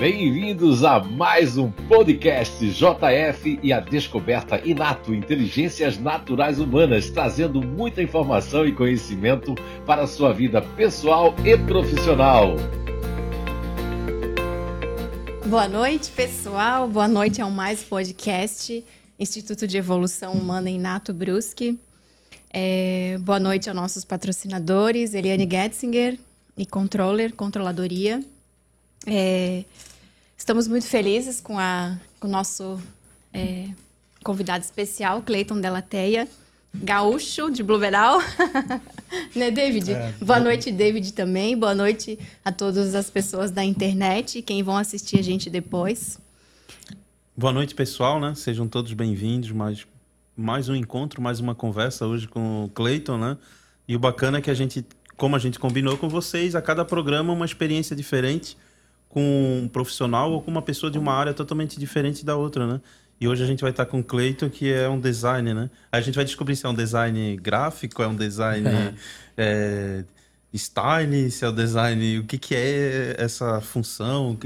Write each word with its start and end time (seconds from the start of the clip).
Bem-vindos 0.00 0.82
a 0.82 0.98
mais 0.98 1.58
um 1.58 1.70
podcast 1.70 2.66
JF 2.70 3.60
e 3.62 3.70
a 3.70 3.80
descoberta 3.80 4.58
Inato 4.66 5.14
Inteligências 5.14 5.98
Naturais 5.98 6.58
Humanas, 6.58 7.10
trazendo 7.10 7.60
muita 7.60 8.02
informação 8.02 8.64
e 8.64 8.72
conhecimento 8.72 9.54
para 9.84 10.04
a 10.04 10.06
sua 10.06 10.32
vida 10.32 10.62
pessoal 10.62 11.34
e 11.44 11.54
profissional. 11.66 12.56
Boa 15.44 15.68
noite, 15.68 16.10
pessoal. 16.12 16.88
Boa 16.88 17.06
noite 17.06 17.42
ao 17.42 17.50
Mais 17.50 17.82
Podcast, 17.82 18.82
Instituto 19.18 19.66
de 19.66 19.76
Evolução 19.76 20.32
Humana 20.32 20.70
Inato 20.70 21.12
Brusque. 21.12 21.78
É, 22.50 23.18
boa 23.20 23.38
noite 23.38 23.68
aos 23.68 23.76
nossos 23.76 24.02
patrocinadores, 24.02 25.12
Eliane 25.12 25.46
Getzinger 25.46 26.18
e 26.56 26.64
Controller, 26.64 27.34
Controladoria. 27.34 28.24
É, 29.06 29.64
estamos 30.40 30.66
muito 30.66 30.86
felizes 30.86 31.38
com, 31.38 31.58
a, 31.58 31.98
com 32.18 32.26
o 32.26 32.30
nosso 32.30 32.80
é, 33.30 33.68
convidado 34.24 34.64
especial, 34.64 35.20
Cleiton 35.20 35.60
Delateia, 35.60 36.26
gaúcho 36.74 37.50
de 37.50 37.62
Blumenau. 37.62 38.22
né, 39.36 39.50
David? 39.50 39.92
É, 39.92 40.14
Boa 40.18 40.40
noite, 40.40 40.72
David, 40.72 41.12
também. 41.12 41.58
Boa 41.58 41.74
noite 41.74 42.18
a 42.42 42.50
todas 42.50 42.94
as 42.94 43.10
pessoas 43.10 43.50
da 43.50 43.62
internet 43.62 44.38
e 44.38 44.42
quem 44.42 44.62
vão 44.62 44.78
assistir 44.78 45.18
a 45.18 45.22
gente 45.22 45.50
depois. 45.50 46.18
Boa 47.36 47.52
noite, 47.52 47.74
pessoal, 47.74 48.18
né? 48.18 48.34
Sejam 48.34 48.66
todos 48.66 48.94
bem-vindos. 48.94 49.52
Mais, 49.52 49.86
mais 50.34 50.70
um 50.70 50.74
encontro, 50.74 51.20
mais 51.20 51.38
uma 51.38 51.54
conversa 51.54 52.06
hoje 52.06 52.26
com 52.26 52.64
o 52.64 52.68
Cleiton, 52.70 53.18
né? 53.18 53.36
E 53.86 53.94
o 53.94 53.98
bacana 53.98 54.38
é 54.38 54.40
que 54.40 54.50
a 54.50 54.54
gente, 54.54 54.86
como 55.18 55.36
a 55.36 55.38
gente 55.38 55.58
combinou 55.58 55.98
com 55.98 56.08
vocês, 56.08 56.54
a 56.54 56.62
cada 56.62 56.82
programa 56.82 57.30
uma 57.30 57.44
experiência 57.44 57.94
diferente 57.94 58.56
com 59.10 59.62
um 59.64 59.68
profissional 59.68 60.32
ou 60.32 60.40
com 60.40 60.50
uma 60.50 60.62
pessoa 60.62 60.90
de 60.90 60.98
uma 60.98 61.12
área 61.12 61.34
totalmente 61.34 61.78
diferente 61.78 62.24
da 62.24 62.36
outra, 62.36 62.66
né? 62.66 62.80
E 63.20 63.28
hoje 63.28 63.42
a 63.42 63.46
gente 63.46 63.60
vai 63.60 63.70
estar 63.70 63.84
com 63.84 63.98
o 63.98 64.04
Cleiton, 64.04 64.48
que 64.48 64.72
é 64.72 64.88
um 64.88 64.98
designer, 64.98 65.54
né? 65.54 65.68
A 65.92 66.00
gente 66.00 66.14
vai 66.14 66.24
descobrir 66.24 66.56
se 66.56 66.64
é 66.64 66.68
um 66.68 66.74
design 66.74 67.36
gráfico, 67.36 68.02
é 68.02 68.06
um 68.06 68.16
design 68.16 68.66
é, 69.36 70.04
style, 70.54 71.30
se 71.30 71.44
é 71.44 71.48
o 71.48 71.50
um 71.50 71.54
design... 71.54 72.18
O 72.20 72.24
que, 72.24 72.38
que 72.38 72.54
é 72.54 73.16
essa 73.18 73.60
função? 73.60 74.38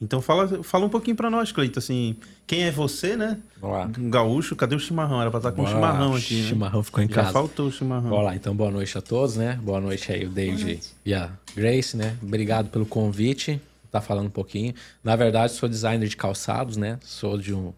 Então 0.00 0.22
fala, 0.22 0.62
fala 0.62 0.86
um 0.86 0.88
pouquinho 0.88 1.16
para 1.16 1.28
nós, 1.28 1.52
Cleiton, 1.52 1.78
assim... 1.78 2.16
Quem 2.46 2.62
é 2.62 2.70
você, 2.70 3.16
né? 3.16 3.38
Olá. 3.60 3.90
Um 3.98 4.08
gaúcho, 4.08 4.54
cadê 4.54 4.76
o 4.76 4.78
chimarrão? 4.78 5.20
Era 5.20 5.30
para 5.30 5.38
estar 5.38 5.52
com 5.52 5.64
o 5.64 5.66
chimarrão 5.66 6.14
aqui, 6.14 6.42
né? 6.42 6.48
chimarrão 6.48 6.82
ficou 6.82 7.02
em 7.02 7.08
Já 7.08 7.14
casa. 7.16 7.32
faltou 7.32 7.66
o 7.66 7.72
chimarrão. 7.72 8.12
Olá, 8.12 8.36
então 8.36 8.54
boa 8.54 8.70
noite 8.70 8.96
a 8.96 9.02
todos, 9.02 9.36
né? 9.36 9.58
Boa 9.60 9.80
noite 9.80 10.12
aí 10.12 10.24
o 10.24 10.30
David 10.30 10.80
e 11.04 11.12
a 11.12 11.28
Grace, 11.56 11.96
né? 11.96 12.16
Obrigado 12.22 12.70
pelo 12.70 12.86
convite 12.86 13.60
tá 14.00 14.06
falando 14.06 14.26
um 14.26 14.30
pouquinho. 14.30 14.74
Na 15.02 15.16
verdade, 15.16 15.52
sou 15.52 15.68
designer 15.68 16.08
de 16.08 16.16
calçados, 16.16 16.76
né? 16.76 16.98
Sou 17.02 17.38
de 17.38 17.54
um. 17.54 17.72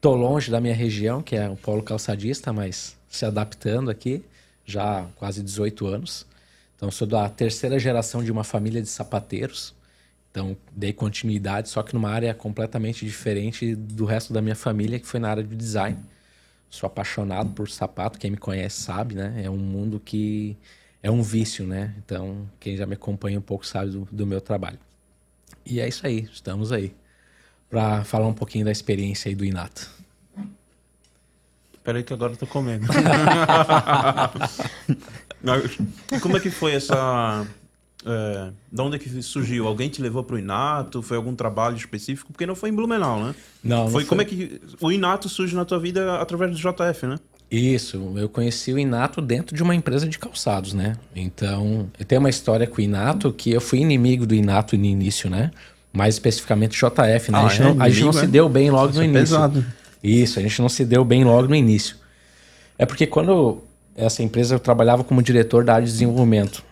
Tô 0.00 0.14
longe 0.14 0.50
da 0.50 0.60
minha 0.60 0.74
região, 0.74 1.22
que 1.22 1.36
é 1.36 1.48
o 1.48 1.56
polo 1.56 1.82
calçadista, 1.82 2.52
mas 2.52 2.96
se 3.08 3.24
adaptando 3.24 3.90
aqui, 3.90 4.24
já 4.64 5.00
há 5.00 5.04
quase 5.16 5.42
18 5.42 5.86
anos. 5.86 6.26
Então, 6.76 6.90
sou 6.90 7.06
da 7.06 7.28
terceira 7.28 7.78
geração 7.78 8.22
de 8.22 8.30
uma 8.30 8.44
família 8.44 8.82
de 8.82 8.88
sapateiros. 8.88 9.74
Então, 10.30 10.56
dei 10.72 10.92
continuidade, 10.92 11.68
só 11.68 11.82
que 11.82 11.94
numa 11.94 12.10
área 12.10 12.34
completamente 12.34 13.06
diferente 13.06 13.74
do 13.74 14.04
resto 14.04 14.32
da 14.32 14.42
minha 14.42 14.56
família, 14.56 14.98
que 14.98 15.06
foi 15.06 15.20
na 15.20 15.30
área 15.30 15.44
de 15.44 15.54
design. 15.54 15.96
Sou 16.68 16.88
apaixonado 16.88 17.50
por 17.50 17.70
sapato, 17.70 18.18
quem 18.18 18.32
me 18.32 18.36
conhece 18.36 18.82
sabe, 18.82 19.14
né? 19.14 19.42
É 19.44 19.48
um 19.48 19.56
mundo 19.56 20.00
que 20.00 20.56
é 21.00 21.10
um 21.10 21.22
vício, 21.22 21.66
né? 21.66 21.94
Então, 21.98 22.50
quem 22.58 22.76
já 22.76 22.84
me 22.84 22.94
acompanha 22.94 23.38
um 23.38 23.42
pouco 23.42 23.64
sabe 23.64 23.92
do, 23.92 24.08
do 24.10 24.26
meu 24.26 24.40
trabalho. 24.40 24.78
E 25.66 25.80
é 25.80 25.88
isso 25.88 26.06
aí, 26.06 26.28
estamos 26.32 26.72
aí. 26.72 26.94
Para 27.70 28.04
falar 28.04 28.26
um 28.26 28.34
pouquinho 28.34 28.64
da 28.64 28.70
experiência 28.70 29.28
aí 29.28 29.34
do 29.34 29.44
Inato. 29.44 29.90
Peraí 31.82 32.02
que 32.02 32.12
agora 32.12 32.32
eu 32.32 32.36
tô 32.36 32.46
comendo. 32.46 32.86
Como 36.22 36.36
é 36.36 36.40
que 36.40 36.50
foi 36.50 36.72
essa... 36.72 37.46
É, 38.06 38.50
de 38.70 38.80
onde 38.82 38.96
é 38.96 38.98
que 38.98 39.22
surgiu? 39.22 39.66
Alguém 39.66 39.88
te 39.88 40.02
levou 40.02 40.22
para 40.22 40.36
o 40.36 40.38
Inato? 40.38 41.02
Foi 41.02 41.16
algum 41.16 41.34
trabalho 41.34 41.76
específico? 41.76 42.32
Porque 42.32 42.46
não 42.46 42.54
foi 42.54 42.68
em 42.68 42.74
Blumenau, 42.74 43.22
né? 43.22 43.34
Não, 43.62 43.88
foi, 43.90 44.02
não 44.02 44.08
como 44.08 44.20
é 44.22 44.24
que 44.24 44.60
o 44.80 44.92
Inato 44.92 45.28
surge 45.28 45.56
na 45.56 45.64
tua 45.64 45.78
vida 45.78 46.20
através 46.20 46.50
do 46.50 46.56
JF, 46.56 47.06
né? 47.06 47.18
Isso, 47.50 48.14
eu 48.16 48.28
conheci 48.28 48.72
o 48.72 48.78
Inato 48.78 49.20
dentro 49.20 49.54
de 49.54 49.62
uma 49.62 49.74
empresa 49.74 50.08
de 50.08 50.18
calçados, 50.18 50.72
né? 50.72 50.96
Então, 51.14 51.88
eu 51.98 52.04
tenho 52.04 52.20
uma 52.20 52.30
história 52.30 52.66
com 52.66 52.78
o 52.78 52.80
Inato 52.80 53.32
que 53.32 53.50
eu 53.50 53.60
fui 53.60 53.78
inimigo 53.78 54.26
do 54.26 54.34
Inato 54.34 54.76
no 54.76 54.84
início, 54.84 55.30
né? 55.30 55.50
Mais 55.92 56.16
especificamente 56.16 56.76
JF, 56.76 57.30
né? 57.30 57.38
Ah, 57.38 57.46
a 57.46 57.48
gente 57.48 57.62
é, 57.62 57.64
não, 57.64 57.82
a 57.82 57.88
gente 57.88 58.04
não 58.04 58.12
se 58.12 58.26
deu 58.26 58.48
bem 58.48 58.70
logo 58.70 58.90
Isso 58.90 58.98
no 58.98 59.04
é 59.04 59.06
início. 59.06 59.36
Pesado. 59.36 59.64
Isso, 60.02 60.38
a 60.38 60.42
gente 60.42 60.60
não 60.60 60.68
se 60.68 60.84
deu 60.84 61.04
bem 61.04 61.22
logo 61.24 61.48
no 61.48 61.54
início. 61.54 61.96
É 62.76 62.84
porque 62.84 63.06
quando 63.06 63.62
essa 63.96 64.22
empresa 64.22 64.56
eu 64.56 64.58
trabalhava 64.58 65.04
como 65.04 65.22
diretor 65.22 65.64
da 65.64 65.74
área 65.74 65.86
de 65.86 65.92
desenvolvimento. 65.92 66.64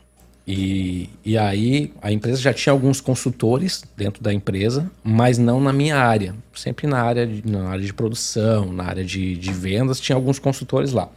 E, 0.47 1.09
e 1.25 1.39
aí 1.39 1.93
a 2.03 2.11
empresa 2.11 2.41
já 2.41 2.53
tinha 2.53 2.73
alguns 2.73 3.01
consultores 3.01 3.85
dentro 3.97 4.23
da 4.23 4.33
empresa, 4.33 4.91
mas 5.05 5.39
não 5.39 5.61
na 5.61 5.73
minha 5.73 5.97
área. 5.97 6.35
Sempre 6.55 6.87
na 6.87 7.01
área 7.01 7.27
de, 7.27 7.49
na 7.49 7.69
área 7.69 7.85
de 7.85 7.93
produção, 7.93 8.73
na 8.73 8.85
área 8.85 9.05
de, 9.05 9.37
de 9.37 9.53
vendas, 9.53 10.01
tinha 10.01 10.17
alguns 10.17 10.39
consultores 10.39 10.93
lá. 10.93 11.09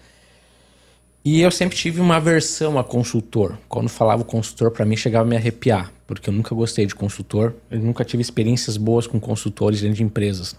E 1.24 1.42
eu 1.42 1.50
sempre 1.50 1.76
tive 1.76 2.00
uma 2.00 2.18
aversão 2.18 2.78
a 2.78 2.84
consultor. 2.84 3.58
Quando 3.68 3.90
falava 3.90 4.24
consultor, 4.24 4.70
para 4.70 4.86
mim 4.86 4.96
chegava 4.96 5.26
a 5.26 5.28
me 5.28 5.36
arrepiar, 5.36 5.92
porque 6.06 6.30
eu 6.30 6.34
nunca 6.34 6.54
gostei 6.54 6.86
de 6.86 6.94
consultor. 6.94 7.56
Eu 7.72 7.80
nunca 7.80 8.06
tive 8.06 8.22
experiências 8.22 8.78
boas 8.78 9.08
com 9.08 9.20
consultores 9.20 9.82
dentro 9.82 9.98
de 9.98 10.04
empresas. 10.04 10.56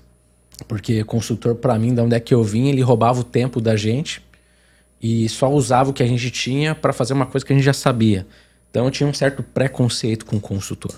Porque 0.66 1.04
consultor, 1.04 1.54
para 1.54 1.78
mim, 1.78 1.94
da 1.94 2.02
onde 2.02 2.16
é 2.16 2.20
que 2.20 2.34
eu 2.34 2.42
vim, 2.42 2.68
ele 2.68 2.80
roubava 2.80 3.20
o 3.20 3.24
tempo 3.24 3.60
da 3.60 3.76
gente 3.76 4.20
e 5.00 5.28
só 5.28 5.48
usava 5.52 5.90
o 5.90 5.92
que 5.92 6.02
a 6.02 6.06
gente 6.06 6.32
tinha 6.32 6.74
para 6.74 6.92
fazer 6.92 7.12
uma 7.12 7.26
coisa 7.26 7.46
que 7.46 7.52
a 7.52 7.56
gente 7.56 7.64
já 7.64 7.72
sabia. 7.72 8.26
Então 8.76 8.84
eu 8.84 8.90
tinha 8.90 9.08
um 9.08 9.14
certo 9.14 9.42
preconceito 9.42 10.26
com 10.26 10.36
o 10.36 10.40
consultor. 10.40 10.94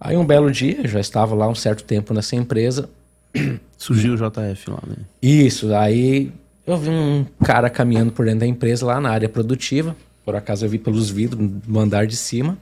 Aí 0.00 0.16
um 0.16 0.26
belo 0.26 0.50
dia, 0.50 0.80
eu 0.82 0.88
já 0.88 0.98
estava 0.98 1.36
lá 1.36 1.46
um 1.46 1.54
certo 1.54 1.84
tempo 1.84 2.12
nessa 2.12 2.34
empresa. 2.34 2.90
Surgiu 3.78 4.14
o 4.14 4.16
JF 4.16 4.70
lá, 4.70 4.82
né? 4.84 4.96
Isso, 5.22 5.72
aí 5.72 6.32
eu 6.66 6.76
vi 6.76 6.90
um 6.90 7.24
cara 7.44 7.70
caminhando 7.70 8.10
por 8.10 8.24
dentro 8.24 8.40
da 8.40 8.46
empresa 8.48 8.84
lá 8.84 9.00
na 9.00 9.10
área 9.10 9.28
produtiva. 9.28 9.94
Por 10.24 10.34
acaso 10.34 10.66
eu 10.66 10.68
vi 10.68 10.78
pelos 10.78 11.08
vidros 11.08 11.48
no 11.64 11.78
andar 11.78 12.08
de 12.08 12.16
cima. 12.16 12.58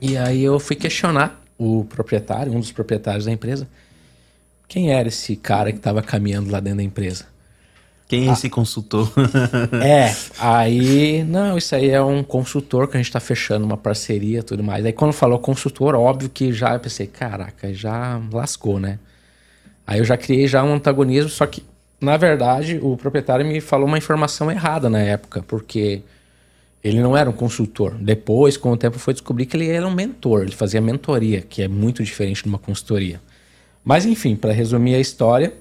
E 0.00 0.16
aí 0.16 0.44
eu 0.44 0.60
fui 0.60 0.76
questionar 0.76 1.42
o 1.58 1.84
proprietário, 1.86 2.52
um 2.52 2.60
dos 2.60 2.70
proprietários 2.70 3.24
da 3.24 3.32
empresa. 3.32 3.66
Quem 4.68 4.92
era 4.92 5.08
esse 5.08 5.34
cara 5.34 5.72
que 5.72 5.78
estava 5.78 6.00
caminhando 6.00 6.48
lá 6.48 6.60
dentro 6.60 6.76
da 6.76 6.84
empresa? 6.84 7.26
Quem 8.12 8.26
é 8.26 8.28
ah, 8.28 8.34
esse 8.34 8.50
consultor? 8.50 9.10
é, 9.82 10.14
aí, 10.38 11.24
não, 11.24 11.56
isso 11.56 11.74
aí 11.74 11.88
é 11.88 12.02
um 12.02 12.22
consultor 12.22 12.86
que 12.86 12.98
a 12.98 13.00
gente 13.00 13.06
está 13.06 13.20
fechando 13.20 13.64
uma 13.64 13.78
parceria 13.78 14.40
e 14.40 14.42
tudo 14.42 14.62
mais. 14.62 14.84
Aí 14.84 14.92
quando 14.92 15.14
falou 15.14 15.38
consultor, 15.38 15.94
óbvio 15.94 16.28
que 16.28 16.52
já 16.52 16.74
eu 16.74 16.80
pensei, 16.80 17.06
caraca, 17.06 17.72
já 17.72 18.20
lascou, 18.30 18.78
né? 18.78 18.98
Aí 19.86 19.98
eu 19.98 20.04
já 20.04 20.18
criei 20.18 20.46
já 20.46 20.62
um 20.62 20.74
antagonismo, 20.74 21.30
só 21.30 21.46
que, 21.46 21.64
na 21.98 22.18
verdade, 22.18 22.78
o 22.82 22.98
proprietário 22.98 23.46
me 23.46 23.62
falou 23.62 23.86
uma 23.86 23.96
informação 23.96 24.50
errada 24.50 24.90
na 24.90 25.00
época, 25.00 25.42
porque 25.48 26.02
ele 26.84 27.00
não 27.00 27.16
era 27.16 27.30
um 27.30 27.32
consultor. 27.32 27.94
Depois, 27.94 28.58
com 28.58 28.72
o 28.72 28.76
tempo, 28.76 28.98
foi 28.98 29.14
descobrir 29.14 29.46
que 29.46 29.56
ele 29.56 29.70
era 29.70 29.86
um 29.86 29.94
mentor, 29.94 30.42
ele 30.42 30.52
fazia 30.52 30.82
mentoria, 30.82 31.40
que 31.40 31.62
é 31.62 31.68
muito 31.68 32.04
diferente 32.04 32.42
de 32.42 32.48
uma 32.50 32.58
consultoria. 32.58 33.22
Mas 33.82 34.04
enfim, 34.04 34.36
para 34.36 34.52
resumir 34.52 34.96
a 34.96 35.00
história, 35.00 35.54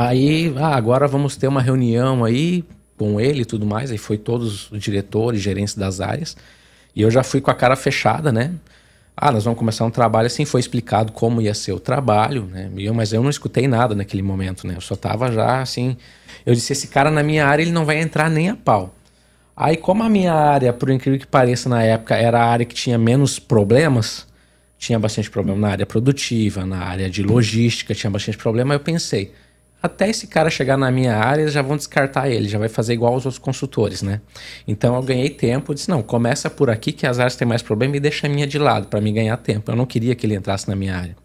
Aí, 0.00 0.54
ah, 0.56 0.76
agora 0.76 1.08
vamos 1.08 1.34
ter 1.34 1.48
uma 1.48 1.60
reunião 1.60 2.24
aí 2.24 2.64
com 2.96 3.20
ele 3.20 3.42
e 3.42 3.44
tudo 3.44 3.66
mais. 3.66 3.90
Aí 3.90 3.98
foi 3.98 4.16
todos 4.16 4.70
os 4.70 4.80
diretores, 4.80 5.40
gerentes 5.40 5.74
das 5.74 6.00
áreas. 6.00 6.36
E 6.94 7.02
eu 7.02 7.10
já 7.10 7.24
fui 7.24 7.40
com 7.40 7.50
a 7.50 7.54
cara 7.54 7.74
fechada, 7.74 8.30
né? 8.30 8.52
Ah, 9.16 9.32
nós 9.32 9.42
vamos 9.42 9.58
começar 9.58 9.84
um 9.84 9.90
trabalho 9.90 10.28
assim. 10.28 10.44
Foi 10.44 10.60
explicado 10.60 11.10
como 11.10 11.42
ia 11.42 11.52
ser 11.52 11.72
o 11.72 11.80
trabalho, 11.80 12.44
né? 12.44 12.70
Eu, 12.76 12.94
mas 12.94 13.12
eu 13.12 13.24
não 13.24 13.28
escutei 13.28 13.66
nada 13.66 13.92
naquele 13.92 14.22
momento, 14.22 14.68
né? 14.68 14.74
Eu 14.76 14.80
só 14.80 14.94
tava 14.94 15.32
já 15.32 15.60
assim. 15.60 15.96
Eu 16.46 16.54
disse: 16.54 16.72
esse 16.72 16.86
cara 16.86 17.10
na 17.10 17.24
minha 17.24 17.44
área 17.44 17.64
ele 17.64 17.72
não 17.72 17.84
vai 17.84 17.98
entrar 17.98 18.30
nem 18.30 18.50
a 18.50 18.54
pau. 18.54 18.94
Aí, 19.56 19.76
como 19.76 20.04
a 20.04 20.08
minha 20.08 20.32
área, 20.32 20.72
por 20.72 20.90
incrível 20.90 21.18
que 21.18 21.26
pareça, 21.26 21.68
na 21.68 21.82
época 21.82 22.14
era 22.14 22.40
a 22.40 22.46
área 22.46 22.64
que 22.64 22.74
tinha 22.76 22.96
menos 22.96 23.40
problemas, 23.40 24.28
tinha 24.78 24.96
bastante 24.96 25.28
problema 25.28 25.58
na 25.58 25.70
área 25.70 25.86
produtiva, 25.86 26.64
na 26.64 26.84
área 26.84 27.10
de 27.10 27.24
logística, 27.24 27.96
tinha 27.96 28.12
bastante 28.12 28.38
problema, 28.38 28.74
eu 28.74 28.78
pensei 28.78 29.32
até 29.82 30.08
esse 30.08 30.26
cara 30.26 30.50
chegar 30.50 30.76
na 30.76 30.90
minha 30.90 31.16
área, 31.16 31.48
já 31.48 31.62
vão 31.62 31.76
descartar 31.76 32.28
ele, 32.28 32.48
já 32.48 32.58
vai 32.58 32.68
fazer 32.68 32.94
igual 32.94 33.14
os 33.14 33.24
outros 33.24 33.38
consultores, 33.38 34.02
né? 34.02 34.20
Então 34.66 34.96
eu 34.96 35.02
ganhei 35.02 35.30
tempo, 35.30 35.74
disse, 35.74 35.88
não, 35.88 36.02
começa 36.02 36.50
por 36.50 36.68
aqui 36.68 36.90
que 36.90 37.06
as 37.06 37.18
áreas 37.18 37.36
têm 37.36 37.46
mais 37.46 37.62
problema 37.62 37.96
e 37.96 38.00
deixa 38.00 38.26
a 38.26 38.30
minha 38.30 38.46
de 38.46 38.58
lado 38.58 38.88
para 38.88 39.00
me 39.00 39.12
ganhar 39.12 39.36
tempo. 39.36 39.70
Eu 39.70 39.76
não 39.76 39.86
queria 39.86 40.14
que 40.16 40.26
ele 40.26 40.34
entrasse 40.34 40.68
na 40.68 40.74
minha 40.74 40.96
área. 40.96 41.16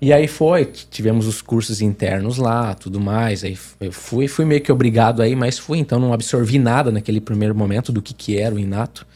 E 0.00 0.14
aí 0.14 0.26
foi, 0.26 0.64
tivemos 0.64 1.26
os 1.26 1.42
cursos 1.42 1.82
internos 1.82 2.38
lá, 2.38 2.72
tudo 2.74 2.98
mais, 2.98 3.44
aí 3.44 3.58
eu 3.80 3.92
fui, 3.92 4.26
fui 4.28 4.46
meio 4.46 4.62
que 4.62 4.72
obrigado 4.72 5.20
aí, 5.20 5.36
mas 5.36 5.58
fui, 5.58 5.78
então 5.78 6.00
não 6.00 6.14
absorvi 6.14 6.58
nada 6.58 6.90
naquele 6.90 7.20
primeiro 7.20 7.54
momento 7.54 7.92
do 7.92 8.00
que 8.00 8.14
que 8.14 8.38
era 8.38 8.54
o 8.54 8.58
inato. 8.58 9.06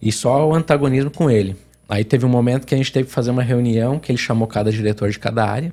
E 0.00 0.12
só 0.12 0.48
o 0.48 0.54
antagonismo 0.54 1.10
com 1.10 1.28
ele. 1.28 1.56
Aí 1.88 2.04
teve 2.04 2.24
um 2.24 2.28
momento 2.28 2.66
que 2.66 2.74
a 2.74 2.78
gente 2.78 2.92
teve 2.92 3.08
que 3.08 3.14
fazer 3.14 3.30
uma 3.30 3.42
reunião 3.42 3.98
que 3.98 4.12
ele 4.12 4.18
chamou 4.18 4.46
cada 4.46 4.70
diretor 4.70 5.10
de 5.10 5.18
cada 5.18 5.44
área. 5.44 5.72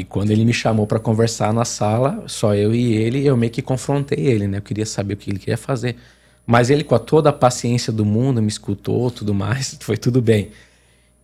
E 0.00 0.04
quando 0.04 0.30
ele 0.30 0.46
me 0.46 0.52
chamou 0.54 0.86
para 0.86 0.98
conversar 0.98 1.52
na 1.52 1.66
sala, 1.66 2.24
só 2.26 2.54
eu 2.54 2.74
e 2.74 2.94
ele, 2.94 3.26
eu 3.26 3.36
meio 3.36 3.52
que 3.52 3.60
confrontei 3.60 4.18
ele, 4.18 4.48
né? 4.48 4.56
Eu 4.56 4.62
queria 4.62 4.86
saber 4.86 5.12
o 5.12 5.16
que 5.18 5.30
ele 5.30 5.38
queria 5.38 5.58
fazer. 5.58 5.94
Mas 6.46 6.70
ele, 6.70 6.82
com 6.82 6.98
toda 6.98 7.28
a 7.28 7.32
paciência 7.34 7.92
do 7.92 8.02
mundo, 8.02 8.40
me 8.40 8.48
escutou, 8.48 9.10
tudo 9.10 9.34
mais, 9.34 9.76
foi 9.84 9.98
tudo 9.98 10.22
bem. 10.22 10.52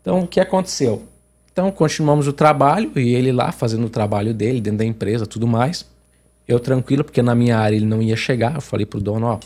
Então, 0.03 0.21
o 0.21 0.27
que 0.27 0.39
aconteceu? 0.39 1.05
Então, 1.51 1.71
continuamos 1.71 2.29
o 2.29 2.35
trabalho 2.35 2.93
e 2.97 3.15
ele 3.15 3.33
lá 3.33 3.51
fazendo 3.51 3.87
o 3.87 3.89
trabalho 3.89 4.35
dele 4.35 4.61
dentro 4.61 4.81
da 4.81 4.85
empresa, 4.85 5.27
tudo 5.27 5.47
mais. 5.47 5.87
Eu 6.47 6.61
tranquilo, 6.61 7.03
porque 7.03 7.23
na 7.23 7.35
minha 7.35 7.57
área 7.57 7.77
ele 7.77 7.87
não 7.87 8.03
ia 8.03 8.15
chegar. 8.15 8.57
Eu 8.57 8.61
falei 8.61 8.85
pro 8.85 9.01
dono, 9.01 9.25
ó, 9.25 9.41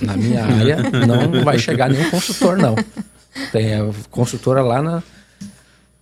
na 0.00 0.16
minha 0.16 0.44
área 0.44 0.76
não 1.04 1.42
vai 1.42 1.58
chegar 1.58 1.90
nenhum 1.90 2.08
consultor, 2.10 2.56
não. 2.56 2.76
Tem 3.50 3.74
a 3.74 3.90
consultora 4.08 4.62
lá 4.62 4.80
na, 4.80 5.02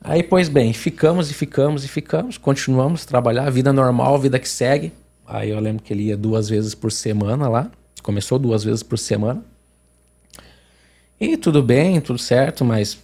Aí, 0.08 0.22
pois 0.22 0.48
bem, 0.48 0.72
ficamos 0.72 1.32
e 1.32 1.34
ficamos 1.34 1.84
e 1.84 1.88
ficamos, 1.88 2.38
continuamos 2.38 3.02
a 3.02 3.06
trabalhar, 3.08 3.50
vida 3.50 3.72
normal, 3.72 4.16
vida 4.20 4.38
que 4.38 4.48
segue. 4.48 4.92
Aí 5.26 5.50
eu 5.50 5.58
lembro 5.58 5.82
que 5.82 5.92
ele 5.92 6.04
ia 6.04 6.16
duas 6.16 6.48
vezes 6.48 6.76
por 6.76 6.92
semana 6.92 7.48
lá, 7.48 7.68
começou 8.04 8.38
duas 8.38 8.62
vezes 8.62 8.84
por 8.84 9.00
semana. 9.00 9.42
E 11.20 11.36
tudo 11.36 11.60
bem, 11.60 12.00
tudo 12.00 12.20
certo, 12.20 12.64
mas 12.64 12.96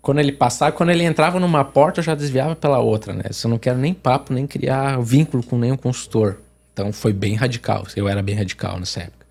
quando 0.00 0.18
ele 0.18 0.32
passava, 0.32 0.72
quando 0.72 0.88
ele 0.88 1.04
entrava 1.04 1.38
numa 1.38 1.62
porta, 1.62 2.00
eu 2.00 2.04
já 2.04 2.14
desviava 2.14 2.56
pela 2.56 2.78
outra, 2.78 3.12
né? 3.12 3.24
Eu 3.44 3.50
não 3.50 3.58
quero 3.58 3.76
nem 3.76 3.92
papo, 3.92 4.32
nem 4.32 4.46
criar 4.46 4.98
vínculo 5.02 5.42
com 5.42 5.58
nenhum 5.58 5.76
consultor. 5.76 6.38
Então 6.72 6.90
foi 6.90 7.12
bem 7.12 7.34
radical, 7.34 7.86
eu 7.94 8.08
era 8.08 8.22
bem 8.22 8.34
radical 8.34 8.80
nessa 8.80 9.00
época. 9.00 9.26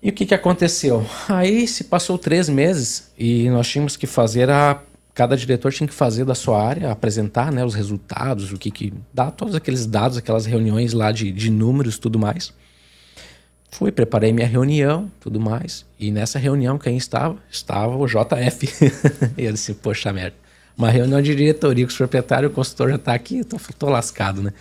E 0.00 0.10
o 0.10 0.12
que, 0.12 0.24
que 0.24 0.34
aconteceu? 0.34 1.04
Aí 1.28 1.66
se 1.66 1.82
passou 1.82 2.16
três 2.16 2.48
meses 2.48 3.10
e 3.18 3.50
nós 3.50 3.66
tínhamos 3.66 3.96
que 3.96 4.06
fazer 4.06 4.48
a 4.48 4.80
cada 5.16 5.34
diretor 5.34 5.72
tinha 5.72 5.88
que 5.88 5.94
fazer 5.94 6.26
da 6.26 6.34
sua 6.34 6.62
área, 6.62 6.92
apresentar 6.92 7.50
né, 7.50 7.64
os 7.64 7.74
resultados, 7.74 8.52
o 8.52 8.58
que 8.58 8.70
que 8.70 8.92
dá, 9.14 9.30
todos 9.30 9.54
aqueles 9.54 9.86
dados, 9.86 10.18
aquelas 10.18 10.44
reuniões 10.44 10.92
lá 10.92 11.10
de, 11.10 11.32
de 11.32 11.50
números 11.50 11.98
tudo 11.98 12.18
mais. 12.18 12.52
Fui, 13.70 13.90
preparei 13.90 14.30
minha 14.30 14.46
reunião, 14.46 15.10
tudo 15.18 15.40
mais. 15.40 15.86
E 15.98 16.10
nessa 16.10 16.38
reunião, 16.38 16.78
quem 16.78 16.98
estava? 16.98 17.38
Estava 17.50 17.96
o 17.96 18.06
JF. 18.06 18.68
e 19.38 19.44
eu 19.46 19.52
disse, 19.52 19.72
poxa 19.72 20.12
merda. 20.12 20.36
Uma 20.76 20.90
reunião 20.90 21.22
de 21.22 21.34
diretoria 21.34 21.86
com 21.86 21.92
o 21.94 21.96
proprietário, 21.96 22.50
o 22.50 22.52
consultor 22.52 22.90
já 22.90 22.96
está 22.96 23.14
aqui, 23.14 23.42
tô, 23.42 23.56
tô 23.78 23.88
lascado, 23.88 24.42
né? 24.42 24.52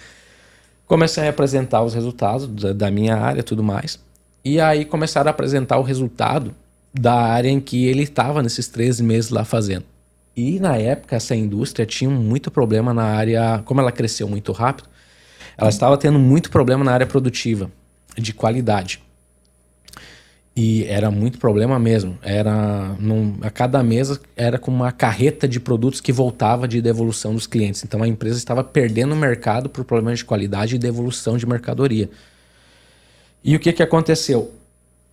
Comecei 0.88 1.28
a 1.28 1.32
apresentar 1.32 1.84
os 1.84 1.94
resultados 1.94 2.48
da, 2.48 2.72
da 2.72 2.90
minha 2.90 3.18
área 3.18 3.44
tudo 3.44 3.62
mais. 3.62 4.00
E 4.44 4.62
aí 4.62 4.86
começaram 4.86 5.28
a 5.28 5.32
apresentar 5.32 5.78
o 5.80 5.84
resultado 5.84 6.56
da 6.94 7.14
área 7.14 7.50
em 7.50 7.60
que 7.60 7.88
ele 7.88 8.04
estava 8.04 8.42
nesses 8.42 8.70
13 8.70 9.04
meses 9.04 9.30
lá 9.30 9.44
fazendo. 9.44 9.95
E 10.36 10.60
na 10.60 10.76
época 10.76 11.16
essa 11.16 11.36
indústria 11.36 11.86
tinha 11.86 12.10
muito 12.10 12.52
problema 12.52 12.94
na 12.94 13.04
área, 13.04 13.62
como 13.64 13.80
ela 13.80 13.92
cresceu 13.92 14.28
muito 14.28 14.52
rápido, 14.52 14.90
ela 15.58 15.70
estava 15.70 15.98
tendo 15.98 16.20
muito 16.20 16.52
problema 16.52 16.84
na 16.84 16.92
área 16.92 17.08
produtiva, 17.08 17.72
de 18.18 18.34
qualidade. 18.34 19.02
E 20.58 20.86
era 20.86 21.12
muito 21.12 21.38
problema 21.38 21.78
mesmo. 21.78 22.18
Era 22.22 22.96
num, 22.98 23.38
a 23.42 23.50
cada 23.50 23.84
mesa 23.84 24.22
era 24.38 24.58
com 24.58 24.72
uma 24.72 24.92
carreta 24.92 25.48
de 25.48 25.60
produtos 25.60 26.00
que 26.00 26.14
voltava 26.14 26.66
de 26.66 26.82
devolução 26.82 27.34
dos 27.34 27.46
clientes. 27.46 27.84
Então 27.84 28.02
a 28.02 28.08
empresa 28.08 28.38
estava 28.38 28.64
perdendo 28.64 29.14
o 29.14 29.18
mercado 29.18 29.70
por 29.70 29.84
problemas 29.84 30.20
de 30.20 30.26
qualidade 30.26 30.76
e 30.76 30.80
devolução 30.80 31.38
de 31.38 31.46
mercadoria. 31.46 32.10
E 33.44 33.54
o 33.56 33.60
que, 33.60 33.74
que 33.74 33.84
aconteceu? 33.84 34.54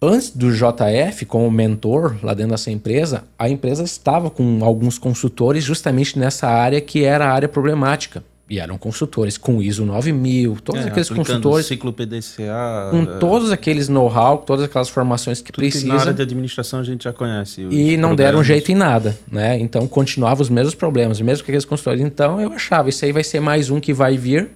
Antes 0.02 0.30
do 0.30 0.50
JF, 0.50 1.24
como 1.26 1.50
mentor 1.50 2.16
lá 2.22 2.34
dentro 2.34 2.50
dessa 2.50 2.70
empresa, 2.70 3.22
a 3.38 3.48
empresa 3.48 3.84
estava 3.84 4.28
com 4.28 4.64
alguns 4.64 4.98
consultores 4.98 5.62
justamente 5.62 6.18
nessa 6.18 6.48
área 6.48 6.80
que 6.80 7.04
era 7.04 7.26
a 7.26 7.32
área 7.32 7.48
problemática. 7.48 8.24
E 8.50 8.58
eram 8.58 8.76
consultores 8.76 9.38
com 9.38 9.62
ISO 9.62 9.86
9000, 9.86 10.58
todos 10.62 10.84
é, 10.84 10.88
aqueles 10.88 11.08
consultores. 11.08 11.64
ciclo 11.64 11.90
PDCA. 11.90 12.88
Com 12.90 13.02
é... 13.04 13.18
todos 13.18 13.50
aqueles 13.50 13.88
know-how, 13.88 14.38
todas 14.38 14.66
aquelas 14.66 14.90
formações 14.90 15.40
que 15.40 15.50
precisa. 15.50 15.86
na 15.86 15.98
área 15.98 16.12
de 16.12 16.20
administração 16.20 16.80
a 16.80 16.82
gente 16.82 17.04
já 17.04 17.14
conhece. 17.14 17.62
E 17.70 17.96
não 17.96 18.14
deram 18.14 18.44
jeito 18.44 18.70
em 18.70 18.74
nada, 18.74 19.16
né? 19.30 19.58
Então 19.58 19.88
continuavam 19.88 20.42
os 20.42 20.50
mesmos 20.50 20.74
problemas, 20.74 21.18
mesmo 21.20 21.44
que 21.44 21.50
aqueles 21.50 21.64
consultores. 21.64 22.02
Então 22.02 22.38
eu 22.40 22.52
achava, 22.52 22.90
isso 22.90 23.02
aí 23.04 23.12
vai 23.12 23.24
ser 23.24 23.40
mais 23.40 23.70
um 23.70 23.80
que 23.80 23.94
vai 23.94 24.18
vir 24.18 24.50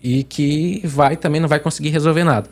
e 0.00 0.22
que 0.22 0.80
vai 0.84 1.16
também 1.16 1.40
não 1.40 1.48
vai 1.48 1.58
conseguir 1.58 1.88
resolver 1.88 2.22
nada. 2.22 2.48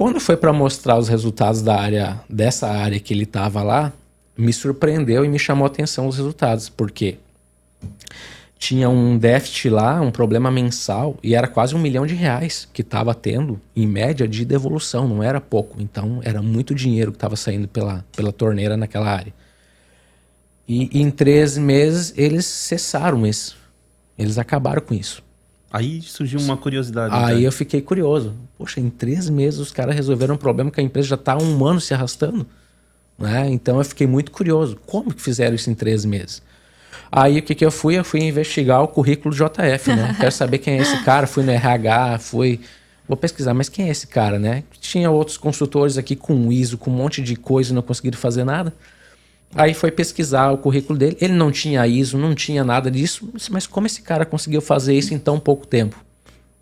Quando 0.00 0.18
foi 0.18 0.34
para 0.34 0.50
mostrar 0.50 0.96
os 0.96 1.08
resultados 1.10 1.60
da 1.60 1.78
área 1.78 2.22
dessa 2.26 2.66
área 2.66 2.98
que 2.98 3.12
ele 3.12 3.24
estava 3.24 3.62
lá, 3.62 3.92
me 4.34 4.50
surpreendeu 4.50 5.26
e 5.26 5.28
me 5.28 5.38
chamou 5.38 5.64
a 5.64 5.66
atenção 5.66 6.08
os 6.08 6.16
resultados, 6.16 6.70
porque 6.70 7.18
tinha 8.58 8.88
um 8.88 9.18
déficit 9.18 9.68
lá, 9.68 10.00
um 10.00 10.10
problema 10.10 10.50
mensal, 10.50 11.18
e 11.22 11.34
era 11.34 11.46
quase 11.46 11.74
um 11.74 11.78
milhão 11.78 12.06
de 12.06 12.14
reais 12.14 12.66
que 12.72 12.80
estava 12.80 13.14
tendo, 13.14 13.60
em 13.76 13.86
média, 13.86 14.26
de 14.26 14.42
devolução, 14.42 15.06
não 15.06 15.22
era 15.22 15.38
pouco. 15.38 15.76
Então, 15.82 16.20
era 16.24 16.40
muito 16.40 16.74
dinheiro 16.74 17.12
que 17.12 17.18
estava 17.18 17.36
saindo 17.36 17.68
pela, 17.68 18.02
pela 18.16 18.32
torneira 18.32 18.78
naquela 18.78 19.10
área. 19.10 19.34
E 20.66 20.98
em 20.98 21.10
três 21.10 21.58
meses, 21.58 22.14
eles 22.16 22.46
cessaram 22.46 23.26
isso. 23.26 23.54
Eles 24.16 24.38
acabaram 24.38 24.80
com 24.80 24.94
isso. 24.94 25.22
Aí 25.72 26.02
surgiu 26.02 26.40
uma 26.40 26.56
curiosidade. 26.56 27.14
Aí 27.14 27.42
né? 27.42 27.46
eu 27.46 27.52
fiquei 27.52 27.80
curioso. 27.80 28.34
Poxa, 28.58 28.80
em 28.80 28.90
três 28.90 29.30
meses 29.30 29.60
os 29.60 29.70
caras 29.70 29.94
resolveram 29.94 30.34
um 30.34 30.38
problema 30.38 30.70
que 30.70 30.80
a 30.80 30.82
empresa 30.82 31.08
já 31.08 31.14
está 31.14 31.34
há 31.34 31.38
um 31.38 31.64
ano 31.64 31.80
se 31.80 31.94
arrastando. 31.94 32.44
Né? 33.16 33.48
Então 33.50 33.78
eu 33.78 33.84
fiquei 33.84 34.06
muito 34.06 34.32
curioso. 34.32 34.76
Como 34.86 35.14
que 35.14 35.22
fizeram 35.22 35.54
isso 35.54 35.70
em 35.70 35.74
três 35.74 36.04
meses? 36.04 36.42
Aí 37.12 37.38
o 37.38 37.42
que, 37.42 37.54
que 37.54 37.64
eu 37.64 37.70
fui? 37.70 37.96
Eu 37.96 38.04
fui 38.04 38.20
investigar 38.20 38.82
o 38.82 38.88
currículo 38.88 39.34
do 39.34 39.36
JF, 39.36 39.94
né? 39.94 40.14
Quero 40.18 40.32
saber 40.32 40.58
quem 40.58 40.78
é 40.78 40.82
esse 40.82 41.02
cara. 41.04 41.26
Fui 41.26 41.44
no 41.44 41.50
RH, 41.50 42.18
fui. 42.18 42.60
Vou 43.06 43.16
pesquisar, 43.16 43.52
mas 43.54 43.68
quem 43.68 43.88
é 43.88 43.90
esse 43.90 44.06
cara, 44.06 44.38
né? 44.38 44.62
Tinha 44.80 45.10
outros 45.10 45.36
consultores 45.36 45.98
aqui 45.98 46.14
com 46.14 46.52
ISO, 46.52 46.78
com 46.78 46.90
um 46.90 46.94
monte 46.94 47.20
de 47.20 47.34
coisa 47.34 47.72
e 47.72 47.74
não 47.74 47.82
conseguiram 47.82 48.16
fazer 48.16 48.44
nada. 48.44 48.72
Aí 49.54 49.74
foi 49.74 49.90
pesquisar 49.90 50.50
o 50.52 50.58
currículo 50.58 50.98
dele. 50.98 51.16
Ele 51.20 51.32
não 51.32 51.50
tinha 51.50 51.86
ISO, 51.86 52.16
não 52.16 52.34
tinha 52.34 52.62
nada 52.62 52.90
disso. 52.90 53.28
Mas 53.50 53.66
como 53.66 53.86
esse 53.86 54.02
cara 54.02 54.24
conseguiu 54.24 54.60
fazer 54.60 54.94
isso 54.94 55.12
em 55.12 55.18
tão 55.18 55.40
pouco 55.40 55.66
tempo? 55.66 55.96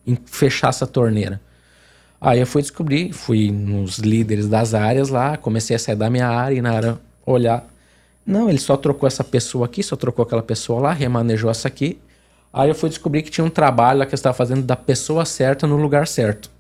Em 0.07 0.17
fechar 0.27 0.71
essa 0.71 0.87
torneira? 0.87 1.41
Aí 2.21 2.41
eu 2.41 2.47
fui 2.47 2.63
descobrir, 2.63 3.13
fui 3.13 3.53
nos 3.53 3.99
líderes 3.99 4.49
das 4.49 4.75
áreas 4.75 5.09
lá, 5.09 5.37
comecei 5.37 5.77
a 5.77 5.79
sair 5.79 5.95
da 5.95 6.11
minha 6.11 6.27
área 6.27 6.57
e 6.57 6.63
na 6.63 6.73
área 6.73 6.99
olhar. 7.25 7.65
Não, 8.27 8.49
ele 8.49 8.59
só 8.59 8.77
trocou 8.77 9.07
essa 9.07 9.23
pessoa 9.23 9.67
aqui, 9.67 9.83
só 9.83 9.95
trocou 9.95 10.25
aquela 10.25 10.43
pessoa 10.43 10.81
lá, 10.81 10.93
remanejou 10.93 11.51
essa 11.51 11.69
aqui. 11.69 11.99
Aí 12.53 12.69
eu 12.69 12.75
fui 12.75 12.89
descobrir 12.89 13.23
que 13.23 13.31
tinha 13.31 13.45
um 13.45 13.51
trabalho 13.51 14.01
lá 14.01 14.07
que 14.07 14.15
estava 14.15 14.35
fazendo 14.35 14.63
da 14.63 14.75
pessoa 14.75 15.25
certa 15.25 15.67
no 15.67 15.77
lugar 15.77 16.09
certo 16.09 16.51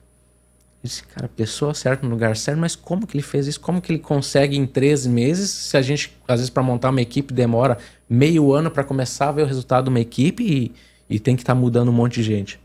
disse, 0.82 1.02
cara, 1.02 1.28
pessoa 1.28 1.74
certa 1.74 2.04
no 2.04 2.10
lugar 2.10 2.36
certo, 2.36 2.58
mas 2.58 2.76
como 2.76 3.06
que 3.06 3.16
ele 3.16 3.22
fez 3.22 3.46
isso? 3.46 3.60
Como 3.60 3.80
que 3.80 3.92
ele 3.92 3.98
consegue 3.98 4.56
em 4.56 4.66
13 4.66 5.08
meses, 5.08 5.50
se 5.50 5.76
a 5.76 5.82
gente, 5.82 6.16
às 6.26 6.40
vezes, 6.40 6.50
para 6.50 6.62
montar 6.62 6.90
uma 6.90 7.00
equipe 7.00 7.34
demora 7.34 7.78
meio 8.08 8.52
ano 8.52 8.70
para 8.70 8.84
começar 8.84 9.28
a 9.28 9.32
ver 9.32 9.42
o 9.42 9.46
resultado 9.46 9.84
de 9.84 9.90
uma 9.90 10.00
equipe 10.00 10.42
e, 10.42 10.72
e 11.14 11.18
tem 11.18 11.36
que 11.36 11.42
estar 11.42 11.54
tá 11.54 11.60
mudando 11.60 11.88
um 11.88 11.92
monte 11.92 12.14
de 12.14 12.22
gente. 12.22 12.60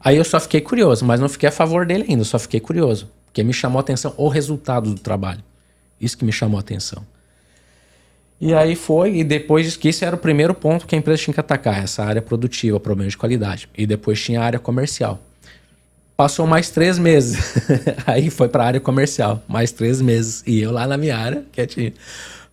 Aí 0.00 0.16
eu 0.16 0.24
só 0.24 0.38
fiquei 0.38 0.60
curioso, 0.60 1.04
mas 1.04 1.20
não 1.20 1.28
fiquei 1.28 1.48
a 1.48 1.52
favor 1.52 1.86
dele 1.86 2.04
ainda, 2.08 2.24
só 2.24 2.38
fiquei 2.38 2.60
curioso. 2.60 3.08
Porque 3.26 3.42
me 3.42 3.52
chamou 3.52 3.78
a 3.78 3.80
atenção 3.80 4.14
o 4.16 4.28
resultado 4.28 4.94
do 4.94 5.00
trabalho. 5.00 5.42
Isso 6.00 6.16
que 6.16 6.24
me 6.24 6.32
chamou 6.32 6.58
a 6.58 6.60
atenção. 6.60 7.04
E 8.40 8.52
aí 8.52 8.76
foi, 8.76 9.16
e 9.16 9.24
depois 9.24 9.76
que 9.76 9.88
isso 9.88 10.04
era 10.04 10.14
o 10.14 10.18
primeiro 10.18 10.54
ponto 10.54 10.86
que 10.86 10.94
a 10.94 10.98
empresa 10.98 11.22
tinha 11.22 11.34
que 11.34 11.40
atacar, 11.40 11.82
essa 11.82 12.04
área 12.04 12.20
produtiva, 12.20 12.78
problema 12.78 13.10
de 13.10 13.16
qualidade. 13.16 13.68
E 13.76 13.86
depois 13.86 14.20
tinha 14.22 14.40
a 14.40 14.44
área 14.44 14.58
comercial. 14.58 15.20
Passou 16.16 16.46
mais 16.46 16.70
três 16.70 16.98
meses. 16.98 17.38
Aí 18.06 18.30
foi 18.30 18.48
para 18.48 18.64
a 18.64 18.66
área 18.66 18.80
comercial, 18.80 19.42
mais 19.46 19.70
três 19.70 20.00
meses. 20.00 20.42
E 20.46 20.62
eu 20.62 20.72
lá 20.72 20.86
na 20.86 20.96
minha 20.96 21.16
área, 21.16 21.44
quietinho. 21.52 21.92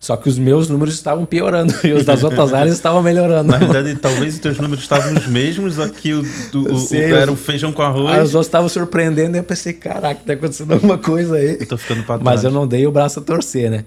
Só 0.04 0.18
que 0.18 0.28
os 0.28 0.38
meus 0.38 0.68
números 0.68 0.92
estavam 0.92 1.24
piorando 1.24 1.72
e 1.82 1.94
os 1.94 2.04
das 2.04 2.22
outras 2.22 2.52
áreas 2.54 2.74
estavam 2.74 3.02
melhorando. 3.02 3.50
Na 3.50 3.56
verdade, 3.56 3.94
talvez 3.96 4.34
os 4.34 4.40
teus 4.40 4.58
números 4.58 4.84
estavam 4.84 5.14
os 5.14 5.26
mesmos, 5.26 5.80
aqui 5.80 6.12
o, 6.12 6.22
do, 6.52 6.74
o, 6.74 6.94
era 6.94 7.32
o 7.32 7.36
feijão 7.36 7.72
com 7.72 7.80
arroz. 7.80 8.14
Aí 8.14 8.22
os 8.22 8.34
outros 8.34 8.48
estavam 8.48 8.68
surpreendendo 8.68 9.34
e 9.34 9.40
eu 9.40 9.44
pensei, 9.44 9.72
caraca, 9.72 10.20
tá 10.26 10.34
acontecendo 10.34 10.72
alguma 10.72 10.98
coisa 10.98 11.36
aí. 11.36 11.56
Eu 11.58 11.66
tô 11.66 11.78
ficando 11.78 12.04
pra 12.04 12.18
trás. 12.18 12.22
Mas 12.22 12.44
eu 12.44 12.50
não 12.50 12.66
dei 12.66 12.86
o 12.86 12.92
braço 12.92 13.18
a 13.18 13.22
torcer, 13.22 13.70
né? 13.70 13.86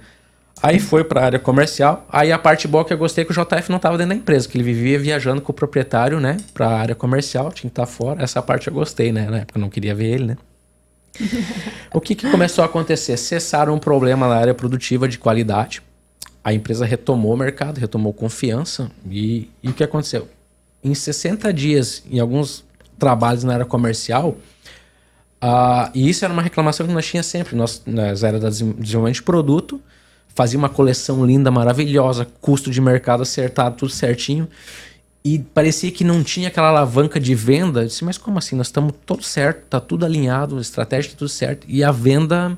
Aí 0.61 0.79
foi 0.79 1.03
para 1.03 1.21
a 1.21 1.25
área 1.25 1.39
comercial. 1.39 2.05
Aí 2.09 2.31
a 2.31 2.39
parte 2.39 2.67
boa 2.67 2.83
que 2.83 2.91
eu 2.91 2.97
gostei 2.97 3.23
é 3.23 3.25
que 3.25 3.31
o 3.31 3.33
JF 3.33 3.69
não 3.69 3.77
estava 3.77 3.97
dentro 3.97 4.09
da 4.09 4.15
empresa, 4.15 4.47
que 4.47 4.57
ele 4.57 4.63
vivia 4.63 4.97
viajando 4.97 5.41
com 5.41 5.51
o 5.51 5.55
proprietário, 5.55 6.19
né, 6.19 6.37
para 6.53 6.67
a 6.67 6.79
área 6.79 6.95
comercial, 6.95 7.51
tinha 7.51 7.69
que 7.69 7.73
estar 7.73 7.85
tá 7.85 7.91
fora. 7.91 8.23
Essa 8.23 8.41
parte 8.41 8.67
eu 8.67 8.73
gostei, 8.73 9.11
né? 9.11 9.29
Na 9.29 9.37
época 9.39 9.59
eu 9.59 9.61
não 9.61 9.69
queria 9.69 9.93
ver 9.93 10.07
ele, 10.07 10.25
né? 10.25 10.37
o 11.93 12.01
que, 12.01 12.15
que 12.15 12.29
começou 12.29 12.63
a 12.63 12.65
acontecer? 12.65 13.17
Cessaram 13.17 13.73
um 13.73 13.79
problema 13.79 14.27
na 14.27 14.35
área 14.35 14.53
produtiva 14.53 15.07
de 15.07 15.17
qualidade. 15.17 15.81
A 16.43 16.53
empresa 16.53 16.85
retomou 16.85 17.33
o 17.33 17.37
mercado, 17.37 17.77
retomou 17.79 18.13
confiança. 18.13 18.89
E, 19.09 19.49
e 19.61 19.69
o 19.69 19.73
que 19.73 19.83
aconteceu? 19.83 20.27
Em 20.83 20.93
60 20.93 21.51
dias, 21.53 22.03
em 22.09 22.19
alguns 22.19 22.63
trabalhos 22.97 23.43
na 23.43 23.53
área 23.53 23.65
comercial, 23.65 24.37
uh, 25.43 25.91
e 25.93 26.09
isso 26.09 26.23
era 26.23 26.33
uma 26.33 26.41
reclamação 26.41 26.87
que 26.87 26.93
nós 26.93 27.05
tínhamos 27.05 27.27
sempre, 27.27 27.55
nós, 27.55 27.81
nas 27.85 28.23
áreas 28.23 28.57
de 28.57 28.73
desenvolvimento 28.73 29.15
de 29.15 29.23
produto, 29.23 29.81
fazia 30.37 30.59
uma 30.59 30.69
coleção 30.69 31.25
linda, 31.25 31.49
maravilhosa, 31.49 32.27
custo 32.39 32.69
de 32.69 32.79
mercado 32.79 33.23
acertado, 33.23 33.75
tudo 33.75 33.91
certinho. 33.91 34.47
E 35.25 35.39
parecia 35.39 35.91
que 35.91 36.03
não 36.03 36.23
tinha 36.23 36.49
aquela 36.49 36.67
alavanca 36.67 37.19
de 37.19 37.33
venda. 37.33 37.81
Eu 37.81 37.87
disse, 37.87 38.05
mas 38.05 38.19
como 38.19 38.37
assim? 38.37 38.55
Nós 38.55 38.67
estamos 38.67 38.93
tudo 39.03 39.23
certo, 39.23 39.65
tá 39.67 39.79
tudo 39.79 40.05
alinhado, 40.05 40.59
a 40.59 40.61
estratégia 40.61 41.09
tá 41.09 41.17
tudo 41.17 41.27
certo. 41.27 41.65
E 41.67 41.83
a 41.83 41.91
venda 41.91 42.55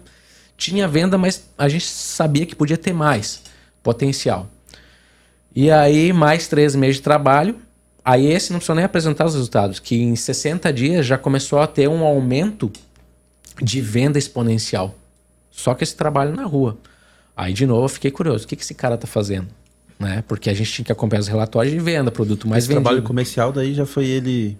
tinha 0.57 0.89
venda, 0.89 1.17
mas 1.17 1.45
a 1.57 1.69
gente 1.69 1.85
sabia 1.85 2.45
que 2.45 2.53
podia 2.53 2.77
ter 2.77 2.91
mais 2.91 3.43
potencial. 3.81 4.45
E 5.55 5.71
aí, 5.71 6.11
mais 6.11 6.49
três 6.49 6.75
meses 6.75 6.97
de 6.97 7.01
trabalho. 7.01 7.55
Aí 8.03 8.27
esse 8.27 8.51
não 8.51 8.59
precisou 8.59 8.75
nem 8.75 8.83
apresentar 8.83 9.25
os 9.25 9.35
resultados, 9.35 9.79
que 9.79 9.95
em 9.95 10.17
60 10.17 10.73
dias 10.73 11.05
já 11.05 11.17
começou 11.17 11.59
a 11.59 11.67
ter 11.67 11.87
um 11.87 12.03
aumento 12.03 12.69
de 13.61 13.79
venda 13.79 14.19
exponencial. 14.19 14.93
Só 15.49 15.73
que 15.73 15.85
esse 15.85 15.95
trabalho 15.95 16.35
na 16.35 16.43
rua. 16.43 16.77
Aí, 17.39 17.53
de 17.53 17.65
novo, 17.65 17.85
eu 17.85 17.89
fiquei 17.89 18.11
curioso. 18.11 18.43
O 18.43 18.47
que, 18.49 18.55
que 18.57 18.63
esse 18.63 18.73
cara 18.73 18.97
tá 18.97 19.07
fazendo? 19.07 19.47
Né? 19.97 20.21
Porque 20.27 20.49
a 20.49 20.53
gente 20.53 20.69
tinha 20.73 20.83
que 20.83 20.91
acompanhar 20.91 21.21
os 21.21 21.27
relatórios 21.29 21.73
de 21.73 21.79
venda, 21.79 22.11
produto 22.11 22.49
mais 22.49 22.65
Esse 22.65 22.67
vendido. 22.67 22.83
trabalho 22.83 23.01
comercial 23.01 23.53
daí 23.53 23.73
já 23.73 23.85
foi 23.85 24.07
ele 24.07 24.57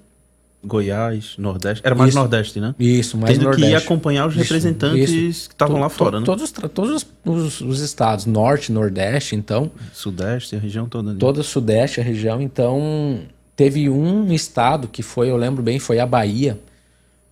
Goiás, 0.63 1.36
Nordeste. 1.38 1.86
Era 1.86 1.93
mais 1.93 2.09
Isso. 2.12 2.17
Nordeste, 2.17 2.59
né? 2.62 2.74
Isso, 2.79 3.17
mais 3.17 3.33
Tendo 3.33 3.43
Nordeste. 3.43 3.65
que 3.67 3.74
ir 3.74 3.75
acompanhar 3.75 4.27
os 4.27 4.33
Isso, 4.33 4.43
representantes 4.43 5.09
isso. 5.09 5.50
que 5.50 5.55
estavam 5.55 5.79
lá 5.79 5.89
fora, 5.89 6.21
né? 6.21 6.25
Todos, 6.25 6.51
todos 6.74 7.05
os, 7.25 7.62
os 7.62 7.81
estados, 7.81 8.25
Norte, 8.25 8.71
Nordeste, 8.71 9.36
então, 9.36 9.69
Sudeste, 9.93 10.55
a 10.55 10.59
região 10.59 10.88
toda 10.88 11.12
ali. 11.12 11.19
todo 11.19 11.39
o 11.39 11.43
Sudeste, 11.43 12.00
a 12.00 12.03
região. 12.03 12.41
Então, 12.41 13.21
teve 13.57 13.89
um 13.89 14.31
estado 14.33 14.88
que 14.88 15.03
foi, 15.03 15.29
eu 15.29 15.36
lembro 15.38 15.62
bem, 15.62 15.79
foi 15.79 16.00
a 16.00 16.05
Bahia, 16.05 16.57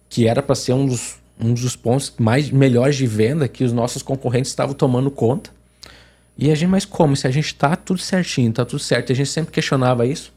que 0.10 0.28
era 0.28 0.42
para 0.42 0.56
ser 0.56 0.74
um 0.74 0.86
dos, 0.86 1.16
um 1.40 1.54
dos 1.54 1.76
pontos 1.76 2.14
mais 2.18 2.50
melhores 2.50 2.96
de 2.96 3.06
venda 3.06 3.48
que 3.48 3.64
os 3.64 3.72
nossos 3.72 4.02
concorrentes 4.02 4.52
estavam 4.52 4.74
tomando 4.74 5.12
conta. 5.12 5.52
E 6.38 6.52
a 6.52 6.56
gente, 6.56 6.70
mas 6.70 6.86
como? 6.86 7.16
Se 7.16 7.28
a 7.28 7.32
gente 7.32 7.54
tá 7.56 7.76
tudo 7.76 8.00
certinho, 8.00 8.52
tá 8.54 8.64
tudo 8.66 8.80
certo. 8.80 9.12
A 9.12 9.16
gente 9.16 9.30
sempre 9.30 9.52
questionava 9.52 10.06
isso, 10.06 10.32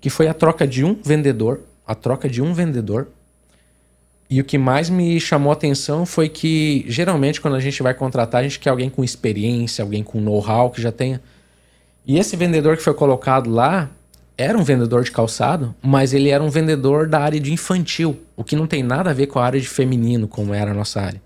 que 0.00 0.10
foi 0.10 0.28
a 0.28 0.34
troca 0.34 0.66
de 0.66 0.84
um 0.84 0.94
vendedor, 0.94 1.60
a 1.86 1.94
troca 1.94 2.28
de 2.28 2.42
um 2.42 2.52
vendedor. 2.52 3.08
E 4.28 4.40
o 4.40 4.44
que 4.44 4.56
mais 4.56 4.88
me 4.88 5.20
chamou 5.20 5.50
a 5.50 5.54
atenção 5.54 6.06
foi 6.06 6.28
que, 6.28 6.84
geralmente, 6.86 7.40
quando 7.40 7.56
a 7.56 7.60
gente 7.60 7.82
vai 7.82 7.94
contratar, 7.94 8.40
a 8.40 8.42
gente 8.44 8.60
quer 8.60 8.70
alguém 8.70 8.88
com 8.88 9.02
experiência, 9.02 9.82
alguém 9.82 10.04
com 10.04 10.20
know-how, 10.20 10.70
que 10.70 10.80
já 10.80 10.92
tenha. 10.92 11.20
E 12.06 12.18
esse 12.18 12.36
vendedor 12.36 12.76
que 12.76 12.82
foi 12.82 12.94
colocado 12.94 13.50
lá 13.50 13.90
era 14.40 14.56
um 14.56 14.62
vendedor 14.62 15.04
de 15.04 15.10
calçado, 15.12 15.74
mas 15.82 16.14
ele 16.14 16.30
era 16.30 16.42
um 16.42 16.48
vendedor 16.48 17.06
da 17.06 17.20
área 17.20 17.38
de 17.38 17.52
infantil, 17.52 18.18
o 18.36 18.42
que 18.42 18.56
não 18.56 18.66
tem 18.66 18.82
nada 18.82 19.10
a 19.10 19.12
ver 19.12 19.26
com 19.26 19.38
a 19.38 19.44
área 19.44 19.60
de 19.60 19.68
feminino, 19.68 20.26
como 20.26 20.54
era 20.54 20.70
a 20.70 20.74
nossa 20.74 21.00
área. 21.00 21.20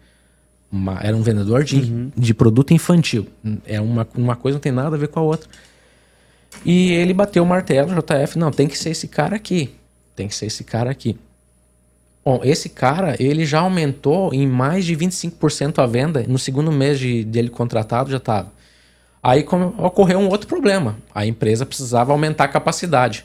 Uma- 0.71 0.99
era 1.00 1.16
um 1.16 1.23
vendedor 1.23 1.62
de, 1.62 2.11
de 2.16 2.35
produto 2.35 2.73
infantil. 2.75 3.28
É 3.64 3.80
uma, 3.80 4.06
uma 4.16 4.35
coisa 4.35 4.56
não 4.56 4.61
tem 4.61 4.73
nada 4.73 4.97
a 4.97 4.99
ver 4.99 5.06
com 5.09 5.21
a 5.21 5.23
outra. 5.23 5.49
E 6.64 6.90
ele 6.92 7.14
bateu 7.14 7.44
o 7.44 7.47
martelo, 7.47 7.90
JF, 7.94 8.37
não, 8.38 8.50
tem 8.50 8.66
que 8.66 8.76
ser 8.76 8.90
esse 8.90 9.06
cara 9.06 9.37
aqui. 9.37 9.71
Tem 10.16 10.26
que 10.26 10.35
ser 10.35 10.47
esse 10.47 10.64
cara 10.64 10.90
aqui. 10.90 11.16
Bom, 12.25 12.40
esse 12.42 12.68
cara, 12.68 13.14
ele 13.23 13.44
já 13.44 13.61
aumentou 13.61 14.33
em 14.35 14.47
mais 14.47 14.85
de 14.85 14.97
25% 14.97 15.78
a 15.78 15.87
venda. 15.87 16.25
No 16.26 16.38
segundo 16.38 16.73
mês 16.73 16.99
de, 16.99 17.23
dele 17.23 17.50
contratado 17.50 18.11
já 18.11 18.16
estava. 18.16 18.52
Aí 19.25 19.43
ocorreu 19.78 20.19
um 20.19 20.28
outro 20.28 20.47
problema. 20.47 20.99
A 21.14 21.25
empresa 21.25 21.64
precisava 21.64 22.12
aumentar 22.12 22.45
a 22.45 22.49
capacidade. 22.49 23.25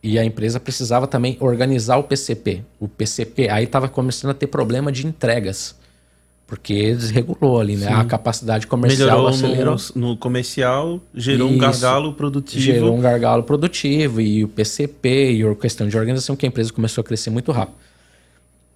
E 0.00 0.16
a 0.16 0.24
empresa 0.24 0.60
precisava 0.60 1.08
também 1.08 1.36
organizar 1.40 1.96
o 1.96 2.04
PCP. 2.04 2.62
O 2.78 2.86
PCP, 2.86 3.48
aí 3.48 3.64
estava 3.64 3.88
começando 3.88 4.30
a 4.30 4.34
ter 4.34 4.46
problema 4.46 4.92
de 4.92 5.04
entregas. 5.04 5.74
Porque 6.46 6.94
desregulou 6.94 7.60
ali, 7.60 7.76
né? 7.76 7.88
A 7.88 8.04
capacidade 8.04 8.68
comercial 8.68 9.08
Melhorou 9.08 9.28
acelerou. 9.28 9.76
no, 9.96 10.10
no 10.10 10.16
comercial, 10.16 11.00
gerou 11.12 11.48
um 11.48 11.52
Isso. 11.52 11.60
gargalo 11.60 12.12
produtivo. 12.12 12.62
Gerou 12.62 12.94
um 12.94 13.00
gargalo 13.00 13.42
produtivo 13.42 14.20
e 14.20 14.44
o 14.44 14.48
PCP 14.48 15.32
e 15.32 15.42
a 15.42 15.54
questão 15.56 15.88
de 15.88 15.96
organização 15.96 16.36
que 16.36 16.46
a 16.46 16.48
empresa 16.48 16.72
começou 16.72 17.02
a 17.02 17.04
crescer 17.04 17.30
muito 17.30 17.50
rápido. 17.50 17.76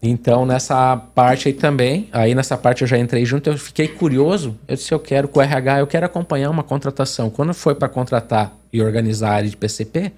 Então, 0.08 0.46
nessa 0.46 0.96
parte 0.96 1.48
aí 1.48 1.54
também, 1.54 2.08
aí 2.12 2.34
nessa 2.34 2.56
parte 2.56 2.82
eu 2.82 2.88
já 2.88 2.96
entrei 2.96 3.24
junto, 3.24 3.50
eu 3.50 3.58
fiquei 3.58 3.88
curioso. 3.88 4.56
Eu 4.68 4.76
disse, 4.76 4.92
eu 4.92 5.00
quero 5.00 5.26
com 5.26 5.40
o 5.40 5.42
RH, 5.42 5.80
eu 5.80 5.86
quero 5.86 6.06
acompanhar 6.06 6.50
uma 6.50 6.62
contratação. 6.62 7.28
Quando 7.28 7.52
foi 7.52 7.74
para 7.74 7.88
contratar 7.88 8.56
e 8.72 8.80
organizar 8.80 9.30
a 9.30 9.34
área 9.34 9.50
de 9.50 9.56
PCP, 9.56 10.12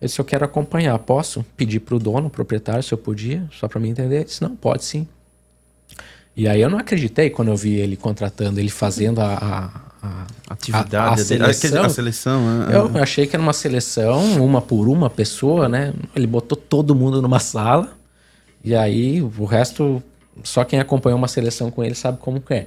eu 0.00 0.06
disse, 0.06 0.20
eu 0.20 0.24
quero 0.24 0.44
acompanhar. 0.44 0.98
Posso 0.98 1.44
pedir 1.56 1.80
para 1.80 1.94
o 1.94 1.98
dono, 1.98 2.28
proprietário, 2.28 2.82
se 2.82 2.92
eu 2.92 2.98
podia, 2.98 3.44
só 3.52 3.68
para 3.68 3.78
me 3.78 3.88
entender? 3.88 4.16
Ele 4.16 4.24
disse, 4.24 4.42
não, 4.42 4.56
pode 4.56 4.84
sim. 4.84 5.06
E 6.36 6.48
aí 6.48 6.60
eu 6.60 6.70
não 6.70 6.78
acreditei 6.78 7.30
quando 7.30 7.48
eu 7.48 7.56
vi 7.56 7.74
ele 7.74 7.96
contratando, 7.96 8.60
ele 8.60 8.70
fazendo 8.70 9.20
a, 9.20 9.34
a, 9.34 9.80
a 10.02 10.26
Atividade, 10.54 10.96
a, 10.96 11.06
a 11.12 11.14
dele. 11.14 11.52
seleção. 11.52 11.84
a 11.84 11.88
seleção. 11.88 12.58
né? 12.58 12.76
Eu 12.76 13.02
achei 13.02 13.26
que 13.26 13.34
era 13.34 13.42
uma 13.42 13.52
seleção, 13.52 14.44
uma 14.44 14.62
por 14.62 14.88
uma 14.88 15.10
pessoa, 15.10 15.68
né? 15.68 15.92
Ele 16.14 16.26
botou 16.26 16.56
todo 16.56 16.94
mundo 16.94 17.20
numa 17.20 17.40
sala. 17.40 17.97
E 18.64 18.74
aí 18.74 19.22
o 19.22 19.44
resto, 19.44 20.02
só 20.42 20.64
quem 20.64 20.78
acompanhou 20.78 21.18
uma 21.18 21.28
seleção 21.28 21.70
com 21.70 21.82
ele 21.82 21.94
sabe 21.94 22.18
como 22.18 22.40
que 22.40 22.54
é. 22.54 22.66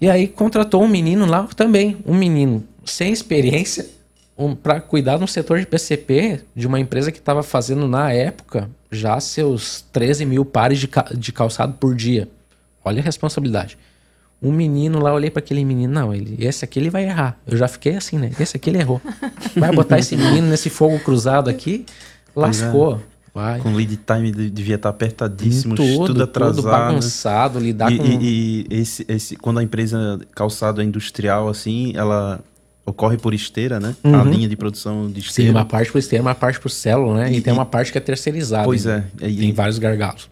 E 0.00 0.08
aí 0.08 0.28
contratou 0.28 0.82
um 0.82 0.88
menino 0.88 1.26
lá 1.26 1.44
também, 1.56 1.96
um 2.06 2.14
menino 2.14 2.64
sem 2.84 3.12
experiência, 3.12 3.86
um, 4.36 4.54
para 4.54 4.80
cuidar 4.80 5.18
no 5.18 5.26
setor 5.26 5.58
de 5.58 5.66
PCP 5.66 6.40
de 6.54 6.66
uma 6.66 6.78
empresa 6.78 7.10
que 7.10 7.18
estava 7.18 7.42
fazendo 7.42 7.88
na 7.88 8.12
época 8.12 8.70
já 8.90 9.18
seus 9.18 9.84
13 9.92 10.24
mil 10.24 10.44
pares 10.44 10.78
de, 10.78 10.88
de 11.16 11.32
calçado 11.32 11.74
por 11.74 11.94
dia. 11.94 12.28
Olha 12.84 13.00
a 13.00 13.04
responsabilidade. 13.04 13.76
Um 14.40 14.52
menino 14.52 15.00
lá, 15.00 15.10
eu 15.10 15.14
olhei 15.14 15.30
para 15.30 15.40
aquele 15.40 15.64
menino, 15.64 15.92
não, 15.92 16.14
ele, 16.14 16.36
esse 16.38 16.64
aqui 16.64 16.78
ele 16.78 16.90
vai 16.90 17.04
errar. 17.04 17.36
Eu 17.44 17.56
já 17.56 17.66
fiquei 17.66 17.96
assim, 17.96 18.16
né? 18.16 18.30
Esse 18.38 18.56
aqui 18.56 18.70
ele 18.70 18.78
errou. 18.78 19.02
Vai 19.56 19.72
botar 19.72 19.98
esse 19.98 20.16
menino 20.16 20.46
nesse 20.46 20.70
fogo 20.70 20.98
cruzado 21.00 21.50
aqui, 21.50 21.84
lascou. 22.36 23.02
Vai. 23.38 23.60
Com 23.60 23.72
lead 23.72 23.96
time 24.04 24.32
de- 24.32 24.50
devia 24.50 24.74
estar 24.74 24.88
apertadíssimo, 24.88 25.76
tudo, 25.76 26.06
tudo 26.06 26.22
atrasado. 26.24 26.56
tudo 26.56 26.68
bagunçado, 26.68 27.60
lidar 27.60 27.92
e, 27.92 27.96
com... 27.98 28.04
e- 28.04 28.18
e 28.20 28.66
esse, 28.80 29.04
esse, 29.08 29.36
quando 29.36 29.58
a 29.58 29.62
empresa 29.62 30.18
calçado 30.34 30.80
é 30.80 30.84
industrial, 30.84 31.48
assim, 31.48 31.92
ela 31.94 32.40
ocorre 32.84 33.16
por 33.16 33.32
esteira, 33.32 33.78
né? 33.78 33.94
A 34.02 34.24
linha 34.24 34.48
de 34.48 34.56
produção 34.56 35.08
de 35.08 35.20
esteira. 35.20 35.52
uma 35.52 35.64
parte 35.64 35.92
por 35.92 35.98
esteira, 35.98 36.20
uma 36.20 36.34
parte 36.34 36.58
por 36.58 36.68
célula, 36.68 37.14
né? 37.20 37.32
E, 37.32 37.36
E- 37.36 37.40
tem 37.40 37.52
uma 37.52 37.64
parte 37.64 37.92
que 37.92 37.98
é 37.98 38.00
terceirizada. 38.00 38.64
Pois 38.64 38.86
é. 38.86 39.04
E- 39.22 39.36
Tem 39.36 39.52
vários 39.52 39.78
gargalos. 39.78 40.28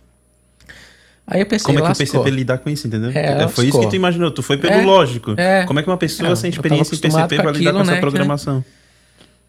Aí 1.29 1.41
eu 1.41 1.47
pensei, 1.47 1.65
Como 1.67 1.79
é 1.79 1.83
que 1.83 1.87
o 1.87 1.89
lascou. 1.91 2.07
PCP 2.07 2.31
lidar 2.31 2.59
com 2.59 2.69
isso, 2.71 2.89
entendeu? 2.89 3.11
É, 3.11 3.47
foi 3.47 3.67
isso 3.67 3.77
lascou. 3.77 3.81
que 3.83 3.87
tu 3.91 3.97
imaginou. 3.97 4.33
Tu 4.33 4.43
foi 4.43 4.57
pelo 4.57 4.73
É, 4.75 4.85
lógico. 4.85 5.35
é. 5.37 5.65
Como 5.65 5.79
é 5.79 5.83
que 5.85 5.89
uma 5.89 5.97
pessoa 5.97 6.29
Não, 6.29 6.35
sem 6.37 6.51
experiência 6.51 6.95
em 6.95 6.99
PCP 6.99 7.11
vai 7.13 7.23
lidar 7.27 7.43
com 7.45 7.49
aquilo, 7.51 7.79
essa 7.81 7.91
né, 7.91 7.95
que- 7.95 8.01
programação? 8.01 8.65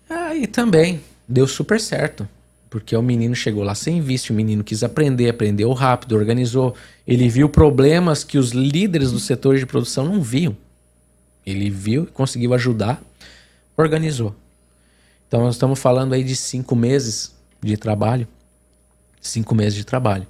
Aí 0.10 0.46
também 0.46 1.02
deu 1.28 1.48
super 1.48 1.80
certo. 1.80 2.28
Porque 2.70 2.96
o 2.96 3.02
menino 3.02 3.34
chegou 3.34 3.64
lá 3.64 3.74
sem 3.74 4.02
visto, 4.02 4.32
o 4.32 4.34
menino 4.34 4.64
quis 4.64 4.84
aprender, 4.84 5.30
aprendeu 5.30 5.72
rápido, 5.74 6.16
organizou. 6.16 6.76
Ele 7.06 7.30
viu 7.30 7.48
problemas 7.48 8.24
que 8.24 8.38
os 8.38 8.52
líderes 8.52 9.12
do 9.12 9.20
setor 9.20 9.58
de 9.58 9.66
produção 9.66 10.06
não 10.06 10.22
viam. 10.22 10.56
Ele 11.46 11.70
viu 11.70 12.08
conseguiu 12.08 12.54
ajudar, 12.54 13.02
organizou. 13.78 14.36
Então 15.28 15.42
nós 15.42 15.56
estamos 15.56 15.80
falando 15.80 16.14
aí 16.14 16.24
de 16.24 16.36
cinco 16.36 16.76
meses 16.76 17.34
de 17.62 17.78
trabalho. 17.78 18.28
Cinco 19.22 19.56
meses 19.56 19.76
de 19.76 19.86
trabalho. 19.86 20.28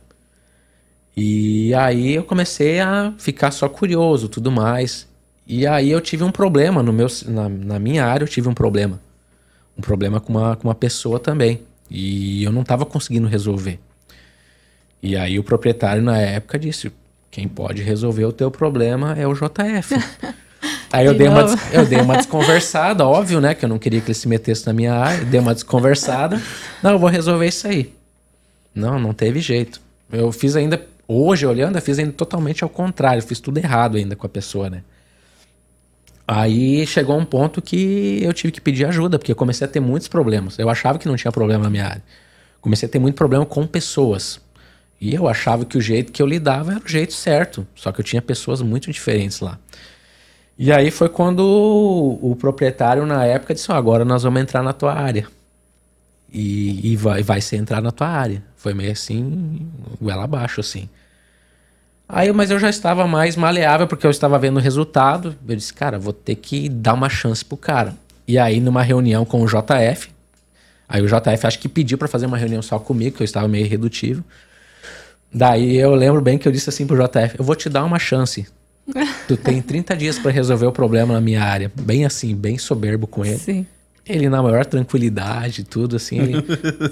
E 1.15 1.73
aí 1.73 2.13
eu 2.13 2.23
comecei 2.23 2.79
a 2.79 3.13
ficar 3.17 3.49
só 3.49 3.67
curioso, 3.67 4.29
tudo 4.29 4.51
mais. 4.51 5.07
E 5.47 5.65
aí 5.65 5.89
eu 5.89 5.99
tive 6.01 6.23
um 6.23 6.31
problema 6.31 6.83
no 6.83 6.93
meu, 6.93 7.07
na, 7.25 7.49
na 7.49 7.79
minha 7.79 8.05
área, 8.05 8.23
eu 8.23 8.27
tive 8.27 8.47
um 8.47 8.53
problema 8.53 8.99
um 9.77 9.81
problema 9.81 10.19
com 10.19 10.33
uma, 10.33 10.55
com 10.55 10.67
uma 10.67 10.75
pessoa 10.75 11.19
também. 11.19 11.61
E 11.89 12.43
eu 12.43 12.51
não 12.51 12.61
estava 12.61 12.85
conseguindo 12.85 13.27
resolver. 13.27 13.79
E 15.01 15.15
aí 15.15 15.37
o 15.39 15.43
proprietário 15.43 16.01
na 16.01 16.17
época 16.17 16.57
disse: 16.59 16.91
quem 17.31 17.47
pode 17.47 17.81
resolver 17.81 18.25
o 18.25 18.31
teu 18.31 18.49
problema 18.49 19.13
é 19.17 19.27
o 19.27 19.33
JF. 19.33 19.95
aí 20.91 21.05
eu 21.05 21.13
De 21.13 21.19
dei, 21.19 21.27
uma, 21.27 21.41
novo. 21.43 21.61
eu 21.71 21.85
dei 21.85 22.01
uma 22.01 22.17
desconversada, 22.17 23.05
óbvio, 23.05 23.39
né? 23.39 23.53
Que 23.53 23.65
eu 23.65 23.69
não 23.69 23.79
queria 23.79 24.01
que 24.01 24.07
ele 24.07 24.13
se 24.15 24.27
metesse 24.27 24.65
na 24.65 24.73
minha 24.73 24.93
área. 24.93 25.23
Dei 25.23 25.39
uma 25.39 25.53
desconversada. 25.53 26.41
Não, 26.81 26.91
eu 26.91 26.99
vou 26.99 27.09
resolver 27.09 27.47
isso 27.47 27.67
aí. 27.67 27.93
Não, 28.73 28.99
não 28.99 29.13
teve 29.13 29.39
jeito. 29.39 29.79
Eu 30.11 30.31
fiz 30.31 30.55
ainda, 30.55 30.81
hoje 31.07 31.45
olhando, 31.45 31.75
eu 31.77 31.81
fiz 31.81 31.99
ainda 31.99 32.11
totalmente 32.11 32.63
ao 32.63 32.69
contrário. 32.69 33.21
Fiz 33.21 33.39
tudo 33.39 33.57
errado 33.57 33.97
ainda 33.97 34.15
com 34.15 34.25
a 34.25 34.29
pessoa, 34.29 34.69
né? 34.69 34.83
Aí 36.27 36.85
chegou 36.85 37.17
um 37.17 37.23
ponto 37.23 37.61
que 37.61 38.19
eu 38.21 38.33
tive 38.33 38.51
que 38.51 38.59
pedir 38.59 38.85
ajuda, 38.85 39.17
porque 39.17 39.31
eu 39.31 39.35
comecei 39.35 39.65
a 39.65 39.69
ter 39.69 39.79
muitos 39.79 40.09
problemas. 40.09 40.59
Eu 40.59 40.69
achava 40.69 40.99
que 40.99 41.07
não 41.07 41.15
tinha 41.15 41.31
problema 41.31 41.63
na 41.63 41.69
minha 41.69 41.85
área. 41.85 42.03
Comecei 42.59 42.87
a 42.87 42.91
ter 42.91 42.99
muito 42.99 43.15
problema 43.15 43.45
com 43.45 43.65
pessoas. 43.65 44.41
E 44.99 45.13
eu 45.13 45.27
achava 45.27 45.63
que 45.63 45.77
o 45.77 45.81
jeito 45.81 46.11
que 46.11 46.21
eu 46.21 46.27
lidava 46.27 46.73
era 46.73 46.83
o 46.83 46.87
jeito 46.87 47.13
certo. 47.13 47.65
Só 47.75 47.93
que 47.93 48.01
eu 48.01 48.03
tinha 48.03 48.21
pessoas 48.21 48.61
muito 48.61 48.91
diferentes 48.91 49.39
lá. 49.39 49.57
E 50.57 50.71
aí 50.71 50.91
foi 50.91 51.07
quando 51.07 51.39
o, 51.39 52.31
o 52.31 52.35
proprietário, 52.35 53.05
na 53.05 53.23
época, 53.25 53.53
disse: 53.53 53.71
"Ó, 53.71 53.75
agora 53.75 54.03
nós 54.03 54.23
vamos 54.23 54.41
entrar 54.41 54.63
na 54.63 54.73
tua 54.73 54.93
área. 54.93 55.27
E, 56.33 56.91
e 56.91 56.95
vai, 56.97 57.23
vai 57.23 57.39
ser 57.39 57.57
entrar 57.57 57.81
na 57.81 57.91
tua 57.91 58.07
área. 58.07 58.43
Foi 58.57 58.73
meio 58.73 58.91
assim, 58.91 59.65
goela 60.01 60.25
abaixo, 60.25 60.59
assim. 60.59 60.89
Aí, 62.09 62.31
mas 62.31 62.49
eu 62.49 62.57
já 62.57 62.69
estava 62.69 63.05
mais 63.05 63.35
maleável 63.35 63.85
porque 63.85 64.05
eu 64.05 64.11
estava 64.11 64.39
vendo 64.39 64.57
o 64.57 64.61
resultado. 64.61 65.35
Eu 65.47 65.55
disse, 65.55 65.73
cara, 65.73 65.99
vou 65.99 66.13
ter 66.13 66.35
que 66.35 66.69
dar 66.69 66.93
uma 66.93 67.09
chance 67.09 67.43
pro 67.43 67.57
cara. 67.57 67.93
E 68.27 68.37
aí, 68.37 68.59
numa 68.59 68.81
reunião 68.81 69.25
com 69.25 69.41
o 69.41 69.45
JF, 69.45 70.09
aí 70.87 71.01
o 71.01 71.07
JF 71.07 71.45
acho 71.45 71.59
que 71.59 71.67
pediu 71.67 71.97
para 71.97 72.07
fazer 72.07 72.25
uma 72.25 72.37
reunião 72.37 72.61
só 72.61 72.79
comigo, 72.79 73.17
que 73.17 73.23
eu 73.23 73.25
estava 73.25 73.47
meio 73.47 73.67
redutivo. 73.67 74.23
Daí 75.33 75.75
eu 75.75 75.93
lembro 75.95 76.21
bem 76.21 76.37
que 76.37 76.47
eu 76.47 76.51
disse 76.51 76.69
assim 76.69 76.87
pro 76.87 76.95
JF: 76.95 77.37
eu 77.37 77.43
vou 77.43 77.55
te 77.55 77.69
dar 77.69 77.83
uma 77.83 77.99
chance. 77.99 78.47
Tu 79.27 79.35
tem 79.35 79.61
30 79.61 79.95
dias 79.97 80.17
para 80.17 80.31
resolver 80.31 80.65
o 80.65 80.71
problema 80.71 81.13
na 81.13 81.19
minha 81.19 81.43
área. 81.43 81.69
Bem 81.75 82.05
assim, 82.05 82.33
bem 82.33 82.57
soberbo 82.57 83.05
com 83.05 83.25
ele. 83.25 83.37
Sim. 83.37 83.67
Ele 84.09 84.29
na 84.29 84.41
maior 84.41 84.65
tranquilidade, 84.65 85.63
tudo 85.63 85.97
assim. 85.97 86.19
Ele, 86.19 86.43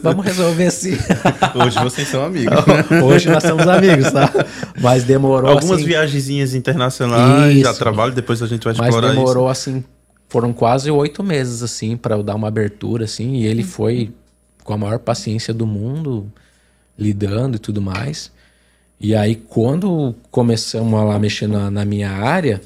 Vamos 0.01 0.25
resolver 0.25 0.65
assim. 0.65 0.97
Hoje 1.55 1.79
vocês 1.79 2.07
são 2.07 2.25
amigos. 2.25 2.53
Hoje 3.03 3.29
nós 3.29 3.43
somos 3.43 3.67
amigos, 3.67 4.11
tá? 4.11 4.31
Mas 4.81 5.03
demorou 5.03 5.51
Algumas 5.51 5.77
assim, 5.77 5.85
viagenzinhas 5.85 6.53
internacionais, 6.53 7.59
já 7.59 7.71
Isso. 7.71 7.79
trabalho, 7.79 8.11
depois 8.11 8.41
a 8.41 8.47
gente 8.47 8.63
vai 8.63 8.73
Mas 8.77 8.87
explorar 8.87 9.13
demorou 9.13 9.47
assim, 9.47 9.83
foram 10.27 10.51
quase 10.51 10.91
oito 10.91 11.23
meses 11.23 11.63
assim 11.63 11.95
para 11.95 12.15
eu 12.15 12.23
dar 12.23 12.35
uma 12.35 12.49
abertura 12.49 13.05
assim, 13.05 13.35
e 13.35 13.45
ele 13.45 13.63
foi 13.63 14.11
com 14.63 14.73
a 14.73 14.77
maior 14.77 14.99
paciência 14.99 15.53
do 15.53 15.65
mundo 15.65 16.31
lidando 16.97 17.55
e 17.55 17.59
tudo 17.59 17.81
mais. 17.81 18.31
E 18.99 19.15
aí 19.15 19.35
quando 19.35 20.15
começamos 20.29 20.99
a 20.99 21.03
lá 21.03 21.19
mexer 21.19 21.47
na, 21.47 21.71
na 21.71 21.85
minha 21.85 22.11
área, 22.11 22.61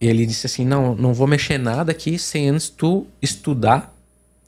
ele 0.00 0.26
disse 0.26 0.46
assim, 0.46 0.64
não, 0.64 0.94
não 0.94 1.14
vou 1.14 1.26
mexer 1.26 1.58
nada 1.58 1.92
aqui 1.92 2.18
sem 2.18 2.48
antes 2.48 2.68
tu 2.68 3.06
estudar 3.22 3.94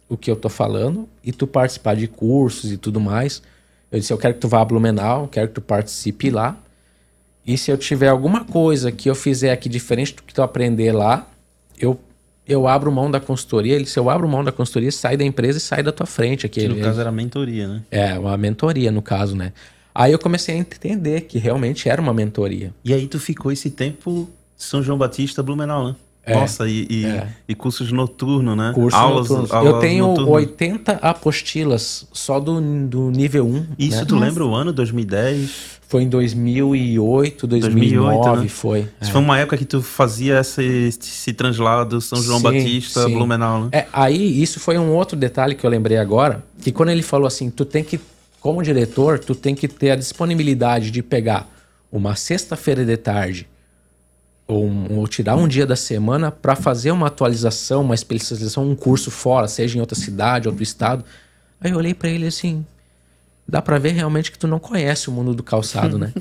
o 0.09 0.17
que 0.17 0.31
eu 0.31 0.37
tô 0.37 0.49
falando 0.49 1.09
e 1.25 1.33
tu 1.33 1.47
participar 1.47 1.95
de 1.97 2.07
cursos 2.07 2.73
e 2.73 2.77
tudo 2.77 3.01
mais. 3.01 3.43
Eu 3.91 3.99
disse, 3.99 4.13
eu 4.13 4.19
quero 4.19 4.35
que 4.35 4.41
tu 4.41 4.49
vá 4.49 4.61
a 4.61 4.65
Blumenau, 4.65 5.29
quero 5.29 5.49
que 5.49 5.55
tu 5.55 5.61
participe 5.61 6.31
lá. 6.31 6.57
E 7.47 7.57
se 7.57 7.71
eu 7.71 7.79
tiver 7.79 8.09
alguma 8.09 8.45
coisa 8.45 8.93
que 8.93 9.09
eu 9.09 9.15
fizer 9.15 9.51
aqui 9.53 9.69
diferente 9.69 10.15
do 10.15 10.23
que 10.23 10.35
tu 10.35 10.43
aprender 10.43 10.93
lá, 10.93 11.27
eu, 11.79 11.99
eu 12.47 12.69
abro 12.69 12.93
mão 12.93 13.11
da 13.11 13.19
consultoria. 13.21 13.75
Ele, 13.75 13.87
se 13.87 13.99
eu 13.99 14.11
abro 14.11 14.29
mão 14.29 14.45
da 14.45 14.53
consultoria, 14.53 14.93
sai 14.93 15.17
da 15.17 15.25
empresa 15.25 15.57
e 15.57 15.61
sai 15.61 15.83
da 15.83 15.91
tua 15.93 16.07
frente. 16.07 16.45
Aqui. 16.45 16.61
Que 16.61 16.69
no 16.69 16.75
Ele- 16.75 16.83
caso 16.83 17.01
era 17.01 17.11
mentoria, 17.11 17.67
né? 17.69 17.83
É, 17.91 18.19
uma 18.19 18.37
mentoria 18.37 18.91
no 18.91 19.01
caso, 19.01 19.35
né? 19.35 19.53
Aí 19.95 20.13
eu 20.13 20.19
comecei 20.19 20.55
a 20.55 20.59
entender 20.59 21.23
que 21.23 21.39
realmente 21.39 21.89
era 21.89 22.01
uma 22.01 22.13
mentoria. 22.13 22.73
E 22.85 22.93
aí 22.93 23.07
tu 23.09 23.19
ficou 23.19 23.51
esse 23.51 23.71
tempo 23.71 24.29
São 24.59 24.83
João 24.83 24.99
Batista, 24.99 25.43
Blumenau, 25.43 25.87
né? 25.89 25.97
É. 26.25 26.35
Nossa, 26.35 26.69
e, 26.69 26.87
e, 26.91 27.07
É. 27.07 27.27
e 27.49 27.55
cursos 27.55 27.91
noturnos, 27.91 28.55
né? 28.55 28.73
Curso 28.75 28.95
aulas, 28.95 29.31
noturno. 29.31 29.55
aulas 29.55 29.75
eu 29.75 29.81
tenho 29.81 30.07
noturnas. 30.09 30.35
80 30.35 30.93
apostilas 31.01 32.07
só 32.13 32.39
do, 32.39 32.61
do 32.87 33.11
nível 33.11 33.47
1. 33.47 33.67
Isso 33.79 33.99
né? 34.01 34.05
tu 34.05 34.17
lembra 34.19 34.45
o 34.45 34.55
ano, 34.55 34.71
2010? 34.71 35.79
Foi 35.89 36.03
em 36.03 36.09
2008, 36.09 37.47
2009, 37.47 38.11
2008, 38.11 38.43
né? 38.43 38.49
foi. 38.49 38.81
Isso 38.81 38.91
É. 39.01 39.07
foi 39.07 39.21
uma 39.23 39.39
época 39.39 39.57
que 39.57 39.65
tu 39.65 39.81
fazia 39.81 40.39
esse, 40.41 40.63
esse 40.63 41.33
translado 41.33 41.99
São 42.03 42.21
João 42.21 42.39
Sim, 42.39 42.45
Batista, 42.45 43.05
sim. 43.05 43.15
Blumenau, 43.15 43.63
né? 43.65 43.69
É, 43.73 43.87
aí 43.91 44.43
isso 44.43 44.61
foi 44.61 44.77
um 44.77 44.91
outro 44.93 45.17
detalhe 45.17 45.55
que 45.55 45.65
eu 45.65 45.71
lembrei 45.71 45.97
agora, 45.97 46.45
que 46.61 46.71
quando 46.73 46.91
ele 46.91 47.01
falou 47.03 47.27
assim, 47.27 47.49
tu 47.49 47.65
tem 47.65 47.83
que, 47.83 47.99
como 48.39 48.63
diretor, 48.63 49.19
tu 49.19 49.35
tem 49.35 49.55
que 49.55 49.67
ter 49.67 49.93
a 49.93 49.97
disponibilidade 49.97 50.91
de 50.91 51.03
pegar 51.03 51.49
uma 51.91 52.15
sexta-feira 52.17 52.85
de 52.85 52.97
tarde 52.99 53.49
ou, 54.49 54.65
um- 54.67 54.99
ou 54.99 55.07
tirar 55.07 55.37
um 55.37 55.47
dia 55.47 55.67
da 55.67 55.77
semana 55.77 56.31
para 56.33 56.57
fazer 56.57 56.91
uma 56.91 57.07
atualização, 57.07 57.83
uma 57.83 57.95
especialização, 57.95 58.69
um 58.69 58.75
curso 58.75 59.11
fora, 59.11 59.47
seja 59.47 59.77
em 59.77 59.81
outra 59.81 59.97
cidade, 59.97 60.49
outro 60.49 60.63
estado. 60.63 61.05
Aí 61.61 61.71
eu 61.71 61.77
olhei 61.77 61.93
para 61.95 62.09
ele 62.09 62.27
assim, 62.27 62.65
dá 63.47 63.61
para 63.61 63.79
ver 63.79 63.91
realmente 63.93 64.33
que 64.33 64.39
tu 64.39 64.49
não 64.49 64.59
conhece 64.59 65.09
o 65.09 65.13
mundo 65.13 65.35
do 65.35 65.43
calçado, 65.43 65.99
né? 65.99 66.13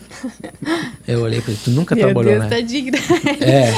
eu 1.08 1.22
olhei 1.22 1.42
para 1.42 1.52
ele, 1.52 1.62
tu 1.64 1.72
nunca 1.72 1.96
Meu 1.96 2.06
trabalhou, 2.06 2.34
Deus, 2.34 2.44
né? 2.44 2.50
tá 2.50 2.60
digna. 2.62 2.98
É. 3.42 3.72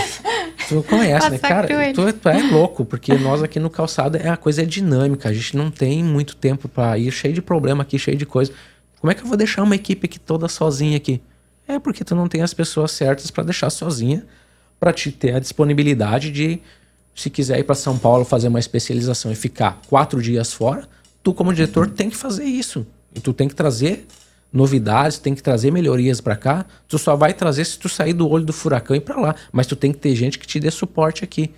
Tu 0.67 0.83
conhece, 0.83 1.29
né? 1.31 1.37
Cara, 1.39 1.67
por 1.67 1.79
ele. 1.81 1.93
tu, 1.93 2.13
tu 2.13 2.29
é 2.29 2.41
louco, 2.43 2.85
porque 2.85 3.15
nós 3.17 3.41
aqui 3.41 3.59
no 3.59 3.69
calçado 3.69 4.17
é 4.17 4.29
a 4.29 4.37
coisa 4.37 4.61
é 4.61 4.65
dinâmica. 4.65 5.29
A 5.29 5.33
gente 5.33 5.55
não 5.57 5.71
tem 5.71 6.03
muito 6.03 6.35
tempo 6.35 6.67
pra 6.67 6.97
ir, 6.97 7.11
cheio 7.11 7.33
de 7.33 7.41
problema 7.41 7.81
aqui, 7.83 7.97
cheio 7.97 8.17
de 8.17 8.25
coisa. 8.25 8.51
Como 8.99 9.11
é 9.11 9.15
que 9.15 9.21
eu 9.23 9.27
vou 9.27 9.37
deixar 9.37 9.63
uma 9.63 9.75
equipe 9.75 10.05
aqui 10.05 10.19
toda 10.19 10.47
sozinha 10.47 10.97
aqui? 10.97 11.21
É 11.69 11.77
porque 11.77 12.03
tu 12.03 12.15
não 12.15 12.27
tem 12.27 12.41
as 12.41 12.51
pessoas 12.51 12.89
certas 12.89 13.29
pra 13.29 13.43
deixar 13.43 13.69
sozinha, 13.69 14.25
pra 14.79 14.91
te 14.91 15.11
ter 15.11 15.35
a 15.35 15.39
disponibilidade 15.39 16.31
de, 16.31 16.59
se 17.15 17.29
quiser 17.29 17.59
ir 17.59 17.63
pra 17.63 17.75
São 17.75 17.95
Paulo 17.95 18.25
fazer 18.25 18.47
uma 18.47 18.57
especialização 18.57 19.31
e 19.31 19.35
ficar 19.35 19.79
quatro 19.87 20.19
dias 20.19 20.51
fora, 20.51 20.89
tu 21.21 21.31
como 21.31 21.53
diretor 21.53 21.87
tem 21.87 22.09
que 22.09 22.17
fazer 22.17 22.45
isso. 22.45 22.87
E 23.13 23.19
tu 23.19 23.33
tem 23.33 23.47
que 23.47 23.53
trazer 23.53 24.07
novidades, 24.51 25.19
tem 25.19 25.35
que 25.35 25.43
trazer 25.43 25.71
melhorias 25.71 26.19
pra 26.19 26.35
cá. 26.35 26.65
Tu 26.87 26.97
só 26.97 27.15
vai 27.15 27.35
trazer 27.35 27.65
se 27.65 27.77
tu 27.77 27.87
sair 27.87 28.13
do 28.13 28.27
olho 28.27 28.45
do 28.45 28.53
furacão 28.53 28.95
e 28.95 28.97
ir 28.97 29.01
pra 29.01 29.19
lá. 29.21 29.35
Mas 29.51 29.67
tu 29.67 29.75
tem 29.75 29.91
que 29.91 29.99
ter 29.99 30.15
gente 30.15 30.39
que 30.39 30.47
te 30.47 30.59
dê 30.59 30.71
suporte 30.71 31.23
aqui. 31.23 31.51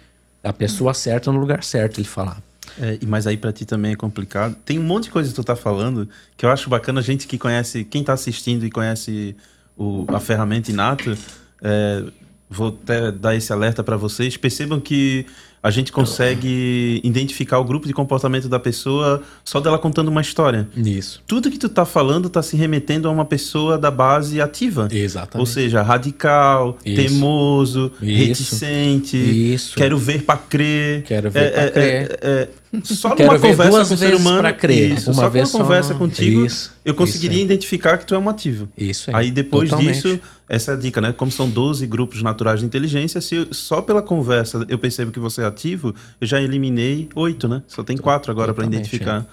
A 0.44 0.52
pessoa 0.52 0.94
certa 0.94 1.32
no 1.32 1.40
lugar 1.40 1.64
certo, 1.64 2.00
ele 2.00 2.08
falar. 2.08 2.44
É, 2.82 2.98
e 3.02 3.06
mas 3.06 3.28
aí 3.28 3.38
pra 3.38 3.54
ti 3.54 3.66
também 3.66 3.94
é 3.94 3.96
complicado. 3.96 4.58
Tem 4.66 4.78
um 4.78 4.84
monte 4.84 5.06
de 5.06 5.12
coisa 5.12 5.30
que 5.30 5.36
tu 5.36 5.44
tá 5.44 5.56
falando 5.56 6.10
que 6.36 6.46
eu 6.46 6.50
acho 6.50 6.70
bacana, 6.70 7.02
gente 7.02 7.28
que 7.28 7.38
conhece, 7.38 7.86
quem 7.86 8.04
tá 8.04 8.12
assistindo 8.12 8.66
e 8.66 8.70
conhece 8.70 9.38
o- 9.82 10.06
a 10.10 10.20
ferramenta 10.20 10.70
Inato, 10.72 11.18
é, 11.62 12.04
vou 12.50 12.68
até 12.84 13.12
dar 13.12 13.36
esse 13.36 13.52
alerta 13.52 13.84
para 13.84 13.98
vocês. 13.98 14.38
Percebam 14.38 14.80
que 14.80 15.26
a 15.64 15.70
gente 15.70 15.92
consegue 15.92 17.00
identificar 17.04 17.60
o 17.60 17.64
grupo 17.64 17.86
de 17.88 17.94
comportamento 17.94 18.50
da 18.50 18.60
pessoa 18.60 19.22
só 19.46 19.60
dela 19.60 19.78
contando 19.78 20.08
uma 20.08 20.20
história. 20.22 20.68
Isso. 20.76 21.22
Tudo 21.28 21.52
que 21.52 21.60
tu 21.60 21.70
tá 21.70 21.86
falando 21.86 22.30
tá 22.30 22.42
se 22.42 22.58
remetendo 22.58 23.08
a 23.08 23.12
uma 23.12 23.26
pessoa 23.26 23.78
da 23.78 23.92
base 23.92 24.42
ativa. 24.42 24.88
Exatamente. 24.92 25.40
Ou 25.40 25.46
seja, 25.46 25.84
radical, 25.84 26.80
Isso. 26.84 26.96
teimoso, 26.96 27.92
Isso. 28.02 28.28
reticente, 28.28 29.18
Isso. 29.18 29.76
quero 29.76 29.98
ver 30.00 30.24
pra 30.24 30.36
crer. 30.36 31.04
Quero 31.04 31.30
ver 31.30 31.52
pra 31.54 31.70
crer. 31.70 31.86
é, 31.86 32.20
é, 32.24 32.50
só 32.84 33.16
Quero 33.16 33.30
numa 33.34 33.38
ver 33.40 33.50
conversa 33.50 33.86
com 33.88 33.94
o 33.94 33.98
ser 33.98 34.16
humano, 34.16 34.40
pra 34.40 34.54
crer. 34.54 34.92
Isso, 34.94 35.12
Uma 35.12 35.24
só 35.24 35.30
vez 35.30 35.52
com 35.52 35.58
uma 35.58 35.64
conversa 35.66 35.94
só- 35.94 36.00
contigo, 36.00 36.46
Isso, 36.46 36.72
eu 36.86 36.94
conseguiria 36.94 37.38
isso 37.38 37.46
identificar 37.46 37.98
que 37.98 38.06
tu 38.06 38.16
é 38.16 38.18
um 38.18 38.30
ativo. 38.30 38.70
Isso 38.78 39.10
aí. 39.10 39.16
Aí 39.26 39.32
depois 39.32 39.70
Totalmente. 39.70 39.96
disso, 39.96 40.20
essa 40.48 40.72
é 40.72 40.74
a 40.76 40.78
dica, 40.78 41.02
né? 41.02 41.12
Como 41.12 41.32
são 41.32 41.50
12 41.50 41.86
grupos 41.86 42.22
naturais 42.24 42.60
de 42.62 42.66
inteligência, 42.66 43.20
se 43.20 43.36
eu- 43.36 43.54
só 43.54 43.82
pela 43.82 44.02
conversa 44.02 44.66
eu 44.70 44.78
percebo 44.80 45.12
que 45.12 45.20
você 45.20 45.42
é 45.42 45.46
ativo, 45.46 45.94
eu 46.20 46.26
já 46.28 46.42
eliminei 46.42 47.10
oito, 47.16 47.48
né? 47.48 47.62
Só 47.68 47.84
tem 47.84 47.98
quatro 47.98 48.32
agora 48.32 48.54
para 48.54 48.66
identificar. 48.66 49.26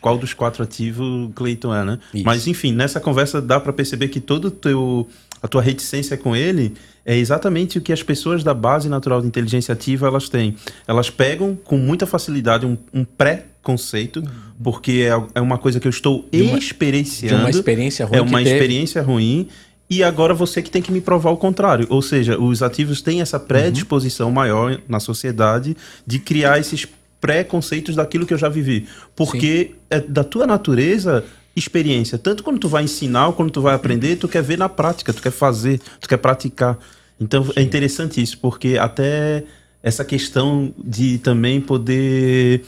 Qual 0.00 0.18
dos 0.18 0.34
quatro 0.34 0.64
ativos 0.64 1.06
o 1.28 1.30
Cleiton 1.32 1.72
é, 1.72 1.84
né? 1.84 1.98
Isso. 2.12 2.24
Mas 2.24 2.48
enfim, 2.48 2.72
nessa 2.72 2.98
conversa 2.98 3.40
dá 3.40 3.60
para 3.60 3.72
perceber 3.72 4.08
que 4.08 4.18
todo 4.20 4.46
o 4.46 4.50
teu 4.50 5.08
a 5.40 5.46
tua 5.48 5.62
reticência 5.62 6.16
com 6.16 6.34
ele 6.36 6.74
é 7.04 7.16
exatamente 7.16 7.78
o 7.78 7.80
que 7.80 7.92
as 7.92 8.02
pessoas 8.02 8.44
da 8.44 8.54
base 8.54 8.88
natural 8.88 9.20
de 9.20 9.26
inteligência 9.26 9.72
ativa 9.72 10.06
elas 10.06 10.28
têm. 10.28 10.54
Elas 10.86 11.10
pegam 11.10 11.56
com 11.64 11.76
muita 11.76 12.06
facilidade 12.06 12.64
um, 12.66 12.76
um 12.94 13.04
pré-conceito, 13.04 14.22
porque 14.62 15.08
é, 15.08 15.38
é 15.38 15.40
uma 15.40 15.58
coisa 15.58 15.80
que 15.80 15.86
eu 15.86 15.90
estou 15.90 16.26
De 16.30 16.42
uma- 16.42 16.58
experienciando. 16.58 17.36
de 17.36 17.42
uma 17.42 17.50
experiência 17.50 18.06
ruim 18.06 18.16
É 18.18 18.20
uma 18.22 18.38
que 18.38 18.44
teve. 18.44 18.56
experiência 18.56 19.02
ruim. 19.02 19.48
E 19.90 20.02
agora 20.02 20.32
você 20.32 20.62
que 20.62 20.70
tem 20.70 20.80
que 20.80 20.90
me 20.90 21.00
provar 21.02 21.30
o 21.32 21.36
contrário. 21.36 21.86
Ou 21.90 22.00
seja, 22.00 22.38
os 22.40 22.62
ativos 22.62 23.02
têm 23.02 23.20
essa 23.20 23.38
predisposição 23.38 24.30
maior 24.30 24.80
na 24.88 24.98
sociedade 25.00 25.76
de 26.06 26.18
criar 26.18 26.58
esses 26.58 26.86
preconceitos 27.20 27.94
daquilo 27.94 28.24
que 28.26 28.32
eu 28.34 28.38
já 28.38 28.48
vivi. 28.48 28.86
Porque 29.14 29.72
é 29.90 30.00
da 30.00 30.24
tua 30.24 30.46
natureza 30.46 31.24
experiência. 31.54 32.18
Tanto 32.18 32.42
quando 32.42 32.58
tu 32.58 32.68
vai 32.68 32.84
ensinar 32.84 33.28
ou 33.28 33.32
quando 33.32 33.50
tu 33.50 33.60
vai 33.60 33.74
aprender, 33.74 34.16
tu 34.16 34.28
quer 34.28 34.42
ver 34.42 34.58
na 34.58 34.68
prática, 34.68 35.12
tu 35.12 35.22
quer 35.22 35.30
fazer, 35.30 35.80
tu 36.00 36.08
quer 36.08 36.16
praticar. 36.16 36.78
Então 37.20 37.46
é 37.54 37.62
interessante 37.62 38.20
isso, 38.22 38.38
porque 38.38 38.78
até 38.78 39.44
essa 39.82 40.04
questão 40.04 40.72
de 40.78 41.18
também 41.18 41.60
poder 41.60 42.64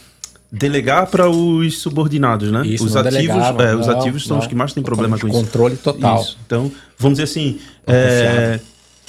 delegar 0.50 1.08
para 1.08 1.28
os 1.28 1.78
subordinados, 1.78 2.50
né? 2.50 2.64
Isso, 2.66 2.84
os 2.84 2.94
não 2.94 3.00
ativos, 3.00 3.26
delegava, 3.26 3.62
é, 3.64 3.74
os 3.74 3.86
não, 3.86 3.98
ativos 3.98 4.24
são 4.24 4.38
os 4.38 4.44
não. 4.44 4.48
que 4.48 4.54
mais 4.54 4.72
têm 4.72 4.82
problema 4.82 5.18
com 5.18 5.26
isso. 5.26 5.36
Controle 5.36 5.76
total. 5.76 6.20
Isso. 6.20 6.38
Então, 6.46 6.70
vamos 6.96 7.18
dizer 7.18 7.24
assim, 7.24 7.58
é, 7.86 8.60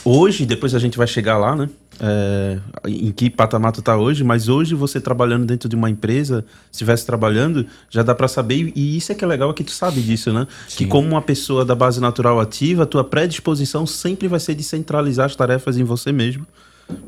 hoje, 0.04 0.46
depois 0.46 0.74
a 0.74 0.80
gente 0.80 0.98
vai 0.98 1.06
chegar 1.06 1.38
lá, 1.38 1.56
né? 1.56 1.70
É, 2.00 2.60
em 2.86 3.12
que 3.12 3.30
patamar 3.30 3.72
tu 3.72 3.82
tá 3.82 3.96
hoje, 3.96 4.24
mas 4.24 4.50
hoje 4.50 4.76
você 4.76 5.00
trabalhando 5.00 5.46
dentro 5.46 5.70
de 5.70 5.76
uma 5.76 5.90
empresa, 5.90 6.44
se 6.66 6.74
estivesse 6.74 7.06
trabalhando, 7.06 7.66
já 7.90 8.04
dá 8.04 8.14
para 8.14 8.28
saber, 8.28 8.74
e 8.76 8.98
isso 8.98 9.14
é 9.14 9.16
que 9.16 9.24
é 9.24 9.28
legal, 9.28 9.50
é 9.50 9.54
que 9.54 9.64
tu 9.64 9.72
sabe 9.72 10.02
disso, 10.02 10.34
né? 10.34 10.46
Que 10.68 10.84
Sim. 10.84 10.88
como 10.88 11.08
uma 11.08 11.22
pessoa 11.22 11.64
da 11.64 11.74
base 11.74 12.02
natural 12.02 12.40
ativa, 12.40 12.84
a 12.84 12.86
tua 12.86 13.04
predisposição 13.04 13.86
sempre 13.86 14.28
vai 14.28 14.40
ser 14.40 14.56
de 14.56 14.64
centralizar 14.64 15.28
as 15.28 15.36
tarefas 15.36 15.78
em 15.78 15.84
você 15.84 16.12
mesmo, 16.12 16.46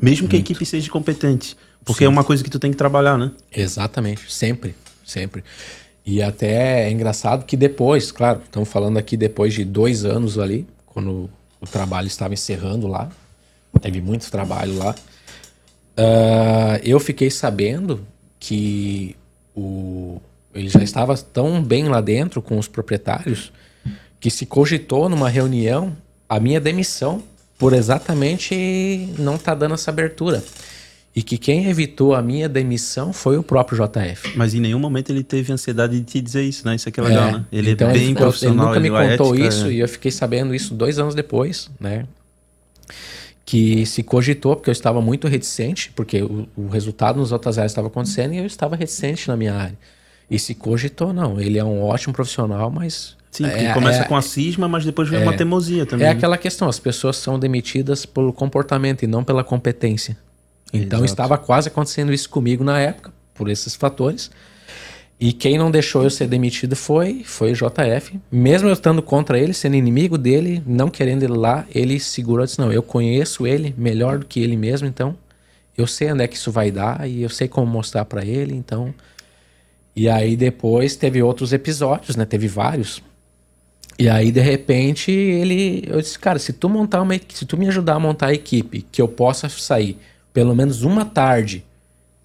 mesmo 0.00 0.26
que 0.26 0.36
a 0.36 0.38
equipe 0.38 0.64
seja 0.64 0.90
competente. 0.90 1.56
Porque 1.84 2.04
é 2.04 2.08
uma 2.08 2.24
coisa 2.24 2.42
que 2.42 2.50
tu 2.50 2.58
tem 2.58 2.70
que 2.70 2.76
trabalhar, 2.76 3.18
né? 3.18 3.30
Exatamente, 3.54 4.32
sempre, 4.32 4.74
sempre. 5.04 5.44
E 6.04 6.22
até 6.22 6.88
é 6.88 6.90
engraçado 6.90 7.44
que 7.44 7.56
depois, 7.56 8.10
claro, 8.10 8.40
estamos 8.42 8.68
falando 8.68 8.96
aqui 8.96 9.16
depois 9.16 9.52
de 9.52 9.64
dois 9.64 10.06
anos 10.06 10.38
ali, 10.38 10.66
quando 10.86 11.28
o 11.60 11.66
trabalho 11.66 12.06
estava 12.06 12.32
encerrando 12.32 12.86
lá, 12.86 13.10
teve 13.78 14.00
muito 14.00 14.30
trabalho 14.30 14.76
lá. 14.78 14.94
ah, 15.96 16.80
eu 16.82 16.98
fiquei 17.00 17.30
sabendo 17.30 18.00
que 18.38 19.16
o, 19.54 20.20
ele 20.54 20.68
já 20.68 20.82
estava 20.82 21.16
tão 21.16 21.62
bem 21.62 21.88
lá 21.88 22.00
dentro 22.00 22.40
com 22.40 22.58
os 22.58 22.68
proprietários 22.68 23.52
que 24.20 24.30
se 24.30 24.46
cogitou 24.46 25.08
numa 25.08 25.28
reunião 25.28 25.96
a 26.28 26.38
minha 26.40 26.60
demissão 26.60 27.22
por 27.58 27.72
exatamente 27.72 29.08
não 29.18 29.34
estar 29.34 29.52
tá 29.52 29.58
dando 29.58 29.74
essa 29.74 29.90
abertura. 29.90 30.42
E 31.16 31.22
que 31.22 31.36
quem 31.36 31.68
evitou 31.68 32.14
a 32.14 32.22
minha 32.22 32.48
demissão 32.48 33.12
foi 33.12 33.36
o 33.36 33.42
próprio 33.42 33.78
JF. 33.78 34.36
Mas 34.36 34.54
em 34.54 34.60
nenhum 34.60 34.78
momento 34.78 35.10
ele 35.10 35.24
teve 35.24 35.52
ansiedade 35.52 35.98
de 35.98 36.04
te 36.04 36.20
dizer 36.20 36.44
isso, 36.44 36.64
né? 36.64 36.76
Isso 36.76 36.88
aqui 36.88 37.00
é 37.00 37.02
legal, 37.02 37.28
é, 37.28 37.32
né? 37.32 37.44
Ele 37.50 37.70
é 37.70 37.72
então 37.72 37.90
é 37.90 37.92
bem 37.92 38.04
ele, 38.04 38.14
profissional. 38.14 38.76
Ele 38.76 38.88
nunca 38.88 39.02
me 39.04 39.10
contou 39.10 39.34
ética, 39.34 39.48
isso 39.48 39.66
é... 39.66 39.72
e 39.72 39.80
eu 39.80 39.88
fiquei 39.88 40.12
sabendo 40.12 40.54
isso 40.54 40.74
dois 40.74 40.98
anos 40.98 41.16
depois, 41.16 41.68
né? 41.80 42.06
Que 43.48 43.86
se 43.86 44.02
cogitou, 44.02 44.56
porque 44.56 44.68
eu 44.68 44.72
estava 44.72 45.00
muito 45.00 45.26
reticente, 45.26 45.90
porque 45.96 46.22
o, 46.22 46.46
o 46.54 46.68
resultado 46.68 47.18
nos 47.18 47.32
outras 47.32 47.56
áreas 47.56 47.72
estava 47.72 47.88
acontecendo 47.88 48.34
e 48.34 48.38
eu 48.38 48.44
estava 48.44 48.76
reticente 48.76 49.26
na 49.26 49.38
minha 49.38 49.54
área. 49.54 49.78
E 50.30 50.38
se 50.38 50.54
cogitou, 50.54 51.14
não, 51.14 51.40
ele 51.40 51.58
é 51.58 51.64
um 51.64 51.82
ótimo 51.82 52.12
profissional, 52.12 52.70
mas 52.70 53.16
Sim, 53.30 53.46
é, 53.46 53.72
começa 53.72 54.02
é, 54.02 54.04
com 54.04 54.14
a 54.14 54.20
cisma, 54.20 54.68
mas 54.68 54.84
depois 54.84 55.08
vem 55.08 55.20
é, 55.20 55.22
uma 55.22 55.34
teimosia 55.34 55.86
também. 55.86 56.06
É 56.06 56.10
né? 56.10 56.16
aquela 56.16 56.36
questão, 56.36 56.68
as 56.68 56.78
pessoas 56.78 57.16
são 57.16 57.38
demitidas 57.38 58.04
pelo 58.04 58.34
comportamento 58.34 59.02
e 59.02 59.06
não 59.06 59.24
pela 59.24 59.42
competência. 59.42 60.18
Então 60.70 60.98
Exato. 60.98 61.04
estava 61.04 61.38
quase 61.38 61.68
acontecendo 61.68 62.12
isso 62.12 62.28
comigo 62.28 62.62
na 62.62 62.78
época, 62.78 63.10
por 63.32 63.48
esses 63.48 63.74
fatores. 63.74 64.30
E 65.20 65.32
quem 65.32 65.58
não 65.58 65.70
deixou 65.70 66.04
eu 66.04 66.10
ser 66.10 66.28
demitido 66.28 66.76
foi 66.76 67.22
foi 67.24 67.52
o 67.52 67.54
JF. 67.54 68.20
Mesmo 68.30 68.68
eu 68.68 68.72
estando 68.72 69.02
contra 69.02 69.38
ele, 69.38 69.52
sendo 69.52 69.74
inimigo 69.74 70.16
dele, 70.16 70.62
não 70.64 70.88
querendo 70.88 71.24
ele 71.24 71.36
lá, 71.36 71.66
ele 71.74 71.98
segurou 71.98 72.44
e 72.44 72.46
disse: 72.46 72.60
Não, 72.60 72.72
eu 72.72 72.82
conheço 72.82 73.46
ele 73.46 73.74
melhor 73.76 74.18
do 74.18 74.26
que 74.26 74.40
ele 74.40 74.56
mesmo, 74.56 74.86
então 74.86 75.16
eu 75.76 75.86
sei 75.86 76.12
onde 76.12 76.24
é 76.24 76.28
que 76.28 76.36
isso 76.36 76.50
vai 76.50 76.70
dar 76.70 77.08
e 77.08 77.22
eu 77.22 77.28
sei 77.28 77.48
como 77.48 77.66
mostrar 77.66 78.04
para 78.04 78.24
ele, 78.24 78.54
então. 78.54 78.94
E 79.94 80.08
aí 80.08 80.36
depois 80.36 80.94
teve 80.94 81.22
outros 81.22 81.52
episódios, 81.52 82.14
né? 82.14 82.24
Teve 82.24 82.46
vários. 82.46 83.02
E 83.98 84.08
aí, 84.08 84.30
de 84.30 84.40
repente, 84.40 85.10
ele. 85.10 85.82
Eu 85.86 86.00
disse, 86.00 86.16
cara, 86.18 86.38
se 86.38 86.52
tu 86.52 86.68
montar 86.68 87.02
uma 87.02 87.14
se 87.28 87.44
tu 87.44 87.56
me 87.56 87.66
ajudar 87.66 87.94
a 87.94 88.00
montar 88.00 88.28
a 88.28 88.34
equipe, 88.34 88.82
que 88.92 89.02
eu 89.02 89.08
possa 89.08 89.48
sair 89.48 89.98
pelo 90.32 90.54
menos 90.54 90.82
uma 90.82 91.04
tarde 91.04 91.64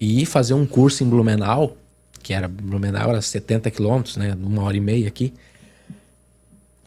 e 0.00 0.22
ir 0.22 0.26
fazer 0.26 0.54
um 0.54 0.64
curso 0.64 1.02
em 1.02 1.08
Blumenau, 1.08 1.76
que 2.24 2.32
era 2.32 2.48
Blumenau 2.48 3.10
era 3.10 3.20
70 3.20 3.70
quilômetros, 3.70 4.16
né? 4.16 4.34
Uma 4.42 4.62
hora 4.62 4.76
e 4.76 4.80
meia 4.80 5.06
aqui. 5.06 5.32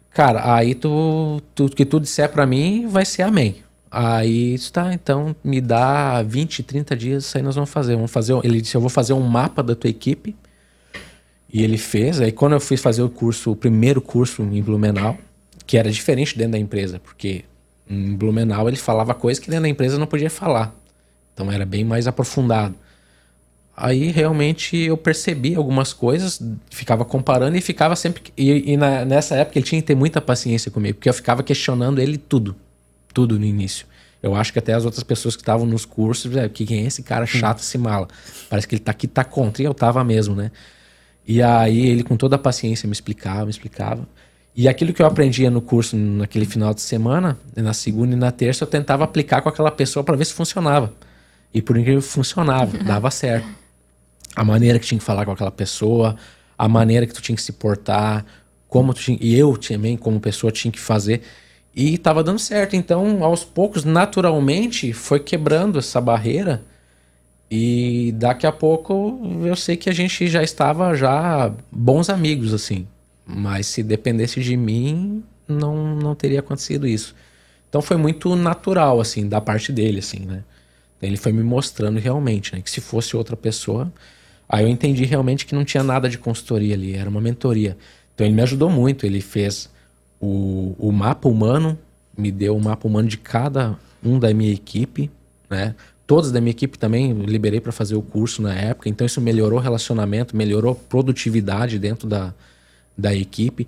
Cara, 0.10 0.56
aí 0.56 0.74
tu, 0.74 1.40
tu 1.54 1.70
que 1.70 1.86
tu 1.86 2.00
disser 2.00 2.28
para 2.30 2.46
mim 2.46 2.88
vai 2.88 3.06
ser 3.06 3.22
amém. 3.22 3.58
Aí 3.90 4.56
está, 4.56 4.92
então 4.94 5.36
me 5.44 5.62
dá 5.62 6.24
20, 6.24 6.64
30 6.64 6.96
dias, 6.96 7.26
isso 7.26 7.38
aí 7.38 7.44
nós 7.44 7.54
vamos 7.54 7.70
fazer. 7.70 7.96
Vamos 7.96 8.10
fazer, 8.10 8.34
ele 8.44 8.60
disse, 8.60 8.76
eu 8.76 8.82
vou 8.82 8.90
fazer 8.90 9.14
um 9.14 9.22
mapa 9.22 9.62
da 9.62 9.76
tua 9.76 9.92
equipe 9.92 10.36
e 11.54 11.64
ele 11.64 11.78
fez. 11.78 12.20
Aí 12.20 12.32
quando 12.32 12.54
eu 12.54 12.60
fui 12.60 12.76
fazer 12.76 13.04
o 13.04 13.10
curso, 13.10 13.52
o 13.52 13.56
primeiro 13.56 14.02
curso 14.02 14.42
em 14.42 14.62
Blumenau, 14.62 15.20
que 15.68 15.78
era 15.78 15.92
diferente 15.92 16.36
dentro 16.36 16.54
da 16.54 16.60
empresa, 16.60 17.00
porque 17.00 17.46
em 17.88 18.16
Blumenau 18.16 18.68
ele 18.68 18.78
falava 18.78 19.14
coisas 19.14 19.42
que 19.42 19.52
dentro 19.52 19.64
da 19.64 19.70
empresa 19.70 20.00
não 20.00 20.08
podia 20.08 20.32
falar. 20.32 20.76
Então 21.32 21.52
era 21.52 21.66
bem 21.66 21.86
mais 21.86 22.08
aprofundado. 22.08 22.74
Aí 23.80 24.10
realmente 24.10 24.76
eu 24.76 24.98
percebi 24.98 25.54
algumas 25.54 25.94
coisas, 25.94 26.42
ficava 26.72 27.06
comparando 27.06 27.56
e 27.58 27.62
ficava 27.62 27.96
sempre. 27.96 28.24
E, 28.36 28.74
e 28.74 28.76
na, 28.76 29.06
nessa 29.06 29.36
época 29.36 29.60
ele 29.60 29.66
tinha 29.68 29.80
que 29.80 29.86
ter 29.86 29.94
muita 29.94 30.20
paciência 30.20 30.72
comigo, 30.72 30.96
porque 30.96 31.08
eu 31.08 31.14
ficava 31.14 31.44
questionando 31.44 32.00
ele 32.00 32.18
tudo. 32.18 32.56
Tudo 33.14 33.38
no 33.38 33.46
início. 33.46 33.86
Eu 34.22 34.36
acho 34.36 34.52
que 34.52 34.58
até 34.58 34.74
as 34.74 34.84
outras 34.84 35.04
pessoas 35.04 35.36
que 35.36 35.44
estavam 35.44 35.68
nos 35.68 35.86
cursos, 35.86 36.36
é, 36.36 36.50
que 36.50 36.66
quem 36.66 36.86
é 36.86 36.88
esse 36.88 37.04
cara 37.04 37.28
chato, 37.28 37.60
esse 37.60 37.78
mala? 37.78 38.08
Parece 38.50 38.68
que 38.68 38.74
ele 38.74 38.82
tá 38.82 38.90
aqui, 38.90 39.08
tá 39.08 39.24
contra. 39.24 39.62
E 39.62 39.66
eu 39.66 39.76
tava 39.76 40.04
mesmo, 40.04 40.36
né? 40.36 40.50
E 41.28 41.44
aí 41.44 41.88
ele, 41.88 42.02
com 42.02 42.18
toda 42.18 42.36
a 42.36 42.40
paciência, 42.40 42.88
me 42.88 42.94
explicava, 42.94 43.46
me 43.46 43.52
explicava. 43.52 44.08
E 44.56 44.68
aquilo 44.68 44.92
que 44.92 45.04
eu 45.04 45.06
aprendia 45.06 45.52
no 45.52 45.62
curso 45.62 45.96
naquele 45.96 46.48
final 46.48 46.74
de 46.74 46.82
semana, 46.82 47.38
na 47.56 47.74
segunda 47.74 48.16
e 48.16 48.18
na 48.18 48.32
terça, 48.32 48.64
eu 48.64 48.68
tentava 48.68 49.04
aplicar 49.04 49.44
com 49.44 49.50
aquela 49.50 49.70
pessoa 49.70 50.04
para 50.04 50.16
ver 50.16 50.26
se 50.26 50.34
funcionava. 50.34 50.92
E 51.54 51.62
por 51.62 51.78
incrível 51.78 52.02
que 52.02 52.08
funcionava, 52.08 52.76
dava 52.84 53.12
certo. 53.12 53.67
A 54.38 54.44
maneira 54.46 54.78
que 54.78 54.86
tinha 54.86 55.00
que 55.00 55.04
falar 55.04 55.26
com 55.26 55.32
aquela 55.32 55.52
pessoa, 55.52 56.16
a 56.58 56.70
maneira 56.70 57.08
que 57.08 57.14
tu 57.14 57.22
tinha 57.22 57.36
que 57.36 57.42
se 57.42 57.54
portar, 57.54 58.24
como 58.68 58.94
tu 58.94 59.02
tinha, 59.02 59.18
e 59.20 59.36
eu 59.36 59.58
também, 59.58 59.98
como 59.98 60.20
pessoa, 60.20 60.52
tinha 60.52 60.72
que 60.72 60.80
fazer. 60.80 61.24
E 61.76 61.96
estava 61.96 62.24
dando 62.24 62.40
certo. 62.40 62.76
Então, 62.76 63.24
aos 63.24 63.44
poucos, 63.44 63.84
naturalmente, 63.84 64.94
foi 64.94 65.20
quebrando 65.20 65.80
essa 65.80 66.00
barreira 66.00 66.64
e 67.50 68.14
daqui 68.18 68.46
a 68.46 68.52
pouco 68.52 69.22
eu 69.44 69.56
sei 69.56 69.78
que 69.78 69.90
a 69.90 69.94
gente 69.94 70.28
já 70.28 70.44
estava 70.44 70.94
já 70.96 71.54
bons 71.72 72.10
amigos 72.10 72.54
assim, 72.54 72.86
mas 73.26 73.68
se 73.68 73.82
dependesse 73.82 74.42
de 74.42 74.58
mim 74.58 75.24
não 75.48 75.96
não 75.96 76.14
teria 76.14 76.40
acontecido 76.42 76.86
isso. 76.86 77.16
Então 77.70 77.82
foi 77.82 77.96
muito 77.96 78.36
natural 78.36 79.00
assim 79.00 79.28
da 79.28 79.40
parte 79.40 79.72
dele 79.72 80.00
assim, 80.00 80.20
né? 80.26 80.44
Ele 81.02 81.16
foi 81.16 81.32
me 81.32 81.44
mostrando 81.44 82.00
realmente, 82.00 82.54
né, 82.56 82.62
que 82.62 82.72
se 82.72 82.82
fosse 82.82 83.16
outra 83.16 83.38
pessoa, 83.38 83.92
aí 84.48 84.64
eu 84.64 84.70
entendi 84.70 85.06
realmente 85.06 85.46
que 85.46 85.56
não 85.56 85.66
tinha 85.66 85.84
nada 85.84 86.10
de 86.10 86.18
consultoria 86.18 86.74
ali, 86.76 86.96
era 86.96 87.10
uma 87.10 87.22
mentoria. 87.22 87.78
Então 88.14 88.26
ele 88.26 88.36
me 88.36 88.42
ajudou 88.42 88.70
muito, 88.70 89.06
ele 89.06 89.22
fez 89.22 89.70
o, 90.20 90.76
o 90.80 90.92
mapa 90.92 91.30
humano, 91.30 91.78
me 92.18 92.32
deu 92.32 92.56
o 92.56 92.62
mapa 92.62 92.88
humano 92.88 93.08
de 93.08 93.18
cada 93.18 93.78
um 94.04 94.20
da 94.20 94.34
minha 94.34 94.52
equipe, 94.52 95.10
né? 95.50 95.76
todos 96.08 96.32
da 96.32 96.40
minha 96.40 96.52
equipe 96.52 96.80
também 96.80 97.12
liberei 97.12 97.60
para 97.60 97.72
fazer 97.74 97.96
o 97.96 98.02
curso 98.02 98.42
na 98.42 98.56
época, 98.56 98.88
então 98.88 99.06
isso 99.06 99.20
melhorou 99.20 99.60
o 99.60 99.62
relacionamento, 99.62 100.36
melhorou 100.36 100.72
a 100.72 100.76
produtividade 100.76 101.78
dentro 101.78 102.08
da, 102.08 102.34
da 102.98 103.14
equipe. 103.14 103.68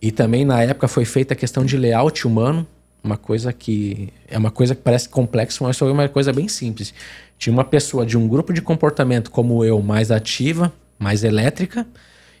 E 0.00 0.12
também 0.12 0.44
na 0.44 0.62
época 0.62 0.86
foi 0.86 1.06
feita 1.06 1.32
a 1.32 1.36
questão 1.36 1.64
de 1.64 1.76
layout 1.76 2.26
humano, 2.26 2.66
uma 3.02 3.16
coisa 3.16 3.52
que 3.52 4.12
é 4.28 4.36
uma 4.36 4.50
coisa 4.50 4.74
que 4.74 4.82
parece 4.82 5.08
complexa, 5.08 5.64
mas 5.64 5.78
foi 5.78 5.90
uma 5.90 6.08
coisa 6.08 6.32
bem 6.32 6.46
simples. 6.46 6.92
Tinha 7.38 7.52
uma 7.52 7.64
pessoa 7.64 8.04
de 8.04 8.18
um 8.18 8.26
grupo 8.26 8.52
de 8.52 8.60
comportamento 8.60 9.30
como 9.30 9.64
eu, 9.64 9.80
mais 9.80 10.10
ativa, 10.10 10.72
mais 10.98 11.22
elétrica, 11.22 11.86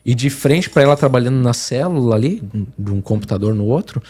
e 0.04 0.14
de 0.14 0.28
frente 0.28 0.68
para 0.68 0.82
ela 0.82 0.96
trabalhando 0.96 1.36
na 1.36 1.52
célula 1.52 2.16
ali, 2.16 2.42
de 2.78 2.90
um 2.90 3.00
computador 3.00 3.54
no 3.54 3.64
outro, 3.64 4.02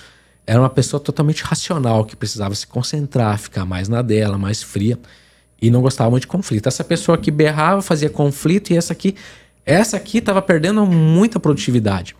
era 0.46 0.58
uma 0.58 0.70
pessoa 0.70 0.98
totalmente 0.98 1.42
racional, 1.42 2.04
que 2.04 2.16
precisava 2.16 2.54
se 2.54 2.66
concentrar, 2.66 3.38
ficar 3.38 3.66
mais 3.66 3.88
na 3.88 4.00
dela, 4.00 4.38
mais 4.38 4.62
fria 4.62 4.98
e 5.60 5.70
não 5.70 5.82
gostava 5.82 6.10
muito 6.10 6.22
de 6.22 6.28
conflito. 6.28 6.68
Essa 6.68 6.84
pessoa 6.84 7.18
que 7.18 7.30
berrava 7.30 7.82
fazia 7.82 8.08
conflito 8.08 8.72
e 8.72 8.76
essa 8.76 8.92
aqui, 8.92 9.14
essa 9.66 9.96
aqui 9.96 10.18
estava 10.18 10.40
perdendo 10.40 10.86
muita 10.86 11.38
produtividade. 11.40 12.16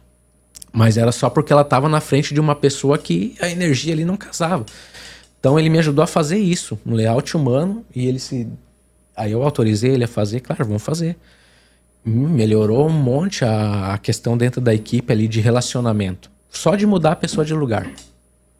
Mas 0.73 0.97
era 0.97 1.13
só 1.13 1.31
porque 1.31 1.53
ela 1.53 1.63
estava 1.63 1.89
na 1.89 2.01
frente 2.01 2.35
de 2.35 2.41
uma 2.41 2.55
pessoa 2.55 2.99
que 2.99 3.35
a 3.41 3.49
energia 3.49 3.95
ali 3.95 4.05
não 4.05 4.17
casava. 4.17 4.67
Então 5.41 5.59
ele 5.59 5.69
me 5.69 5.79
ajudou 5.79 6.03
a 6.03 6.07
fazer 6.07 6.39
isso, 6.39 6.79
um 6.85 6.95
layout 6.95 7.37
humano, 7.37 7.85
e 7.95 8.07
ele 8.07 8.19
se. 8.19 8.49
Aí 9.17 9.33
eu 9.33 9.43
autorizei 9.43 9.93
ele 9.93 10.05
a 10.05 10.09
fazer, 10.09 10.41
claro, 10.41 10.65
vamos 10.65 10.83
fazer. 10.83 11.17
Hum, 12.07 12.29
melhorou 12.29 12.89
um 12.89 12.93
monte 12.93 13.45
a, 13.45 13.95
a 13.95 13.99
questão 13.99 14.37
dentro 14.37 14.61
da 14.61 14.75
equipe 14.75 15.13
ali 15.13 15.29
de 15.29 15.41
relacionamento. 15.41 16.31
Só 16.51 16.75
de 16.75 16.87
mudar 16.87 17.13
a 17.13 17.17
pessoa 17.17 17.45
de 17.45 17.55
lugar. 17.55 17.91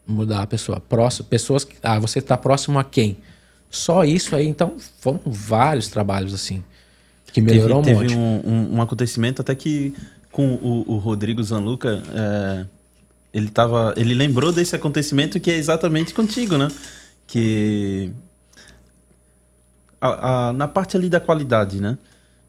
Mudar 0.07 0.43
a 0.43 0.47
pessoa. 0.47 0.81
Próximo, 0.81 1.29
pessoas 1.29 1.65
que. 1.65 1.77
Ah, 1.83 1.99
você 1.99 2.19
está 2.19 2.37
próximo 2.37 2.79
a 2.79 2.85
quem? 2.85 3.19
Só 3.71 4.05
isso 4.05 4.35
aí, 4.35 4.47
então 4.47 4.77
foram 5.01 5.21
vários 5.27 5.89
trabalhos 5.89 6.33
assim 6.33 6.63
que 7.33 7.41
melhorou 7.41 7.83
teve, 7.83 7.97
um 7.97 8.01
monte. 8.01 8.09
Teve 8.09 8.21
um, 8.21 8.41
um, 8.45 8.77
um, 8.77 8.83
acontecimento 8.83 9.43
até 9.43 9.55
que 9.55 9.95
com 10.31 10.55
o, 10.55 10.85
o 10.93 10.97
Rodrigo 10.99 11.43
Zanluca, 11.43 12.03
é, 12.15 12.67
ele 13.33 13.49
tava, 13.49 13.95
ele 13.97 14.15
lembrou 14.15 14.53
desse 14.53 14.75
acontecimento 14.75 15.39
que 15.39 15.51
é 15.51 15.57
exatamente 15.57 16.15
contigo, 16.15 16.57
né? 16.57 16.69
Que 17.27 18.11
a, 20.01 20.49
a, 20.49 20.53
na 20.53 20.67
parte 20.67 20.97
ali 20.97 21.09
da 21.09 21.21
qualidade, 21.21 21.81
né? 21.81 21.99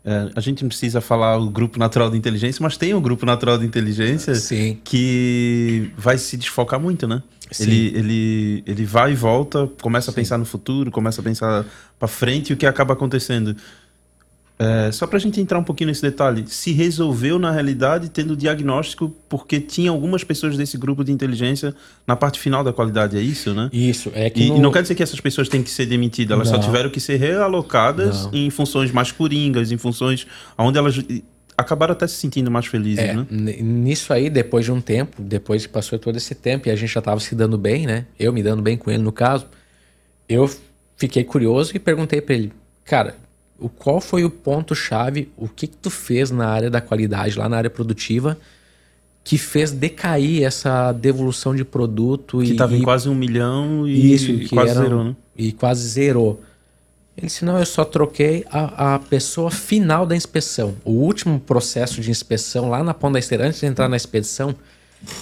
É, 0.04 0.32
a 0.34 0.40
gente 0.40 0.64
não 0.64 0.70
precisa 0.70 1.02
falar 1.02 1.38
o 1.38 1.50
grupo 1.50 1.78
natural 1.78 2.10
de 2.10 2.18
inteligência, 2.18 2.64
mas 2.64 2.78
tem 2.78 2.94
o 2.94 3.02
grupo 3.02 3.26
natural 3.26 3.58
de 3.58 3.66
inteligência 3.66 4.34
Sim. 4.36 4.80
que 4.84 5.92
vai 5.98 6.18
se 6.18 6.38
desfocar 6.38 6.80
muito, 6.80 7.08
né? 7.08 7.22
Ele, 7.60 7.88
ele, 7.98 8.64
ele 8.66 8.86
vai 8.86 9.12
e 9.12 9.16
volta, 9.16 9.68
começa 9.82 10.06
Sim. 10.06 10.12
a 10.12 10.14
pensar 10.14 10.38
no 10.38 10.46
futuro, 10.46 10.92
começa 10.92 11.20
a 11.20 11.24
pensar 11.24 11.66
para 11.98 12.08
frente 12.08 12.52
e 12.52 12.54
o 12.54 12.58
que 12.58 12.66
acaba 12.66 12.94
acontecendo. 12.94 13.56
É, 14.62 14.92
só 14.92 15.08
para 15.08 15.16
a 15.16 15.20
gente 15.22 15.40
entrar 15.40 15.58
um 15.58 15.64
pouquinho 15.64 15.88
nesse 15.88 16.02
detalhe, 16.02 16.44
se 16.48 16.74
resolveu 16.74 17.40
na 17.40 17.50
realidade 17.50 18.10
tendo 18.10 18.36
diagnóstico 18.36 19.16
porque 19.30 19.58
tinha 19.58 19.90
algumas 19.90 20.22
pessoas 20.22 20.58
desse 20.58 20.78
grupo 20.78 21.02
de 21.02 21.14
inteligência 21.14 21.74
na 22.06 22.14
parte 22.14 22.42
final 22.42 22.62
da 22.62 22.74
qualidade, 22.74 23.18
é 23.18 23.22
isso, 23.22 23.54
né? 23.54 23.70
Isso, 23.72 24.12
é 24.14 24.30
que. 24.30 24.44
E, 24.44 24.50
no... 24.50 24.58
e 24.58 24.60
não 24.60 24.70
quer 24.70 24.82
dizer 24.82 24.96
que 24.96 25.04
essas 25.04 25.22
pessoas 25.22 25.48
têm 25.48 25.64
que 25.64 25.70
ser 25.70 25.86
demitidas, 25.86 26.36
elas 26.36 26.52
não. 26.52 26.62
só 26.62 26.68
tiveram 26.68 26.90
que 26.90 27.00
ser 27.00 27.16
realocadas 27.16 28.26
não. 28.26 28.34
em 28.34 28.50
funções 28.50 28.92
mais 28.92 29.14
coringas, 29.14 29.72
em 29.72 29.78
funções 29.78 30.28
onde 30.58 30.78
elas 30.78 31.02
acabaram 31.58 31.94
até 31.94 32.06
se 32.06 32.16
sentindo 32.16 32.52
mais 32.52 32.66
felizes, 32.66 33.00
é, 33.00 33.14
né? 33.14 33.26
Nisso 33.30 34.12
aí, 34.12 34.30
depois 34.30 34.66
de 34.66 34.74
um 34.74 34.82
tempo, 34.82 35.22
depois 35.22 35.66
que 35.66 35.72
passou 35.72 35.98
todo 35.98 36.18
esse 36.18 36.36
tempo 36.36 36.68
e 36.68 36.72
a 36.72 36.76
gente 36.76 36.92
já 36.92 37.00
estava 37.00 37.22
se 37.22 37.34
dando 37.34 37.58
bem, 37.58 37.88
né? 37.88 38.08
Eu 38.20 38.34
me 38.34 38.44
dando 38.44 38.62
bem 38.62 38.78
com 38.78 38.92
ele 38.92 39.04
no 39.04 39.12
caso, 39.14 39.46
eu 40.28 40.50
fiquei 40.98 41.24
curioso 41.24 41.72
e 41.74 41.80
perguntei 41.80 42.20
para 42.20 42.36
ele, 42.36 42.52
cara, 42.84 43.16
o 43.60 43.70
qual 43.70 44.00
foi 44.02 44.24
o 44.24 44.30
ponto 44.30 44.76
chave, 44.76 45.30
o 45.38 45.48
que, 45.48 45.68
que 45.68 45.78
tu 45.78 45.90
fez 45.90 46.32
na 46.32 46.48
área 46.48 46.70
da 46.70 46.82
qualidade, 46.82 47.38
lá 47.38 47.48
na 47.50 47.58
área 47.58 47.70
produtiva, 47.70 48.38
que 49.24 49.38
fez 49.38 49.72
decair 49.72 50.44
essa 50.44 50.92
devolução 50.92 51.56
de 51.56 51.64
produto. 51.64 52.40
Que 52.40 52.46
e, 52.46 52.52
estava 52.52 52.76
em 52.76 52.82
quase 52.82 53.10
um 53.10 53.16
milhão 53.16 53.88
e, 53.88 54.14
Isso, 54.14 54.32
e 54.32 54.48
quase 54.50 54.72
era- 54.72 54.82
zerou, 54.82 55.04
né? 55.04 55.16
E 55.38 55.52
quase 55.52 55.88
zerou. 55.88 56.42
Ele 57.18 57.28
disse, 57.28 57.44
não, 57.44 57.60
eu 57.60 57.66
só 57.66 57.84
troquei 57.84 58.46
a, 58.50 58.96
a 58.96 59.00
pessoa 59.00 59.52
final 59.52 60.06
da 60.06 60.16
inspeção. 60.16 60.76
O 60.86 60.92
último 60.92 61.40
processo 61.40 62.00
de 62.00 62.10
inspeção 62.10 62.70
lá 62.70 62.82
na 62.84 62.94
ponta 62.94 63.14
da 63.14 63.20
esteira, 63.20 63.46
antes 63.46 63.60
de 63.60 63.66
entrar 63.66 63.90
na 63.90 63.98
expedição, 63.98 64.56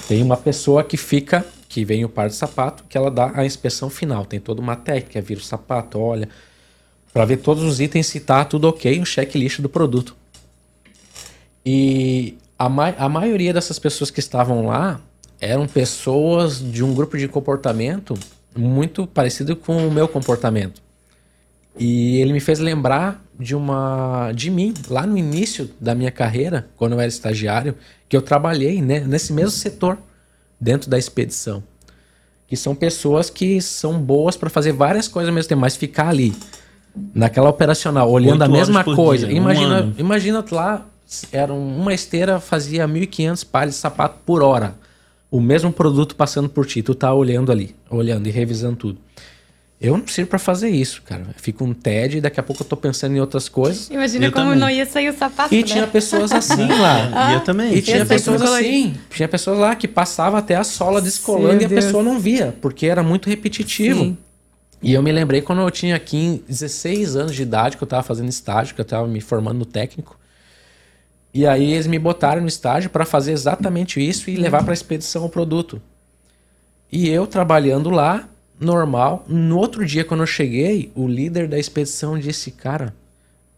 tem 0.07 0.21
uma 0.21 0.37
pessoa 0.37 0.83
que 0.83 0.95
fica, 0.95 1.43
que 1.67 1.83
vem 1.83 2.05
o 2.05 2.09
par 2.09 2.29
de 2.29 2.35
sapato, 2.35 2.83
que 2.87 2.97
ela 2.97 3.09
dá 3.09 3.31
a 3.33 3.45
inspeção 3.45 3.89
final. 3.89 4.25
Tem 4.25 4.39
toda 4.39 4.61
uma 4.61 4.75
técnica, 4.75 5.19
vira 5.21 5.39
o 5.39 5.43
sapato, 5.43 5.99
olha, 5.99 6.29
para 7.17 7.25
ver 7.25 7.37
todos 7.37 7.63
os 7.63 7.81
itens 7.81 8.05
se 8.05 8.19
tá 8.19 8.45
tudo 8.45 8.67
ok, 8.67 8.99
o 8.99 9.05
checklist 9.05 9.59
do 9.59 9.67
produto. 9.67 10.15
E 11.65 12.37
a, 12.59 12.69
ma 12.69 12.89
a 12.89 13.09
maioria 13.09 13.51
dessas 13.51 13.79
pessoas 13.79 14.11
que 14.11 14.19
estavam 14.19 14.67
lá 14.67 15.01
eram 15.41 15.65
pessoas 15.65 16.59
de 16.59 16.83
um 16.83 16.93
grupo 16.93 17.17
de 17.17 17.27
comportamento 17.27 18.13
muito 18.55 19.07
parecido 19.07 19.55
com 19.55 19.87
o 19.87 19.91
meu 19.91 20.07
comportamento. 20.07 20.79
E 21.75 22.17
ele 22.17 22.33
me 22.33 22.39
fez 22.39 22.59
lembrar 22.59 23.19
de 23.39 23.55
uma 23.55 24.31
de 24.31 24.51
mim 24.51 24.75
lá 24.87 25.07
no 25.07 25.17
início 25.17 25.71
da 25.81 25.95
minha 25.95 26.11
carreira, 26.11 26.67
quando 26.77 26.93
eu 26.93 26.99
era 26.99 27.09
estagiário, 27.09 27.73
que 28.07 28.15
eu 28.15 28.21
trabalhei 28.21 28.79
né, 28.79 28.99
nesse 28.99 29.33
mesmo 29.33 29.49
setor 29.49 29.97
dentro 30.61 30.87
da 30.87 30.99
expedição. 30.99 31.63
Que 32.47 32.55
são 32.55 32.75
pessoas 32.75 33.27
que 33.31 33.59
são 33.59 33.99
boas 33.99 34.37
para 34.37 34.51
fazer 34.51 34.71
várias 34.71 35.07
coisas 35.07 35.29
ao 35.29 35.33
mesmo 35.33 35.49
tempo, 35.49 35.61
mas 35.61 35.75
ficar 35.75 36.09
ali 36.09 36.31
naquela 37.13 37.49
operacional, 37.49 38.09
olhando 38.09 38.43
a 38.43 38.47
mesma 38.47 38.83
coisa. 38.83 39.27
dia, 39.27 39.35
um 39.35 39.37
imagina, 39.37 39.75
ano. 39.75 39.95
imagina 39.97 40.43
lá, 40.51 40.85
era 41.31 41.53
um- 41.53 41.77
uma 41.81 41.93
esteira 41.93 42.39
fazia 42.39 42.87
1.500 42.87 43.43
pares 43.43 43.75
de 43.75 43.79
sapato 43.81 44.17
por 44.25 44.41
hora. 44.43 44.75
O 45.29 45.41
mesmo 45.41 45.71
produto 45.73 46.15
passando 46.15 46.47
por 46.49 46.65
ti, 46.65 46.81
tu 46.81 46.95
tá 46.95 47.13
olhando 47.13 47.51
ali, 47.51 47.75
olhando 47.89 48.27
e 48.27 48.31
revisando 48.31 48.75
tudo. 48.77 48.97
Eu 49.79 49.95
não 49.95 50.07
sirvo 50.07 50.29
para 50.31 50.39
fazer 50.39 50.69
isso, 50.69 51.03
cara. 51.03 51.21
Eu 51.21 51.35
fico 51.37 51.63
um 51.63 51.71
TED 51.71 52.17
e 52.17 52.21
daqui 52.21 52.39
a 52.39 52.43
pouco 52.43 52.63
eu 52.63 52.67
tô 52.67 52.75
pensando 52.75 53.15
em 53.15 53.19
outras 53.19 53.47
coisas. 53.47 53.91
Imagina 53.91 54.25
Eu 54.25 54.31
como 54.31 54.45
também. 54.45 54.59
não 54.59 54.69
ia 54.71 54.87
sair 54.87 55.07
o 55.09 55.15
sapato, 55.15 55.53
E 55.53 55.57
né? 55.57 55.63
tinha 55.63 55.85
pessoas 55.85 56.31
assim 56.31 56.65
lá. 56.67 57.11
E 57.29 57.33
eu 57.35 57.39
também. 57.41 57.75
E 57.75 57.81
tinha 57.83 57.97
é 57.97 58.05
pessoas 58.05 58.41
assim. 58.41 58.95
Tinha 59.11 59.27
pessoas 59.27 59.59
lá 59.59 59.75
que 59.75 59.87
passava 59.87 60.39
até 60.39 60.55
a 60.55 60.63
sola 60.63 60.99
descolando 60.99 61.61
e 61.61 61.65
a 61.65 61.67
Deus. 61.67 61.85
pessoa 61.85 62.01
não 62.01 62.17
via, 62.19 62.55
porque 62.59 62.87
era 62.87 63.03
muito 63.03 63.29
repetitivo. 63.29 63.99
Sim. 63.99 64.17
E 64.81 64.93
eu 64.93 65.01
me 65.01 65.11
lembrei 65.11 65.41
quando 65.41 65.61
eu 65.61 65.71
tinha 65.71 65.97
15, 65.97 66.43
16 66.47 67.15
anos 67.15 67.35
de 67.35 67.41
idade, 67.41 67.77
que 67.77 67.83
eu 67.83 67.87
tava 67.87 68.03
fazendo 68.03 68.29
estágio, 68.29 68.75
que 68.75 68.81
eu 68.81 68.85
tava 68.85 69.07
me 69.07 69.19
formando 69.21 69.59
no 69.59 69.65
técnico. 69.65 70.17
E 71.33 71.45
aí 71.45 71.73
eles 71.73 71.87
me 71.87 71.99
botaram 71.99 72.41
no 72.41 72.47
estágio 72.47 72.89
para 72.89 73.05
fazer 73.05 73.31
exatamente 73.31 73.99
isso 73.99 74.29
e 74.29 74.35
levar 74.35 74.63
para 74.63 74.73
expedição 74.73 75.25
o 75.25 75.29
produto. 75.29 75.81
E 76.91 77.09
eu 77.09 77.27
trabalhando 77.27 77.89
lá, 77.89 78.29
normal. 78.59 79.25
No 79.27 79.57
outro 79.57 79.85
dia, 79.85 80.03
quando 80.03 80.21
eu 80.21 80.27
cheguei, 80.27 80.91
o 80.95 81.07
líder 81.07 81.47
da 81.47 81.59
expedição 81.59 82.17
disse: 82.17 82.51
Cara, 82.51 82.93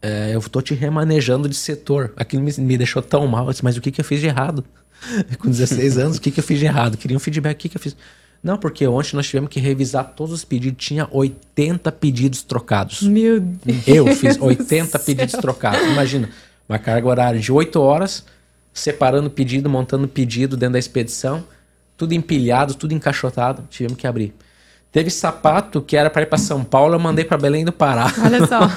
é, 0.02 0.34
eu 0.34 0.40
tô 0.42 0.60
te 0.62 0.74
remanejando 0.74 1.48
de 1.48 1.54
setor. 1.54 2.12
Aquilo 2.16 2.42
me, 2.42 2.52
me 2.58 2.76
deixou 2.78 3.02
tão 3.02 3.26
mal. 3.26 3.46
Eu 3.46 3.50
disse, 3.50 3.64
mas 3.64 3.76
o 3.76 3.80
que, 3.80 3.90
que 3.90 4.00
eu 4.00 4.04
fiz 4.04 4.20
de 4.20 4.26
errado? 4.26 4.64
Com 5.38 5.48
16 5.48 5.98
anos, 5.98 6.16
o 6.16 6.20
que, 6.20 6.30
que 6.30 6.40
eu 6.40 6.44
fiz 6.44 6.58
de 6.58 6.66
errado? 6.66 6.96
Queria 6.96 7.16
um 7.16 7.20
feedback, 7.20 7.56
o 7.56 7.58
que, 7.58 7.68
que 7.68 7.76
eu 7.76 7.80
fiz? 7.80 7.96
Não, 8.42 8.56
porque 8.56 8.86
ontem 8.86 9.14
nós 9.16 9.26
tivemos 9.26 9.50
que 9.50 9.60
revisar 9.60 10.12
todos 10.16 10.32
os 10.32 10.44
pedidos. 10.44 10.84
Tinha 10.84 11.06
80 11.10 11.92
pedidos 11.92 12.42
trocados. 12.42 13.02
Meu 13.02 13.38
Deus. 13.38 13.86
Eu 13.86 14.06
fiz 14.16 14.36
do 14.36 14.46
80 14.46 14.86
céu. 14.86 15.00
pedidos 15.00 15.32
trocados. 15.32 15.82
Imagina, 15.86 16.30
uma 16.68 16.78
carga 16.78 17.06
horária 17.06 17.38
de 17.38 17.52
8 17.52 17.78
horas, 17.80 18.24
separando 18.72 19.28
pedido, 19.28 19.68
montando 19.68 20.08
pedido 20.08 20.56
dentro 20.56 20.74
da 20.74 20.78
expedição, 20.78 21.44
tudo 21.98 22.14
empilhado, 22.14 22.74
tudo 22.74 22.94
encaixotado. 22.94 23.64
Tivemos 23.68 23.98
que 23.98 24.06
abrir. 24.06 24.34
Teve 24.90 25.10
sapato 25.10 25.80
que 25.80 25.96
era 25.96 26.10
para 26.10 26.22
ir 26.22 26.26
para 26.26 26.38
São 26.38 26.64
Paulo, 26.64 26.94
eu 26.94 26.98
mandei 26.98 27.24
para 27.24 27.36
Belém 27.36 27.64
do 27.64 27.72
Pará. 27.72 28.12
Olha 28.24 28.46
só. 28.46 28.60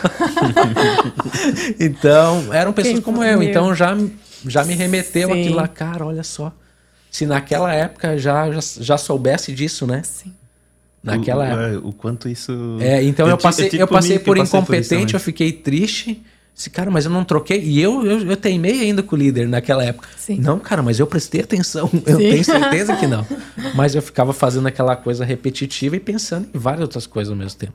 Então, 1.79 2.53
eram 2.53 2.71
pessoas 2.71 2.95
Quem 2.95 3.01
como 3.01 3.23
eu. 3.23 3.41
Então 3.41 3.73
já, 3.73 3.97
já 4.45 4.63
me 4.63 4.73
remeteu 4.75 5.29
Sim. 5.29 5.41
aquilo 5.41 5.55
lá, 5.55 5.67
cara, 5.67 6.05
olha 6.05 6.23
só. 6.23 6.53
Se 7.13 7.27
naquela 7.27 7.71
época 7.71 8.17
já, 8.17 8.51
já, 8.51 8.59
já 8.79 8.97
soubesse 8.97 9.53
disso, 9.53 9.85
né? 9.85 10.01
Sim. 10.03 10.33
Naquela 11.03 11.43
o, 11.43 11.47
época. 11.47 11.61
é, 11.67 11.77
o 11.89 11.93
quanto 11.93 12.27
isso. 12.27 12.51
É, 12.81 13.03
então 13.03 13.27
eu, 13.29 13.37
ti- 13.37 13.43
passei, 13.43 13.69
tive 13.69 13.83
eu 13.83 13.87
passei 13.87 14.17
por 14.17 14.35
eu 14.35 14.41
passei 14.43 14.59
incompetente, 14.59 14.89
também. 14.89 15.13
eu 15.13 15.19
fiquei 15.19 15.51
triste. 15.51 16.23
Esse 16.57 16.71
cara, 16.71 16.89
mas 16.89 17.05
eu 17.05 17.11
não 17.11 17.23
troquei. 17.23 17.61
E 17.61 17.79
eu, 17.79 18.03
eu, 18.03 18.19
eu 18.31 18.35
teimei 18.35 18.81
ainda 18.81 19.03
com 19.03 19.15
o 19.15 19.19
líder 19.19 19.47
naquela 19.47 19.83
época. 19.83 20.07
Sim. 20.17 20.39
Não, 20.39 20.57
cara, 20.57 20.81
mas 20.81 20.99
eu 20.99 21.05
prestei 21.05 21.41
atenção. 21.41 21.87
Eu 22.03 22.17
Sim. 22.17 22.29
tenho 22.29 22.43
certeza 22.43 22.95
que 22.95 23.05
não. 23.05 23.25
Mas 23.75 23.93
eu 23.95 24.01
ficava 24.01 24.33
fazendo 24.33 24.67
aquela 24.67 24.95
coisa 24.95 25.23
repetitiva 25.23 25.95
e 25.95 25.99
pensando 25.99 26.47
em 26.53 26.57
várias 26.57 26.81
outras 26.81 27.05
coisas 27.05 27.31
ao 27.31 27.37
mesmo 27.37 27.59
tempo. 27.59 27.73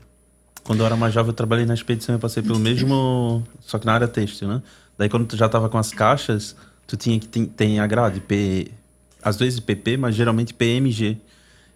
Quando 0.64 0.80
eu 0.80 0.86
era 0.86 0.96
mais 0.96 1.14
jovem, 1.14 1.30
eu 1.30 1.34
trabalhei 1.34 1.64
na 1.64 1.74
expedição, 1.74 2.14
eu 2.14 2.18
passei 2.18 2.42
pelo 2.42 2.58
mesmo. 2.58 3.42
Só 3.60 3.78
que 3.78 3.86
na 3.86 3.94
área 3.94 4.06
têxtil, 4.08 4.48
né? 4.48 4.62
Daí 4.96 5.08
quando 5.08 5.26
tu 5.26 5.36
já 5.36 5.48
tava 5.48 5.68
com 5.68 5.78
as 5.78 5.90
caixas, 5.92 6.54
tu 6.86 6.96
tinha 6.96 7.18
que 7.18 7.26
tem, 7.26 7.46
tem 7.46 7.80
a 7.80 7.86
grade, 7.86 8.20
P, 8.20 8.70
às 9.22 9.36
vezes 9.36 9.60
PP, 9.60 9.96
mas 9.96 10.14
geralmente 10.14 10.54
PMG. 10.54 11.16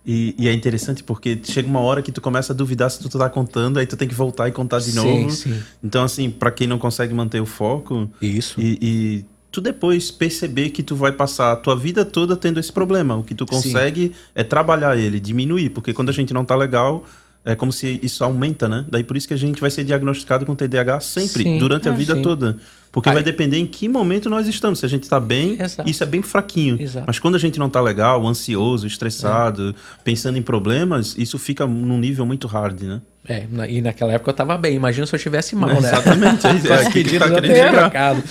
E, 0.05 0.35
e 0.37 0.49
é 0.49 0.53
interessante 0.53 1.03
porque 1.05 1.39
chega 1.45 1.69
uma 1.69 1.81
hora 1.81 2.03
que 2.03 2.11
tu 2.11 2.21
começa 2.21 2.53
a 2.53 2.57
duvidar 2.57 2.91
se 2.91 2.99
tu 2.99 3.09
tá 3.19 3.31
contando, 3.31 3.79
aí 3.79 3.87
tu 3.87 3.97
tem 3.97 4.09
que 4.09 4.15
voltar 4.15 4.49
e 4.49 4.53
contar 4.53 4.81
de 4.81 4.91
Sim, 4.91 4.97
novo. 4.97 5.31
sim. 5.31 5.63
Então, 5.83 6.03
assim, 6.03 6.29
pra 6.29 6.51
quem 6.51 6.67
não 6.67 6.79
consegue 6.79 7.15
manter 7.15 7.41
o 7.41 7.47
foco, 7.47 8.11
Isso. 8.21 8.61
e, 8.61 8.79
e 8.83 9.25
tu 9.53 9.61
depois 9.61 10.11
perceber 10.11 10.71
que 10.71 10.83
tu 10.83 10.97
vai 10.97 11.13
passar 11.13 11.53
a 11.53 11.57
tua 11.57 11.77
vida 11.77 12.05
toda 12.05 12.35
tendo 12.35 12.59
esse 12.59 12.73
problema. 12.73 13.17
O 13.17 13.23
que 13.23 13.35
tu 13.35 13.47
consegue 13.47 14.13
é 14.35 14.43
trabalhar 14.43 14.97
ele, 14.97 15.21
diminuir, 15.21 15.71
porque 15.71 15.93
quando 15.93 16.09
a 16.09 16.13
gente 16.13 16.35
não 16.35 16.45
tá 16.45 16.57
legal, 16.57 17.05
é 17.45 17.55
como 17.57 17.73
se 17.73 17.99
isso 18.03 18.23
aumenta, 18.23 18.69
né? 18.69 18.85
Daí 18.89 19.03
por 19.03 19.17
isso 19.17 19.27
que 19.27 19.35
a 19.35 19.39
gente 19.39 19.61
vai 19.61 19.71
ser 19.71 19.85
diagnosticado 19.85 20.47
com 20.47 20.55
TDAH 20.55 21.01
sempre, 21.01 21.43
Sim. 21.43 21.59
durante 21.59 21.89
a 21.89 21.93
vida 21.93 22.15
sim. 22.15 22.23
toda. 22.23 22.57
Porque 22.93 23.09
Aí- 23.09 23.15
vai 23.15 23.23
depender 23.25 23.57
em 23.57 23.67
que 23.67 23.89
momento 23.89 24.31
nós 24.31 24.47
estamos. 24.47 24.79
Se 24.79 24.87
a 24.87 24.89
gente 24.89 25.09
tá 25.09 25.19
bem, 25.19 25.57
Exato. 25.61 25.89
isso 25.89 26.03
é 26.03 26.07
bem 26.07 26.23
fraquinho. 26.23 26.81
Exato. 26.81 27.05
Mas 27.07 27.19
quando 27.19 27.35
a 27.35 27.39
gente 27.39 27.59
não 27.59 27.69
tá 27.69 27.81
legal, 27.81 28.25
ansioso, 28.27 28.87
estressado, 28.87 29.75
pensando 30.05 30.39
em 30.39 30.43
problemas, 30.43 31.17
isso 31.19 31.39
fica 31.39 31.67
num 31.67 31.99
nível 31.99 32.25
muito 32.27 32.47
hard, 32.47 32.83
né? 32.83 33.01
É, 33.27 33.47
e 33.69 33.81
naquela 33.81 34.13
época 34.13 34.31
eu 34.31 34.35
tava 34.35 34.57
bem. 34.59 34.77
Imagina 34.77 35.07
se 35.07 35.15
eu 35.15 35.19
tivesse 35.19 35.57
mal, 35.57 35.81
né? 35.81 35.89
Exatamente. 35.89 36.47
É, 36.47 36.51
é, 36.87 36.91
que 36.91 37.03
que 37.05 37.19
tá 37.19 37.29
querendo 37.31 37.55
chegar. 37.55 38.23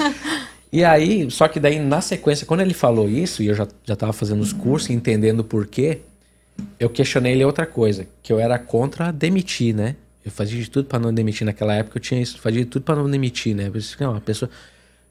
E 0.71 0.86
aí, 0.86 1.30
só 1.30 1.50
que 1.50 1.60
daí 1.60 1.80
na 1.80 2.00
sequência, 2.00 2.45
quando 2.45 2.62
ele 2.62 2.74
falou 2.74 3.10
isso, 3.10 3.43
e 3.43 3.47
eu 3.47 3.56
já, 3.56 3.67
já 3.84 3.95
tava 3.95 4.13
fazendo 4.13 4.41
os 4.41 4.54
cursos, 4.54 4.89
entendendo 4.89 5.43
por 5.43 5.67
quê, 5.67 6.00
eu 6.80 6.90
questionei 6.90 7.34
ele 7.34 7.46
outra 7.46 7.66
coisa, 7.66 8.08
que 8.22 8.32
eu 8.32 8.40
era 8.40 8.58
contra 8.60 9.12
demitir, 9.12 9.76
né? 9.76 9.96
Eu 10.24 10.32
fazia 10.32 10.62
de 10.62 10.70
tudo 10.70 10.86
para 10.86 11.00
não 11.00 11.14
demitir 11.14 11.46
naquela 11.46 11.74
época, 11.74 11.98
eu 11.98 12.02
tinha 12.02 12.22
isso, 12.22 12.40
fazia 12.40 12.64
de 12.64 12.70
tudo 12.70 12.84
para 12.84 12.96
não 12.96 13.10
demitir, 13.10 13.56
né? 13.56 13.68
Eu 13.68 13.72
disse, 13.72 14.00
não, 14.00 14.16
a 14.16 14.22
pessoa 14.22 14.50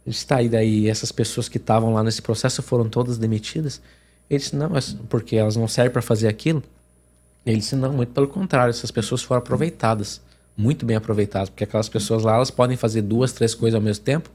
está 0.06 0.36
aí 0.36 0.48
daí, 0.48 0.88
essas 0.88 1.10
pessoas 1.10 1.48
que 1.48 1.58
estavam 1.58 1.92
lá 1.92 2.02
nesse 2.02 2.22
processo 2.22 2.62
foram 2.62 2.88
todas 2.88 3.18
demitidas. 3.18 3.80
Ele 4.28 4.38
disse, 4.38 4.54
não, 4.54 4.70
porque 5.08 5.36
elas 5.36 5.56
não 5.56 5.66
servem 5.66 5.92
para 5.92 6.02
fazer 6.02 6.28
aquilo. 6.28 6.62
Ele 7.44 7.56
disse, 7.58 7.74
não, 7.74 7.92
muito 7.92 8.12
pelo 8.12 8.28
contrário, 8.28 8.70
essas 8.70 8.90
pessoas 8.90 9.22
foram 9.22 9.40
aproveitadas, 9.40 10.20
muito 10.56 10.86
bem 10.86 10.96
aproveitadas, 10.96 11.48
porque 11.48 11.64
aquelas 11.64 11.88
pessoas 11.88 12.22
lá, 12.22 12.36
elas 12.36 12.50
podem 12.50 12.76
fazer 12.76 13.02
duas, 13.02 13.32
três 13.32 13.54
coisas 13.54 13.74
ao 13.74 13.80
mesmo 13.80 14.04
tempo, 14.04 14.30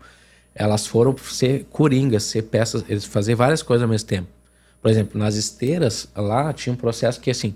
elas 0.54 0.86
foram 0.88 1.16
ser 1.18 1.66
coringas, 1.70 2.24
ser 2.24 2.44
peças, 2.44 2.84
eles 2.90 3.06
fazer 3.06 3.36
várias 3.36 3.62
coisas 3.62 3.84
ao 3.84 3.90
mesmo 3.90 4.08
tempo. 4.08 4.28
Por 4.86 4.92
exemplo, 4.92 5.18
nas 5.20 5.34
esteiras, 5.34 6.08
lá 6.16 6.54
tinha 6.54 6.72
um 6.72 6.76
processo 6.76 7.20
que, 7.20 7.32
assim, 7.32 7.56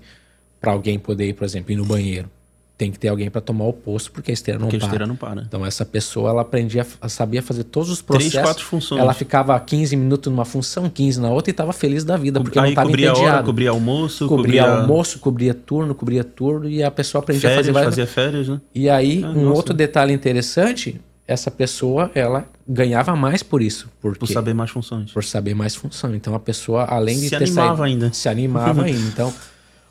para 0.60 0.72
alguém 0.72 0.98
poder 0.98 1.28
ir, 1.28 1.32
por 1.34 1.44
exemplo, 1.44 1.70
ir 1.70 1.76
no 1.76 1.84
banheiro, 1.84 2.28
tem 2.76 2.90
que 2.90 2.98
ter 2.98 3.06
alguém 3.06 3.30
para 3.30 3.40
tomar 3.40 3.66
o 3.66 3.72
posto, 3.72 4.10
porque 4.10 4.32
a 4.32 4.34
esteira 4.34 4.58
não 4.58 4.66
Porque 4.66 4.78
a 4.78 4.80
para. 4.80 4.86
esteira 4.88 5.06
não 5.06 5.14
para. 5.14 5.42
Então 5.42 5.64
essa 5.64 5.84
pessoa 5.86 6.30
ela 6.30 6.42
aprendia, 6.42 6.84
a- 7.00 7.08
sabia 7.08 7.40
fazer 7.40 7.62
todos 7.62 7.88
os 7.88 8.02
Três, 8.02 8.24
processos. 8.24 8.40
quatro 8.42 8.64
funções. 8.64 9.00
Ela 9.00 9.14
ficava 9.14 9.60
15 9.60 9.94
minutos 9.94 10.28
numa 10.32 10.44
função, 10.44 10.90
15 10.90 11.20
na 11.20 11.30
outra 11.30 11.50
e 11.50 11.52
estava 11.52 11.72
feliz 11.72 12.02
da 12.02 12.16
vida, 12.16 12.40
porque 12.40 12.58
não 12.58 12.64
Aí 12.64 12.70
estava 12.72 12.88
cobria 12.88 13.10
entediado. 13.10 13.34
hora, 13.36 13.44
cobria 13.44 13.70
almoço, 13.70 14.26
cobria, 14.26 14.62
cobria, 14.64 14.80
almoço, 14.80 15.18
cobria 15.20 15.54
turno, 15.54 15.94
cobria 15.94 16.24
turno 16.24 16.68
e 16.68 16.82
a 16.82 16.90
pessoa 16.90 17.22
aprendia 17.22 17.48
a 17.48 17.52
férias, 17.52 17.66
fazer 17.66 17.72
várias 17.72 17.90
fazia 17.94 18.06
férias, 18.08 18.48
né? 18.48 18.60
E 18.74 18.90
aí, 18.90 19.22
Ah, 19.24 19.28
um 19.28 19.42
nossa. 19.44 19.56
outro 19.56 19.72
detalhe 19.72 20.12
interessante, 20.12 21.00
essa 21.32 21.50
pessoa, 21.50 22.10
ela 22.14 22.44
ganhava 22.68 23.14
mais 23.14 23.42
por 23.42 23.62
isso, 23.62 23.88
porque 24.02 24.18
Por 24.18 24.28
saber 24.28 24.52
mais 24.54 24.70
funções. 24.70 25.10
por 25.12 25.22
saber 25.24 25.54
mais 25.54 25.74
função. 25.74 26.14
Então 26.14 26.34
a 26.34 26.40
pessoa, 26.40 26.84
além 26.84 27.16
de 27.18 27.24
Se 27.24 27.30
ter 27.30 27.36
animava 27.36 27.68
saído- 27.68 27.82
ainda. 27.84 28.12
se 28.12 28.28
animava 28.28 28.82
ainda. 28.84 29.08
Então, 29.08 29.32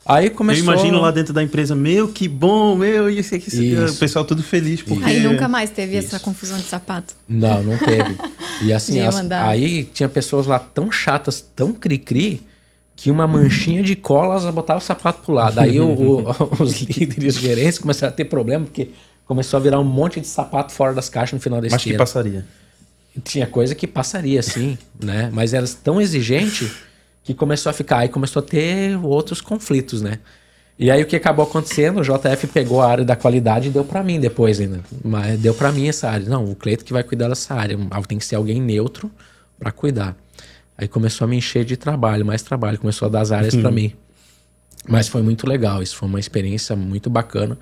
aí 0.06 0.30
começou 0.30 0.64
Eu 0.66 0.74
imagino 0.74 1.00
lá 1.02 1.12
dentro 1.12 1.34
da 1.34 1.42
empresa, 1.42 1.76
meu, 1.76 2.08
que 2.10 2.28
bom, 2.28 2.76
meu, 2.76 3.10
e 3.10 3.20
esse, 3.20 3.36
esse, 3.38 3.74
Isso. 3.74 3.94
o 3.94 3.98
pessoal 3.98 4.26
tudo 4.26 4.44
feliz. 4.44 4.82
Porque... 4.82 5.04
Aí 5.04 5.20
nunca 5.22 5.48
mais 5.48 5.70
teve 5.70 5.96
essa 5.96 6.20
confusão 6.20 6.58
de 6.58 6.64
sapato. 6.66 7.14
Não, 7.28 7.64
não 7.64 7.78
teve. 7.78 8.18
E 8.64 8.72
assim, 8.74 9.00
as- 9.02 9.16
aí 9.32 9.84
tinha 9.86 10.10
pessoas 10.10 10.46
lá 10.46 10.60
tão 10.60 10.92
chatas, 10.92 11.40
tão 11.56 11.72
cri-cri, 11.74 12.42
que 12.96 13.10
uma 13.10 13.26
manchinha 13.26 13.82
de 13.82 13.96
cola 13.96 14.34
elas 14.38 14.54
botavam 14.54 14.82
o 14.82 14.86
sapato 14.86 15.22
pro 15.24 15.34
lado. 15.34 15.58
Aí 15.60 15.80
o- 15.80 15.88
o- 15.88 16.26
os 16.62 16.82
líderes, 16.82 17.36
os 17.38 17.42
gerentes 17.42 17.80
começaram 17.80 18.12
a 18.12 18.16
ter 18.16 18.26
problema, 18.26 18.66
porque 18.66 18.90
começou 19.30 19.58
a 19.58 19.60
virar 19.62 19.80
um 19.80 19.84
monte 19.84 20.20
de 20.20 20.26
sapato 20.26 20.74
fora 20.74 20.92
das 20.92 21.08
caixas 21.08 21.34
no 21.34 21.40
final 21.40 21.62
da 21.62 21.66
Mas 21.66 21.74
que 21.74 21.78
esteira. 21.78 22.00
passaria. 22.00 22.46
Tinha 23.24 23.46
coisa 23.46 23.76
que 23.76 23.86
passaria, 23.86 24.42
sim, 24.42 24.76
né? 25.00 25.30
Mas 25.32 25.54
eras 25.54 25.76
tão 25.76 26.02
exigente 26.02 26.72
que 27.24 27.36
começou 27.36 27.70
a 27.70 27.74
ficar, 27.74 28.00
aí 28.00 28.10
começou 28.10 28.42
a 28.42 28.44
ter 28.44 28.98
outros 29.06 29.40
conflitos, 29.40 30.02
né? 30.02 30.18
E 30.80 30.90
aí 30.90 31.04
o 31.04 31.06
que 31.06 31.16
acabou 31.16 31.46
acontecendo, 31.46 32.00
o 32.00 32.02
JF 32.02 32.48
pegou 32.48 32.82
a 32.82 32.90
área 32.90 33.06
da 33.06 33.16
qualidade 33.16 33.68
e 33.68 33.72
deu 33.72 33.86
para 33.86 34.02
mim 34.02 34.20
depois 34.20 34.60
ainda. 34.60 34.80
Mas 35.06 35.40
deu 35.40 35.54
para 35.54 35.72
mim 35.72 35.88
essa 35.88 36.10
área. 36.10 36.28
Não, 36.28 36.46
o 36.46 36.56
Cleito 36.56 36.84
que 36.84 36.92
vai 36.92 37.04
cuidar 37.04 37.28
dessa 37.28 37.54
área. 37.54 37.78
Tem 38.08 38.18
que 38.18 38.26
ser 38.26 38.36
alguém 38.36 38.60
neutro 38.60 39.12
para 39.60 39.72
cuidar. 39.72 40.18
Aí 40.76 40.88
começou 40.88 41.26
a 41.26 41.28
me 41.28 41.38
encher 41.38 41.64
de 41.64 41.78
trabalho, 41.78 42.26
mais 42.26 42.42
trabalho, 42.42 42.80
começou 42.80 43.06
a 43.06 43.10
dar 43.10 43.22
as 43.22 43.32
áreas 43.32 43.56
para 43.56 43.70
mim. 43.70 43.94
Mas 44.88 45.08
foi 45.08 45.22
muito 45.22 45.48
legal, 45.48 45.84
isso 45.84 45.96
foi 45.96 46.10
uma 46.10 46.20
experiência 46.20 46.76
muito 46.76 47.12
bacana 47.12 47.60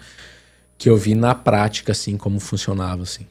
que 0.78 0.90
eu 0.90 0.98
vi 0.98 1.16
na 1.16 1.34
prática 1.34 1.92
assim 1.92 2.18
como 2.18 2.40
funcionava 2.40 3.04
assim. 3.04 3.26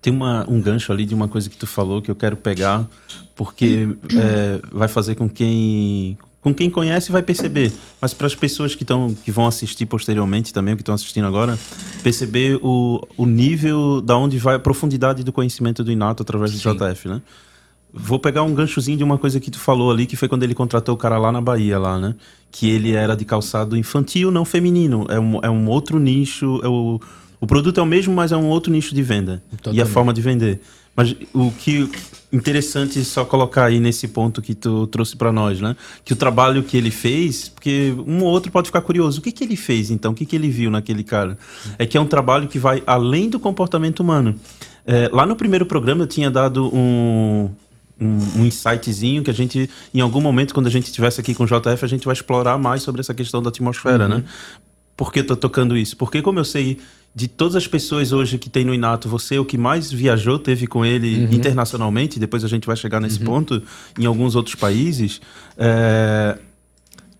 Tem 0.00 0.12
uma, 0.12 0.48
um 0.48 0.60
gancho 0.60 0.92
ali 0.92 1.04
de 1.04 1.14
uma 1.14 1.26
coisa 1.26 1.50
que 1.50 1.56
tu 1.56 1.66
falou 1.66 2.00
que 2.00 2.10
eu 2.10 2.14
quero 2.14 2.36
pegar, 2.36 2.86
porque 3.34 3.88
é, 4.14 4.60
vai 4.70 4.86
fazer 4.86 5.16
com 5.16 5.28
quem 5.28 6.16
com 6.40 6.54
quem 6.54 6.70
conhece 6.70 7.10
vai 7.10 7.20
perceber, 7.20 7.72
mas 8.00 8.14
para 8.14 8.26
as 8.26 8.34
pessoas 8.34 8.74
que, 8.74 8.84
estão 8.84 9.12
que 9.12 9.30
vão 9.30 9.46
assistir 9.46 9.86
posteriormente 9.86 10.52
também, 10.52 10.76
que 10.76 10.82
estão 10.82 10.94
assistindo 10.94 11.26
agora, 11.26 11.58
perceber 12.02 12.58
o, 12.62 13.06
o 13.16 13.26
nível 13.26 14.00
da 14.00 14.16
onde 14.16 14.38
vai 14.38 14.54
a 14.54 14.58
profundidade 14.58 15.24
do 15.24 15.32
conhecimento 15.32 15.82
do 15.82 15.90
Inato 15.90 16.22
através 16.22 16.52
do 16.52 16.58
Sim. 16.58 16.74
JF, 16.74 17.08
né? 17.08 17.20
Vou 17.98 18.18
pegar 18.18 18.42
um 18.42 18.54
ganchozinho 18.54 18.96
de 18.96 19.04
uma 19.04 19.18
coisa 19.18 19.40
que 19.40 19.50
tu 19.50 19.58
falou 19.58 19.90
ali, 19.90 20.06
que 20.06 20.16
foi 20.16 20.28
quando 20.28 20.44
ele 20.44 20.54
contratou 20.54 20.94
o 20.94 20.98
cara 20.98 21.18
lá 21.18 21.32
na 21.32 21.40
Bahia, 21.40 21.78
lá, 21.78 21.98
né? 21.98 22.14
Que 22.50 22.70
ele 22.70 22.92
era 22.92 23.16
de 23.16 23.24
calçado 23.24 23.76
infantil, 23.76 24.30
não 24.30 24.44
feminino. 24.44 25.06
É 25.08 25.18
um, 25.18 25.40
é 25.42 25.50
um 25.50 25.68
outro 25.68 25.98
nicho. 25.98 26.60
É 26.62 26.68
o, 26.68 27.00
o 27.40 27.46
produto 27.46 27.78
é 27.78 27.82
o 27.82 27.86
mesmo, 27.86 28.14
mas 28.14 28.32
é 28.32 28.36
um 28.36 28.46
outro 28.46 28.72
nicho 28.72 28.94
de 28.94 29.02
venda. 29.02 29.42
Totalmente. 29.50 29.78
E 29.78 29.82
a 29.82 29.86
forma 29.86 30.14
de 30.14 30.20
vender. 30.20 30.60
Mas 30.96 31.14
o 31.32 31.52
que 31.52 31.88
interessante 32.32 33.04
só 33.04 33.24
colocar 33.24 33.66
aí 33.66 33.78
nesse 33.78 34.08
ponto 34.08 34.42
que 34.42 34.54
tu 34.54 34.86
trouxe 34.88 35.16
para 35.16 35.30
nós, 35.30 35.60
né? 35.60 35.76
Que 36.04 36.12
o 36.12 36.16
trabalho 36.16 36.62
que 36.62 36.76
ele 36.76 36.90
fez, 36.90 37.48
porque 37.48 37.94
um 38.06 38.22
ou 38.22 38.30
outro 38.30 38.50
pode 38.50 38.66
ficar 38.66 38.80
curioso, 38.80 39.20
o 39.20 39.22
que 39.22 39.32
que 39.32 39.44
ele 39.44 39.56
fez 39.56 39.90
então? 39.90 40.12
O 40.12 40.14
que 40.14 40.26
que 40.26 40.34
ele 40.34 40.48
viu 40.48 40.70
naquele 40.70 41.04
cara? 41.04 41.38
É 41.78 41.86
que 41.86 41.96
é 41.96 42.00
um 42.00 42.06
trabalho 42.06 42.48
que 42.48 42.58
vai 42.58 42.82
além 42.86 43.28
do 43.28 43.38
comportamento 43.38 44.00
humano. 44.00 44.34
É, 44.86 45.08
lá 45.12 45.24
no 45.24 45.36
primeiro 45.36 45.64
programa 45.66 46.02
eu 46.02 46.06
tinha 46.06 46.30
dado 46.30 46.66
um, 46.74 47.48
um, 48.00 48.40
um, 48.40 48.46
insightzinho 48.46 49.22
que 49.22 49.30
a 49.30 49.34
gente, 49.34 49.68
em 49.92 50.00
algum 50.00 50.20
momento, 50.20 50.54
quando 50.54 50.66
a 50.66 50.70
gente 50.70 50.86
estivesse 50.86 51.20
aqui 51.20 51.34
com 51.34 51.44
o 51.44 51.46
JF, 51.46 51.84
a 51.84 51.88
gente 51.88 52.04
vai 52.04 52.14
explorar 52.14 52.58
mais 52.58 52.82
sobre 52.82 53.00
essa 53.00 53.14
questão 53.14 53.42
da 53.42 53.48
atmosfera, 53.48 54.04
uhum. 54.04 54.18
né? 54.18 54.24
Por 54.96 55.12
que 55.12 55.20
eu 55.20 55.26
tô 55.26 55.36
tocando 55.36 55.76
isso? 55.76 55.96
Porque 55.96 56.20
como 56.20 56.40
eu 56.40 56.44
sei 56.44 56.78
de 57.14 57.26
todas 57.26 57.56
as 57.56 57.66
pessoas 57.66 58.12
hoje 58.12 58.38
que 58.38 58.50
tem 58.50 58.64
no 58.64 58.74
Inato, 58.74 59.08
você 59.08 59.36
é 59.36 59.40
o 59.40 59.44
que 59.44 59.56
mais 59.56 59.90
viajou, 59.90 60.38
teve 60.38 60.66
com 60.66 60.84
ele 60.84 61.24
uhum. 61.24 61.32
internacionalmente, 61.32 62.18
depois 62.18 62.44
a 62.44 62.48
gente 62.48 62.66
vai 62.66 62.76
chegar 62.76 63.00
nesse 63.00 63.18
uhum. 63.20 63.26
ponto, 63.26 63.62
em 63.98 64.06
alguns 64.06 64.36
outros 64.36 64.54
países. 64.54 65.20
É... 65.56 66.38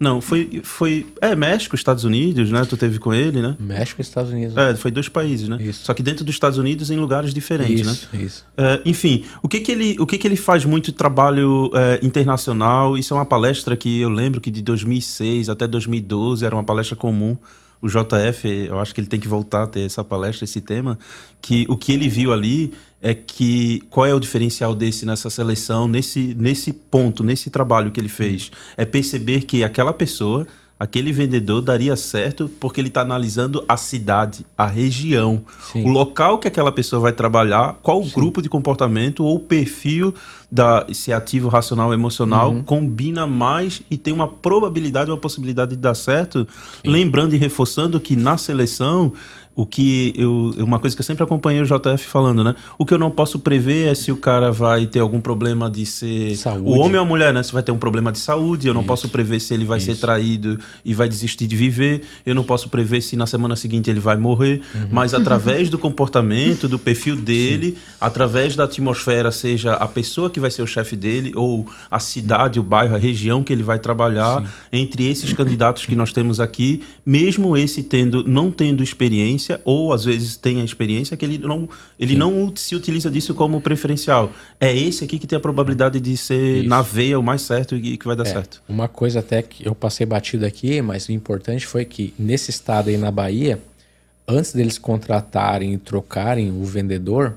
Não, 0.00 0.20
foi, 0.20 0.60
foi. 0.62 1.06
É, 1.20 1.34
México, 1.34 1.74
Estados 1.74 2.04
Unidos, 2.04 2.50
né? 2.52 2.64
Tu 2.64 2.76
teve 2.76 3.00
com 3.00 3.12
ele, 3.12 3.42
né? 3.42 3.56
México 3.58 4.00
e 4.00 4.02
Estados 4.02 4.30
Unidos. 4.30 4.56
É, 4.56 4.76
foi 4.76 4.92
dois 4.92 5.08
países, 5.08 5.48
né? 5.48 5.58
Isso. 5.60 5.84
Só 5.84 5.92
que 5.92 6.02
dentro 6.02 6.24
dos 6.24 6.34
Estados 6.34 6.56
Unidos 6.56 6.90
em 6.90 6.96
lugares 6.96 7.34
diferentes, 7.34 7.80
isso, 7.80 8.08
né? 8.12 8.22
Isso. 8.22 8.46
É, 8.56 8.80
enfim, 8.84 9.24
o 9.42 9.48
que 9.48 9.58
que 9.60 9.72
ele, 9.72 9.96
o 9.98 10.06
que 10.06 10.16
que 10.16 10.28
ele 10.28 10.36
faz 10.36 10.64
muito 10.64 10.92
trabalho 10.92 11.70
é, 11.74 11.98
internacional? 12.00 12.96
Isso 12.96 13.12
é 13.12 13.16
uma 13.16 13.26
palestra 13.26 13.76
que 13.76 14.00
eu 14.00 14.08
lembro 14.08 14.40
que 14.40 14.50
de 14.52 14.62
2006 14.62 15.48
até 15.48 15.66
2012 15.66 16.44
era 16.44 16.54
uma 16.54 16.64
palestra 16.64 16.94
comum 16.94 17.36
o 17.80 17.88
JF, 17.88 18.48
eu 18.68 18.78
acho 18.78 18.94
que 18.94 19.00
ele 19.00 19.08
tem 19.08 19.20
que 19.20 19.28
voltar 19.28 19.64
a 19.64 19.66
ter 19.66 19.80
essa 19.80 20.02
palestra, 20.02 20.44
esse 20.44 20.60
tema, 20.60 20.98
que 21.40 21.66
o 21.68 21.76
que 21.76 21.92
ele 21.92 22.08
viu 22.08 22.32
ali 22.32 22.72
é 23.00 23.14
que 23.14 23.80
qual 23.90 24.06
é 24.06 24.14
o 24.14 24.18
diferencial 24.18 24.74
desse 24.74 25.06
nessa 25.06 25.30
seleção, 25.30 25.86
nesse, 25.86 26.34
nesse 26.34 26.72
ponto, 26.72 27.22
nesse 27.22 27.50
trabalho 27.50 27.90
que 27.92 28.00
ele 28.00 28.08
fez, 28.08 28.50
é 28.76 28.84
perceber 28.84 29.42
que 29.42 29.62
aquela 29.62 29.92
pessoa 29.92 30.46
aquele 30.78 31.12
vendedor 31.12 31.60
daria 31.60 31.96
certo 31.96 32.48
porque 32.60 32.80
ele 32.80 32.88
está 32.88 33.00
analisando 33.00 33.64
a 33.68 33.76
cidade, 33.76 34.46
a 34.56 34.66
região, 34.66 35.42
Sim. 35.72 35.84
o 35.84 35.88
local 35.88 36.38
que 36.38 36.46
aquela 36.46 36.70
pessoa 36.70 37.00
vai 37.00 37.12
trabalhar, 37.12 37.78
qual 37.82 38.00
o 38.00 38.08
grupo 38.08 38.40
de 38.40 38.48
comportamento 38.48 39.24
ou 39.24 39.40
perfil 39.40 40.14
da 40.50 40.86
se 40.92 41.12
ativo, 41.12 41.48
racional, 41.48 41.92
emocional 41.92 42.52
uhum. 42.52 42.62
combina 42.62 43.26
mais 43.26 43.82
e 43.90 43.98
tem 43.98 44.14
uma 44.14 44.28
probabilidade, 44.28 45.10
uma 45.10 45.16
possibilidade 45.18 45.72
de 45.72 45.76
dar 45.76 45.94
certo. 45.94 46.46
Sim. 46.82 46.90
Lembrando 46.90 47.34
e 47.34 47.38
reforçando 47.38 48.00
que 48.00 48.16
na 48.16 48.38
seleção 48.38 49.12
o 49.58 49.66
que 49.66 50.14
eu 50.16 50.54
uma 50.58 50.78
coisa 50.78 50.94
que 50.94 51.00
eu 51.00 51.04
sempre 51.04 51.24
acompanhei 51.24 51.60
o 51.60 51.64
JF 51.64 52.04
falando, 52.04 52.44
né? 52.44 52.54
O 52.78 52.86
que 52.86 52.94
eu 52.94 52.98
não 52.98 53.10
posso 53.10 53.40
prever 53.40 53.88
é 53.88 53.94
se 53.96 54.12
o 54.12 54.16
cara 54.16 54.52
vai 54.52 54.86
ter 54.86 55.00
algum 55.00 55.20
problema 55.20 55.68
de 55.68 55.84
ser 55.84 56.36
saúde. 56.36 56.70
o 56.70 56.78
homem 56.78 56.94
ou 56.94 57.02
a 57.02 57.04
mulher, 57.04 57.34
né? 57.34 57.42
Se 57.42 57.52
vai 57.52 57.64
ter 57.64 57.72
um 57.72 57.76
problema 57.76 58.12
de 58.12 58.20
saúde, 58.20 58.68
eu 58.68 58.72
não 58.72 58.82
Isso. 58.82 58.86
posso 58.86 59.08
prever 59.08 59.40
se 59.40 59.52
ele 59.52 59.64
vai 59.64 59.78
Isso. 59.78 59.86
ser 59.86 59.96
traído 59.96 60.60
e 60.84 60.94
vai 60.94 61.08
desistir 61.08 61.48
de 61.48 61.56
viver, 61.56 62.02
eu 62.24 62.36
não 62.36 62.44
posso 62.44 62.68
prever 62.68 63.00
se 63.00 63.16
na 63.16 63.26
semana 63.26 63.56
seguinte 63.56 63.90
ele 63.90 63.98
vai 63.98 64.16
morrer, 64.16 64.62
uhum. 64.72 64.88
mas 64.92 65.12
através 65.12 65.68
do 65.70 65.76
comportamento, 65.76 66.68
do 66.68 66.78
perfil 66.78 67.16
dele, 67.16 67.72
Sim. 67.72 67.76
através 68.00 68.54
da 68.54 68.62
atmosfera, 68.62 69.32
seja 69.32 69.74
a 69.74 69.88
pessoa 69.88 70.30
que 70.30 70.38
vai 70.38 70.52
ser 70.52 70.62
o 70.62 70.68
chefe 70.68 70.94
dele 70.94 71.32
ou 71.34 71.66
a 71.90 71.98
cidade, 71.98 72.60
o 72.60 72.62
bairro, 72.62 72.94
a 72.94 72.98
região 72.98 73.42
que 73.42 73.52
ele 73.52 73.64
vai 73.64 73.80
trabalhar, 73.80 74.40
Sim. 74.40 74.48
entre 74.72 75.10
esses 75.10 75.32
candidatos 75.32 75.84
que 75.84 75.96
nós 75.96 76.12
temos 76.12 76.38
aqui, 76.38 76.84
mesmo 77.04 77.56
esse 77.56 77.82
tendo 77.82 78.22
não 78.22 78.52
tendo 78.52 78.84
experiência 78.84 79.47
experiência 79.48 79.60
ou 79.64 79.92
às 79.92 80.04
vezes 80.04 80.36
tem 80.36 80.60
a 80.60 80.64
experiência 80.64 81.16
que 81.16 81.24
ele 81.24 81.38
não 81.38 81.68
ele 81.98 82.14
não 82.16 82.52
se 82.54 82.74
utiliza 82.74 83.10
disso 83.10 83.34
como 83.34 83.60
preferencial. 83.60 84.30
É 84.60 84.76
esse 84.76 85.04
aqui 85.04 85.18
que 85.18 85.26
tem 85.26 85.36
a 85.36 85.40
probabilidade 85.40 85.98
de 85.98 86.16
ser 86.16 86.58
Isso. 86.58 86.68
na 86.68 86.82
veia 86.82 87.18
o 87.18 87.22
mais 87.22 87.42
certo 87.42 87.76
e 87.76 87.96
que 87.96 88.06
vai 88.06 88.16
dar 88.16 88.26
é, 88.26 88.32
certo. 88.32 88.62
Uma 88.68 88.88
coisa 88.88 89.20
até 89.20 89.42
que 89.42 89.66
eu 89.66 89.74
passei 89.74 90.04
batido 90.04 90.44
aqui, 90.44 90.82
mas 90.82 91.08
o 91.08 91.12
importante 91.12 91.66
foi 91.66 91.84
que 91.84 92.12
nesse 92.18 92.50
estado 92.50 92.90
aí 92.90 92.96
na 92.96 93.10
Bahia, 93.10 93.58
antes 94.26 94.52
deles 94.52 94.78
contratarem 94.78 95.72
e 95.74 95.78
trocarem 95.78 96.50
o 96.50 96.64
vendedor, 96.64 97.36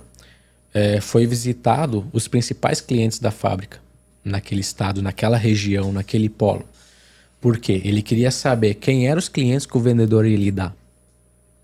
é, 0.73 0.99
foi 0.99 1.25
visitado 1.25 2.05
os 2.11 2.27
principais 2.27 2.81
clientes 2.81 3.19
da 3.19 3.31
fábrica 3.31 3.79
naquele 4.23 4.61
estado, 4.61 5.01
naquela 5.01 5.37
região, 5.37 5.91
naquele 5.91 6.29
polo. 6.29 6.63
Por 7.39 7.57
quê? 7.57 7.81
Ele 7.83 8.03
queria 8.03 8.29
saber 8.29 8.75
quem 8.75 9.07
eram 9.07 9.17
os 9.17 9.27
clientes 9.27 9.65
que 9.65 9.75
o 9.75 9.79
vendedor 9.79 10.27
ia 10.27 10.37
lidar. 10.37 10.75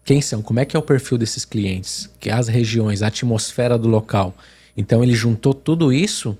Quem 0.07 0.21
são? 0.21 0.41
Como 0.41 0.57
é 0.57 0.63
que 0.63 0.73
é 0.73 0.79
o 0.79 0.81
perfil 0.81 1.17
desses 1.17 1.43
clientes? 1.43 2.09
Que 2.17 2.29
as 2.29 2.47
regiões, 2.47 3.01
a 3.01 3.07
atmosfera 3.07 3.77
do 3.77 3.89
local. 3.89 4.33
Então 4.77 5.03
ele 5.03 5.13
juntou 5.13 5.53
tudo 5.53 5.91
isso 5.91 6.37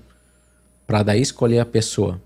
para 0.86 1.02
daí 1.02 1.20
escolher 1.20 1.58
a 1.58 1.66
pessoa. 1.66 2.18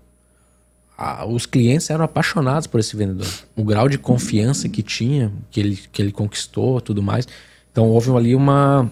Ah, 0.97 1.25
os 1.25 1.45
clientes 1.45 1.89
eram 1.89 2.05
apaixonados 2.05 2.65
por 2.65 2.79
esse 2.79 2.95
vendedor. 2.95 3.27
O 3.57 3.63
grau 3.65 3.89
de 3.89 3.97
confiança 3.97 4.69
que 4.69 4.81
tinha, 4.81 5.33
que 5.51 5.59
ele, 5.59 5.75
que 5.91 6.01
ele 6.01 6.13
conquistou, 6.13 6.79
tudo 6.79 7.03
mais. 7.03 7.27
Então 7.73 7.89
houve 7.89 8.09
ali 8.11 8.33
uma 8.33 8.89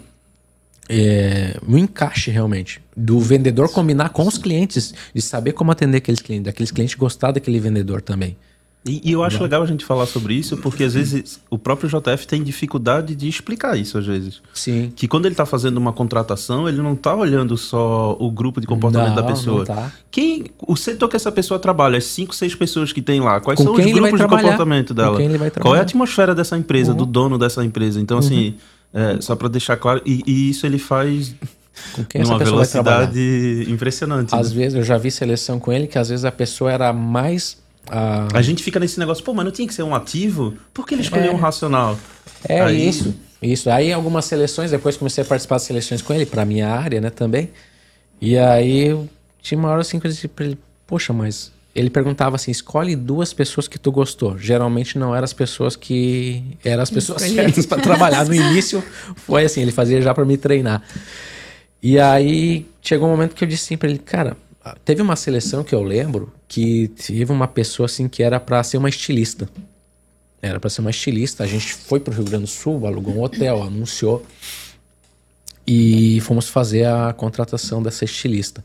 é, 0.90 1.58
um 1.66 1.78
encaixe 1.78 2.32
realmente 2.32 2.82
do 2.98 3.18
vendedor 3.22 3.72
combinar 3.72 4.10
com 4.10 4.28
os 4.28 4.38
clientes, 4.38 4.94
de 5.16 5.22
saber 5.22 5.54
como 5.54 5.72
atender 5.72 6.00
aqueles 6.00 6.20
clientes, 6.20 6.44
daqueles 6.44 6.70
clientes 6.70 6.96
gostar 6.96 7.32
daquele 7.32 7.62
vendedor 7.62 8.02
também. 8.02 8.36
E, 8.84 9.10
e, 9.10 9.12
eu 9.12 9.24
acho 9.24 9.36
Não. 9.36 9.44
legal 9.44 9.62
a 9.62 9.66
gente 9.68 9.86
falar 9.86 10.08
sobre 10.08 10.34
isso, 10.34 10.58
porque 10.58 10.84
às 10.84 10.96
vezes 10.96 11.40
o 11.52 11.58
próprio 11.58 11.88
JF 11.88 12.26
tem 12.26 12.42
dificuldade 12.42 13.14
de 13.14 13.30
explicar 13.30 13.78
isso, 13.78 13.96
às 13.96 14.08
vezes. 14.08 14.42
Sim. 14.56 14.92
Que 14.96 15.08
quando 15.08 15.28
ele 15.28 15.34
está 15.34 15.46
fazendo 15.46 15.78
uma 15.78 15.94
contratação, 15.94 16.68
ele 16.68 16.82
não 16.82 16.94
está 16.94 17.14
olhando 17.14 17.56
só 17.58 18.18
o 18.20 18.32
grupo 18.32 18.60
de 18.60 18.66
comportamento 18.66 19.10
não, 19.10 19.16
da 19.16 19.24
pessoa. 19.24 19.66
Tá. 19.66 19.92
Quem, 20.10 20.46
o 20.66 20.76
setor 20.76 21.08
que 21.10 21.16
essa 21.16 21.32
pessoa 21.32 21.60
trabalha, 21.60 22.00
as 22.00 22.06
cinco, 22.06 22.34
seis 22.34 22.56
pessoas 22.56 22.92
que 22.92 23.04
tem 23.04 23.22
lá, 23.22 23.40
quais 23.40 23.58
Com 23.58 23.66
são 23.66 23.74
os 23.74 23.86
grupos 23.86 24.20
de 24.20 24.28
comportamento 24.28 24.94
dela? 24.96 25.18
Qual 25.60 25.76
é 25.76 25.80
a 25.80 25.84
atmosfera 25.84 26.34
dessa 26.34 26.58
empresa, 26.58 26.92
uhum. 26.92 26.98
do 26.98 27.06
dono 27.06 27.38
dessa 27.38 27.64
empresa? 27.64 28.02
Então, 28.02 28.18
assim, 28.18 28.56
uhum. 28.96 29.00
é, 29.00 29.22
só 29.22 29.36
para 29.36 29.48
deixar 29.48 29.78
claro, 29.78 30.02
e, 30.04 30.24
e 30.26 30.50
isso 30.50 30.66
ele 30.66 30.80
faz 30.80 31.36
com 31.94 32.04
quem 32.04 32.22
essa 32.22 32.36
pessoa 32.36 32.56
velocidade 32.56 33.66
impressionante. 33.70 34.34
Às 34.34 34.52
né? 34.52 34.58
vezes 34.58 34.76
eu 34.76 34.84
já 34.84 34.98
vi 34.98 35.12
seleção 35.12 35.60
com 35.60 35.72
ele 35.72 35.86
que 35.86 36.00
às 36.00 36.10
vezes 36.10 36.26
a 36.26 36.32
pessoa 36.32 36.72
era 36.72 36.92
mais 36.92 37.62
ah. 37.92 38.28
A 38.34 38.42
gente 38.42 38.64
fica 38.64 38.80
nesse 38.80 38.98
negócio, 38.98 39.24
pô, 39.24 39.34
mas 39.34 39.44
não 39.44 39.52
tinha 39.52 39.68
que 39.68 39.74
ser 39.74 39.84
um 39.84 39.94
ativo? 39.94 40.54
Por 40.74 40.88
que 40.88 40.96
ele 40.96 41.02
escolheu 41.02 41.32
é. 41.32 41.36
um 41.36 41.38
racional? 41.38 42.00
É 42.48 42.62
Aí... 42.62 42.88
isso. 42.88 43.14
Isso. 43.42 43.70
Aí 43.70 43.92
algumas 43.92 44.26
seleções, 44.26 44.72
depois 44.72 44.96
comecei 44.96 45.24
a 45.24 45.26
participar 45.26 45.56
das 45.56 45.64
seleções 45.64 46.02
com 46.02 46.14
ele, 46.14 46.26
pra 46.26 46.46
minha 46.46 46.70
área, 46.70 47.02
né, 47.02 47.10
também. 47.10 47.50
E 48.22 48.38
aí 48.38 48.88
eu 48.88 49.10
tinha 49.42 49.58
uma 49.58 49.70
hora 49.70 49.82
assim 49.82 50.00
que 50.00 50.06
eu 50.06 50.12
disse 50.12 50.28
pra 50.28 50.46
ele, 50.46 50.58
poxa, 50.86 51.12
mas 51.12 51.52
ele 51.74 51.90
perguntava 51.90 52.36
assim: 52.36 52.52
escolhe 52.52 52.96
duas 52.96 53.34
pessoas 53.34 53.68
que 53.68 53.80
tu 53.80 53.92
gostou. 53.92 54.38
Geralmente 54.38 54.98
não 54.98 55.16
eram 55.16 55.24
as 55.24 55.34
pessoas 55.34 55.76
que. 55.76 56.44
eram 56.64 56.84
as 56.84 56.92
pessoas 56.92 57.22
certas 57.22 57.66
para 57.66 57.82
trabalhar. 57.82 58.26
No 58.26 58.36
início 58.36 58.84
foi 59.16 59.46
assim, 59.46 59.62
ele 59.62 59.72
fazia 59.72 60.02
já 60.02 60.14
para 60.14 60.26
me 60.26 60.38
treinar. 60.38 60.84
E 61.82 61.98
aí 62.00 62.68
chegou 62.82 63.08
um 63.08 63.12
momento 63.12 63.34
que 63.34 63.44
eu 63.44 63.48
disse 63.48 63.66
assim 63.66 63.78
pra 63.78 63.90
ele, 63.90 63.98
cara, 64.00 64.38
teve 64.86 65.02
uma 65.02 65.16
seleção 65.16 65.64
que 65.64 65.74
eu 65.74 65.82
lembro 65.82 66.32
que 66.48 66.90
teve 66.90 67.32
uma 67.32 67.48
pessoa 67.48 67.86
assim 67.86 68.08
que 68.08 68.22
era 68.22 68.40
para 68.40 68.64
ser 68.64 68.78
uma 68.78 68.90
estilista. 68.90 69.50
Era 70.42 70.60
para 70.60 70.70
ser 70.70 70.82
uma 70.82 70.90
estilista. 70.90 71.44
A 71.44 71.48
gente 71.48 71.74
foi 71.74 72.00
pro 72.00 72.14
Rio 72.14 72.26
Grande 72.26 72.46
do 72.46 72.50
Sul, 72.50 72.86
alugou 72.86 73.14
um 73.14 73.22
hotel, 73.22 73.62
anunciou 73.64 74.26
e 75.66 76.20
fomos 76.22 76.50
fazer 76.50 76.88
a 76.88 77.14
contratação 77.14 77.82
dessa 77.82 78.06
estilista. 78.06 78.64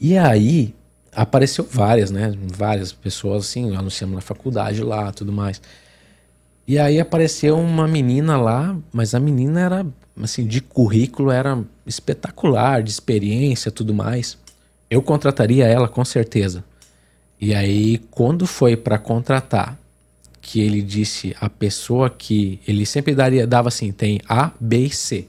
E 0.00 0.16
aí 0.16 0.74
apareceu 1.12 1.66
várias, 1.70 2.10
né? 2.10 2.34
Várias 2.54 2.92
pessoas 2.92 3.44
assim, 3.44 3.74
anunciamos 3.74 4.14
na 4.14 4.20
faculdade 4.20 4.82
lá, 4.82 5.12
tudo 5.12 5.32
mais. 5.32 5.60
E 6.66 6.78
aí 6.78 6.98
apareceu 6.98 7.58
uma 7.58 7.86
menina 7.86 8.36
lá, 8.36 8.76
mas 8.92 9.14
a 9.14 9.20
menina 9.20 9.60
era 9.60 9.86
assim, 10.20 10.46
de 10.46 10.60
currículo 10.60 11.30
era 11.30 11.62
espetacular, 11.86 12.82
de 12.82 12.90
experiência, 12.90 13.70
tudo 13.70 13.94
mais. 13.94 14.36
Eu 14.90 15.02
contrataria 15.02 15.66
ela 15.66 15.88
com 15.88 16.04
certeza. 16.04 16.64
E 17.40 17.54
aí 17.54 17.98
quando 18.10 18.46
foi 18.46 18.76
para 18.76 18.98
contratar, 18.98 19.78
que 20.40 20.60
ele 20.60 20.80
disse 20.80 21.34
a 21.40 21.50
pessoa 21.50 22.08
que 22.08 22.60
ele 22.68 22.86
sempre 22.86 23.14
daria 23.14 23.46
dava 23.46 23.68
assim, 23.68 23.90
tem 23.90 24.20
A, 24.28 24.52
B 24.60 24.86
e 24.86 24.90
C. 24.90 25.26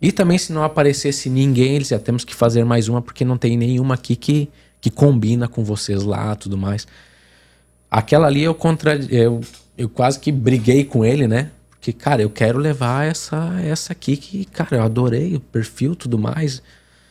E 0.00 0.12
também 0.12 0.36
se 0.36 0.52
não 0.52 0.62
aparecesse 0.62 1.30
ninguém, 1.30 1.76
eles 1.76 1.88
já 1.88 1.98
temos 1.98 2.22
que 2.22 2.34
fazer 2.34 2.64
mais 2.64 2.86
uma 2.86 3.00
porque 3.00 3.24
não 3.24 3.38
tem 3.38 3.56
nenhuma 3.56 3.94
aqui 3.94 4.14
que 4.14 4.48
que 4.80 4.90
combina 4.90 5.48
com 5.48 5.64
vocês 5.64 6.04
lá, 6.04 6.36
tudo 6.36 6.56
mais. 6.56 6.86
Aquela 7.90 8.26
ali 8.26 8.42
eu 8.42 8.54
contra 8.54 8.94
eu, 9.10 9.40
eu 9.76 9.88
quase 9.88 10.20
que 10.20 10.30
briguei 10.30 10.84
com 10.84 11.04
ele, 11.04 11.26
né? 11.26 11.50
Porque, 11.70 11.92
cara, 11.92 12.20
eu 12.22 12.30
quero 12.30 12.58
levar 12.58 13.06
essa 13.06 13.58
essa 13.62 13.92
aqui 13.92 14.16
que, 14.16 14.44
cara, 14.44 14.76
eu 14.76 14.82
adorei 14.82 15.34
o 15.36 15.40
perfil, 15.40 15.96
tudo 15.96 16.18
mais. 16.18 16.62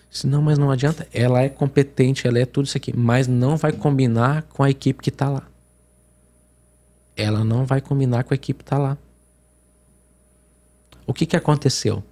Se 0.10 0.26
não, 0.26 0.42
mas 0.42 0.58
não 0.58 0.72
adianta. 0.72 1.08
Ela 1.14 1.42
é 1.42 1.50
competente, 1.50 2.28
ela 2.28 2.40
é 2.40 2.46
tudo 2.46 2.66
isso 2.66 2.78
aqui, 2.78 2.96
mas 2.96 3.28
não 3.28 3.56
vai 3.58 3.72
combinar 3.72 4.44
com 4.44 4.64
a 4.64 4.70
equipe 4.70 5.02
que 5.02 5.12
tá 5.12 5.30
lá. 5.30 5.44
Ela 7.16 7.44
não 7.44 7.66
vai 7.66 7.82
combinar 7.82 8.24
com 8.24 8.34
a 8.34 8.36
equipe 8.36 8.64
que 8.64 8.70
tá 8.70 8.78
lá. 8.78 8.98
O 11.06 11.14
que 11.14 11.26
que 11.26 11.36
aconteceu? 11.36 12.04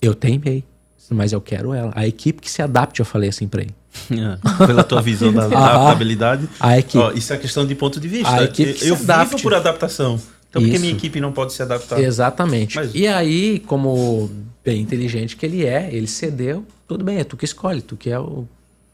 Eu 0.00 0.14
teimei, 0.14 0.64
mas 1.10 1.32
eu 1.32 1.40
quero 1.40 1.72
ela. 1.72 1.92
A 1.94 2.06
equipe 2.06 2.40
que 2.40 2.50
se 2.50 2.62
adapte, 2.62 3.00
eu 3.00 3.06
falei 3.06 3.28
assim 3.30 3.48
pra 3.48 3.62
ele. 3.62 3.74
É, 4.10 4.66
pela 4.66 4.84
tua 4.84 5.00
visão 5.02 5.32
da 5.32 5.44
adaptabilidade. 5.46 6.48
A 6.60 6.78
equipe. 6.78 6.98
Ó, 6.98 7.10
isso 7.12 7.32
é 7.32 7.36
questão 7.38 7.66
de 7.66 7.74
ponto 7.74 7.98
de 7.98 8.06
vista. 8.06 8.30
A 8.32 8.44
equipe 8.44 8.70
eu 8.86 8.96
se 8.96 9.02
adapte. 9.02 9.30
vivo 9.30 9.42
por 9.42 9.54
adaptação. 9.54 10.20
Então 10.50 10.62
por 10.62 10.68
que 10.68 10.74
Isso. 10.76 10.80
minha 10.80 10.94
equipe 10.94 11.20
não 11.20 11.32
pode 11.32 11.52
se 11.52 11.62
adaptar? 11.62 12.00
Exatamente. 12.00 12.76
Mas- 12.76 12.94
E 12.94 13.06
aí, 13.06 13.58
como 13.60 14.30
bem 14.68 14.82
inteligente 14.82 15.36
que 15.36 15.46
ele 15.46 15.64
é, 15.64 15.88
ele 15.92 16.06
cedeu. 16.06 16.64
Tudo 16.86 17.04
bem, 17.04 17.18
é 17.18 17.24
tu 17.24 17.36
que 17.36 17.44
escolhe, 17.44 17.80
tu 17.80 17.96
que 17.96 18.10
é 18.10 18.18
o, 18.18 18.46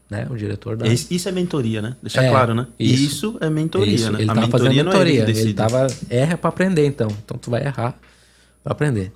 né, 0.09 0.27
o 0.29 0.35
diretor 0.35 0.77
da. 0.77 0.87
Isso 0.87 1.27
é 1.27 1.31
mentoria, 1.31 1.81
né? 1.81 1.95
Deixar 2.01 2.23
É, 2.23 2.29
claro, 2.29 2.53
né? 2.53 2.67
isso. 2.79 3.03
Isso, 3.03 3.37
é 3.41 3.49
mentoria, 3.49 3.93
Isso, 3.93 4.11
né? 4.11 4.21
Ele 4.21 4.31
a 4.31 4.33
tava 4.33 4.47
fazendo 4.47 4.69
mentoria 4.69 4.83
não 4.83 4.91
é 4.93 5.01
ele 5.01 5.17
mentoria. 5.19 5.41
ele 5.41 5.53
tava 5.53 5.87
erra 6.09 6.37
para 6.37 6.49
aprender, 6.49 6.85
então. 6.85 7.07
Então 7.23 7.37
tu 7.37 7.51
vai 7.51 7.65
errar 7.65 7.97
para 8.63 8.71
aprender. 8.71 9.11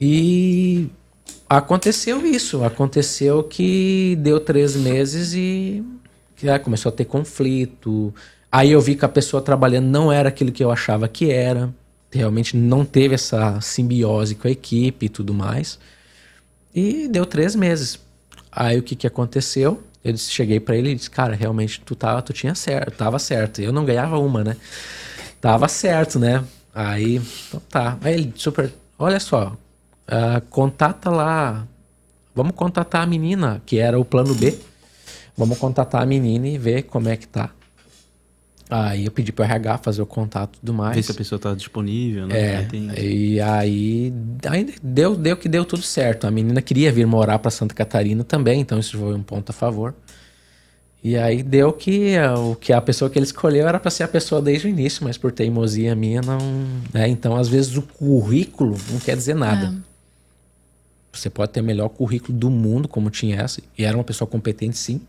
E 0.00 0.88
aconteceu 1.48 2.24
isso. 2.26 2.62
Aconteceu 2.64 3.42
que 3.42 4.16
deu 4.20 4.38
três 4.40 4.76
meses 4.76 5.32
e 5.34 5.82
ah, 6.52 6.58
começou 6.58 6.90
a 6.90 6.92
ter 6.92 7.06
conflito. 7.06 8.14
Aí 8.52 8.72
eu 8.72 8.80
vi 8.80 8.94
que 8.94 9.04
a 9.04 9.08
pessoa 9.08 9.42
trabalhando 9.42 9.86
não 9.86 10.12
era 10.12 10.28
aquilo 10.28 10.52
que 10.52 10.62
eu 10.62 10.70
achava 10.70 11.08
que 11.08 11.30
era. 11.30 11.72
Realmente 12.10 12.56
não 12.56 12.84
teve 12.84 13.14
essa 13.14 13.60
simbiose 13.60 14.34
com 14.34 14.48
a 14.48 14.50
equipe 14.50 15.06
e 15.06 15.08
tudo 15.08 15.34
mais. 15.34 15.78
E 16.74 17.08
deu 17.08 17.26
três 17.26 17.54
meses. 17.56 17.98
Aí 18.50 18.78
o 18.78 18.82
que, 18.82 18.94
que 18.94 19.06
aconteceu? 19.06 19.82
Eu 20.04 20.12
disse- 20.12 20.30
cheguei 20.30 20.60
pra 20.60 20.76
ele 20.76 20.90
e 20.90 20.94
disse, 20.94 21.10
cara, 21.10 21.34
realmente 21.34 21.80
tu 21.80 21.94
tava, 21.96 22.22
tu 22.22 22.32
tinha 22.32 22.54
certo, 22.54 22.96
tava 22.96 23.18
certo. 23.18 23.60
Eu 23.60 23.72
não 23.72 23.84
ganhava 23.84 24.18
uma, 24.18 24.44
né? 24.44 24.56
Tava 25.40 25.68
certo, 25.68 26.18
né? 26.18 26.44
Aí, 26.74 27.20
então 27.48 27.60
tá. 27.70 27.98
Aí 28.02 28.14
ele 28.14 28.32
super, 28.36 28.72
olha 28.98 29.18
só, 29.20 29.56
ah, 30.06 30.40
contata 30.50 31.10
lá, 31.10 31.66
vamos 32.34 32.54
contatar 32.54 33.02
a 33.02 33.06
menina, 33.06 33.62
que 33.66 33.78
era 33.78 33.98
o 33.98 34.04
plano 34.04 34.34
B. 34.34 34.56
Vamos 35.36 35.58
contatar 35.58 36.02
a 36.02 36.06
menina 36.06 36.48
e 36.48 36.58
ver 36.58 36.84
como 36.84 37.08
é 37.08 37.16
que 37.16 37.26
tá. 37.26 37.50
Aí 38.68 39.04
eu 39.04 39.12
pedi 39.12 39.30
pro 39.32 39.44
RH 39.44 39.78
fazer 39.78 40.02
o 40.02 40.06
contato 40.06 40.56
e 40.56 40.58
tudo 40.60 40.74
mais. 40.74 40.96
Ver 40.96 41.02
se 41.02 41.12
a 41.12 41.14
pessoa 41.14 41.36
está 41.36 41.54
disponível, 41.54 42.26
né? 42.26 42.36
É, 42.96 43.00
e 43.00 43.40
aí, 43.40 44.12
aí 44.44 44.74
deu, 44.82 45.14
deu 45.16 45.36
que 45.36 45.48
deu 45.48 45.64
tudo 45.64 45.82
certo. 45.82 46.26
A 46.26 46.30
menina 46.30 46.60
queria 46.60 46.90
vir 46.90 47.06
morar 47.06 47.38
para 47.38 47.50
Santa 47.50 47.74
Catarina 47.74 48.24
também, 48.24 48.60
então 48.60 48.78
isso 48.78 48.98
foi 48.98 49.14
um 49.14 49.22
ponto 49.22 49.50
a 49.50 49.52
favor. 49.52 49.94
E 51.04 51.16
aí 51.16 51.44
deu 51.44 51.72
que 51.72 52.16
a- 52.16 52.36
o 52.36 52.56
que 52.56 52.72
a 52.72 52.80
pessoa 52.80 53.08
que 53.08 53.16
ele 53.16 53.26
escolheu 53.26 53.68
era 53.68 53.78
para 53.78 53.90
ser 53.92 54.02
a 54.02 54.08
pessoa 54.08 54.42
desde 54.42 54.66
o 54.66 54.70
início, 54.70 55.04
mas 55.04 55.16
por 55.16 55.30
teimosia 55.30 55.94
minha 55.94 56.20
não, 56.20 56.38
né? 56.92 57.06
Então, 57.06 57.36
às 57.36 57.48
vezes 57.48 57.76
o 57.76 57.82
currículo 57.82 58.76
não 58.90 58.98
quer 58.98 59.14
dizer 59.16 59.34
nada. 59.36 59.72
Você 61.12 61.30
pode 61.30 61.52
ter 61.52 61.60
o 61.60 61.64
melhor 61.64 61.88
currículo 61.88 62.36
do 62.36 62.50
mundo, 62.50 62.88
como 62.88 63.08
tinha 63.10 63.40
essa, 63.40 63.60
e 63.78 63.84
era 63.84 63.96
uma 63.96 64.02
pessoa 64.04 64.26
competente 64.28 64.76
sim, 64.76 65.00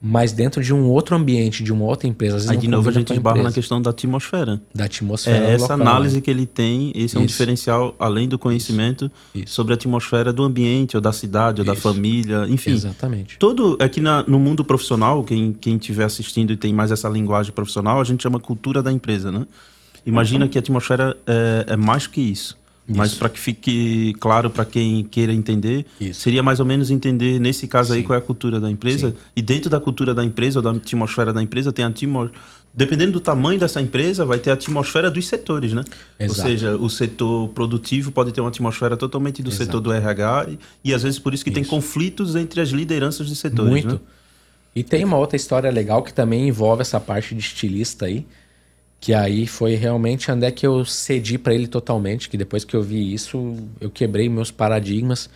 mas 0.00 0.30
dentro 0.32 0.62
de 0.62 0.72
um 0.74 0.84
outro 0.90 1.16
ambiente, 1.16 1.64
de 1.64 1.72
uma 1.72 1.84
outra 1.84 2.06
empresa, 2.06 2.36
às 2.36 2.42
vezes 2.42 2.50
Aí 2.50 2.58
de 2.58 2.68
novo 2.68 2.88
a 2.88 2.92
gente 2.92 3.12
esbarra 3.12 3.42
na 3.42 3.50
questão 3.50 3.80
da 3.80 3.90
atmosfera. 3.90 4.60
da 4.74 4.84
atmosfera 4.84 5.38
É 5.48 5.52
essa 5.54 5.74
local, 5.74 5.80
análise 5.80 6.16
né? 6.16 6.20
que 6.20 6.30
ele 6.30 6.44
tem, 6.46 6.92
esse 6.94 7.16
é 7.16 7.18
um 7.20 7.24
Isso. 7.24 7.32
diferencial, 7.32 7.94
além 7.98 8.28
do 8.28 8.38
conhecimento, 8.38 9.10
Isso. 9.34 9.54
sobre 9.54 9.72
a 9.72 9.74
atmosfera 9.76 10.32
do 10.32 10.42
ambiente, 10.44 10.96
ou 10.96 11.00
da 11.00 11.12
cidade, 11.12 11.62
ou 11.62 11.64
da 11.66 11.72
Isso. 11.72 11.82
família, 11.82 12.46
enfim. 12.48 12.72
Exatamente. 12.72 13.38
Todo 13.38 13.76
aqui 13.80 14.00
na- 14.00 14.22
no 14.24 14.38
mundo 14.38 14.64
profissional, 14.64 15.24
quem 15.24 15.52
quem 15.52 15.76
estiver 15.76 16.04
assistindo 16.04 16.52
e 16.52 16.56
tem 16.56 16.72
mais 16.74 16.90
essa 16.92 17.08
linguagem 17.08 17.52
profissional, 17.52 18.00
a 18.00 18.04
gente 18.04 18.22
chama 18.22 18.38
cultura 18.38 18.82
da 18.82 18.92
empresa, 18.92 19.32
né? 19.32 19.46
Imagina 20.04 20.46
que 20.46 20.56
a 20.56 20.60
atmosfera 20.60 21.16
é, 21.26 21.64
é 21.70 21.76
mais 21.76 22.06
que 22.06 22.20
isso. 22.20 22.56
Mas 22.88 23.10
Isso. 23.10 23.18
para 23.18 23.28
que 23.28 23.40
fique 23.40 24.14
claro 24.20 24.48
para 24.48 24.64
quem 24.64 25.02
queira 25.02 25.32
entender, 25.32 25.84
Isso. 26.00 26.20
seria 26.20 26.42
mais 26.42 26.60
ou 26.60 26.66
menos 26.66 26.90
entender 26.90 27.40
nesse 27.40 27.66
caso 27.66 27.92
aí 27.92 28.00
Sim. 28.00 28.06
qual 28.06 28.16
é 28.16 28.18
a 28.18 28.24
cultura 28.24 28.60
da 28.60 28.70
empresa. 28.70 29.14
E 29.34 29.42
dentro 29.42 29.68
da 29.68 29.80
cultura 29.80 30.14
da 30.14 30.24
empresa 30.24 30.60
ou 30.60 30.62
da 30.62 30.70
atmosfera 30.70 31.32
da 31.32 31.42
empresa 31.42 31.72
tem 31.72 31.84
a 31.84 31.88
atmo... 31.88 32.30
dependendo 32.72 33.12
do 33.12 33.20
tamanho 33.20 33.58
dessa 33.58 33.80
empresa, 33.80 34.24
vai 34.24 34.38
ter 34.38 34.50
a 34.50 34.54
atmosfera 34.54 35.10
dos 35.10 35.26
setores, 35.26 35.72
né? 35.72 35.82
Exato. 36.18 36.40
Ou 36.40 36.46
seja, 36.46 36.76
o 36.76 36.88
setor 36.88 37.48
produtivo 37.48 38.12
pode 38.12 38.30
ter 38.32 38.40
uma 38.40 38.50
atmosfera 38.50 38.96
totalmente 38.96 39.42
do 39.42 39.50
Exato. 39.50 39.64
setor 39.64 39.80
do 39.80 39.92
RH 39.92 40.46
e, 40.50 40.58
e 40.84 40.94
às 40.94 41.02
vezes 41.02 41.18
por 41.18 41.34
isso 41.34 41.44
que 41.44 41.50
tem 41.50 41.62
Isso. 41.62 41.70
conflitos 41.70 42.36
entre 42.36 42.60
as 42.60 42.68
lideranças 42.68 43.26
de 43.26 43.34
setores, 43.34 43.70
Muito. 43.70 43.94
né? 43.94 44.00
E 44.76 44.84
tem 44.84 45.02
uma 45.04 45.16
outra 45.16 45.36
história 45.36 45.70
legal 45.70 46.02
que 46.02 46.12
também 46.12 46.46
envolve 46.46 46.82
essa 46.82 47.00
parte 47.00 47.34
de 47.34 47.40
estilista 47.40 48.04
aí, 48.04 48.26
que 49.00 49.14
aí 49.14 49.46
foi 49.46 49.74
realmente 49.74 50.30
onde 50.30 50.46
é 50.46 50.50
que 50.50 50.66
eu 50.66 50.84
cedi 50.84 51.38
para 51.38 51.54
ele 51.54 51.66
totalmente, 51.66 52.28
que 52.28 52.36
depois 52.36 52.64
que 52.64 52.74
eu 52.74 52.82
vi 52.82 53.12
isso, 53.12 53.56
eu 53.80 53.90
quebrei 53.90 54.28
meus 54.28 54.50
paradigmas, 54.50 55.28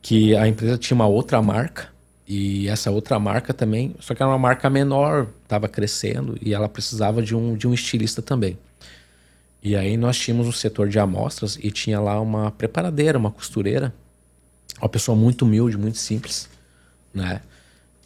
que 0.00 0.36
a 0.36 0.46
empresa 0.46 0.78
tinha 0.78 0.94
uma 0.94 1.06
outra 1.06 1.40
marca 1.42 1.88
e 2.26 2.68
essa 2.68 2.90
outra 2.90 3.18
marca 3.18 3.52
também, 3.52 3.94
só 4.00 4.14
que 4.14 4.22
era 4.22 4.30
uma 4.30 4.38
marca 4.38 4.70
menor, 4.70 5.28
estava 5.42 5.68
crescendo 5.68 6.38
e 6.40 6.54
ela 6.54 6.68
precisava 6.68 7.22
de 7.22 7.34
um, 7.34 7.56
de 7.56 7.66
um 7.66 7.74
estilista 7.74 8.22
também. 8.22 8.56
E 9.62 9.76
aí 9.76 9.96
nós 9.96 10.18
tínhamos 10.18 10.46
um 10.46 10.52
setor 10.52 10.88
de 10.88 10.98
amostras 10.98 11.58
e 11.62 11.70
tinha 11.70 11.98
lá 11.98 12.20
uma 12.20 12.50
preparadeira, 12.50 13.18
uma 13.18 13.30
costureira, 13.30 13.94
uma 14.78 14.88
pessoa 14.88 15.16
muito 15.16 15.42
humilde, 15.42 15.78
muito 15.78 15.98
simples, 15.98 16.48
né? 17.12 17.40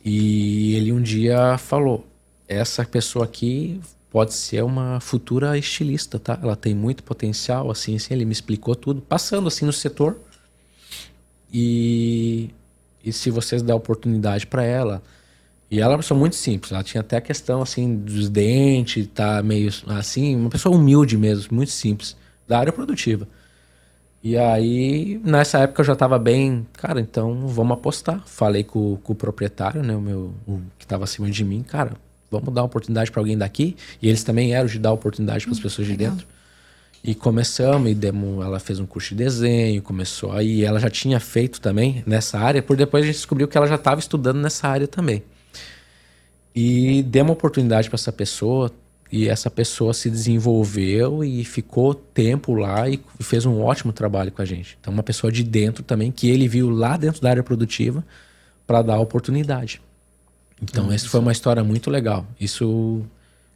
E 0.04 0.76
ele 0.76 0.92
um 0.92 1.02
dia 1.02 1.58
falou: 1.58 2.06
essa 2.46 2.84
pessoa 2.84 3.24
aqui 3.24 3.80
pode 4.18 4.34
ser 4.34 4.64
uma 4.64 4.98
futura 4.98 5.56
estilista, 5.56 6.18
tá? 6.18 6.36
Ela 6.42 6.56
tem 6.56 6.74
muito 6.74 7.04
potencial, 7.04 7.70
assim, 7.70 7.94
assim. 7.94 8.12
Ele 8.12 8.24
me 8.24 8.32
explicou 8.32 8.74
tudo, 8.74 9.00
passando 9.00 9.46
assim 9.46 9.64
no 9.64 9.72
setor. 9.72 10.18
E, 11.52 12.50
e 13.04 13.12
se 13.12 13.30
vocês 13.30 13.62
der 13.62 13.74
oportunidade 13.74 14.44
para 14.44 14.64
ela. 14.64 15.00
E 15.70 15.78
ela 15.78 15.92
é 15.92 15.94
uma 15.94 15.98
pessoa 16.02 16.18
muito 16.18 16.34
simples. 16.34 16.72
Ela 16.72 16.82
tinha 16.82 17.00
até 17.00 17.18
a 17.18 17.20
questão 17.20 17.62
assim 17.62 17.94
dos 17.94 18.28
dentes, 18.28 19.06
tá 19.06 19.40
meio 19.40 19.70
assim, 19.86 20.34
uma 20.34 20.50
pessoa 20.50 20.74
humilde 20.74 21.16
mesmo, 21.16 21.54
muito 21.54 21.70
simples, 21.70 22.16
da 22.48 22.58
área 22.58 22.72
produtiva. 22.72 23.28
E 24.20 24.36
aí, 24.36 25.20
nessa 25.24 25.60
época 25.60 25.82
eu 25.82 25.84
já 25.84 25.94
tava 25.94 26.18
bem, 26.18 26.66
cara, 26.72 27.00
então 27.00 27.46
vamos 27.46 27.74
apostar. 27.74 28.20
Falei 28.26 28.64
com, 28.64 28.96
com 28.96 29.12
o 29.12 29.16
proprietário, 29.16 29.80
né, 29.80 29.94
o 29.94 30.00
meu, 30.00 30.34
o 30.44 30.60
que 30.76 30.84
tava 30.88 31.04
acima 31.04 31.30
de 31.30 31.44
mim, 31.44 31.62
cara, 31.62 31.92
vamos 32.30 32.52
dar 32.52 32.62
uma 32.62 32.66
oportunidade 32.66 33.10
para 33.10 33.20
alguém 33.20 33.36
daqui. 33.36 33.76
E 34.00 34.08
eles 34.08 34.22
também 34.22 34.54
eram 34.54 34.66
de 34.66 34.78
dar 34.78 34.92
oportunidade 34.92 35.44
para 35.44 35.52
as 35.52 35.60
pessoas 35.60 35.86
de 35.86 35.96
legal. 35.96 36.12
dentro. 36.12 36.26
E 37.02 37.14
começamos, 37.14 37.90
e 37.90 37.94
demo, 37.94 38.42
ela 38.42 38.58
fez 38.58 38.80
um 38.80 38.86
curso 38.86 39.10
de 39.10 39.16
desenho, 39.16 39.80
começou 39.80 40.32
aí, 40.32 40.64
ela 40.64 40.80
já 40.80 40.90
tinha 40.90 41.20
feito 41.20 41.60
também 41.60 42.02
nessa 42.04 42.38
área, 42.38 42.60
por 42.60 42.76
depois 42.76 43.04
a 43.04 43.06
gente 43.06 43.16
descobriu 43.16 43.46
que 43.46 43.56
ela 43.56 43.68
já 43.68 43.76
estava 43.76 44.00
estudando 44.00 44.38
nessa 44.38 44.66
área 44.66 44.88
também. 44.88 45.22
E 46.54 47.02
demos 47.04 47.30
uma 47.30 47.34
oportunidade 47.34 47.88
para 47.88 47.94
essa 47.94 48.10
pessoa, 48.10 48.72
e 49.10 49.28
essa 49.28 49.50
pessoa 49.50 49.94
se 49.94 50.10
desenvolveu 50.10 51.24
e 51.24 51.44
ficou 51.44 51.94
tempo 51.94 52.54
lá 52.54 52.88
e 52.88 53.00
fez 53.20 53.46
um 53.46 53.62
ótimo 53.62 53.92
trabalho 53.92 54.30
com 54.30 54.42
a 54.42 54.44
gente. 54.44 54.76
Então, 54.80 54.92
uma 54.92 55.02
pessoa 55.02 55.32
de 55.32 55.42
dentro 55.42 55.82
também, 55.82 56.12
que 56.12 56.28
ele 56.28 56.46
viu 56.46 56.68
lá 56.68 56.96
dentro 56.96 57.22
da 57.22 57.30
área 57.30 57.42
produtiva 57.42 58.04
para 58.66 58.82
dar 58.82 58.98
oportunidade. 58.98 59.80
Então, 60.62 60.90
essa 60.92 61.08
foi 61.08 61.20
uma 61.20 61.32
história 61.32 61.62
muito 61.62 61.90
legal. 61.90 62.26
Isso 62.40 63.04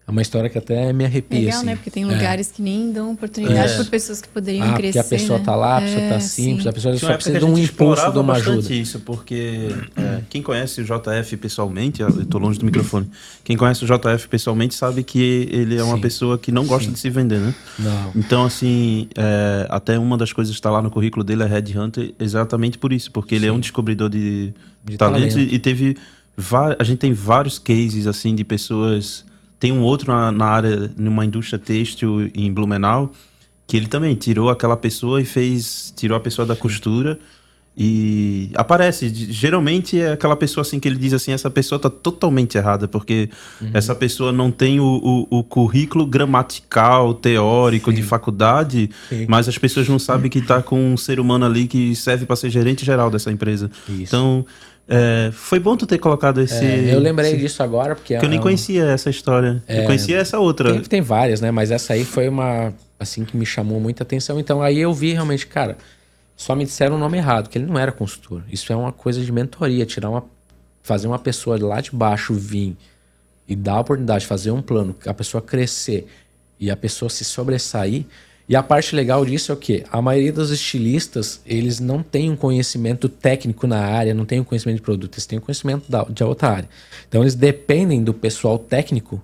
É 0.07 0.11
uma 0.11 0.21
história 0.21 0.51
que 0.51 0.59
até 0.59 0.93
me 0.93 1.05
arrepia. 1.05 1.39
Legal, 1.39 1.59
assim. 1.59 1.67
né? 1.67 1.77
Porque 1.77 1.91
tem 1.91 2.05
lugares 2.05 2.51
é. 2.51 2.55
que 2.55 2.61
nem 2.61 2.91
dão 2.91 3.13
oportunidade 3.13 3.73
é. 3.73 3.77
para 3.77 3.85
pessoas 3.85 4.21
que 4.21 4.29
poderiam 4.29 4.69
ah, 4.69 4.75
crescer. 4.75 5.01
Porque 5.01 5.15
a 5.15 5.19
pessoa 5.19 5.39
né? 5.39 5.45
tá 5.45 5.55
lá, 5.55 5.79
a 5.79 5.81
pessoa 5.81 6.09
tá 6.09 6.21
simples, 6.21 6.67
a 6.67 6.73
pessoa 6.73 6.99
só 6.99 7.15
precisa 7.15 7.39
de 7.39 7.45
um 7.45 7.57
impulso, 7.57 8.11
de 8.11 8.19
uma 8.19 8.35
ajuda. 8.35 8.73
isso, 8.75 8.99
porque 9.01 9.69
é, 9.97 10.23
quem 10.29 10.43
conhece 10.43 10.81
o 10.81 10.85
JF 10.85 11.37
pessoalmente, 11.37 12.03
eu 12.03 12.27
tô 12.27 12.39
longe 12.39 12.59
do 12.59 12.67
microfone, 12.67 13.09
quem 13.45 13.57
conhece 13.57 13.85
o 13.85 13.87
JF 13.87 14.27
pessoalmente 14.29 14.75
sabe 14.75 15.05
que 15.05 15.49
ele 15.53 15.77
é 15.77 15.85
uma 15.85 15.95
Sim. 15.95 16.01
pessoa 16.01 16.37
que 16.37 16.51
não 16.51 16.67
gosta 16.67 16.87
Sim. 16.87 16.95
de 16.95 16.99
se 16.99 17.09
vender, 17.09 17.39
né? 17.39 17.55
Não. 17.79 18.13
Então, 18.17 18.45
assim, 18.45 19.09
é, 19.17 19.67
até 19.71 19.97
uma 20.01 20.19
das 20.19 20.33
coisas 20.33 20.53
que 20.53 20.59
está 20.59 20.71
lá 20.71 20.83
no 20.83 20.91
currículo 20.91 21.23
dele 21.23 21.45
é 21.45 21.47
Red 21.47 21.79
Hunter, 21.79 22.13
exatamente 22.19 22.77
por 22.77 22.93
isso, 22.93 23.11
porque 23.13 23.37
ele 23.37 23.47
é 23.47 23.53
um 23.53 23.61
descobridor 23.61 24.09
de, 24.09 24.53
de 24.85 24.97
talentos 24.97 25.35
talento. 25.35 25.53
e, 25.53 25.55
e 25.55 25.59
teve. 25.61 25.97
A 26.79 26.85
gente 26.85 26.99
tem 26.99 27.13
vários 27.13 27.59
cases, 27.59 28.07
assim, 28.07 28.35
de 28.35 28.45
pessoas 28.45 29.25
tem 29.63 29.71
um 29.71 29.83
outro 29.83 30.13
na, 30.13 30.33
na 30.33 30.47
área, 30.47 30.91
numa 30.97 31.25
indústria 31.25 31.57
têxtil 31.57 32.29
em 32.35 32.53
Blumenau, 32.53 33.13
que 33.65 33.77
ele 33.77 33.87
também 33.87 34.13
tirou 34.17 34.51
aquela 34.51 34.77
pessoa 34.77 35.23
e 35.23 35.25
fez. 35.25 35.95
tirou 35.97 36.17
a 36.17 36.21
pessoa 36.21 36.45
da 36.45 36.57
costura. 36.57 37.17
E 37.79 38.51
aparece, 38.55 39.09
geralmente 39.09 39.99
é 39.99 40.13
aquela 40.13 40.35
pessoa 40.37 40.63
assim 40.63 40.81
que 40.81 40.89
ele 40.89 40.99
diz 40.99 41.15
assim, 41.15 41.33
essa 41.33 41.49
pessoa 41.49 41.77
está 41.77 41.89
totalmente 41.89 42.59
errada, 42.59 42.89
porque 42.89 43.31
uhum. 43.61 43.71
essa 43.73 43.95
pessoa 43.95 44.33
não 44.33 44.51
tem 44.51 44.81
o, 44.81 45.27
o, 45.31 45.39
o 45.39 45.45
currículo 45.45 46.05
gramatical, 46.05 47.15
teórico 47.15 47.91
Sim. 47.91 47.97
de 47.97 48.03
faculdade, 48.03 48.91
Sim. 49.09 49.27
mas 49.29 49.49
as 49.49 49.57
pessoas 49.57 49.89
não 49.89 49.99
sabem 49.99 50.29
que 50.29 50.41
está 50.41 50.61
com 50.61 50.93
um 50.93 50.97
ser 50.97 51.21
humano 51.21 51.47
ali 51.47 51.67
que 51.67 51.95
serve 51.95 52.27
para 52.27 52.37
ser 52.37 52.51
gerente 52.51 52.85
geral 52.85 53.11
dessa 53.11 53.31
empresa. 53.31 53.71
Isso. 53.89 54.03
Então, 54.03 54.45
é, 54.95 55.31
foi 55.33 55.59
bom 55.59 55.75
tu 55.75 55.87
ter 55.87 55.97
colocado 55.97 56.43
esse. 56.43 56.63
É, 56.63 56.95
eu 56.95 57.01
lembrei 57.01 57.31
esse, 57.31 57.41
disso 57.41 57.63
agora 57.63 57.95
porque. 57.95 58.13
Porque 58.13 58.27
eu 58.27 58.29
nem 58.29 58.39
é 58.39 58.43
conhecia 58.43 58.85
essa 58.85 59.09
história. 59.09 59.63
É, 59.67 59.81
eu 59.81 59.87
conhecia 59.87 60.19
essa 60.19 60.39
outra. 60.39 60.71
Tem, 60.73 60.83
tem, 60.83 61.01
várias, 61.01 61.41
né? 61.41 61.51
Mas 61.51 61.71
essa 61.71 61.95
aí 61.95 62.05
foi 62.05 62.29
uma. 62.29 62.75
Assim 63.01 63.25
que 63.25 63.35
me 63.35 63.47
chamou 63.47 63.81
muita 63.81 64.03
atenção. 64.03 64.39
Então 64.39 64.61
aí 64.61 64.79
eu 64.79 64.93
vi 64.93 65.15
realmente, 65.15 65.47
cara, 65.47 65.79
só 66.37 66.55
me 66.55 66.65
disseram 66.65 66.97
o 66.97 66.99
nome 66.99 67.17
errado, 67.17 67.49
que 67.49 67.57
ele 67.57 67.67
não 67.67 67.79
era 67.79 67.91
consultor. 67.91 68.43
Isso 68.53 68.71
é 68.71 68.77
uma 68.77 68.93
coisa 68.93 69.25
de 69.25 69.33
mentoria, 69.33 69.87
tirar 69.87 70.11
uma. 70.11 70.25
Fazer 70.83 71.07
uma 71.07 71.19
pessoa 71.19 71.57
lá 71.65 71.81
de 71.81 71.93
baixo 71.93 72.35
vir 72.35 72.77
e 73.49 73.57
dar 73.57 73.75
a 73.75 73.81
oportunidade 73.81 74.21
de 74.21 74.27
fazer 74.27 74.51
um 74.51 74.61
plano, 74.61 74.95
a 75.07 75.15
pessoa 75.15 75.41
crescer 75.41 76.07
e 76.61 76.71
a 76.71 76.77
pessoa 76.77 77.09
se 77.09 77.25
sobressair 77.25 78.05
e 78.49 78.57
a 78.57 78.63
parte 78.63 78.95
legal 78.95 79.25
disso 79.25 79.53
é 79.53 79.55
o 79.55 79.59
que 79.59 79.85
a 79.91 80.03
maioria 80.03 80.33
dos 80.33 80.51
estilistas 80.51 81.41
eles 81.47 81.79
não 81.79 82.03
têm 82.03 82.31
um 82.31 82.37
conhecimento 82.37 83.09
técnico 83.09 83.67
na 83.67 83.79
área, 83.79 84.13
não 84.13 84.25
têm 84.25 84.41
um 84.41 84.45
conhecimento 84.45 84.77
de 84.77 84.83
produto, 84.83 85.15
eles 85.15 85.27
têm 85.27 85.39
um 85.39 85.43
conhecimento 85.43 85.91
da, 85.91 86.05
de 86.05 86.25
outra 86.25 86.49
área. 86.49 86.69
Então 87.09 87.23
eles 87.23 87.35
dependem 87.35 88.03
do 88.03 88.13
pessoal 88.13 88.59
técnico 88.59 89.23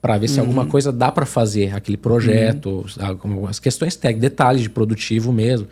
para 0.00 0.16
ver 0.16 0.28
se 0.28 0.36
uhum. 0.36 0.46
alguma 0.46 0.66
coisa 0.66 0.90
dá 0.90 1.12
para 1.12 1.26
fazer 1.26 1.74
aquele 1.74 1.96
projeto, 1.96 2.86
uhum. 2.98 3.46
as 3.46 3.58
questões 3.58 3.96
técnicas, 3.96 4.30
detalhes 4.30 4.62
de 4.62 4.70
produtivo 4.70 5.32
mesmo. 5.32 5.66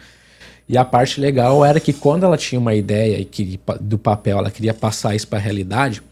E 0.69 0.77
a 0.77 0.85
parte 0.85 1.19
legal 1.19 1.65
era 1.65 1.81
que 1.81 1.95
quando 1.95 2.25
ela 2.25 2.37
tinha 2.37 2.61
uma 2.61 2.75
ideia 2.75 3.19
e 3.19 3.25
que 3.25 3.59
do 3.81 3.97
papel 3.97 4.39
ela 4.39 4.51
queria 4.51 4.75
passar 4.75 5.15
isso 5.15 5.27
para 5.27 5.39
a 5.39 5.43
realidade, 5.43 6.03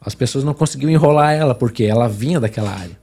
as 0.00 0.14
pessoas 0.14 0.44
não 0.44 0.54
conseguiam 0.54 0.90
enrolar 0.90 1.34
ela 1.34 1.54
porque 1.54 1.82
ela 1.82 2.08
vinha 2.08 2.38
daquela 2.38 2.70
área. 2.70 2.96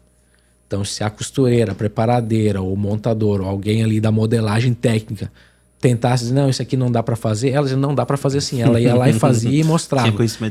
Então, 0.68 0.84
se 0.84 1.04
a 1.04 1.10
costureira, 1.10 1.72
a 1.72 1.76
preparadeira, 1.76 2.62
ou 2.62 2.74
o 2.74 2.78
montador, 2.78 3.42
ou 3.42 3.48
alguém 3.48 3.84
ali 3.84 4.00
da 4.00 4.12
modelagem 4.12 4.74
técnica 4.74 5.32
tentasse 5.80 6.24
dizer, 6.24 6.34
não, 6.34 6.50
isso 6.50 6.62
aqui 6.62 6.76
não 6.76 6.92
dá 6.92 7.04
para 7.04 7.16
fazer, 7.16 7.52
ela 7.52 7.64
dizia, 7.64 7.78
não 7.78 7.94
dá 7.94 8.04
para 8.06 8.18
fazer 8.18 8.40
assim. 8.40 8.60
Ela 8.60 8.80
ia 8.80 8.96
lá 8.96 9.08
e 9.08 9.14
fazia 9.14 9.62
e 9.62 9.62
mostrava. 9.64 10.08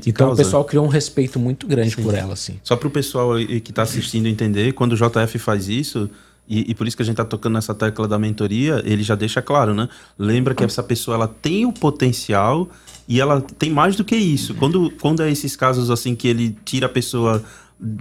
Então, 0.06 0.32
o 0.32 0.36
pessoal 0.36 0.64
criou 0.64 0.84
um 0.84 0.88
respeito 0.88 1.40
muito 1.40 1.66
grande 1.66 1.96
Sim. 1.96 2.02
por 2.02 2.14
ela, 2.14 2.34
assim. 2.34 2.60
Só 2.62 2.76
para 2.76 2.86
o 2.86 2.90
pessoal 2.90 3.34
que 3.36 3.70
está 3.70 3.82
assistindo 3.82 4.26
entender, 4.28 4.72
quando 4.72 4.92
o 4.92 4.96
JF 4.96 5.38
faz 5.38 5.68
isso, 5.68 6.08
e, 6.48 6.70
e, 6.70 6.74
por 6.74 6.86
isso 6.86 6.96
que 6.96 7.02
a 7.02 7.06
gente 7.06 7.14
está 7.14 7.24
tocando 7.24 7.54
nessa 7.54 7.74
tecla 7.74 8.06
da 8.06 8.18
mentoria, 8.18 8.82
ele 8.84 9.02
já 9.02 9.14
deixa 9.14 9.40
claro, 9.40 9.74
né? 9.74 9.88
Lembra 10.18 10.54
que 10.54 10.62
essa 10.62 10.82
pessoa 10.82 11.14
ela 11.14 11.26
tem 11.26 11.64
o 11.64 11.72
potencial 11.72 12.68
e 13.08 13.18
ela 13.18 13.40
tem 13.40 13.70
mais 13.70 13.96
do 13.96 14.04
que 14.04 14.14
isso. 14.14 14.54
Quando, 14.54 14.92
quando 15.00 15.22
é 15.22 15.30
esses 15.30 15.56
casos 15.56 15.90
assim 15.90 16.14
que 16.14 16.28
ele 16.28 16.54
tira 16.64 16.84
a 16.84 16.88
pessoa 16.88 17.42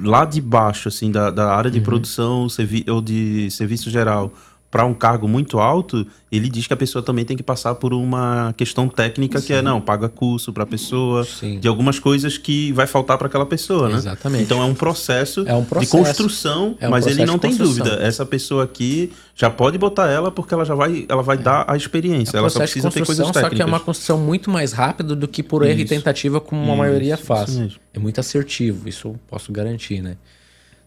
lá 0.02 0.26
de 0.26 0.40
baixo, 0.42 0.88
assim, 0.88 1.12
da, 1.12 1.30
da 1.30 1.54
área 1.54 1.70
de 1.70 1.80
uhum. 1.80 1.84
produção 1.84 2.48
ou 2.88 3.02
de 3.02 3.50
serviço 3.52 3.90
geral 3.90 4.32
para 4.74 4.86
um 4.86 4.94
cargo 4.96 5.28
muito 5.28 5.60
alto, 5.60 6.04
ele 6.32 6.50
diz 6.50 6.66
que 6.66 6.74
a 6.74 6.76
pessoa 6.76 7.04
também 7.04 7.24
tem 7.24 7.38
que 7.38 7.44
passar 7.44 7.76
por 7.76 7.94
uma 7.94 8.56
questão 8.58 8.90
técnica 8.90 9.40
Sim. 9.40 9.46
que 9.46 9.54
é 9.54 9.62
não 9.62 9.80
paga 9.80 10.10
curso 10.10 10.52
para 10.52 10.64
a 10.64 10.66
pessoa 10.66 11.24
Sim. 11.24 11.60
de 11.60 11.68
algumas 11.68 12.00
coisas 12.00 12.40
que 12.40 12.72
vai 12.72 12.88
faltar 12.88 13.20
para 13.20 13.28
aquela 13.28 13.46
pessoa, 13.46 13.88
né? 13.88 13.98
Exatamente. 13.98 14.46
Então 14.46 14.64
é 14.64 14.66
um 14.66 14.74
processo, 14.74 15.48
é 15.48 15.54
um 15.54 15.64
processo. 15.64 15.96
de 15.96 16.04
construção, 16.04 16.76
é 16.80 16.88
um 16.88 16.90
mas 16.90 17.06
ele 17.06 17.24
não 17.24 17.38
tem 17.38 17.56
dúvida. 17.56 18.00
Essa 18.02 18.26
pessoa 18.26 18.64
aqui 18.64 19.14
já 19.36 19.48
pode 19.48 19.78
botar 19.78 20.10
ela 20.10 20.32
porque 20.32 20.56
ela 20.56 20.66
já 20.66 20.74
vai, 20.74 21.06
ela 21.08 21.22
vai 21.22 21.38
é. 21.38 21.40
dar 21.40 21.66
a 21.68 21.78
experiência. 21.78 22.38
É 22.38 22.40
ela 22.40 22.50
só 22.50 22.58
precisa 22.58 22.90
ter 22.90 23.06
coisas 23.06 23.28
técnicas. 23.28 23.52
Só 23.52 23.56
que 23.56 23.62
é 23.62 23.66
uma 23.66 23.80
construção 23.80 24.18
muito 24.18 24.50
mais 24.50 24.74
rápida 24.74 25.16
do 25.16 25.28
que 25.28 25.44
por 25.44 25.62
erro 25.64 25.82
isso. 25.82 25.94
e 25.94 25.98
tentativa, 25.98 26.42
como 26.42 26.64
isso. 26.64 26.72
a 26.72 26.76
maioria 26.76 27.16
faz. 27.16 27.78
É 27.94 28.00
muito 28.00 28.20
assertivo, 28.20 28.90
isso 28.90 29.10
eu 29.10 29.20
posso 29.28 29.52
garantir, 29.52 30.02
né? 30.02 30.18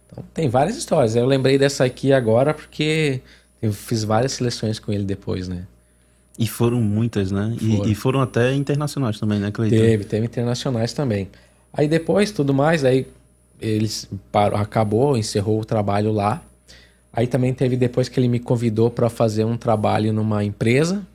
Então 0.07 0.25
tem 0.35 0.49
várias 0.49 0.77
histórias. 0.77 1.15
Eu 1.15 1.25
lembrei 1.25 1.57
dessa 1.57 1.85
aqui 1.85 2.13
agora 2.13 2.53
porque 2.53 3.23
eu 3.61 3.73
fiz 3.73 4.05
várias 4.05 4.33
seleções 4.33 4.79
com 4.79 4.93
ele 4.93 5.05
depois, 5.05 5.49
né? 5.49 5.67
E 6.39 6.47
foram 6.47 6.81
muitas, 6.81 7.33
né? 7.33 7.57
Foram. 7.59 7.87
E, 7.87 7.93
e, 7.93 7.95
foram 7.95 8.21
até 8.21 8.55
internacionais 8.55 9.19
também, 9.19 9.41
né, 9.41 9.51
Cleiton? 9.51 9.77
Teve, 9.77 10.05
teve 10.05 10.27
internacionais 10.27 10.93
também. 10.93 11.29
Aí 11.73 11.89
depois, 11.89 12.31
tudo 12.31 12.53
mais, 12.53 12.85
aí 12.85 13.07
eles 13.61 14.09
parou, 14.31 14.59
acabou, 14.59 15.17
encerrou 15.17 15.61
o 15.61 15.65
trabalho 15.65 16.13
lá. 16.13 16.43
Aí 17.13 17.27
também 17.27 17.55
teve 17.55 17.77
depois 17.77 18.09
que 18.09 18.21
ele 18.21 18.29
me 18.29 18.39
convidou 18.39 18.91
para 18.91 19.09
fazer 19.09 19.45
um 19.45 19.57
trabalho 19.57 20.13
numa 20.13 20.45
empresa. 20.45 21.07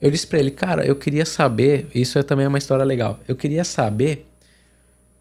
Eu 0.00 0.10
disse 0.10 0.26
para 0.26 0.38
ele, 0.38 0.50
cara, 0.50 0.84
eu 0.84 0.94
queria 0.94 1.24
saber, 1.24 1.88
isso 1.94 2.18
é 2.18 2.22
também 2.22 2.46
uma 2.46 2.58
história 2.58 2.84
legal. 2.84 3.18
Eu 3.26 3.34
queria 3.34 3.64
saber 3.64 4.26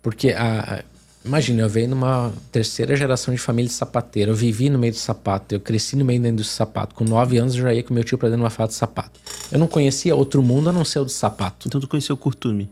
porque 0.01 0.30
a, 0.32 0.84
Imagina, 1.26 1.63
eu 1.63 1.70
venho 1.70 1.89
numa 1.89 2.32
terceira 2.51 2.95
geração 2.95 3.34
de 3.34 3.39
família 3.39 3.68
de 3.68 3.76
sapateiro. 3.76 4.32
Eu 4.32 4.36
vivi 4.36 4.70
no 4.70 4.80
meio 4.80 4.93
do 4.93 4.99
sapato, 4.99 5.53
eu 5.53 5.59
cresci 5.59 5.95
no 5.95 6.05
meio 6.05 6.22
da 6.22 6.30
indústria 6.30 6.65
do 6.65 6.70
sapato. 6.70 6.95
Com 6.95 7.03
nove 7.03 7.38
anos 7.38 7.55
eu 7.55 7.63
já 7.63 7.74
ia 7.74 7.84
com 7.84 7.93
meu 7.93 8.03
tio 8.03 8.18
pra 8.18 8.30
dentro 8.30 8.39
de 8.39 8.43
uma 8.43 8.49
fábrica 8.49 8.74
de 8.74 8.80
sapato. 8.80 9.20
Eu 9.51 9.59
não 9.59 9.68
conhecia 9.68 10.15
outro 10.15 10.41
mundo 10.41 10.70
a 10.70 10.74
não 10.74 10.86
ser 10.86 10.99
o 10.99 11.05
do 11.05 11.11
sapato. 11.11 11.68
Então 11.68 11.82
tu 11.82 11.88
conheceu 11.88 12.15
o 12.15 12.18
Curtume? 12.18 12.70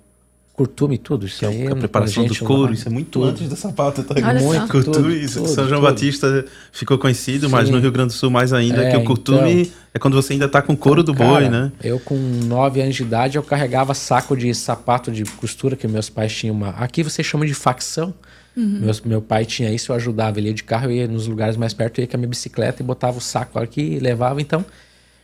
Curtume 0.56 0.98
tudo, 0.98 1.26
isso 1.26 1.40
que 1.40 1.46
aí. 1.46 1.64
É 1.64 1.72
a 1.72 1.76
preparação 1.76 2.26
do 2.26 2.36
couro, 2.38 2.72
isso 2.72 2.88
é 2.88 2.92
muito 2.92 3.10
tudo. 3.10 3.28
antes 3.28 3.50
do 3.50 3.58
sapato, 3.58 4.02
tá? 4.04 4.16
Olha 4.16 4.40
muito. 4.40 4.68
Curtume, 4.70 5.20
tudo, 5.20 5.34
tudo, 5.34 5.48
São 5.50 5.68
João 5.68 5.82
tudo. 5.82 5.92
Batista 5.92 6.46
ficou 6.72 6.98
conhecido, 6.98 7.48
Sim. 7.48 7.52
mas 7.52 7.70
no 7.70 7.78
Rio 7.78 7.92
Grande 7.92 8.14
do 8.14 8.14
Sul 8.14 8.30
mais 8.30 8.54
ainda, 8.54 8.82
é, 8.82 8.92
que 8.92 8.96
o 8.96 9.04
curtume 9.04 9.64
então, 9.64 9.74
é 9.94 10.00
quando 10.00 10.14
você 10.14 10.32
ainda 10.32 10.48
tá 10.48 10.62
com 10.62 10.74
couro 10.74 11.02
então, 11.02 11.14
do 11.14 11.18
cara, 11.18 11.30
boi, 11.30 11.50
né? 11.50 11.74
Eu 11.84 12.00
com 12.00 12.16
nove 12.16 12.82
anos 12.82 12.96
de 12.96 13.04
idade, 13.04 13.38
eu 13.38 13.44
carregava 13.44 13.94
saco 13.94 14.34
de 14.38 14.54
sapato 14.56 15.12
de 15.12 15.26
costura 15.26 15.76
que 15.76 15.90
meus 15.90 16.10
pais 16.10 16.34
tinham 16.34 16.56
uma. 16.56 16.70
Aqui 16.70 17.04
você 17.04 17.22
chama 17.22 17.46
de 17.46 17.54
facção. 17.54 18.14
Uhum. 18.56 18.80
Meu, 18.82 18.94
meu 19.06 19.22
pai 19.22 19.46
tinha 19.46 19.72
isso, 19.72 19.92
eu 19.92 19.96
ajudava. 19.96 20.40
Ele 20.40 20.48
ia 20.48 20.54
de 20.54 20.64
carro, 20.64 20.86
eu 20.86 20.92
ia 20.92 21.08
nos 21.08 21.28
lugares 21.28 21.58
mais 21.58 21.74
perto, 21.74 22.00
eu 22.00 22.04
ia 22.04 22.08
com 22.08 22.16
a 22.16 22.20
minha 22.20 22.30
bicicleta 22.30 22.82
e 22.82 22.86
botava 22.86 23.18
o 23.18 23.22
saco 23.22 23.60
aqui 23.60 23.82
e 23.82 24.00
levava. 24.00 24.42
Então, 24.42 24.66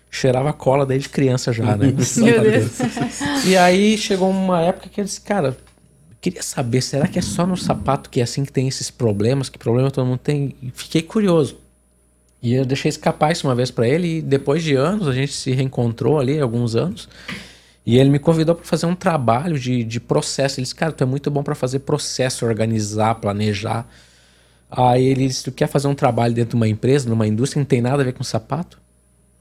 cheirava 0.10 0.52
cola 0.52 0.86
desde 0.86 1.08
criança 1.10 1.54
já, 1.54 1.78
né? 1.78 1.94
Meu 2.18 2.42
Deus. 2.42 2.80
E 3.46 3.56
aí 3.56 3.98
chegou 3.98 4.30
uma 4.30 4.62
época 4.62 4.90
que 4.90 5.00
eu 5.00 5.06
disse, 5.06 5.22
cara, 5.22 5.56
queria 6.20 6.44
saber, 6.44 6.82
será 6.82 7.08
que 7.08 7.18
é 7.18 7.22
só 7.22 7.48
no 7.48 7.56
sapato 7.56 8.10
que 8.10 8.20
é 8.20 8.24
assim 8.24 8.44
que 8.44 8.52
tem 8.52 8.68
esses 8.68 8.92
problemas? 8.92 9.50
Que 9.50 9.58
problema 9.58 9.90
todo 9.90 10.06
mundo 10.06 10.20
tem? 10.20 10.56
E 10.62 10.72
fiquei 10.74 11.02
curioso. 11.02 11.58
E 12.44 12.54
eu 12.54 12.66
deixei 12.66 12.90
escapar 12.90 13.32
isso 13.32 13.48
uma 13.48 13.56
vez 13.56 13.72
para 13.72 13.88
ele 13.88 14.18
e 14.18 14.22
depois 14.22 14.64
de 14.64 14.76
anos 14.76 15.08
a 15.08 15.14
gente 15.14 15.32
se 15.32 15.52
reencontrou 15.52 16.20
ali, 16.20 16.40
alguns 16.40 16.76
anos. 16.76 17.08
E 17.86 17.98
ele 17.98 18.10
me 18.10 18.20
convidou 18.20 18.56
para 18.56 18.66
fazer 18.66 18.86
um 18.86 18.96
trabalho 18.96 19.58
de, 19.60 19.84
de 19.84 20.00
processo. 20.00 20.60
Ele 20.60 20.64
disse, 20.64 20.76
cara, 20.76 20.92
tu 20.92 21.04
é 21.04 21.08
muito 21.08 21.32
bom 21.32 21.44
para 21.44 21.56
fazer 21.56 21.80
processo, 21.80 22.46
organizar, 22.46 23.16
planejar. 23.16 23.88
Aí 24.70 25.04
ele 25.04 25.28
disse, 25.28 25.44
tu 25.44 25.52
quer 25.52 25.68
fazer 25.68 25.88
um 25.88 25.96
trabalho 25.96 26.34
dentro 26.34 26.52
de 26.52 26.56
uma 26.56 26.68
empresa, 26.68 27.10
numa 27.10 27.28
indústria, 27.28 27.60
não 27.60 27.66
tem 27.66 27.82
nada 27.82 28.02
a 28.02 28.06
ver 28.06 28.14
com 28.14 28.24
sapato? 28.24 28.80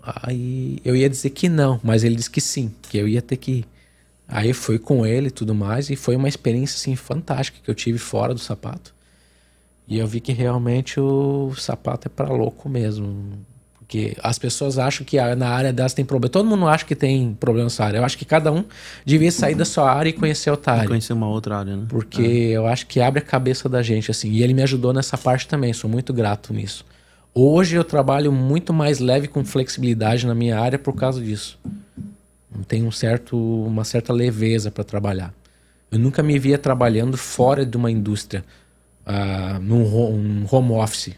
Aí 0.03 0.79
eu 0.85 0.97
ia 0.97 1.09
dizer 1.09 1.31
que 1.31 1.49
não, 1.49 1.79
mas 1.85 2.03
ele 2.03 2.17
disse 2.17 2.31
que 2.31 2.41
sim, 2.41 2.73
que 2.83 2.97
eu 2.99 3.07
ia 3.07 3.23
ter 3.23 3.37
que 3.37 3.51
ir. 3.53 3.67
Aí 4.27 4.53
fui 4.53 4.79
com 4.79 5.05
ele 5.05 5.29
e 5.29 5.31
tudo 5.31 5.55
mais, 5.55 5.91
e 5.91 5.97
foi 5.97 6.17
uma 6.17 6.29
experiência 6.29 6.77
assim 6.77 6.97
fantástica 6.97 7.59
que 7.63 7.71
eu 7.71 7.75
tive 7.75 7.99
fora 7.99 8.33
do 8.33 8.41
sapato. 8.41 8.95
E 9.87 9.99
eu 9.99 10.07
vi 10.07 10.21
que 10.21 10.33
realmente 10.33 11.01
o 11.01 11.53
sapato 11.57 12.07
é 12.07 12.11
para 12.11 12.33
louco 12.33 12.69
mesmo. 12.69 13.33
Porque 13.91 14.17
as 14.23 14.39
pessoas 14.39 14.79
acham 14.79 15.05
que 15.05 15.21
na 15.35 15.49
área 15.49 15.73
delas 15.73 15.93
tem 15.93 16.05
problema. 16.05 16.31
Todo 16.31 16.49
mundo 16.49 16.69
acha 16.69 16.85
que 16.85 16.95
tem 16.95 17.35
problema 17.35 17.65
nessa 17.65 17.85
área. 17.85 17.99
Eu 17.99 18.05
acho 18.05 18.17
que 18.17 18.25
cada 18.25 18.53
um 18.53 18.65
devia 19.05 19.33
sair 19.33 19.57
da 19.57 19.65
sua 19.65 19.93
área 19.93 20.11
e 20.11 20.13
conhecer 20.13 20.49
outra 20.49 20.75
área. 20.75 20.85
E 20.85 20.87
conhecer 20.87 21.13
uma 21.13 21.29
outra 21.29 21.59
área, 21.59 21.77
né? 21.77 21.87
Porque 21.89 22.23
é. 22.23 22.57
eu 22.57 22.69
acho 22.69 22.87
que 22.87 23.01
abre 23.01 23.19
a 23.19 23.23
cabeça 23.23 23.69
da 23.69 23.83
gente, 23.83 24.09
assim. 24.09 24.31
E 24.31 24.45
ele 24.45 24.55
me 24.55 24.63
ajudou 24.63 24.93
nessa 24.93 25.19
parte 25.19 25.49
também. 25.49 25.73
Sou 25.73 25.91
muito 25.91 26.13
grato 26.13 26.55
nisso. 26.55 26.87
Hoje 27.35 27.75
eu 27.75 27.83
trabalho 27.83 28.31
muito 28.31 28.73
mais 28.73 29.01
leve 29.01 29.27
com 29.27 29.45
flexibilidade 29.45 30.25
na 30.25 30.37
minha 30.37 30.61
área 30.61 30.79
por 30.79 30.95
causa 30.95 31.21
disso. 31.21 31.59
Tenho 32.69 32.87
um 32.87 32.93
certo, 32.93 33.37
uma 33.37 33.83
certa 33.83 34.13
leveza 34.13 34.71
para 34.71 34.85
trabalhar. 34.85 35.35
Eu 35.91 35.99
nunca 35.99 36.23
me 36.23 36.39
via 36.39 36.59
trabalhando 36.59 37.17
fora 37.17 37.67
de 37.67 37.77
uma 37.77 37.91
indústria. 37.91 38.45
uh, 39.05 39.59
num 39.61 39.83
home, 39.93 40.47
home 40.49 40.73
office. 40.75 41.17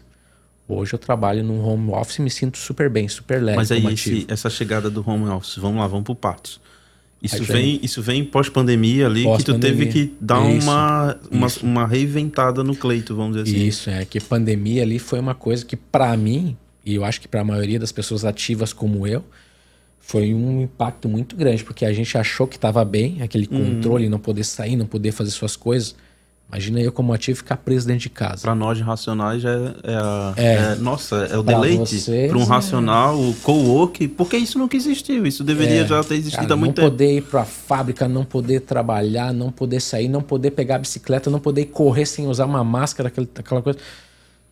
Hoje 0.67 0.93
eu 0.93 0.99
trabalho 0.99 1.43
num 1.43 1.61
home 1.61 1.91
office 1.91 2.17
e 2.17 2.21
me 2.21 2.29
sinto 2.29 2.57
super 2.57 2.89
bem, 2.89 3.07
super 3.07 3.41
leve. 3.41 3.57
Mas 3.57 3.71
aí 3.71 3.85
esse, 3.93 4.25
essa 4.29 4.49
chegada 4.49 4.89
do 4.89 5.07
home 5.07 5.27
office, 5.29 5.57
vamos 5.57 5.79
lá, 5.79 5.87
vamos 5.87 6.05
por 6.05 6.15
partes. 6.15 6.59
Isso 7.21 7.41
vem, 7.43 7.79
isso 7.81 8.01
vem 8.01 8.23
pós-pandemia 8.23 9.05
ali, 9.05 9.23
pós 9.23 9.37
que 9.37 9.45
tu 9.45 9.57
teve 9.57 9.85
que 9.85 10.13
dar 10.19 10.45
isso, 10.51 10.67
uma, 10.67 11.17
uma, 11.31 11.47
isso. 11.47 11.65
uma 11.65 11.87
reinventada 11.87 12.65
no 12.65 12.75
Cleito, 12.75 13.15
vamos 13.15 13.37
dizer 13.37 13.49
assim. 13.49 13.65
Isso, 13.65 13.89
é 13.89 14.03
que 14.03 14.19
pandemia 14.19 14.83
ali 14.83 14.99
foi 14.99 15.19
uma 15.19 15.33
coisa 15.33 15.63
que 15.63 15.77
para 15.77 16.15
mim, 16.17 16.57
e 16.85 16.95
eu 16.95 17.05
acho 17.05 17.21
que 17.21 17.27
para 17.27 17.39
a 17.39 17.43
maioria 17.45 17.79
das 17.79 17.93
pessoas 17.93 18.25
ativas 18.25 18.73
como 18.73 19.07
eu, 19.07 19.23
foi 20.01 20.33
um 20.33 20.63
impacto 20.63 21.07
muito 21.07 21.33
grande, 21.37 21.63
porque 21.63 21.85
a 21.85 21.93
gente 21.93 22.17
achou 22.17 22.45
que 22.45 22.57
estava 22.57 22.83
bem, 22.83 23.21
aquele 23.21 23.47
uhum. 23.49 23.75
controle, 23.75 24.09
não 24.09 24.19
poder 24.19 24.43
sair, 24.43 24.75
não 24.75 24.85
poder 24.85 25.13
fazer 25.13 25.31
suas 25.31 25.55
coisas. 25.55 25.95
Imagina 26.53 26.79
eu 26.81 26.91
como 26.91 27.11
ativo 27.11 27.37
ficar 27.37 27.57
preso 27.57 27.87
dentro 27.87 28.03
de 28.03 28.09
casa. 28.11 28.43
Para 28.43 28.53
nós 28.53 28.79
racionais 28.79 29.41
já 29.41 29.49
é, 29.49 29.73
é, 29.83 30.43
é, 30.45 30.53
é, 30.53 30.75
nossa, 30.75 31.15
é 31.31 31.35
o 31.35 31.41
deleite. 31.41 31.99
Para 32.29 32.37
um 32.37 32.43
racional, 32.43 33.19
o 33.19 33.33
co-work, 33.41 34.07
porque 34.09 34.37
isso 34.37 34.59
nunca 34.59 34.77
existiu. 34.77 35.25
Isso 35.25 35.43
deveria 35.43 35.81
é, 35.81 35.87
já 35.87 36.03
ter 36.03 36.13
existido 36.13 36.43
cara, 36.43 36.53
há 36.53 36.57
muito 36.57 36.75
tempo. 36.75 36.85
Não 36.85 36.91
poder 36.91 37.17
ir 37.17 37.21
para 37.23 37.41
a 37.41 37.45
fábrica, 37.45 38.07
não 38.07 38.23
poder 38.23 38.61
trabalhar, 38.61 39.33
não 39.33 39.51
poder 39.51 39.79
sair, 39.79 40.07
não 40.07 40.21
poder 40.21 40.51
pegar 40.51 40.75
a 40.75 40.79
bicicleta, 40.79 41.27
não 41.31 41.39
poder 41.39 41.65
correr 41.65 42.05
sem 42.05 42.27
usar 42.27 42.45
uma 42.45 42.63
máscara, 42.63 43.07
aquela, 43.07 43.27
aquela 43.35 43.61
coisa. 43.63 43.79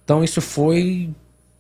Então 0.04 0.24
isso 0.24 0.42
foi 0.42 1.08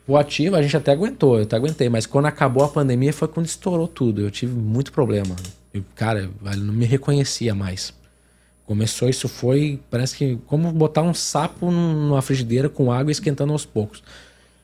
o 0.07 0.17
ativo, 0.17 0.55
a 0.55 0.61
gente 0.63 0.75
até 0.75 0.91
aguentou, 0.91 1.37
eu 1.37 1.43
até 1.43 1.55
aguentei, 1.55 1.87
mas 1.87 2.07
quando 2.07 2.25
acabou 2.25 2.63
a 2.63 2.67
pandemia 2.67 3.13
foi 3.13 3.27
quando 3.27 3.45
estourou 3.45 3.87
tudo. 3.87 4.21
Eu 4.21 4.31
tive 4.31 4.55
muito 4.55 4.91
problema. 4.91 5.35
Eu, 5.71 5.83
cara, 5.93 6.21
eu 6.43 6.57
não 6.57 6.73
me 6.73 6.85
reconhecia 6.85 7.53
mais. 7.53 7.93
Começou, 8.71 9.09
isso 9.09 9.27
foi, 9.27 9.81
parece 9.89 10.15
que 10.15 10.39
como 10.47 10.71
botar 10.71 11.01
um 11.01 11.13
sapo 11.13 11.69
numa 11.69 12.21
frigideira 12.21 12.69
com 12.69 12.89
água 12.89 13.11
esquentando 13.11 13.51
aos 13.51 13.65
poucos. 13.65 14.01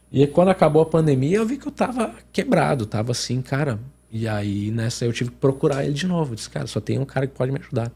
E 0.09 0.25
quando 0.25 0.47
acabou 0.47 0.81
a 0.81 0.85
pandemia, 0.85 1.35
eu 1.35 1.45
vi 1.45 1.57
que 1.57 1.67
eu 1.67 1.71
tava 1.73 2.15
quebrado, 2.31 2.85
tava 2.85 3.11
assim, 3.11 3.41
cara. 3.41 3.77
E 4.09 4.25
aí 4.25 4.71
nessa 4.71 5.03
eu 5.03 5.11
tive 5.11 5.31
que 5.31 5.35
procurar 5.35 5.83
ele 5.83 5.93
de 5.93 6.07
novo. 6.07 6.31
Eu 6.31 6.35
disse, 6.35 6.49
cara, 6.49 6.65
só 6.67 6.79
tem 6.79 6.97
um 6.97 7.03
cara 7.03 7.27
que 7.27 7.33
pode 7.35 7.51
me 7.51 7.59
ajudar. 7.59 7.91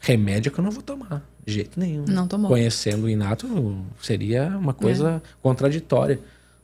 Remédio 0.00 0.50
que 0.50 0.58
eu 0.58 0.64
não 0.64 0.72
vou 0.72 0.82
tomar, 0.82 1.24
de 1.46 1.54
jeito 1.54 1.78
nenhum. 1.78 2.04
Não 2.08 2.26
tomou. 2.26 2.50
Conhecendo 2.50 3.04
o 3.04 3.08
Inato, 3.08 3.46
seria 4.02 4.48
uma 4.58 4.74
coisa 4.74 5.22
é. 5.24 5.28
contraditória 5.40 6.18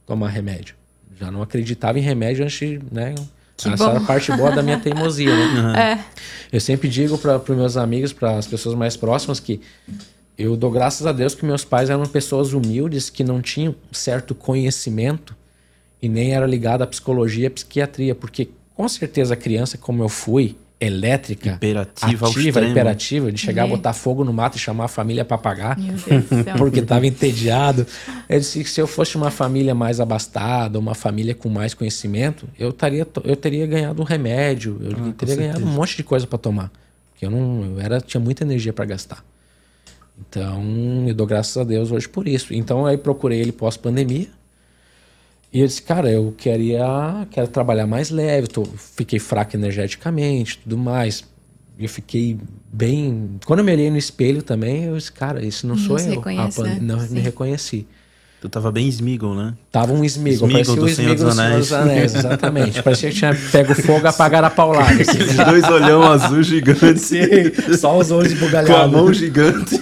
tomar 0.04 0.30
remédio. 0.30 0.74
Já 1.16 1.30
não 1.30 1.42
acreditava 1.42 1.96
em 1.96 2.02
remédio 2.02 2.44
antes, 2.44 2.80
né? 2.90 3.14
Que 3.58 3.68
Essa 3.68 3.84
bom. 3.84 3.90
era 3.90 3.98
a 3.98 4.04
parte 4.04 4.30
boa 4.32 4.52
da 4.52 4.62
minha 4.62 4.78
teimosia, 4.78 5.34
né? 5.34 5.60
Uhum. 5.60 5.74
É. 5.76 6.04
Eu 6.52 6.60
sempre 6.60 6.88
digo 6.88 7.18
para 7.18 7.36
os 7.36 7.48
meus 7.48 7.76
amigos, 7.76 8.12
para 8.12 8.38
as 8.38 8.46
pessoas 8.46 8.74
mais 8.74 8.96
próximas, 8.96 9.40
que 9.40 9.60
eu 10.38 10.56
dou 10.56 10.70
graças 10.70 11.06
a 11.06 11.12
Deus 11.12 11.34
que 11.34 11.44
meus 11.44 11.64
pais 11.64 11.90
eram 11.90 12.06
pessoas 12.06 12.52
humildes 12.52 13.10
que 13.10 13.24
não 13.24 13.42
tinham 13.42 13.74
certo 13.90 14.34
conhecimento 14.34 15.34
e 16.00 16.08
nem 16.08 16.32
era 16.32 16.46
ligado 16.46 16.82
à 16.82 16.86
psicologia 16.86 17.44
e 17.44 17.46
à 17.48 17.50
psiquiatria, 17.50 18.14
porque 18.14 18.48
com 18.74 18.88
certeza 18.88 19.34
a 19.34 19.36
criança, 19.36 19.76
como 19.76 20.02
eu 20.02 20.08
fui, 20.08 20.56
elétrica, 20.80 21.50
imperativa, 21.50 22.28
ativa, 22.28 22.64
imperativa, 22.64 23.32
de 23.32 23.38
chegar 23.38 23.64
a 23.64 23.66
botar 23.66 23.92
fogo 23.92 24.24
no 24.24 24.32
mato 24.32 24.56
e 24.56 24.60
chamar 24.60 24.84
a 24.84 24.88
família 24.88 25.24
para 25.24 25.36
pagar, 25.36 25.76
porque 26.56 26.80
estava 26.80 27.06
entediado. 27.06 27.86
Eu 28.28 28.38
disse 28.38 28.62
que 28.62 28.70
se 28.70 28.80
eu 28.80 28.86
fosse 28.86 29.16
uma 29.16 29.30
família 29.30 29.74
mais 29.74 29.98
abastada, 29.98 30.78
uma 30.78 30.94
família 30.94 31.34
com 31.34 31.48
mais 31.48 31.74
conhecimento, 31.74 32.48
eu, 32.58 32.72
taria, 32.72 33.06
eu 33.24 33.36
teria 33.36 33.66
ganhado 33.66 34.00
um 34.00 34.04
remédio, 34.04 34.78
eu 34.80 34.92
ah, 34.92 35.12
teria 35.16 35.36
ganhado 35.36 35.64
um 35.64 35.68
monte 35.68 35.96
de 35.96 36.04
coisa 36.04 36.26
para 36.26 36.38
tomar, 36.38 36.70
porque 37.10 37.26
eu 37.26 37.30
não, 37.30 37.64
eu 37.64 37.80
era, 37.80 38.00
tinha 38.00 38.20
muita 38.20 38.44
energia 38.44 38.72
para 38.72 38.84
gastar. 38.84 39.24
Então, 40.28 41.04
eu 41.06 41.14
dou 41.14 41.26
graças 41.26 41.56
a 41.56 41.64
Deus 41.64 41.92
hoje 41.92 42.08
por 42.08 42.26
isso. 42.26 42.52
Então, 42.52 42.86
aí 42.86 42.96
procurei 42.96 43.40
ele 43.40 43.52
pós-pandemia, 43.52 44.28
e 45.52 45.60
eu 45.60 45.66
disse, 45.66 45.82
cara, 45.82 46.10
eu 46.10 46.32
queria 46.36 47.26
quero 47.30 47.48
trabalhar 47.48 47.86
mais 47.86 48.10
leve, 48.10 48.48
tô, 48.48 48.64
fiquei 48.64 49.18
fraco 49.18 49.56
energeticamente, 49.56 50.58
tudo 50.58 50.76
mais. 50.76 51.24
Eu 51.78 51.88
fiquei 51.88 52.38
bem. 52.72 53.38
Quando 53.46 53.60
eu 53.60 53.64
me 53.64 53.72
olhei 53.72 53.90
no 53.90 53.96
espelho 53.96 54.42
também, 54.42 54.84
eu 54.84 54.96
disse, 54.96 55.12
cara, 55.12 55.44
isso 55.44 55.66
não, 55.66 55.76
não 55.76 55.82
sou 55.82 55.98
eu. 55.98 56.10
Reconhece, 56.10 56.62
né? 56.62 56.78
Não 56.80 57.00
Sim. 57.00 57.14
me 57.14 57.20
reconheci. 57.20 57.86
Tu 58.40 58.48
tava 58.48 58.70
bem 58.70 58.86
Smiggle, 58.88 59.34
né? 59.34 59.54
Tava 59.70 59.92
um 59.92 60.04
Smiggle, 60.04 60.48
Smiggle 60.48 60.52
parecia 60.52 60.74
do 60.74 60.82
o 60.82 60.86
dos 60.86 60.94
Senhor 60.94 61.16
dos 61.16 61.72
Anéis, 61.72 62.14
exatamente. 62.14 62.82
parecia 62.84 63.10
que 63.10 63.16
tinha 63.16 63.36
pego 63.50 63.74
fogo 63.74 64.04
e 64.04 64.08
apagaram 64.08 64.46
a 64.46 64.50
paulada. 64.50 64.92
Assim. 64.92 65.22
Os 65.22 65.34
dois 65.34 65.64
olhão 65.64 66.04
azul 66.04 66.40
gigante. 66.42 67.00
Sim, 67.00 67.18
só 67.76 67.98
os 67.98 68.12
olhos 68.12 68.32
bugalhados. 68.34 68.70
Com 68.70 68.80
a 68.80 68.86
mão 68.86 69.12
gigante. 69.12 69.74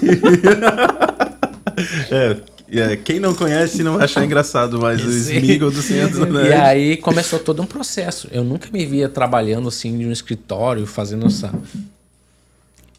é, 2.10 2.36
Yeah, 2.68 2.96
quem 2.96 3.20
não 3.20 3.34
conhece 3.34 3.82
não 3.82 3.94
vai 3.94 4.04
achar 4.04 4.24
engraçado, 4.24 4.80
mas 4.80 5.04
o 5.04 5.08
Smiggle 5.08 5.70
do 5.70 5.80
Senhor 5.80 6.08
dos 6.08 6.20
Anéis. 6.20 6.48
E 6.48 6.52
aí 6.52 6.96
começou 6.96 7.38
todo 7.38 7.62
um 7.62 7.66
processo. 7.66 8.28
Eu 8.32 8.42
nunca 8.42 8.68
me 8.72 8.84
via 8.84 9.08
trabalhando 9.08 9.68
assim 9.68 10.02
em 10.02 10.06
um 10.06 10.12
escritório, 10.12 10.84
fazendo 10.84 11.26
essa. 11.26 11.52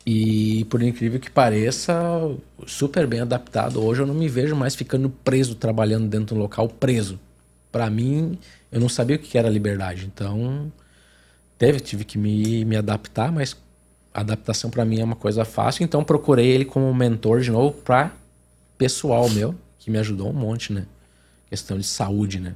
E 0.05 0.65
por 0.69 0.81
incrível 0.81 1.19
que 1.19 1.29
pareça, 1.29 1.93
super 2.65 3.05
bem 3.05 3.19
adaptado. 3.19 3.83
Hoje 3.83 4.01
eu 4.01 4.07
não 4.07 4.13
me 4.13 4.29
vejo 4.29 4.55
mais 4.55 4.73
ficando 4.73 5.09
preso, 5.09 5.53
trabalhando 5.53 6.07
dentro 6.07 6.33
do 6.33 6.41
local, 6.41 6.69
preso. 6.69 7.19
Para 7.69 7.89
mim, 7.89 8.39
eu 8.71 8.79
não 8.79 8.87
sabia 8.87 9.17
o 9.17 9.19
que 9.19 9.37
era 9.37 9.49
liberdade. 9.49 10.09
Então, 10.13 10.71
teve, 11.57 11.81
tive 11.81 12.05
que 12.05 12.17
me, 12.17 12.63
me 12.63 12.77
adaptar, 12.77 13.33
mas 13.33 13.57
a 14.13 14.21
adaptação 14.21 14.69
para 14.69 14.85
mim 14.85 15.01
é 15.01 15.03
uma 15.03 15.15
coisa 15.15 15.43
fácil. 15.43 15.83
Então, 15.83 16.05
procurei 16.05 16.47
ele 16.47 16.63
como 16.63 16.93
mentor 16.93 17.41
de 17.41 17.51
novo 17.51 17.73
para 17.83 18.13
pessoal 18.77 19.29
meu, 19.29 19.55
que 19.79 19.89
me 19.89 19.97
ajudou 19.97 20.29
um 20.29 20.33
monte, 20.33 20.73
né? 20.73 20.85
Questão 21.49 21.77
de 21.77 21.85
saúde, 21.85 22.39
né? 22.39 22.55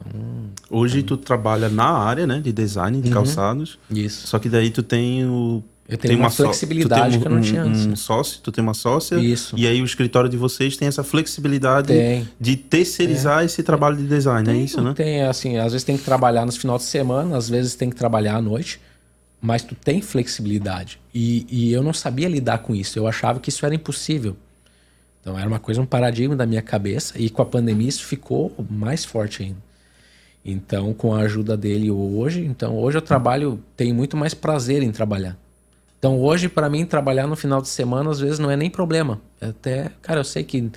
Então, 0.00 0.50
Hoje 0.70 1.00
então... 1.00 1.16
tu 1.16 1.22
trabalha 1.22 1.68
na 1.68 1.88
área, 1.88 2.26
né, 2.26 2.40
de 2.40 2.52
design 2.52 3.00
de 3.00 3.08
uhum. 3.08 3.14
calçados. 3.14 3.78
Isso. 3.90 4.26
Só 4.26 4.38
que 4.38 4.48
daí 4.48 4.70
tu 4.70 4.82
tem 4.82 5.24
o 5.24 5.62
eu 5.86 5.98
tenho 5.98 6.12
tem 6.12 6.16
uma, 6.16 6.24
uma 6.24 6.30
flexibilidade 6.30 7.18
que 7.18 7.26
eu 7.26 7.30
não 7.30 7.42
tinha 7.42 7.62
antes. 7.62 7.84
Um 7.84 7.94
sócio, 7.94 8.40
tu 8.42 8.50
tem 8.50 8.64
uma 8.64 8.72
sócia. 8.72 9.16
Isso. 9.16 9.54
E 9.58 9.66
aí 9.66 9.82
o 9.82 9.84
escritório 9.84 10.30
de 10.30 10.36
vocês 10.36 10.76
tem 10.78 10.88
essa 10.88 11.04
flexibilidade 11.04 11.88
tem. 11.88 12.26
de 12.40 12.56
terceirizar 12.56 13.42
é. 13.42 13.44
esse 13.44 13.62
trabalho 13.62 13.96
de 13.96 14.06
design, 14.06 14.44
tem, 14.46 14.60
é 14.60 14.64
isso, 14.64 14.80
né? 14.80 14.94
Tem, 14.94 15.22
assim, 15.22 15.58
às 15.58 15.72
vezes 15.72 15.84
tem 15.84 15.98
que 15.98 16.04
trabalhar 16.04 16.46
nos 16.46 16.56
finais 16.56 16.82
de 16.82 16.88
semana, 16.88 17.36
às 17.36 17.50
vezes 17.50 17.74
tem 17.74 17.90
que 17.90 17.96
trabalhar 17.96 18.36
à 18.36 18.42
noite, 18.42 18.80
mas 19.42 19.62
tu 19.62 19.74
tem 19.74 20.00
flexibilidade. 20.00 20.98
E, 21.14 21.46
e 21.50 21.72
eu 21.72 21.82
não 21.82 21.92
sabia 21.92 22.28
lidar 22.28 22.58
com 22.58 22.74
isso. 22.74 22.98
Eu 22.98 23.06
achava 23.06 23.38
que 23.38 23.50
isso 23.50 23.66
era 23.66 23.74
impossível. 23.74 24.34
Então 25.24 25.38
era 25.38 25.48
uma 25.48 25.58
coisa, 25.58 25.80
um 25.80 25.86
paradigma 25.86 26.36
da 26.36 26.44
minha 26.44 26.60
cabeça 26.60 27.18
e 27.18 27.30
com 27.30 27.40
a 27.40 27.46
pandemia 27.46 27.88
isso 27.88 28.04
ficou 28.04 28.54
mais 28.68 29.06
forte 29.06 29.42
ainda. 29.42 29.56
Então, 30.44 30.92
com 30.92 31.14
a 31.14 31.20
ajuda 31.20 31.56
dele 31.56 31.90
hoje, 31.90 32.44
então 32.44 32.76
hoje 32.76 32.98
eu 32.98 33.02
trabalho, 33.02 33.58
tenho 33.74 33.94
muito 33.94 34.18
mais 34.18 34.34
prazer 34.34 34.82
em 34.82 34.92
trabalhar. 34.92 35.34
Então, 35.98 36.20
hoje 36.20 36.50
para 36.50 36.68
mim 36.68 36.84
trabalhar 36.84 37.26
no 37.26 37.34
final 37.34 37.62
de 37.62 37.68
semana 37.68 38.10
às 38.10 38.20
vezes 38.20 38.38
não 38.38 38.50
é 38.50 38.56
nem 38.56 38.68
problema. 38.68 39.18
É 39.40 39.46
até, 39.46 39.90
cara, 40.02 40.20
eu 40.20 40.24
sei 40.24 40.44
que 40.44 40.70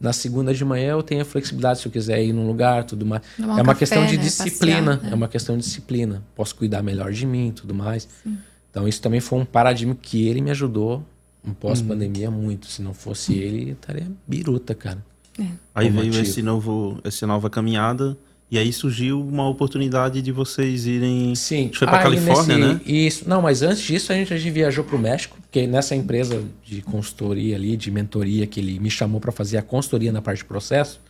na 0.00 0.14
segunda 0.14 0.54
de 0.54 0.64
manhã 0.64 0.92
eu 0.92 1.02
tenho 1.02 1.20
a 1.20 1.24
flexibilidade 1.26 1.80
se 1.80 1.86
eu 1.86 1.92
quiser 1.92 2.24
ir 2.24 2.32
num 2.32 2.46
lugar, 2.46 2.84
tudo 2.84 3.04
mais. 3.04 3.20
é 3.38 3.42
uma 3.42 3.56
café, 3.64 3.80
questão 3.80 4.06
de 4.06 4.16
né? 4.16 4.22
disciplina, 4.22 4.92
Passear, 4.92 5.02
né? 5.02 5.12
é 5.12 5.14
uma 5.14 5.28
questão 5.28 5.58
de 5.58 5.62
disciplina. 5.62 6.22
Posso 6.34 6.56
cuidar 6.56 6.82
melhor 6.82 7.12
de 7.12 7.26
mim, 7.26 7.52
tudo 7.54 7.74
mais. 7.74 8.08
Sim. 8.22 8.38
Então, 8.70 8.88
isso 8.88 9.02
também 9.02 9.20
foi 9.20 9.38
um 9.38 9.44
paradigma 9.44 9.94
que 9.94 10.26
ele 10.26 10.40
me 10.40 10.50
ajudou 10.50 11.04
um 11.46 11.52
pós-pandemia 11.52 12.30
uhum. 12.30 12.42
muito. 12.42 12.66
Se 12.66 12.82
não 12.82 12.94
fosse 12.94 13.34
ele, 13.34 13.72
estaria 13.72 14.06
biruta, 14.26 14.74
cara. 14.74 15.04
É. 15.38 15.46
Aí 15.74 15.88
veio 15.88 16.20
esse 16.20 16.42
novo, 16.42 16.98
essa 17.04 17.26
nova 17.26 17.48
caminhada. 17.48 18.16
E 18.50 18.58
aí 18.58 18.72
surgiu 18.72 19.20
uma 19.20 19.48
oportunidade 19.48 20.20
de 20.20 20.32
vocês 20.32 20.84
irem. 20.84 21.34
Sim. 21.36 21.70
Foi 21.72 21.86
para 21.86 22.02
Califórnia, 22.02 22.58
nesse, 22.58 22.74
né? 22.74 22.80
Isso. 22.84 23.28
Não, 23.28 23.40
mas 23.40 23.62
antes 23.62 23.80
disso 23.80 24.12
a 24.12 24.16
gente, 24.16 24.34
a 24.34 24.36
gente 24.36 24.50
viajou 24.50 24.82
para 24.82 24.96
o 24.96 24.98
México, 24.98 25.38
porque 25.40 25.68
nessa 25.68 25.94
empresa 25.94 26.42
de 26.64 26.82
consultoria 26.82 27.54
ali, 27.54 27.76
de 27.76 27.92
mentoria, 27.92 28.48
que 28.48 28.58
ele 28.58 28.80
me 28.80 28.90
chamou 28.90 29.20
para 29.20 29.30
fazer 29.30 29.56
a 29.56 29.62
consultoria 29.62 30.10
na 30.10 30.20
parte 30.20 30.38
de 30.38 30.46
processo, 30.46 31.00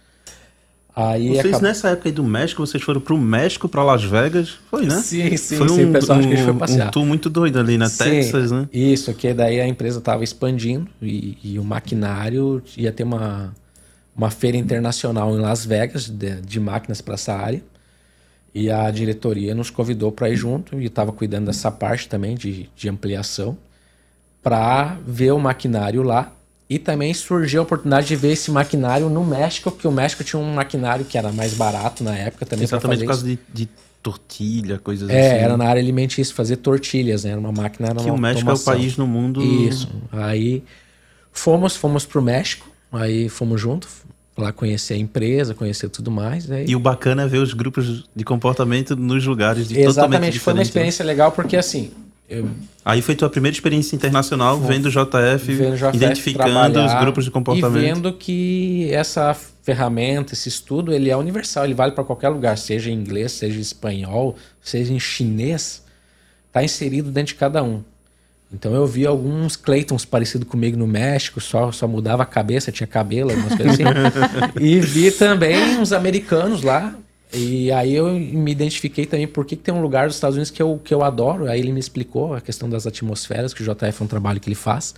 Aí 0.95 1.29
vocês 1.29 1.39
acabou... 1.41 1.63
nessa 1.63 1.89
época 1.91 2.09
aí 2.09 2.13
do 2.13 2.25
México, 2.25 2.67
vocês 2.67 2.83
foram 2.83 3.01
pro 3.01 3.17
México, 3.17 3.69
para 3.69 3.83
Las 3.83 4.03
Vegas, 4.03 4.59
foi, 4.71 4.87
né? 4.87 4.97
Sim, 4.97 5.37
sim, 5.37 5.57
foi 5.57 5.69
sim, 5.69 5.85
um, 5.85 5.93
pessoal 5.93 6.19
um, 6.19 6.21
acho 6.21 6.29
que 6.29 6.35
a 6.35 6.37
gente 6.37 6.47
foi 6.47 6.59
passear. 6.59 6.89
Um 6.89 6.91
tour 6.91 7.07
muito 7.07 7.31
doido 7.31 7.59
ali 7.59 7.79
na 7.79 7.89
sim, 7.89 8.05
Texas, 8.05 8.51
né? 8.51 8.69
Isso, 8.73 9.15
que 9.15 9.33
daí 9.33 9.61
a 9.61 9.67
empresa 9.67 9.99
estava 9.99 10.25
expandindo 10.25 10.89
e, 11.01 11.39
e, 11.43 11.59
o 11.59 11.65
maquinário 11.65 12.63
ia 12.77 12.91
ter 12.91 13.05
uma, 13.05 13.55
uma 14.17 14.31
feira 14.31 14.57
internacional 14.57 15.35
em 15.37 15.41
Las 15.41 15.65
Vegas 15.65 16.09
de, 16.09 16.41
de 16.41 16.59
máquinas 16.59 17.01
para 17.01 17.15
essa 17.15 17.35
área. 17.35 17.63
E 18.53 18.69
a 18.69 18.91
diretoria 18.91 19.55
nos 19.55 19.71
convidou 19.71 20.11
para 20.11 20.29
ir 20.29 20.35
junto 20.35 20.81
e 20.81 20.87
estava 20.87 21.13
cuidando 21.13 21.47
dessa 21.47 21.71
parte 21.71 22.09
também 22.09 22.35
de, 22.35 22.69
de 22.75 22.89
ampliação 22.89 23.57
para 24.43 24.97
ver 25.07 25.31
o 25.33 25.39
maquinário 25.39 26.03
lá 26.03 26.33
e 26.71 26.79
também 26.79 27.13
surgiu 27.13 27.61
a 27.61 27.65
oportunidade 27.65 28.07
de 28.07 28.17
ver 28.17 28.33
esse 28.33 28.51
maquinário 28.51 29.11
no 29.11 29.25
México, 29.25 29.71
porque 29.71 29.89
o 29.89 29.93
México 29.93 30.23
tinha 30.25 30.41
um 30.41 30.55
maquinário 30.55 31.05
que 31.05 31.19
era 31.19 31.33
mais 31.33 31.53
barato 31.53 32.05
na 32.05 32.17
época 32.17 32.47
também. 32.47 32.65
Exatamente 32.65 33.01
por 33.01 33.09
causa 33.09 33.27
de, 33.27 33.39
de, 33.53 33.69
tortilha, 34.03 34.79
coisas 34.79 35.11
é, 35.11 35.13
assim. 35.13 35.37
É, 35.37 35.43
era 35.43 35.57
na 35.57 35.67
área 35.67 35.83
alimentícia, 35.83 36.35
fazer 36.35 36.57
tortilhas, 36.57 37.25
né? 37.25 37.33
Era 37.33 37.41
uma 37.41 37.53
máquina. 37.53 37.89
Era 37.89 37.97
que 37.97 38.07
uma 38.07 38.15
o 38.15 38.21
México 38.21 38.49
automação. 38.49 38.73
é 38.73 38.77
o 38.77 38.81
país 38.81 38.97
no 38.97 39.07
mundo. 39.07 39.43
Isso. 39.43 39.91
Aí 40.13 40.63
fomos, 41.33 41.77
fomos 41.77 42.07
pro 42.07 42.23
México 42.23 42.71
Aí 42.93 43.29
fomos 43.29 43.61
juntos, 43.61 43.89
lá 44.37 44.53
conhecer 44.53 44.95
a 44.95 44.97
empresa, 44.97 45.55
conhecer 45.55 45.89
tudo 45.89 46.11
mais. 46.11 46.51
Aí... 46.51 46.67
E 46.69 46.75
o 46.75 46.81
bacana 46.81 47.23
é 47.23 47.27
ver 47.27 47.39
os 47.39 47.55
grupos 47.55 48.05
de 48.15 48.25
comportamento 48.25 48.97
nos 48.97 49.25
lugares 49.25 49.69
de 49.69 49.79
Exatamente, 49.79 50.39
foi 50.39 50.53
uma 50.53 50.59
né? 50.59 50.63
experiência 50.63 51.05
legal 51.05 51.31
porque 51.31 51.57
assim. 51.57 51.93
Eu... 52.31 52.49
Aí 52.85 53.03
foi 53.03 53.17
tua 53.17 53.29
primeira 53.29 53.55
experiência 53.55 53.97
internacional 53.97 54.57
foi, 54.61 54.69
vendo 54.69 54.87
o 54.87 54.91
JF, 54.91 55.53
vendo 55.53 55.77
JF 55.77 55.97
identificando 55.97 56.81
os 56.81 56.95
grupos 57.01 57.25
de 57.25 57.31
comportamento. 57.33 57.77
E 57.77 57.81
vendo 57.81 58.13
que 58.13 58.89
essa 58.93 59.35
ferramenta, 59.35 60.33
esse 60.33 60.49
estudo, 60.49 60.95
ele 60.95 61.11
é 61.11 61.17
universal, 61.17 61.65
ele 61.65 61.75
vale 61.75 61.91
para 61.91 62.05
qualquer 62.05 62.29
lugar, 62.29 62.57
seja 62.57 62.89
em 62.89 62.95
inglês, 62.95 63.33
seja 63.33 63.59
em 63.59 63.61
espanhol, 63.61 64.37
seja 64.63 64.93
em 64.93 65.01
chinês, 65.01 65.85
está 66.47 66.63
inserido 66.63 67.11
dentro 67.11 67.35
de 67.35 67.39
cada 67.39 67.65
um. 67.65 67.83
Então 68.53 68.75
eu 68.75 68.87
vi 68.87 69.07
alguns 69.07 69.57
Claytons 69.57 70.05
parecidos 70.05 70.49
comigo 70.49 70.77
no 70.77 70.87
México, 70.87 71.41
só, 71.41 71.71
só 71.73 71.87
mudava 71.89 72.23
a 72.23 72.27
cabeça, 72.27 72.73
tinha 72.73 72.87
cabelo, 72.87 73.31
algumas 73.31 73.55
coisas 73.57 73.75
assim. 73.75 73.85
e 74.61 74.81
vi 74.81 75.11
também 75.11 75.79
uns 75.79 75.93
americanos 75.93 76.63
lá. 76.63 76.95
E 77.33 77.71
aí 77.71 77.95
eu 77.95 78.13
me 78.13 78.51
identifiquei 78.51 79.07
também 79.07 79.29
porque 79.29 79.55
tem 79.55 79.73
um 79.73 79.81
lugar 79.81 80.07
dos 80.07 80.17
Estados 80.17 80.37
Unidos 80.37 80.51
que 80.51 80.61
eu, 80.61 80.81
que 80.83 80.93
eu 80.93 81.03
adoro. 81.03 81.49
Aí 81.49 81.61
ele 81.61 81.73
me 81.73 81.79
explicou 81.79 82.35
a 82.35 82.41
questão 82.41 82.69
das 82.69 82.87
atmosferas, 82.87 83.55
que 83.55 83.63
o 83.63 83.65
JF 83.65 84.01
é 84.01 84.05
um 84.05 84.09
trabalho 84.09 84.41
que 84.41 84.49
ele 84.49 84.57
faz. 84.57 84.95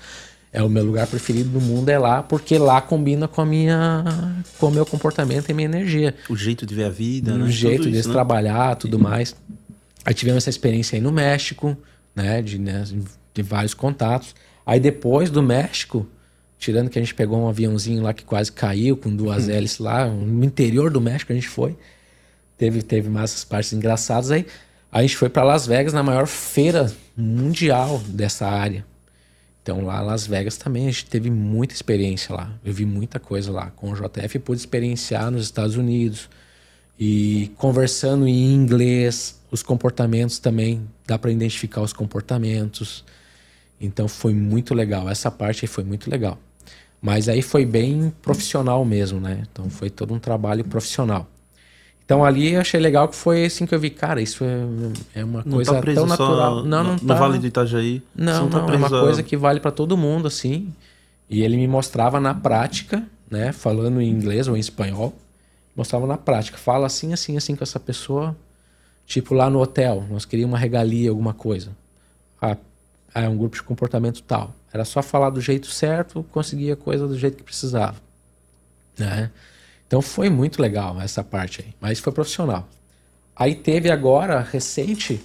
É 0.53 0.63
o 0.63 0.69
meu 0.69 0.85
lugar 0.85 1.07
preferido 1.07 1.49
do 1.49 1.61
mundo 1.61 1.89
é 1.89 1.99
lá, 1.99 2.23
porque 2.23 2.59
lá 2.59 2.81
combina 2.81 3.27
com 3.27 3.41
a 3.41 3.47
minha 3.47 4.05
com 4.59 4.67
o 4.67 4.71
meu 4.71 4.85
comportamento 4.85 5.49
e 5.49 5.55
minha 5.55 5.67
energia. 5.67 6.15
O 6.29 6.37
jeito 6.37 6.67
de 6.67 6.75
ver 6.75 6.85
a 6.85 6.91
vida, 6.91 7.33
o 7.33 7.39
né? 7.39 7.45
O 7.45 7.51
jeito 7.51 7.91
de 7.91 7.97
né? 7.97 8.03
trabalhar, 8.03 8.77
tudo 8.77 8.99
mais. 8.99 9.35
Aí 10.05 10.13
tivemos 10.13 10.43
essa 10.43 10.51
experiência 10.51 10.97
aí 10.97 11.01
no 11.01 11.11
México, 11.11 11.77
né, 12.15 12.43
de 12.43 12.59
né, 12.59 12.85
de 13.33 13.43
vários 13.43 13.73
contatos. 13.73 14.35
Aí 14.67 14.79
depois 14.79 15.31
do 15.31 15.43
México, 15.43 16.07
tirando 16.59 16.91
que 16.91 16.99
a 16.99 17.03
gente 17.03 17.15
pegou 17.15 17.39
um 17.39 17.49
aviãozinho 17.49 18.03
lá 18.03 18.13
que 18.13 18.25
quase 18.25 18.53
caiu 18.53 18.97
com 18.97 19.15
duas 19.15 19.47
uhum. 19.47 19.55
hélices 19.55 19.79
lá, 19.79 20.07
no 20.07 20.45
interior 20.45 20.91
do 20.91 21.01
México 21.01 21.33
a 21.33 21.35
gente 21.35 21.49
foi. 21.49 21.77
Teve, 22.57 22.83
teve 22.83 23.09
mais 23.09 23.45
partes 23.45 23.73
engraçadas 23.73 24.31
aí. 24.31 24.47
A 24.91 25.03
gente 25.03 25.17
foi 25.17 25.29
para 25.29 25.43
Las 25.43 25.67
Vegas 25.67 25.93
na 25.93 26.03
maior 26.03 26.27
feira 26.27 26.93
mundial 27.17 27.99
dessa 28.07 28.47
área. 28.47 28.85
Então 29.63 29.85
lá 29.85 30.01
Las 30.01 30.27
Vegas 30.27 30.57
também 30.57 30.89
a 30.89 30.91
gente 30.91 31.07
teve 31.07 31.31
muita 31.31 31.73
experiência 31.73 32.35
lá. 32.35 32.53
Eu 32.65 32.73
vi 32.73 32.85
muita 32.85 33.21
coisa 33.21 33.53
lá 33.53 33.71
com 33.71 33.93
o 33.93 33.95
JF 33.95 34.39
pude 34.41 34.61
experienciar 34.61 35.31
nos 35.31 35.45
Estados 35.45 35.77
Unidos 35.77 36.29
e 36.99 37.51
conversando 37.57 38.27
em 38.27 38.53
inglês, 38.53 39.41
os 39.51 39.63
comportamentos 39.63 40.39
também 40.39 40.89
dá 41.07 41.19
para 41.19 41.31
identificar 41.31 41.81
os 41.81 41.93
comportamentos. 41.93 43.05
Então 43.81 44.09
foi 44.09 44.35
muito 44.35 44.75
legal. 44.75 45.09
Essa 45.09 45.31
parte 45.31 45.67
foi 45.67 45.85
muito 45.85 46.11
legal. 46.11 46.39
Mas 47.01 47.29
aí 47.29 47.43
foi 47.43 47.67
bem 47.67 48.13
profissional 48.23 48.85
mesmo, 48.85 49.19
né? 49.19 49.43
Então 49.51 49.69
foi 49.69 49.91
todo 49.91 50.15
um 50.15 50.19
trabalho 50.19 50.65
profissional. 50.65 51.29
Então 52.05 52.25
ali 52.25 52.53
eu 52.53 52.61
achei 52.61 52.81
legal 52.81 53.09
que 53.09 53.17
foi 53.17 53.45
assim 53.45 53.65
que 53.65 53.75
eu 53.75 53.79
vi, 53.79 53.91
cara, 53.91 54.21
isso 54.21 54.45
é, 54.45 55.21
é 55.21 55.25
uma 55.25 55.43
coisa 55.43 55.75
tá 55.75 55.95
tão 55.95 56.07
natural. 56.07 56.65
Não, 56.65 56.85
não 56.85 56.93
no, 56.95 57.01
tá. 57.01 57.15
No 57.15 57.21
Vale 57.21 57.39
do 57.39 57.47
Itajaí. 57.47 58.03
Não, 58.15 58.43
não, 58.43 58.51
tá 58.51 58.63
não 58.63 58.75
é 58.75 58.77
uma 58.77 58.91
coisa 58.91 59.23
que 59.23 59.37
vale 59.37 59.61
para 59.61 59.71
todo 59.71 59.97
mundo, 59.97 60.27
assim. 60.27 60.73
E 61.31 61.43
ele 61.43 61.57
me 61.57 61.67
mostrava 61.67 62.21
na 62.21 62.35
prática, 62.35 63.03
né? 63.31 63.53
Falando 63.53 64.01
em 64.01 64.09
inglês 64.09 64.49
ou 64.49 64.57
em 64.57 64.61
espanhol. 64.61 65.15
Mostrava 65.75 66.07
na 66.07 66.19
prática. 66.19 66.59
Fala 66.59 66.87
assim, 66.87 67.13
assim, 67.13 67.37
assim 67.37 67.57
com 67.57 67.65
essa 67.65 67.81
pessoa. 67.81 68.37
Tipo 69.07 69.35
lá 69.35 69.49
no 69.49 69.61
hotel, 69.61 70.05
nós 70.11 70.25
queríamos 70.25 70.53
uma 70.53 70.59
regalia, 70.59 71.11
alguma 71.11 71.33
coisa. 71.33 71.71
Ah, 72.41 72.57
é 73.15 73.29
um 73.29 73.37
grupo 73.37 73.57
de 73.57 73.63
comportamento 73.63 74.23
tal. 74.23 74.55
Era 74.73 74.85
só 74.85 75.03
falar 75.03 75.31
do 75.31 75.41
jeito 75.41 75.67
certo, 75.67 76.25
conseguia 76.33 76.75
a 76.75 76.77
coisa 76.77 77.07
do 77.07 77.19
jeito 77.19 77.37
que 77.37 77.43
precisava. 77.43 77.97
Né? 78.99 79.31
Então 79.93 80.01
foi 80.01 80.31
muito 80.31 80.63
legal 80.63 80.99
essa 81.03 81.23
parte 81.23 81.61
aí, 81.61 81.75
mas 81.79 82.01
foi 82.01 82.11
profissional. 82.15 82.67
Aí 83.37 83.55
teve 83.55 83.91
agora, 83.91 84.41
recente, 84.41 85.21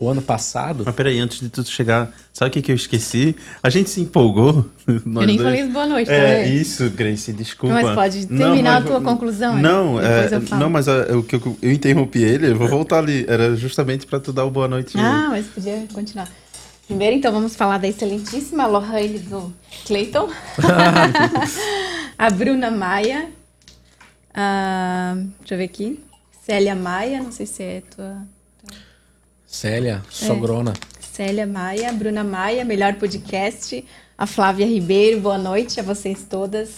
o 0.00 0.08
ano 0.08 0.22
passado. 0.22 0.84
Mas 0.86 0.94
peraí, 0.94 1.18
antes 1.18 1.38
de 1.38 1.50
tudo 1.50 1.68
chegar, 1.68 2.10
sabe 2.32 2.48
o 2.48 2.52
que, 2.54 2.62
que 2.62 2.72
eu 2.72 2.76
esqueci? 2.76 3.36
A 3.62 3.68
gente 3.68 3.90
se 3.90 4.00
empolgou. 4.00 4.64
Eu 4.88 5.02
nem 5.04 5.36
dois. 5.36 5.42
falei 5.42 5.68
boa 5.68 5.86
noite, 5.86 6.10
É, 6.10 6.44
também. 6.44 6.56
isso, 6.56 6.88
Grace, 6.88 7.30
desculpa. 7.30 7.74
Mas 7.74 7.94
pode 7.94 8.26
terminar 8.26 8.52
não, 8.52 8.62
mas, 8.62 8.84
a 8.84 8.86
tua 8.86 9.00
conclusão. 9.02 9.58
Não, 9.58 10.00
é, 10.00 10.30
não 10.58 10.70
mas 10.70 10.88
a, 10.88 11.14
o 11.14 11.22
que 11.22 11.36
eu, 11.36 11.58
eu, 11.60 11.70
interrompi 11.70 12.22
ele, 12.22 12.52
eu 12.52 12.56
vou 12.56 12.68
voltar 12.68 13.00
ali. 13.00 13.26
Era 13.28 13.54
justamente 13.54 14.06
para 14.06 14.18
tu 14.18 14.32
dar 14.32 14.46
o 14.46 14.50
boa 14.50 14.66
noite. 14.66 14.96
Ah, 14.96 15.26
mas 15.28 15.46
podia 15.48 15.84
continuar. 15.92 16.26
Primeiro, 16.86 17.16
então, 17.16 17.30
vamos 17.30 17.54
falar 17.54 17.76
da 17.76 17.86
excelentíssima 17.86 18.66
Lohane 18.66 19.18
do 19.18 19.52
Clayton. 19.86 20.30
a 22.16 22.30
Bruna 22.30 22.70
Maia. 22.70 23.35
A, 24.38 25.16
deixa 25.38 25.54
eu 25.54 25.58
ver 25.58 25.64
aqui. 25.64 26.04
Célia 26.44 26.74
Maia, 26.74 27.22
não 27.22 27.32
sei 27.32 27.46
se 27.46 27.62
é 27.62 27.80
tua. 27.80 28.22
Célia, 29.46 30.02
sogrona. 30.10 30.72
É. 30.72 31.02
Célia 31.02 31.46
Maia, 31.46 31.90
Bruna 31.94 32.22
Maia, 32.22 32.62
melhor 32.62 32.96
podcast. 32.96 33.82
A 34.18 34.26
Flávia 34.26 34.66
Ribeiro, 34.66 35.22
boa 35.22 35.38
noite 35.38 35.80
a 35.80 35.82
vocês 35.82 36.26
todas. 36.28 36.74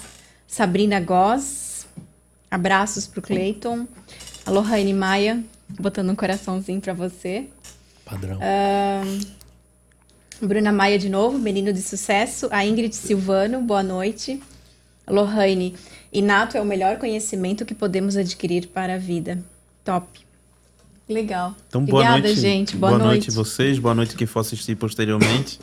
Sabrina 0.46 1.00
Goss, 1.00 1.84
abraços 2.48 3.08
pro 3.08 3.20
Clayton. 3.20 3.88
A 4.46 4.52
Lohane 4.52 4.94
Maia, 4.94 5.42
botando 5.68 6.10
um 6.10 6.16
coraçãozinho 6.16 6.80
para 6.80 6.94
você. 6.94 7.48
Padrão. 8.04 8.38
Uh, 8.38 10.46
Bruna 10.46 10.70
Maia 10.70 10.96
de 10.96 11.08
novo, 11.08 11.36
menino 11.36 11.72
de 11.72 11.82
sucesso. 11.82 12.46
A 12.52 12.64
Ingrid 12.64 12.94
Silvano, 12.94 13.60
boa 13.60 13.82
noite. 13.82 14.40
Lohane, 15.08 15.74
inato 16.12 16.56
é 16.56 16.60
o 16.60 16.64
melhor 16.64 16.98
conhecimento 16.98 17.64
que 17.64 17.74
podemos 17.74 18.16
adquirir 18.16 18.68
para 18.68 18.94
a 18.94 18.98
vida. 18.98 19.38
Top. 19.84 20.06
Legal. 21.08 21.54
Então, 21.68 21.84
boa 21.84 22.02
Obrigada, 22.02 22.28
noite, 22.28 22.40
gente. 22.40 22.76
Boa, 22.76 22.92
boa 22.92 23.04
noite. 23.04 23.26
noite 23.26 23.30
vocês, 23.30 23.78
boa 23.78 23.94
noite 23.94 24.14
quem 24.14 24.26
for 24.26 24.40
assistir 24.40 24.76
posteriormente. 24.76 25.58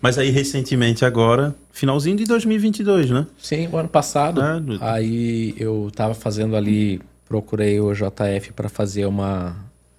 Mas 0.00 0.18
aí, 0.18 0.30
recentemente, 0.30 1.04
agora, 1.04 1.54
finalzinho 1.72 2.16
de 2.16 2.24
2022, 2.24 3.10
né? 3.10 3.26
Sim, 3.38 3.68
o 3.68 3.76
ano 3.76 3.88
passado. 3.88 4.40
É, 4.40 4.60
aí 4.80 5.54
eu 5.56 5.90
tava 5.94 6.14
fazendo 6.14 6.56
ali, 6.56 7.00
procurei 7.28 7.80
o 7.80 7.92
JF 7.92 8.52
para 8.54 8.68
fazer 8.68 9.06
uma, 9.06 9.56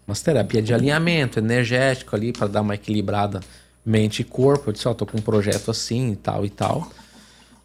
umas 0.08 0.22
terapia 0.22 0.62
de 0.62 0.74
alinhamento 0.74 1.40
energético 1.40 2.16
ali, 2.16 2.32
para 2.32 2.48
dar 2.48 2.62
uma 2.62 2.76
equilibrada 2.76 3.42
mente 3.86 4.22
e 4.22 4.24
corpo. 4.24 4.70
Eu 4.70 4.74
disse, 4.74 4.88
ó, 4.88 4.92
oh, 4.92 4.96
tô 4.96 5.06
com 5.06 5.18
um 5.18 5.22
projeto 5.22 5.72
assim 5.72 6.12
e 6.12 6.16
tal 6.16 6.46
e 6.46 6.50
tal. 6.50 6.90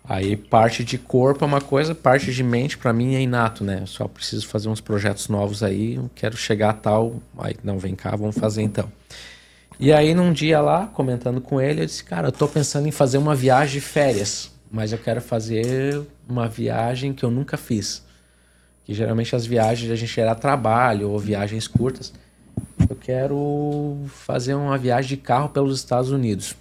Aí 0.06 0.36
parte 0.36 0.84
de 0.84 0.98
corpo 0.98 1.44
é 1.44 1.48
uma 1.48 1.62
coisa, 1.62 1.94
parte 1.94 2.30
de 2.30 2.42
mente 2.42 2.76
para 2.76 2.92
mim 2.92 3.14
é 3.14 3.22
inato, 3.22 3.64
né? 3.64 3.78
Eu 3.80 3.86
só 3.86 4.06
preciso 4.06 4.46
fazer 4.46 4.68
uns 4.68 4.80
projetos 4.80 5.28
novos 5.28 5.62
aí, 5.62 5.98
quero 6.14 6.36
chegar 6.36 6.70
a 6.70 6.74
tal, 6.74 7.22
aí 7.38 7.56
não 7.64 7.78
vem 7.78 7.94
cá, 7.94 8.14
vamos 8.14 8.36
fazer 8.36 8.60
então. 8.60 8.92
E 9.80 9.94
aí 9.94 10.14
num 10.14 10.30
dia 10.30 10.60
lá, 10.60 10.86
comentando 10.88 11.40
com 11.40 11.58
ele, 11.58 11.80
eu 11.80 11.86
disse, 11.86 12.04
cara, 12.04 12.28
eu 12.28 12.32
tô 12.32 12.46
pensando 12.46 12.86
em 12.86 12.90
fazer 12.90 13.16
uma 13.16 13.34
viagem 13.34 13.80
de 13.80 13.80
férias, 13.80 14.52
mas 14.70 14.92
eu 14.92 14.98
quero 14.98 15.22
fazer 15.22 16.02
uma 16.28 16.48
viagem 16.48 17.14
que 17.14 17.24
eu 17.24 17.30
nunca 17.30 17.56
fiz. 17.56 18.04
Que 18.84 18.92
geralmente 18.92 19.34
as 19.34 19.46
viagens 19.46 19.90
a 19.90 19.96
gente 19.96 20.20
era 20.20 20.34
trabalho 20.34 21.08
ou 21.08 21.18
viagens 21.18 21.66
curtas. 21.66 22.12
Eu 22.90 22.94
quero 22.94 24.04
fazer 24.08 24.54
uma 24.54 24.76
viagem 24.76 25.08
de 25.08 25.16
carro 25.16 25.48
pelos 25.48 25.78
Estados 25.78 26.10
Unidos. 26.10 26.54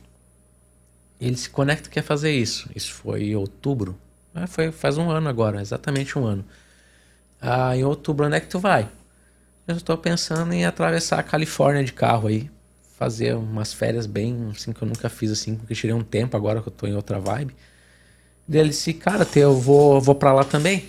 Ele 1.27 1.37
se 1.37 1.49
conecta 1.49 1.89
quer 1.89 2.01
fazer 2.03 2.31
isso. 2.31 2.69
Isso 2.75 2.93
foi 2.93 3.23
em 3.23 3.35
outubro. 3.35 3.97
Ah, 4.33 4.47
foi 4.47 4.71
faz 4.71 4.97
um 4.97 5.09
ano 5.09 5.29
agora, 5.29 5.61
exatamente 5.61 6.17
um 6.17 6.25
ano. 6.25 6.45
Ah, 7.41 7.75
em 7.75 7.83
outubro, 7.83 8.25
onde 8.25 8.35
é 8.35 8.39
que 8.39 8.47
tu 8.47 8.59
vai? 8.59 8.89
Eu 9.67 9.77
estou 9.77 9.97
pensando 9.97 10.51
em 10.53 10.65
atravessar 10.65 11.19
a 11.19 11.23
Califórnia 11.23 11.83
de 11.83 11.93
carro 11.93 12.27
aí. 12.27 12.49
Fazer 12.97 13.35
umas 13.35 13.73
férias 13.73 14.05
bem, 14.05 14.49
assim, 14.55 14.73
que 14.73 14.81
eu 14.81 14.87
nunca 14.87 15.09
fiz 15.09 15.31
assim, 15.31 15.55
porque 15.55 15.73
tirei 15.75 15.93
um 15.93 16.03
tempo 16.03 16.35
agora 16.35 16.61
que 16.61 16.67
eu 16.67 16.73
tô 16.73 16.87
em 16.87 16.95
outra 16.95 17.19
vibe. 17.19 17.55
Ele 18.49 18.69
disse, 18.69 18.93
cara, 18.93 19.27
eu 19.35 19.55
vou, 19.55 20.01
vou 20.01 20.15
para 20.15 20.33
lá 20.33 20.43
também. 20.43 20.85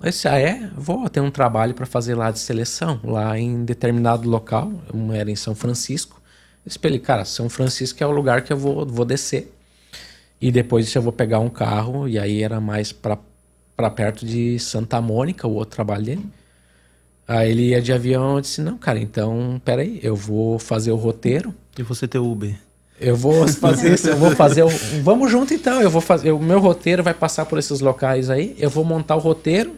Eu 0.00 0.10
disse, 0.10 0.26
ah, 0.26 0.38
é? 0.38 0.70
Vou 0.76 1.08
ter 1.08 1.20
um 1.20 1.30
trabalho 1.30 1.74
para 1.74 1.86
fazer 1.86 2.14
lá 2.14 2.30
de 2.30 2.38
seleção, 2.38 3.00
lá 3.04 3.38
em 3.38 3.64
determinado 3.64 4.28
local. 4.28 4.72
Eu 4.92 5.12
era 5.12 5.30
em 5.30 5.36
São 5.36 5.54
Francisco. 5.54 6.20
Eu 6.64 6.68
disse 6.68 6.78
pra 6.78 6.90
ele, 6.90 6.98
cara, 6.98 7.24
São 7.24 7.48
Francisco 7.48 8.02
é 8.02 8.06
o 8.06 8.10
lugar 8.10 8.42
que 8.42 8.52
eu 8.52 8.56
vou, 8.56 8.86
vou 8.86 9.04
descer. 9.04 9.52
E 10.40 10.50
depois 10.50 10.94
eu 10.94 11.02
vou 11.02 11.12
pegar 11.12 11.38
um 11.38 11.50
carro, 11.50 12.08
e 12.08 12.18
aí 12.18 12.42
era 12.42 12.60
mais 12.60 12.92
para 12.92 13.18
perto 13.90 14.24
de 14.24 14.58
Santa 14.58 15.00
Mônica, 15.00 15.46
o 15.46 15.54
outro 15.54 15.76
trabalho 15.76 16.04
dele. 16.04 16.26
Aí 17.28 17.50
ele 17.50 17.68
ia 17.68 17.80
de 17.80 17.92
avião, 17.92 18.36
eu 18.36 18.40
disse, 18.40 18.60
não, 18.60 18.76
cara, 18.76 18.98
então, 18.98 19.60
peraí, 19.64 20.00
eu 20.02 20.16
vou 20.16 20.58
fazer 20.58 20.90
o 20.90 20.96
roteiro. 20.96 21.54
E 21.78 21.82
você 21.82 22.08
ter 22.08 22.18
Uber? 22.18 22.54
Eu 22.98 23.16
vou 23.16 23.46
fazer 23.48 23.94
isso, 23.94 24.08
eu 24.08 24.16
vou 24.16 24.32
fazer 24.32 24.62
o... 24.62 24.68
Vamos 25.02 25.30
junto 25.30 25.54
então, 25.54 25.80
eu 25.80 25.88
vou 25.88 26.00
fazer... 26.00 26.32
O 26.32 26.38
meu 26.38 26.58
roteiro 26.58 27.02
vai 27.02 27.14
passar 27.14 27.46
por 27.46 27.58
esses 27.58 27.80
locais 27.80 28.28
aí, 28.28 28.56
eu 28.58 28.68
vou 28.68 28.84
montar 28.84 29.16
o 29.16 29.20
roteiro 29.20 29.76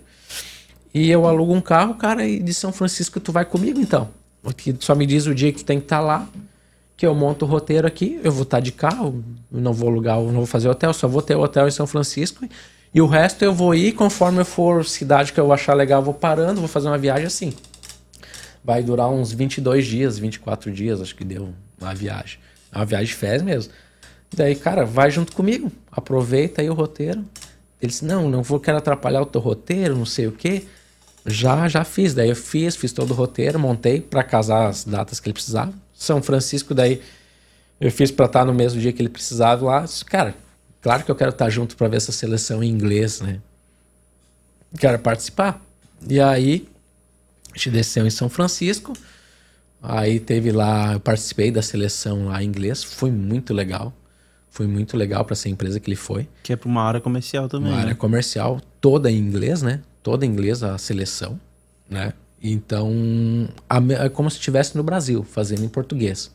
e 0.94 1.10
eu 1.10 1.26
alugo 1.26 1.52
um 1.52 1.60
carro, 1.60 1.94
cara, 1.94 2.26
e 2.26 2.38
de 2.38 2.52
São 2.52 2.72
Francisco 2.72 3.20
tu 3.20 3.30
vai 3.32 3.44
comigo 3.44 3.80
então. 3.80 4.08
Porque 4.42 4.74
só 4.80 4.94
me 4.94 5.06
diz 5.06 5.26
o 5.26 5.34
dia 5.34 5.52
que 5.52 5.58
tu 5.58 5.64
tem 5.64 5.78
que 5.78 5.84
estar 5.84 5.98
tá 5.98 6.02
lá, 6.02 6.28
que 6.97 7.07
eu 7.07 7.14
monto 7.14 7.45
o 7.45 7.49
roteiro 7.49 7.86
aqui, 7.86 8.20
eu 8.22 8.30
vou 8.30 8.43
estar 8.43 8.59
tá 8.59 8.61
de 8.61 8.72
carro, 8.72 9.24
não 9.51 9.72
vou 9.72 9.88
alugar, 9.88 10.20
não 10.20 10.32
vou 10.32 10.47
fazer 10.47 10.68
hotel, 10.68 10.93
só 10.93 11.09
vou 11.09 11.22
ter 11.22 11.34
hotel 11.34 11.66
em 11.66 11.70
São 11.70 11.86
Francisco 11.86 12.47
E 12.95 13.01
o 13.01 13.07
resto 13.07 13.45
eu 13.45 13.53
vou 13.53 13.74
ir 13.74 13.93
conforme 13.93 14.40
eu 14.40 14.45
for 14.45 14.84
cidade 14.84 15.32
que 15.32 15.40
eu 15.40 15.53
achar 15.53 15.74
legal, 15.74 16.03
vou 16.03 16.14
parando, 16.14 16.61
vou 16.61 16.68
fazer 16.68 16.88
uma 16.88 16.99
viagem 16.99 17.26
assim. 17.26 17.53
Vai 18.64 18.82
durar 18.82 19.11
uns 19.11 19.32
22 19.32 19.86
dias, 19.86 20.18
24 20.18 20.70
dias, 20.70 21.01
acho 21.01 21.16
que 21.16 21.24
deu 21.24 21.53
uma 21.80 21.95
viagem. 21.95 22.38
É 22.70 22.78
uma 22.78 22.84
viagem 22.84 23.09
de 23.09 23.14
férias 23.14 23.43
mesmo. 23.43 23.72
Daí, 24.34 24.55
cara, 24.55 24.84
vai 24.84 25.11
junto 25.11 25.32
comigo, 25.32 25.70
aproveita 25.90 26.62
aí 26.62 26.70
o 26.70 26.74
roteiro. 26.74 27.24
Ele 27.80 27.90
disse: 27.90 28.05
Não, 28.05 28.30
não 28.30 28.43
vou 28.43 28.61
quero 28.61 28.78
atrapalhar 28.78 29.20
o 29.20 29.26
teu 29.26 29.40
roteiro, 29.40 29.97
não 29.97 30.07
sei 30.07 30.28
o 30.28 30.32
quê. 30.32 30.64
Já, 31.26 31.68
já 31.68 31.84
fiz. 31.84 32.14
Daí 32.14 32.28
eu 32.28 32.36
fiz, 32.36 32.76
fiz 32.76 32.93
todo 32.93 33.11
o 33.11 33.14
roteiro, 33.14 33.59
montei 33.59 34.01
para 34.01 34.22
casar 34.22 34.68
as 34.68 34.84
datas 34.84 35.18
que 35.20 35.28
ele 35.28 35.34
precisava. 35.34 35.72
São 36.03 36.20
Francisco, 36.20 36.74
daí 36.74 37.00
eu 37.80 37.90
fiz 37.90 38.11
para 38.11 38.26
estar 38.26 38.44
no 38.44 38.53
mesmo 38.53 38.80
dia 38.80 38.92
que 38.92 39.00
ele 39.00 39.09
precisava 39.09 39.64
lá. 39.64 39.82
Disse, 39.82 40.05
Cara, 40.05 40.34
claro 40.80 41.05
que 41.05 41.11
eu 41.11 41.14
quero 41.14 41.30
estar 41.30 41.48
junto 41.48 41.76
para 41.76 41.86
ver 41.86 41.98
essa 41.98 42.11
seleção 42.11 42.62
em 42.62 42.68
inglês, 42.68 43.20
né? 43.20 43.40
Quero 44.76 44.98
participar. 44.98 45.64
E 46.09 46.20
aí, 46.20 46.68
a 47.55 47.57
gente 47.57 47.70
desceu 47.70 48.05
em 48.05 48.11
São 48.11 48.28
Francisco. 48.28 48.94
Aí 49.80 50.18
teve 50.18 50.50
lá, 50.50 50.94
eu 50.94 51.00
participei 51.00 51.53
da 51.53 51.62
seleção 51.62 52.26
lá 52.26 52.42
em 52.42 52.46
inglês, 52.46 52.82
foi 52.82 53.12
muito 53.12 53.55
legal. 53.55 53.92
Foi 54.50 54.66
muito 54.66 54.96
legal 54.96 55.24
para 55.24 55.34
essa 55.34 55.48
empresa 55.48 55.78
que 55.78 55.88
ele 55.88 55.96
foi. 55.96 56.28
Que 56.42 56.53
é 56.53 56.57
para 56.57 56.68
uma 56.68 56.82
área 56.82 57.00
comercial 57.00 57.48
também. 57.48 57.70
Uma 57.70 57.76
né? 57.76 57.82
área 57.84 57.94
comercial, 57.94 58.61
toda 58.80 59.11
em 59.11 59.16
inglês, 59.16 59.62
né? 59.62 59.80
Toda 60.03 60.26
em 60.26 60.28
inglês 60.28 60.62
a 60.62 60.76
seleção, 60.78 61.40
né? 61.88 62.12
Então, 62.43 63.49
é 64.01 64.09
como 64.09 64.28
se 64.28 64.36
estivesse 64.36 64.76
no 64.76 64.82
Brasil, 64.82 65.22
fazendo 65.22 65.64
em 65.64 65.68
português. 65.68 66.30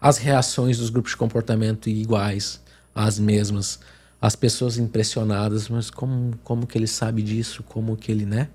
As 0.00 0.16
reações 0.16 0.78
dos 0.78 0.88
grupos 0.88 1.12
de 1.12 1.18
comportamento 1.18 1.90
iguais, 1.90 2.60
as 2.94 3.18
mesmas. 3.18 3.78
As 4.22 4.34
pessoas 4.34 4.78
impressionadas, 4.78 5.68
mas 5.68 5.90
como, 5.90 6.38
como 6.42 6.66
que 6.66 6.78
ele 6.78 6.86
sabe 6.86 7.22
disso? 7.22 7.62
Como 7.62 7.96
que 7.96 8.10
ele, 8.10 8.24
né? 8.24 8.48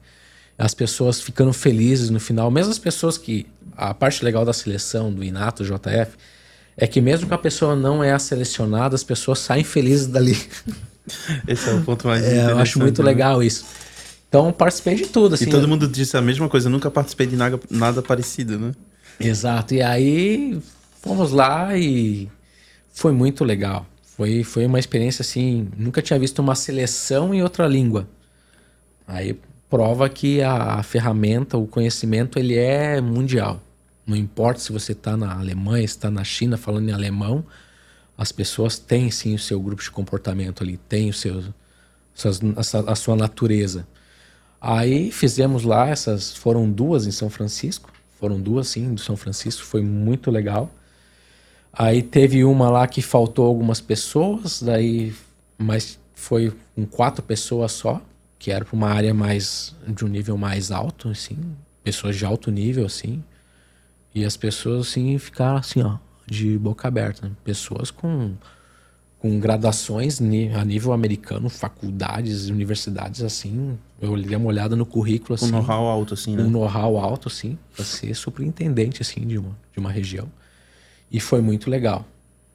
As 0.57 0.73
pessoas 0.73 1.21
ficando 1.21 1.53
felizes 1.53 2.09
no 2.09 2.19
final. 2.19 2.49
Mesmo 2.49 2.71
as 2.71 2.79
pessoas 2.79 3.17
que... 3.17 3.45
A 3.77 3.93
parte 3.93 4.23
legal 4.23 4.45
da 4.45 4.53
seleção, 4.53 5.11
do 5.11 5.21
Inato, 5.21 5.65
JF, 5.65 6.15
é 6.77 6.87
que 6.87 7.01
mesmo 7.01 7.27
que 7.27 7.33
a 7.33 7.37
pessoa 7.37 7.75
não 7.75 8.01
é 8.01 8.13
a 8.13 8.19
selecionada, 8.19 8.95
as 8.95 9.03
pessoas 9.03 9.39
saem 9.39 9.65
felizes 9.65 10.07
dali. 10.07 10.37
Esse 11.45 11.69
é 11.69 11.73
o 11.73 11.81
ponto 11.81 12.07
mais 12.07 12.23
é, 12.23 12.51
Eu 12.51 12.57
acho 12.57 12.79
muito 12.79 13.03
né? 13.03 13.09
legal 13.09 13.43
isso. 13.43 13.65
Então 14.35 14.51
participei 14.51 14.95
de 14.95 15.07
tudo. 15.07 15.35
Assim, 15.35 15.45
e 15.45 15.49
todo 15.49 15.65
mundo 15.65 15.87
disse 15.87 16.17
a 16.17 16.21
mesma 16.21 16.49
coisa, 16.49 16.69
nunca 16.69 16.91
participei 16.91 17.25
de 17.25 17.37
nada, 17.37 17.57
nada 17.71 18.01
parecido, 18.01 18.59
né? 18.59 18.73
Exato. 19.17 19.73
E 19.73 19.81
aí 19.81 20.59
fomos 21.01 21.31
lá 21.31 21.77
e 21.77 22.29
foi 22.91 23.13
muito 23.13 23.45
legal. 23.45 23.85
Foi, 24.03 24.43
foi 24.43 24.65
uma 24.65 24.77
experiência 24.77 25.21
assim, 25.21 25.69
nunca 25.77 26.01
tinha 26.01 26.19
visto 26.19 26.39
uma 26.39 26.53
seleção 26.53 27.33
em 27.33 27.41
outra 27.41 27.65
língua. 27.65 28.09
Aí 29.07 29.39
prova 29.69 30.09
que 30.09 30.41
a, 30.41 30.79
a 30.79 30.83
ferramenta, 30.83 31.57
o 31.57 31.65
conhecimento, 31.65 32.37
ele 32.37 32.57
é 32.57 32.99
mundial. 32.99 33.61
Não 34.05 34.17
importa 34.17 34.59
se 34.59 34.71
você 34.73 34.91
está 34.91 35.15
na 35.15 35.33
Alemanha, 35.33 35.85
está 35.85 36.11
na 36.11 36.25
China 36.25 36.57
falando 36.57 36.89
em 36.89 36.91
alemão, 36.91 37.45
as 38.17 38.33
pessoas 38.33 38.77
têm 38.77 39.09
sim 39.09 39.33
o 39.33 39.39
seu 39.39 39.61
grupo 39.61 39.81
de 39.81 39.91
comportamento 39.91 40.61
ali, 40.61 40.75
têm 40.75 41.09
o 41.09 41.13
seu, 41.13 41.41
suas, 42.13 42.41
a, 42.43 42.91
a 42.91 42.95
sua 42.95 43.15
natureza. 43.15 43.87
Aí 44.67 45.11
fizemos 45.11 45.61
lá, 45.61 45.89
essas 45.89 46.35
foram 46.35 46.67
duas 46.67 47.05
em 47.05 47.11
São 47.11 47.29
Francisco, 47.29 47.91
foram 48.19 48.41
duas 48.41 48.67
sim, 48.67 48.95
do 48.95 48.99
São 48.99 49.15
Francisco, 49.15 49.63
foi 49.63 49.83
muito 49.83 50.31
legal. 50.31 50.71
Aí 51.71 52.01
teve 52.01 52.43
uma 52.43 52.67
lá 52.67 52.87
que 52.87 52.99
faltou 52.99 53.45
algumas 53.45 53.79
pessoas, 53.79 54.63
daí, 54.63 55.13
mas 55.55 55.99
foi 56.15 56.51
com 56.73 56.83
quatro 56.83 57.21
pessoas 57.21 57.73
só, 57.73 58.01
que 58.39 58.49
era 58.49 58.65
para 58.65 58.75
uma 58.75 58.89
área 58.89 59.13
mais 59.13 59.75
de 59.87 60.03
um 60.03 60.07
nível 60.07 60.35
mais 60.35 60.71
alto, 60.71 61.09
assim, 61.09 61.37
pessoas 61.83 62.15
de 62.15 62.25
alto 62.25 62.49
nível, 62.49 62.87
assim. 62.87 63.23
E 64.15 64.25
as 64.25 64.35
pessoas, 64.35 64.87
assim, 64.87 65.15
ficaram 65.19 65.57
assim, 65.57 65.83
ó, 65.83 65.97
de 66.25 66.57
boca 66.57 66.87
aberta. 66.87 67.27
Né? 67.27 67.35
Pessoas 67.43 67.91
com, 67.91 68.33
com 69.19 69.39
graduações 69.39 70.19
a 70.19 70.65
nível 70.65 70.91
americano, 70.91 71.49
faculdades, 71.49 72.49
universidades, 72.49 73.21
assim. 73.21 73.77
Eu 74.01 74.21
dei 74.21 74.35
uma 74.35 74.47
olhada 74.47 74.75
no 74.75 74.85
currículo, 74.85 75.35
assim. 75.35 75.47
Um 75.47 75.51
know-how 75.51 75.87
alto, 75.87 76.13
assim, 76.13 76.35
né? 76.35 76.43
Um 76.43 76.49
know-how 76.49 76.97
alto, 76.97 77.27
assim, 77.27 77.57
para 77.73 77.85
ser 77.85 78.13
superintendente, 78.13 79.01
assim, 79.01 79.25
de 79.25 79.37
uma, 79.37 79.57
de 79.71 79.79
uma 79.79 79.91
região. 79.91 80.27
E 81.11 81.19
foi 81.19 81.41
muito 81.41 81.69
legal. 81.69 82.05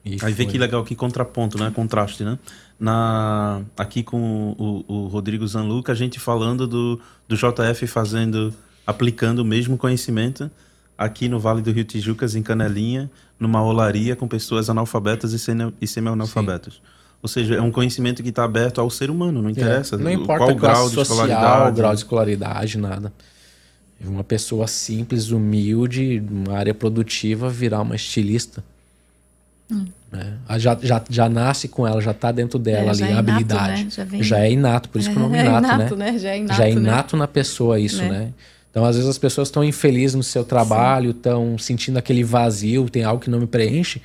E 0.05 0.13
Aí 0.13 0.19
foi... 0.19 0.33
vê 0.33 0.45
que 0.45 0.57
legal, 0.57 0.83
que 0.83 0.95
contraponto, 0.95 1.57
né? 1.57 1.71
Contraste, 1.73 2.23
né? 2.23 2.37
Na, 2.79 3.61
aqui 3.77 4.03
com 4.03 4.55
o, 4.57 4.85
o 4.87 5.07
Rodrigo 5.07 5.45
Zanluca, 5.47 5.91
a 5.91 5.95
gente 5.95 6.19
falando 6.19 6.67
do, 6.67 6.99
do 7.27 7.35
JF 7.35 7.85
fazendo, 7.87 8.53
aplicando 8.85 9.39
o 9.39 9.45
mesmo 9.45 9.77
conhecimento 9.77 10.49
aqui 10.97 11.27
no 11.27 11.39
Vale 11.39 11.63
do 11.63 11.71
Rio 11.71 11.83
Tijucas, 11.83 12.35
em 12.35 12.43
Canelinha, 12.43 13.09
numa 13.39 13.63
olaria 13.63 14.15
com 14.15 14.27
pessoas 14.27 14.69
analfabetas 14.69 15.33
e 15.33 15.87
semi-analfabetas. 15.87 16.79
Ou 17.21 17.29
seja, 17.29 17.55
é 17.55 17.61
um 17.61 17.71
conhecimento 17.71 18.23
que 18.23 18.29
está 18.29 18.43
aberto 18.43 18.81
ao 18.81 18.89
ser 18.89 19.11
humano, 19.11 19.41
não 19.41 19.49
interessa. 19.49 19.95
É, 19.95 19.99
não 19.99 20.11
importa 20.11 20.45
qual 20.45 20.55
grau 20.55 20.89
de 20.89 20.95
social, 20.95 21.17
escolaridade. 21.27 21.75
grau 21.75 21.93
de 21.93 21.99
escolaridade, 21.99 22.77
nada. 22.77 23.13
Uma 24.03 24.23
pessoa 24.23 24.65
simples, 24.65 25.29
humilde, 25.29 26.23
uma 26.31 26.57
área 26.57 26.73
produtiva, 26.73 27.47
virar 27.47 27.81
uma 27.81 27.95
estilista. 27.95 28.63
Hum. 29.71 29.85
É, 30.13 30.59
já, 30.59 30.77
já, 30.81 31.01
já 31.09 31.29
nasce 31.29 31.67
com 31.67 31.87
ela, 31.87 32.01
já 32.01 32.11
está 32.11 32.31
dentro 32.31 32.57
dela 32.57 32.87
é, 32.87 32.89
ali, 32.89 33.03
a 33.03 33.19
habilidade. 33.19 33.83
Né? 33.85 33.89
Já, 33.89 34.03
vem... 34.03 34.23
já, 34.23 34.39
é 34.39 34.51
inato, 34.51 34.89
por 34.89 34.99
isso 34.99 35.09
que 35.09 35.15
o 35.15 35.19
nome 35.19 35.37
é 35.39 35.45
inato, 35.45 35.67
inato 35.67 35.95
né? 35.95 36.11
né? 36.11 36.19
Já 36.19 36.29
é 36.31 36.37
inato, 36.39 36.57
já 36.57 36.65
é 36.65 36.71
inato 36.71 37.15
né? 37.15 37.19
na 37.21 37.27
pessoa 37.27 37.79
isso, 37.79 38.01
né? 38.01 38.09
né? 38.09 38.33
Então, 38.71 38.83
às 38.85 38.95
vezes, 38.95 39.09
as 39.09 39.17
pessoas 39.17 39.49
estão 39.49 39.63
infelizes 39.63 40.15
no 40.15 40.23
seu 40.23 40.43
trabalho, 40.43 41.11
estão 41.11 41.57
sentindo 41.57 41.97
aquele 41.97 42.23
vazio, 42.23 42.89
tem 42.89 43.03
algo 43.03 43.21
que 43.21 43.29
não 43.29 43.39
me 43.39 43.47
preenche. 43.47 44.01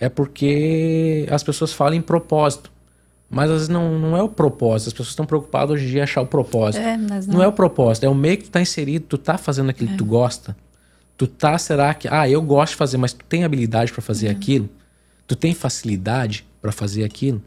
É 0.00 0.08
porque 0.08 1.26
as 1.30 1.42
pessoas 1.42 1.72
falam 1.72 1.94
em 1.94 2.00
propósito. 2.00 2.72
Mas 3.28 3.48
às 3.48 3.52
vezes 3.52 3.68
não, 3.68 3.96
não 3.96 4.16
é 4.16 4.22
o 4.22 4.28
propósito. 4.28 4.88
As 4.88 4.92
pessoas 4.94 5.10
estão 5.10 5.24
preocupadas 5.26 5.74
hoje 5.74 5.84
em 5.84 5.88
dia 5.90 6.00
em 6.00 6.02
achar 6.02 6.22
o 6.22 6.26
propósito. 6.26 6.82
É, 6.82 6.96
não... 6.96 7.20
não... 7.20 7.42
é 7.42 7.46
o 7.46 7.52
propósito, 7.52 8.04
é 8.04 8.08
o 8.08 8.14
meio 8.14 8.38
que 8.38 8.44
tu 8.44 8.50
tá 8.50 8.60
inserido, 8.60 9.04
tu 9.06 9.18
tá 9.18 9.38
fazendo 9.38 9.70
aquilo 9.70 9.90
é. 9.90 9.92
que 9.92 9.98
tu 9.98 10.04
gosta. 10.04 10.56
Tu 11.16 11.26
tá, 11.26 11.56
será 11.58 11.94
que. 11.94 12.08
Ah, 12.08 12.28
eu 12.28 12.42
gosto 12.42 12.72
de 12.72 12.76
fazer, 12.76 12.96
mas 12.96 13.12
tu 13.12 13.24
tem 13.26 13.44
habilidade 13.44 13.92
para 13.92 14.02
fazer 14.02 14.28
é. 14.28 14.30
aquilo? 14.30 14.68
Tu 15.28 15.36
tem 15.36 15.54
facilidade 15.54 16.44
para 16.60 16.72
fazer 16.72 17.04
aquilo? 17.04 17.40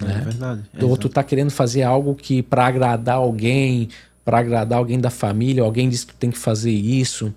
É, 0.00 0.04
né? 0.04 0.20
verdade. 0.24 0.62
É 0.76 0.84
Ou 0.84 0.96
tu 0.96 1.08
tá 1.08 1.22
querendo 1.22 1.50
fazer 1.50 1.82
algo 1.82 2.14
que 2.14 2.42
para 2.42 2.66
agradar 2.66 3.16
alguém, 3.16 3.88
para 4.24 4.38
agradar 4.38 4.78
alguém 4.78 4.98
da 4.98 5.08
família, 5.08 5.62
alguém 5.62 5.88
disse 5.88 6.04
que 6.04 6.14
tem 6.14 6.30
que 6.30 6.38
fazer 6.38 6.72
isso. 6.72 7.32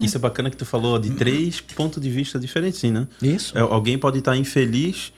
Isso 0.00 0.16
é 0.16 0.20
bacana 0.20 0.50
que 0.50 0.56
tu 0.56 0.64
falou 0.64 0.98
de 0.98 1.10
três 1.10 1.60
pontos 1.60 2.00
de 2.00 2.10
vista 2.10 2.38
diferentes, 2.38 2.78
sim, 2.78 2.90
né? 2.90 3.06
Isso. 3.22 3.56
É, 3.56 3.60
alguém 3.60 3.98
pode 3.98 4.18
estar 4.18 4.36
infeliz, 4.36 5.12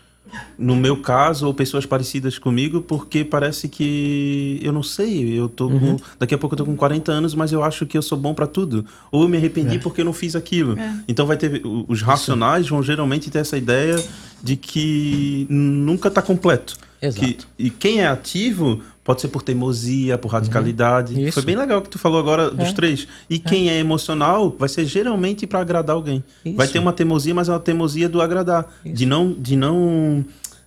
no 0.59 0.76
meu 0.76 0.97
caso, 0.97 1.47
ou 1.47 1.55
pessoas 1.55 1.85
parecidas 1.85 2.39
comigo, 2.39 2.81
porque 2.81 3.24
parece 3.24 3.68
que 3.68 4.61
eu 4.62 4.72
não 4.72 4.83
sei, 4.83 5.39
eu 5.39 5.49
tô 5.49 5.66
uhum. 5.66 5.97
com, 5.97 6.05
daqui 6.18 6.35
a 6.35 6.39
pouco 6.39 6.55
eu 6.55 6.59
tô 6.59 6.64
com 6.64 6.76
40 6.76 7.11
anos, 7.11 7.35
mas 7.35 7.53
eu 7.53 7.62
acho 7.62 7.87
que 7.87 7.97
eu 7.97 8.03
sou 8.03 8.16
bom 8.16 8.33
para 8.33 8.47
tudo. 8.47 8.85
Ou 9.11 9.22
eu 9.22 9.28
me 9.28 9.37
arrependi 9.37 9.76
é. 9.76 9.78
porque 9.78 10.01
eu 10.01 10.05
não 10.05 10.12
fiz 10.12 10.37
aquilo. 10.37 10.78
É. 10.78 10.95
Então 11.09 11.26
vai 11.26 11.37
ter 11.37 11.62
os 11.64 12.03
racionais 12.03 12.64
Isso. 12.64 12.74
vão 12.74 12.83
geralmente 12.83 13.31
ter 13.31 13.39
essa 13.39 13.57
ideia 13.57 14.03
de 14.43 14.57
que 14.57 15.47
nunca 15.49 16.11
tá 16.11 16.22
completo. 16.22 16.76
Exato. 17.03 17.26
Que, 17.26 17.39
e 17.59 17.70
quem 17.70 18.01
é 18.01 18.07
ativo 18.07 18.83
Pode 19.11 19.22
ser 19.22 19.26
por 19.28 19.42
teimosia, 19.42 20.16
por 20.16 20.28
radicalidade. 20.28 21.14
Uhum. 21.14 21.32
Foi 21.32 21.42
bem 21.42 21.56
legal 21.56 21.82
que 21.82 21.88
tu 21.88 21.98
falou 21.98 22.20
agora 22.20 22.48
dos 22.48 22.68
é. 22.68 22.72
três. 22.72 23.08
E 23.28 23.34
é. 23.34 23.38
quem 23.40 23.68
é 23.68 23.76
emocional 23.76 24.54
vai 24.56 24.68
ser 24.68 24.84
geralmente 24.84 25.48
para 25.48 25.58
agradar 25.58 25.96
alguém. 25.96 26.22
Isso. 26.44 26.56
Vai 26.56 26.68
ter 26.68 26.78
uma 26.78 26.92
teimosia, 26.92 27.34
mas 27.34 27.48
é 27.48 27.52
uma 27.52 27.58
teimosia 27.58 28.08
do 28.08 28.22
agradar. 28.22 28.72
Isso. 28.84 28.94
De 28.94 29.06
não, 29.06 29.32
de 29.32 29.56
não 29.56 30.24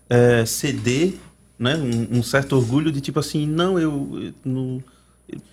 é, 0.09 0.45
ceder, 0.45 1.13
né? 1.57 1.77
Um, 1.77 2.17
um, 2.17 2.21
certo 2.21 2.57
orgulho 2.57 2.91
de 2.91 2.99
tipo 2.99 3.17
assim, 3.17 3.47
não, 3.47 3.79
eu, 3.79 4.09
eu 4.21 4.33
não, 4.43 4.83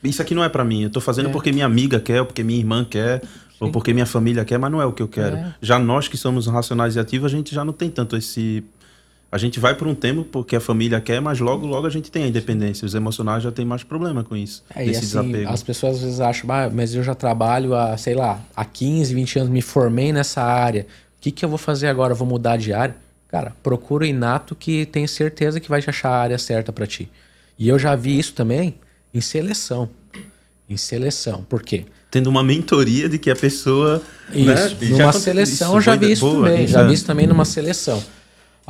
isso 0.02 0.20
aqui 0.20 0.34
não 0.34 0.42
é 0.42 0.48
para 0.48 0.64
mim. 0.64 0.82
Eu 0.82 0.90
tô 0.90 1.00
fazendo 1.00 1.28
é. 1.28 1.32
porque 1.32 1.52
minha 1.52 1.66
amiga 1.66 2.00
quer, 2.00 2.18
ou 2.22 2.26
porque 2.26 2.42
minha 2.42 2.58
irmã 2.58 2.84
quer, 2.84 3.20
Sim. 3.20 3.28
ou 3.60 3.70
porque 3.70 3.92
minha 3.92 4.06
família 4.06 4.44
quer, 4.44 4.58
mas 4.58 4.72
não 4.72 4.82
é 4.82 4.84
o 4.84 4.92
que 4.92 5.02
eu 5.04 5.06
quero. 5.06 5.36
É. 5.36 5.54
Já 5.62 5.78
nós 5.78 6.08
que 6.08 6.16
somos 6.16 6.48
racionais 6.48 6.96
e 6.96 6.98
ativos, 6.98 7.32
a 7.32 7.36
gente 7.36 7.54
já 7.54 7.64
não 7.64 7.72
tem 7.72 7.88
tanto 7.88 8.16
esse 8.16 8.64
a 9.32 9.38
gente 9.38 9.60
vai 9.60 9.76
por 9.76 9.86
um 9.86 9.94
tempo 9.94 10.24
porque 10.24 10.56
a 10.56 10.60
família 10.60 11.00
quer, 11.00 11.20
mas 11.20 11.38
logo, 11.38 11.64
logo 11.64 11.86
a 11.86 11.90
gente 11.90 12.10
tem 12.10 12.24
a 12.24 12.26
independência. 12.26 12.84
Os 12.84 12.94
emocionais 12.94 13.42
já 13.42 13.52
tem 13.52 13.64
mais 13.64 13.84
problema 13.84 14.24
com 14.24 14.36
isso. 14.36 14.64
É, 14.74 14.84
e 14.84 14.90
assim, 14.90 15.00
desapego. 15.00 15.50
As 15.50 15.62
pessoas 15.62 15.96
às 15.96 16.02
vezes 16.02 16.20
acham, 16.20 16.50
ah, 16.50 16.68
mas 16.68 16.94
eu 16.94 17.02
já 17.02 17.14
trabalho 17.14 17.74
há, 17.74 17.96
sei 17.96 18.14
lá, 18.14 18.40
há 18.56 18.64
15, 18.64 19.14
20 19.14 19.38
anos, 19.38 19.50
me 19.52 19.62
formei 19.62 20.12
nessa 20.12 20.42
área. 20.42 20.82
O 21.18 21.20
que, 21.20 21.30
que 21.30 21.44
eu 21.44 21.48
vou 21.48 21.58
fazer 21.58 21.86
agora? 21.86 22.12
Eu 22.12 22.16
vou 22.16 22.26
mudar 22.26 22.56
de 22.56 22.72
área? 22.72 22.96
Cara, 23.28 23.54
procura 23.62 24.04
o 24.04 24.06
inato 24.06 24.56
que 24.56 24.84
tem 24.86 25.06
certeza 25.06 25.60
que 25.60 25.68
vai 25.68 25.80
te 25.80 25.88
achar 25.88 26.08
a 26.08 26.20
área 26.20 26.38
certa 26.38 26.72
para 26.72 26.86
ti. 26.86 27.08
E 27.56 27.68
eu 27.68 27.78
já 27.78 27.94
vi 27.94 28.18
isso 28.18 28.32
também 28.32 28.74
em 29.14 29.20
seleção. 29.20 29.88
Em 30.68 30.76
seleção. 30.76 31.44
Por 31.48 31.62
quê? 31.62 31.84
Tendo 32.10 32.28
uma 32.28 32.42
mentoria 32.42 33.08
de 33.08 33.18
que 33.18 33.30
a 33.30 33.36
pessoa. 33.36 34.02
Isso. 34.32 34.44
Né? 34.44 34.88
Numa 34.88 35.12
seleção, 35.12 35.68
isso, 35.68 35.76
eu 35.76 35.80
já 35.80 35.94
vi 35.94 36.10
isso 36.10 36.28
boa, 36.28 36.48
também. 36.48 36.66
Já 36.66 36.82
vi 36.82 36.94
isso 36.94 37.06
também 37.06 37.28
numa 37.28 37.44
seleção. 37.44 38.02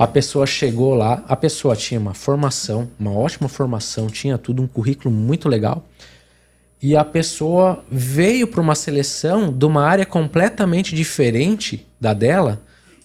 A 0.00 0.06
pessoa 0.06 0.46
chegou 0.46 0.94
lá, 0.94 1.22
a 1.28 1.36
pessoa 1.36 1.76
tinha 1.76 2.00
uma 2.00 2.14
formação, 2.14 2.88
uma 2.98 3.12
ótima 3.12 3.50
formação, 3.50 4.06
tinha 4.06 4.38
tudo, 4.38 4.62
um 4.62 4.66
currículo 4.66 5.14
muito 5.14 5.46
legal. 5.46 5.84
E 6.80 6.96
a 6.96 7.04
pessoa 7.04 7.84
veio 7.92 8.46
para 8.46 8.62
uma 8.62 8.74
seleção 8.74 9.52
de 9.52 9.62
uma 9.66 9.84
área 9.84 10.06
completamente 10.06 10.96
diferente 10.96 11.86
da 12.00 12.14
dela. 12.14 12.62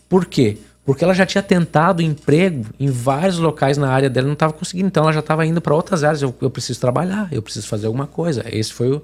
Por 0.07 0.25
quê? 0.25 0.57
Porque 0.85 1.03
ela 1.03 1.13
já 1.13 1.25
tinha 1.25 1.43
tentado 1.43 2.01
emprego 2.01 2.67
em 2.79 2.89
vários 2.89 3.39
locais 3.39 3.77
na 3.77 3.89
área 3.89 4.09
dela, 4.09 4.27
não 4.27 4.33
estava 4.33 4.53
conseguindo. 4.53 4.87
Então 4.87 5.03
ela 5.03 5.11
já 5.11 5.19
estava 5.19 5.45
indo 5.45 5.59
para 5.59 5.75
outras 5.75 6.01
áreas. 6.01 6.21
Eu, 6.21 6.33
eu, 6.41 6.49
preciso 6.49 6.79
trabalhar, 6.79 7.27
eu 7.29 7.41
preciso 7.41 7.67
fazer 7.67 7.87
alguma 7.87 8.07
coisa. 8.07 8.45
Esse 8.49 8.71
foi 8.71 8.93
o, 8.93 9.03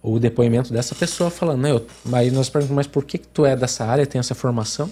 o 0.00 0.20
depoimento 0.20 0.72
dessa 0.72 0.94
pessoa 0.94 1.28
falando. 1.28 1.62
Né, 1.62 1.72
eu, 1.72 1.84
aí 2.12 2.30
nós 2.30 2.48
perguntamos, 2.48 2.76
mas 2.76 2.86
por 2.86 3.04
que, 3.04 3.18
que 3.18 3.26
tu 3.26 3.44
é 3.44 3.56
dessa 3.56 3.84
área, 3.84 4.06
tem 4.06 4.20
essa 4.20 4.32
formação? 4.36 4.88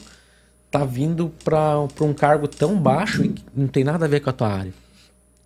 Tá 0.74 0.84
vindo 0.84 1.32
para 1.44 1.78
um 2.00 2.12
cargo 2.12 2.48
tão 2.48 2.76
baixo 2.76 3.24
e 3.24 3.32
não 3.54 3.68
tem 3.68 3.84
nada 3.84 4.06
a 4.06 4.08
ver 4.08 4.18
com 4.18 4.30
a 4.30 4.32
tua 4.32 4.48
área. 4.48 4.74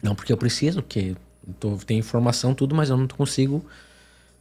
Não, 0.03 0.15
porque 0.15 0.33
eu 0.33 0.39
preciso, 0.39 0.81
porque 0.81 1.15
tô, 1.61 1.77
tenho 1.77 2.01
informação, 2.01 2.55
tudo, 2.55 2.75
mas 2.75 2.89
eu 2.89 2.97
não 2.97 3.07
consigo 3.07 3.63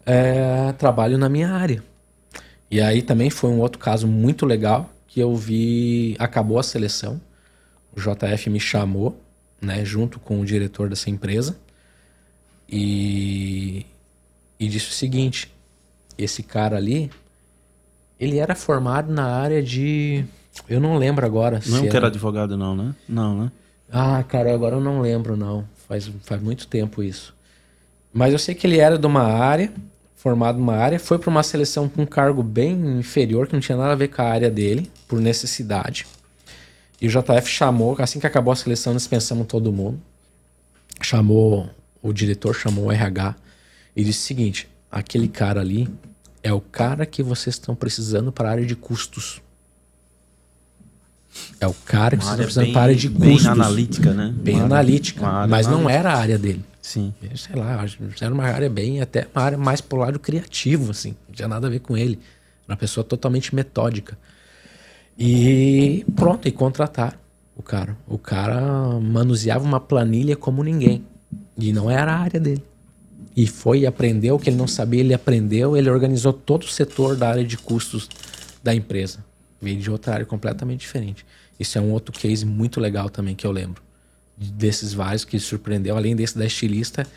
é, 0.06 0.72
trabalho 0.78 1.18
na 1.18 1.28
minha 1.28 1.52
área. 1.52 1.84
E 2.72 2.80
aí 2.80 3.02
também 3.02 3.30
foi 3.30 3.50
um 3.50 3.60
outro 3.60 3.78
caso 3.78 4.08
muito 4.08 4.46
legal 4.46 4.90
que 5.10 5.20
eu 5.20 5.36
vi, 5.36 6.16
acabou 6.20 6.58
a 6.58 6.64
seleção, 6.64 7.20
o 7.94 8.00
JF 8.00 8.50
me 8.50 8.60
chamou, 8.62 9.22
né, 9.62 9.84
junto 9.84 10.22
com 10.22 10.40
o 10.40 10.46
diretor 10.46 10.88
dessa 10.88 11.10
empresa, 11.10 11.60
e, 12.70 13.86
e 14.58 14.70
disse 14.70 14.88
o 14.88 14.94
seguinte, 14.94 15.54
esse 16.18 16.42
cara 16.44 16.78
ali, 16.78 17.12
ele 18.18 18.38
era 18.38 18.56
formado 18.56 19.12
na 19.12 19.26
área 19.26 19.62
de, 19.62 20.24
eu 20.68 20.80
não 20.80 20.97
lembro 20.97 21.26
agora. 21.26 21.60
Não 21.66 21.86
é 21.86 21.88
que 21.88 21.97
era 21.97 22.08
advogado 22.08 22.58
não, 22.58 22.76
né? 22.76 22.95
Não, 23.08 23.43
né? 23.43 23.51
Ah, 23.91 24.24
cara, 24.24 24.53
agora 24.53 24.76
eu 24.76 24.82
não 24.82 25.01
lembro 25.01 25.38
não. 25.38 25.66
Faz, 25.88 26.10
faz 26.24 26.41
muito 26.41 26.68
tempo 26.68 27.01
isso. 27.01 27.34
Mas 28.14 28.34
eu 28.34 28.39
sei 28.39 28.55
que 28.55 28.66
ele 28.68 28.80
era 28.80 28.97
de 28.97 29.05
uma 29.05 29.24
área, 29.24 29.72
formado 30.16 30.58
numa 30.58 30.76
área, 30.76 30.99
foi 30.99 31.18
para 31.20 31.30
uma 31.30 31.43
seleção 31.43 31.88
com 31.88 32.01
um 32.01 32.05
cargo 32.05 32.43
bem 32.43 32.74
inferior, 32.99 33.47
que 33.47 33.53
não 33.53 33.60
tinha 33.60 33.78
nada 33.78 33.93
a 33.93 33.95
ver 33.95 34.10
com 34.10 34.22
a 34.22 34.26
área 34.26 34.49
dele, 34.49 34.91
por 35.08 35.22
necessidade. 35.22 36.05
E 36.99 37.08
o 37.08 37.10
JF 37.10 37.47
chamou, 37.47 37.95
assim 37.99 38.20
que 38.20 38.28
acabou 38.28 38.51
a 38.51 38.55
seleção, 38.55 38.93
nós 38.93 39.08
pensamos 39.08 39.47
todo 39.47 39.72
mundo. 39.72 40.01
Chamou 41.01 41.70
o 42.01 42.12
diretor, 42.12 42.55
chamou 42.55 42.86
o 42.86 42.91
RH 42.91 43.36
e 43.95 44.03
disse 44.03 44.20
o 44.20 44.28
seguinte: 44.28 44.68
aquele 44.91 45.28
cara 45.28 45.62
ali 45.62 45.88
é 46.41 46.51
o 46.51 46.60
cara 46.60 47.05
que 47.05 47.22
vocês 47.22 47.55
estão 47.55 47.76
precisando 47.76 48.32
para 48.32 48.49
a 48.49 48.51
área 48.51 48.66
de 48.66 48.76
custos. 48.76 49.41
É 51.60 51.68
o 51.68 51.74
cara 51.74 52.16
que 52.16 52.24
vocês 52.24 52.32
estão 52.32 52.46
precisando 52.46 52.72
para 52.72 52.82
a 52.82 52.84
área 52.84 52.96
de 52.96 53.10
custos. 53.10 53.44
Bem 53.44 53.48
analítica, 53.48 54.14
né? 54.14 54.34
Bem 54.36 54.56
uma 54.56 54.66
analítica. 54.66 55.28
Área, 55.28 55.48
mas 55.48 55.68
não 55.68 55.90
era 55.90 56.14
a 56.14 56.18
área 56.18 56.38
dele. 56.38 56.64
Sim. 56.82 57.14
Sei 57.36 57.56
lá, 57.56 57.86
era 58.22 58.34
uma 58.34 58.46
área 58.46 58.70
bem, 58.70 59.02
até 59.02 59.28
uma 59.36 59.44
área 59.44 59.58
mais 59.58 59.82
pro 59.82 60.00
lado 60.00 60.20
criativo, 60.20 60.92
assim. 60.92 61.16
Não 61.28 61.36
tinha 61.36 61.48
nada 61.48 61.68
a 61.68 61.70
ver 61.70 61.80
com 61.80 61.98
ele. 61.98 62.20
Era 62.66 62.74
uma 62.74 62.78
pessoa 62.78 63.04
totalmente 63.04 63.54
metódica. 63.54 64.18
E 65.18 66.06
pronto, 66.16 66.48
e 66.48 66.52
contratar 66.52 67.20
o 67.56 67.64
cara. 67.64 67.98
O 68.08 68.18
cara 68.18 68.62
manuseava 69.02 69.66
uma 69.66 69.80
planilha 69.80 70.36
como 70.36 70.64
ninguém. 70.64 71.04
E 71.58 71.74
não 71.74 71.90
era 71.90 72.14
a 72.14 72.20
área 72.20 72.40
dele. 72.40 72.64
E 73.36 73.46
foi 73.48 73.80
e 73.80 73.88
aprendeu 73.88 74.36
o 74.36 74.40
que 74.40 74.50
ele 74.50 74.58
não 74.58 74.68
sabia, 74.68 75.00
ele 75.00 75.14
aprendeu, 75.14 75.76
ele 75.76 75.90
organizou 75.90 76.32
todo 76.32 76.64
o 76.64 76.68
setor 76.68 77.16
da 77.16 77.30
área 77.30 77.44
de 77.44 77.58
custos 77.58 78.10
da 78.64 78.74
empresa. 78.74 79.20
Veio 79.62 79.80
de 79.80 79.89
outra 79.89 80.14
área 80.14 80.26
completamente 80.26 80.82
diferente. 80.82 81.26
Isso 81.60 81.78
é 81.78 81.82
um 81.82 81.91
outro 81.91 82.12
case 82.12 82.45
muito 82.45 82.80
legal 82.80 83.10
também 83.10 83.36
que 83.36 83.45
eu 83.45 83.51
lembro. 83.51 83.82
Desses 84.38 84.93
vários 84.93 85.26
que 85.26 85.39
surpreendeu, 85.39 85.97
além 85.97 86.16
desse 86.16 86.38
da 86.38 86.45
estilista, 86.45 87.08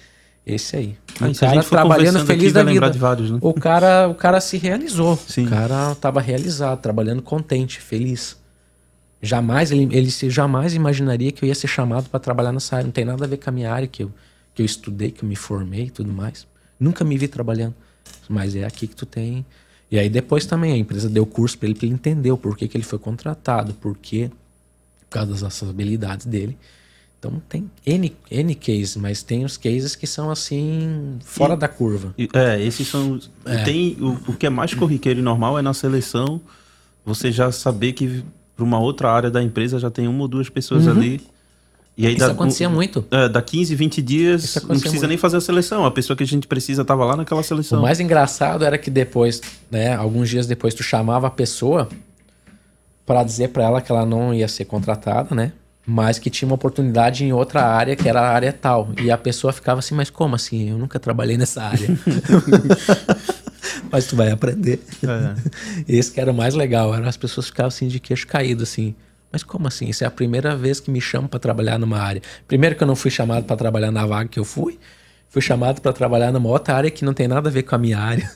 esse 0.46 0.76
aí. 0.76 0.96
Ah, 1.20 1.28
o 1.28 1.34
cara 1.34 1.62
trabalhando 1.62 2.24
feliz 2.24 2.52
da 2.52 2.64
vida. 2.64 2.90
Vários, 2.92 3.30
né? 3.30 3.38
O 3.42 3.52
cara, 3.52 4.08
o 4.08 4.14
cara 4.14 4.40
se 4.40 4.56
realizou. 4.56 5.16
Sim. 5.16 5.46
O 5.46 5.50
cara 5.50 5.92
estava 5.92 6.20
realizado, 6.20 6.80
trabalhando 6.80 7.20
contente, 7.20 7.78
feliz. 7.78 8.38
Jamais 9.22 9.70
ele, 9.70 9.86
ele 9.94 10.10
se, 10.10 10.30
jamais 10.30 10.74
imaginaria 10.74 11.30
que 11.30 11.44
eu 11.44 11.46
ia 11.46 11.54
ser 11.54 11.68
chamado 11.68 12.08
para 12.08 12.18
trabalhar 12.18 12.52
nessa 12.52 12.76
área. 12.76 12.86
Não 12.86 12.92
tem 12.92 13.04
nada 13.04 13.22
a 13.22 13.28
ver 13.28 13.36
com 13.36 13.50
a 13.50 13.52
minha 13.52 13.70
área 13.70 13.86
que 13.86 14.02
eu, 14.02 14.10
que 14.54 14.62
eu 14.62 14.66
estudei, 14.66 15.10
que 15.10 15.22
eu 15.22 15.28
me 15.28 15.36
formei 15.36 15.84
e 15.84 15.90
tudo 15.90 16.10
mais. 16.10 16.46
Nunca 16.78 17.04
me 17.04 17.18
vi 17.18 17.28
trabalhando. 17.28 17.74
Mas 18.26 18.56
é 18.56 18.64
aqui 18.64 18.86
que 18.86 18.96
tu 18.96 19.04
tem 19.04 19.44
e 19.90 19.98
aí 19.98 20.08
depois 20.08 20.46
também 20.46 20.72
a 20.72 20.76
empresa 20.76 21.08
deu 21.08 21.26
curso 21.26 21.58
para 21.58 21.68
ele, 21.68 21.74
para 21.74 21.86
ele 21.86 21.94
entender 21.94 22.30
o 22.30 22.36
porquê 22.36 22.68
que 22.68 22.76
ele 22.76 22.84
foi 22.84 22.98
contratado, 22.98 23.74
porquê, 23.74 24.30
por 25.00 25.08
causa 25.08 25.44
das 25.44 25.62
habilidades 25.62 26.26
dele. 26.26 26.56
Então 27.18 27.42
tem 27.48 27.70
N, 27.84 28.16
N 28.30 28.54
cases, 28.54 28.96
mas 28.96 29.22
tem 29.22 29.44
os 29.44 29.56
cases 29.56 29.94
que 29.94 30.06
são 30.06 30.30
assim, 30.30 31.18
fora 31.22 31.54
e, 31.54 31.56
da 31.56 31.68
curva. 31.68 32.14
E, 32.16 32.28
é, 32.32 32.62
esses 32.62 32.88
são. 32.88 33.20
É. 33.44 33.62
Tem, 33.64 33.96
o, 34.00 34.30
o 34.30 34.36
que 34.36 34.46
é 34.46 34.50
mais 34.50 34.72
corriqueiro 34.72 35.20
e 35.20 35.22
normal 35.22 35.58
é 35.58 35.62
na 35.62 35.74
seleção 35.74 36.40
você 37.04 37.32
já 37.32 37.50
saber 37.50 37.92
que 37.92 38.24
para 38.54 38.64
uma 38.64 38.78
outra 38.78 39.10
área 39.10 39.30
da 39.30 39.42
empresa 39.42 39.78
já 39.78 39.90
tem 39.90 40.06
uma 40.06 40.22
ou 40.22 40.28
duas 40.28 40.48
pessoas 40.48 40.86
uhum. 40.86 40.92
ali 40.92 41.20
e 42.00 42.06
aí 42.06 42.14
Isso 42.14 42.24
dá, 42.26 42.32
acontecia 42.32 42.66
muito. 42.66 43.04
É, 43.10 43.28
dá 43.28 43.42
15, 43.42 43.74
20 43.74 44.00
dias, 44.00 44.54
não 44.56 44.68
precisa 44.68 44.90
muito. 44.90 45.06
nem 45.08 45.18
fazer 45.18 45.36
a 45.36 45.40
seleção. 45.40 45.84
A 45.84 45.90
pessoa 45.90 46.16
que 46.16 46.22
a 46.22 46.26
gente 46.26 46.46
precisa 46.46 46.80
estava 46.80 47.04
lá 47.04 47.14
naquela 47.14 47.42
seleção. 47.42 47.78
O 47.78 47.82
mais 47.82 48.00
engraçado 48.00 48.64
era 48.64 48.78
que 48.78 48.90
depois, 48.90 49.42
né, 49.70 49.94
alguns 49.94 50.30
dias 50.30 50.46
depois, 50.46 50.72
tu 50.72 50.82
chamava 50.82 51.26
a 51.26 51.30
pessoa 51.30 51.90
para 53.04 53.22
dizer 53.22 53.48
para 53.48 53.64
ela 53.64 53.82
que 53.82 53.92
ela 53.92 54.06
não 54.06 54.32
ia 54.32 54.48
ser 54.48 54.64
contratada, 54.64 55.34
né? 55.34 55.52
Mas 55.86 56.18
que 56.18 56.30
tinha 56.30 56.48
uma 56.48 56.54
oportunidade 56.54 57.22
em 57.22 57.34
outra 57.34 57.66
área, 57.66 57.94
que 57.94 58.08
era 58.08 58.22
a 58.22 58.30
área 58.30 58.50
tal. 58.50 58.88
E 58.98 59.10
a 59.10 59.18
pessoa 59.18 59.52
ficava 59.52 59.80
assim, 59.80 59.94
mas 59.94 60.08
como 60.08 60.34
assim? 60.34 60.70
Eu 60.70 60.78
nunca 60.78 60.98
trabalhei 60.98 61.36
nessa 61.36 61.64
área. 61.64 61.86
mas 63.92 64.06
tu 64.06 64.16
vai 64.16 64.30
aprender. 64.30 64.80
É. 65.02 65.34
Esse 65.86 66.12
que 66.12 66.20
era 66.20 66.30
o 66.30 66.34
mais 66.34 66.54
legal, 66.54 66.94
era 66.94 67.06
as 67.06 67.16
pessoas 67.18 67.46
ficavam 67.48 67.68
assim 67.68 67.88
de 67.88 68.00
queixo 68.00 68.26
caído, 68.26 68.62
assim. 68.62 68.94
Mas 69.32 69.42
como 69.42 69.68
assim? 69.68 69.88
Isso 69.88 70.02
é 70.02 70.06
a 70.06 70.10
primeira 70.10 70.56
vez 70.56 70.80
que 70.80 70.90
me 70.90 71.00
chamam 71.00 71.28
para 71.28 71.38
trabalhar 71.38 71.78
numa 71.78 71.98
área. 71.98 72.20
Primeiro 72.48 72.74
que 72.74 72.82
eu 72.82 72.86
não 72.86 72.96
fui 72.96 73.10
chamado 73.10 73.44
para 73.44 73.56
trabalhar 73.56 73.90
na 73.90 74.04
vaga 74.04 74.28
que 74.28 74.38
eu 74.38 74.44
fui, 74.44 74.78
fui 75.28 75.40
chamado 75.40 75.80
para 75.80 75.92
trabalhar 75.92 76.32
numa 76.32 76.48
outra 76.48 76.74
área 76.74 76.90
que 76.90 77.04
não 77.04 77.14
tem 77.14 77.28
nada 77.28 77.48
a 77.48 77.52
ver 77.52 77.62
com 77.62 77.74
a 77.74 77.78
minha 77.78 77.98
área. 77.98 78.30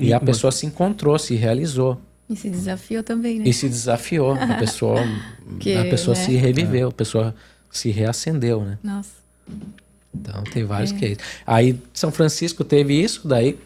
E, 0.00 0.06
e 0.06 0.12
a 0.12 0.20
pessoa 0.20 0.52
se 0.52 0.64
encontrou, 0.64 1.18
se 1.18 1.34
realizou. 1.34 2.00
E 2.30 2.36
se 2.36 2.48
desafiou 2.48 3.02
também, 3.02 3.40
né? 3.40 3.48
E 3.48 3.52
se 3.52 3.68
desafiou. 3.68 4.32
A 4.32 4.54
pessoa, 4.56 5.00
que, 5.60 5.74
a 5.74 5.84
pessoa 5.84 6.16
né? 6.16 6.24
se 6.24 6.34
reviveu, 6.36 6.88
a 6.88 6.92
pessoa 6.92 7.34
se 7.70 7.90
reacendeu, 7.90 8.64
né? 8.64 8.78
Nossa. 8.82 9.10
Então 10.14 10.44
tem 10.44 10.64
vários 10.64 10.92
é. 10.92 10.94
cases. 10.94 11.18
Aí 11.46 11.78
São 11.92 12.12
Francisco 12.12 12.64
teve 12.64 12.94
isso, 12.94 13.26
daí 13.26 13.58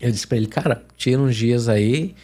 eu 0.00 0.10
disse 0.10 0.26
para 0.26 0.36
ele, 0.36 0.46
cara, 0.46 0.82
tira 0.96 1.20
uns 1.20 1.36
dias 1.36 1.68
aí, 1.68 2.14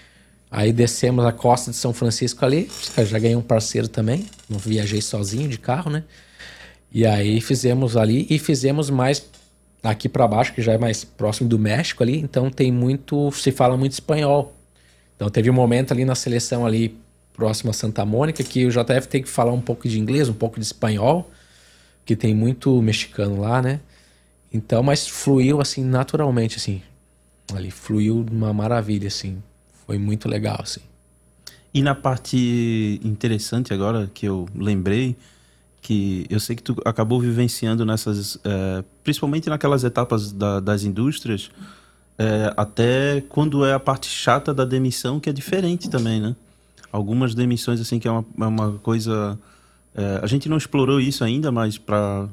Aí 0.56 0.72
descemos 0.72 1.24
a 1.24 1.32
costa 1.32 1.72
de 1.72 1.76
São 1.76 1.92
Francisco 1.92 2.44
ali, 2.44 2.70
já 2.96 3.18
ganhei 3.18 3.34
um 3.34 3.42
parceiro 3.42 3.88
também, 3.88 4.24
não 4.48 4.56
viajei 4.56 5.02
sozinho 5.02 5.48
de 5.48 5.58
carro, 5.58 5.90
né? 5.90 6.04
E 6.92 7.04
aí 7.04 7.40
fizemos 7.40 7.96
ali 7.96 8.24
e 8.30 8.38
fizemos 8.38 8.88
mais 8.88 9.28
aqui 9.82 10.08
para 10.08 10.28
baixo, 10.28 10.54
que 10.54 10.62
já 10.62 10.74
é 10.74 10.78
mais 10.78 11.02
próximo 11.02 11.48
do 11.48 11.58
México 11.58 12.04
ali, 12.04 12.20
então 12.20 12.50
tem 12.50 12.70
muito, 12.70 13.32
se 13.32 13.50
fala 13.50 13.76
muito 13.76 13.94
espanhol. 13.94 14.54
Então 15.16 15.28
teve 15.28 15.50
um 15.50 15.52
momento 15.52 15.90
ali 15.90 16.04
na 16.04 16.14
seleção 16.14 16.64
ali 16.64 16.96
próximo 17.32 17.70
a 17.70 17.72
Santa 17.72 18.04
Mônica 18.04 18.44
que 18.44 18.64
o 18.64 18.70
JF 18.70 19.08
tem 19.08 19.24
que 19.24 19.28
falar 19.28 19.50
um 19.50 19.60
pouco 19.60 19.88
de 19.88 19.98
inglês, 19.98 20.28
um 20.28 20.34
pouco 20.34 20.60
de 20.60 20.64
espanhol, 20.64 21.28
que 22.06 22.14
tem 22.14 22.32
muito 22.32 22.80
mexicano 22.80 23.40
lá, 23.40 23.60
né? 23.60 23.80
Então, 24.52 24.84
mas 24.84 25.04
fluiu 25.04 25.60
assim 25.60 25.82
naturalmente 25.82 26.58
assim. 26.58 26.80
Ali 27.52 27.72
fluiu 27.72 28.24
uma 28.30 28.52
maravilha 28.52 29.08
assim. 29.08 29.42
Foi 29.86 29.98
muito 29.98 30.28
legal, 30.28 30.58
assim. 30.60 30.80
E 31.72 31.82
na 31.82 31.94
parte 31.94 33.00
interessante 33.02 33.74
agora 33.74 34.08
que 34.14 34.26
eu 34.26 34.48
lembrei, 34.54 35.16
que 35.82 36.24
eu 36.30 36.40
sei 36.40 36.56
que 36.56 36.62
tu 36.62 36.76
acabou 36.84 37.20
vivenciando 37.20 37.84
nessas, 37.84 38.38
é, 38.44 38.84
principalmente 39.02 39.50
naquelas 39.50 39.84
etapas 39.84 40.32
da, 40.32 40.60
das 40.60 40.84
indústrias, 40.84 41.50
é, 42.16 42.54
até 42.56 43.22
quando 43.28 43.64
é 43.66 43.74
a 43.74 43.80
parte 43.80 44.06
chata 44.06 44.54
da 44.54 44.64
demissão, 44.64 45.18
que 45.18 45.28
é 45.28 45.32
diferente 45.32 45.90
também, 45.90 46.20
né? 46.20 46.36
Algumas 46.92 47.34
demissões, 47.34 47.80
assim, 47.80 47.98
que 47.98 48.06
é 48.06 48.10
uma, 48.10 48.24
é 48.40 48.46
uma 48.46 48.72
coisa... 48.78 49.38
É, 49.94 50.20
a 50.22 50.26
gente 50.26 50.48
não 50.48 50.56
explorou 50.56 51.00
isso 51.00 51.24
ainda, 51.24 51.50
mas 51.50 51.76
para 51.76 52.28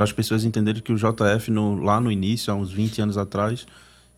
as 0.00 0.12
pessoas 0.12 0.44
entenderem 0.44 0.82
que 0.82 0.92
o 0.92 0.96
JF, 0.96 1.50
no, 1.50 1.76
lá 1.76 2.00
no 2.00 2.10
início, 2.10 2.52
há 2.52 2.56
uns 2.56 2.72
20 2.72 3.02
anos 3.02 3.18
atrás, 3.18 3.66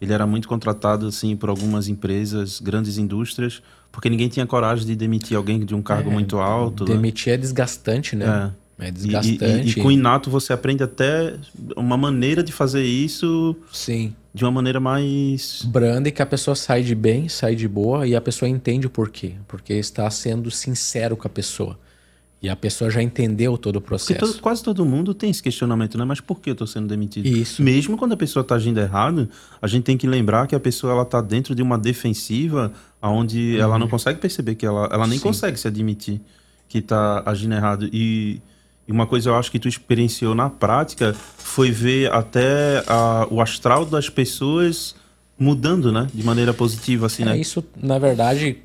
ele 0.00 0.12
era 0.12 0.26
muito 0.26 0.48
contratado 0.48 1.06
assim 1.06 1.36
por 1.36 1.48
algumas 1.48 1.88
empresas, 1.88 2.60
grandes 2.60 2.96
indústrias, 2.96 3.62
porque 3.92 4.08
ninguém 4.08 4.28
tinha 4.28 4.46
coragem 4.46 4.86
de 4.86 4.96
demitir 4.96 5.36
alguém 5.36 5.60
de 5.64 5.74
um 5.74 5.82
cargo 5.82 6.10
é, 6.10 6.12
muito 6.12 6.38
alto. 6.38 6.84
Né? 6.84 6.94
Demitir 6.94 7.30
né? 7.30 7.34
é 7.34 7.38
desgastante, 7.38 8.16
né? 8.16 8.52
É. 8.78 8.88
é 8.88 8.90
desgastante. 8.90 9.44
E, 9.44 9.66
e, 9.66 9.70
e, 9.70 9.74
com 9.74 9.88
o 9.88 9.92
Inato 9.92 10.30
você 10.30 10.52
aprende 10.52 10.82
até 10.82 11.34
uma 11.76 11.96
maneira 11.96 12.42
de 12.42 12.52
fazer 12.52 12.84
isso. 12.84 13.54
Sim. 13.72 14.14
de 14.32 14.44
uma 14.44 14.50
maneira 14.50 14.80
mais. 14.80 15.62
Branda 15.66 16.08
e 16.08 16.12
que 16.12 16.22
a 16.22 16.26
pessoa 16.26 16.54
sai 16.54 16.82
de 16.82 16.94
bem, 16.94 17.28
sai 17.28 17.54
de 17.54 17.68
boa 17.68 18.06
e 18.06 18.16
a 18.16 18.20
pessoa 18.20 18.48
entende 18.48 18.86
o 18.86 18.90
porquê. 18.90 19.34
Porque 19.46 19.74
está 19.74 20.08
sendo 20.10 20.50
sincero 20.50 21.16
com 21.16 21.26
a 21.26 21.30
pessoa. 21.30 21.78
E 22.42 22.48
a 22.48 22.56
pessoa 22.56 22.90
já 22.90 23.02
entendeu 23.02 23.58
todo 23.58 23.76
o 23.76 23.80
processo. 23.82 24.18
Todo, 24.18 24.40
quase 24.40 24.62
todo 24.62 24.84
mundo 24.86 25.12
tem 25.12 25.30
esse 25.30 25.42
questionamento, 25.42 25.98
né? 25.98 26.06
Mas 26.06 26.20
por 26.20 26.40
que 26.40 26.48
eu 26.48 26.52
estou 26.52 26.66
sendo 26.66 26.88
demitido? 26.88 27.26
Isso. 27.26 27.62
Mesmo 27.62 27.98
quando 27.98 28.12
a 28.12 28.16
pessoa 28.16 28.40
está 28.40 28.54
agindo 28.54 28.80
errado, 28.80 29.28
a 29.60 29.66
gente 29.66 29.84
tem 29.84 29.96
que 29.96 30.06
lembrar 30.06 30.46
que 30.46 30.54
a 30.54 30.60
pessoa 30.60 30.94
ela 30.94 31.02
está 31.02 31.20
dentro 31.20 31.54
de 31.54 31.62
uma 31.62 31.76
defensiva 31.76 32.72
onde 33.02 33.56
uhum. 33.56 33.62
ela 33.62 33.78
não 33.78 33.88
consegue 33.88 34.18
perceber 34.18 34.54
que 34.54 34.64
ela, 34.64 34.88
ela 34.90 35.06
nem 35.06 35.18
Sim. 35.18 35.24
consegue 35.24 35.58
se 35.58 35.68
admitir 35.68 36.20
que 36.66 36.78
está 36.78 37.22
agindo 37.26 37.54
errado. 37.54 37.90
E, 37.92 38.40
e, 38.88 38.92
uma 38.92 39.06
coisa 39.06 39.28
eu 39.28 39.34
acho 39.34 39.50
que 39.50 39.58
tu 39.58 39.68
experienciou 39.68 40.34
na 40.34 40.48
prática 40.48 41.12
foi 41.12 41.70
ver 41.70 42.10
até 42.10 42.82
a, 42.86 43.26
o 43.30 43.42
astral 43.42 43.84
das 43.84 44.08
pessoas 44.08 44.94
mudando, 45.38 45.92
né? 45.92 46.08
De 46.14 46.22
maneira 46.22 46.54
positiva, 46.54 47.06
assim, 47.06 47.22
é, 47.22 47.26
né? 47.26 47.38
Isso, 47.38 47.62
na 47.76 47.98
verdade, 47.98 48.58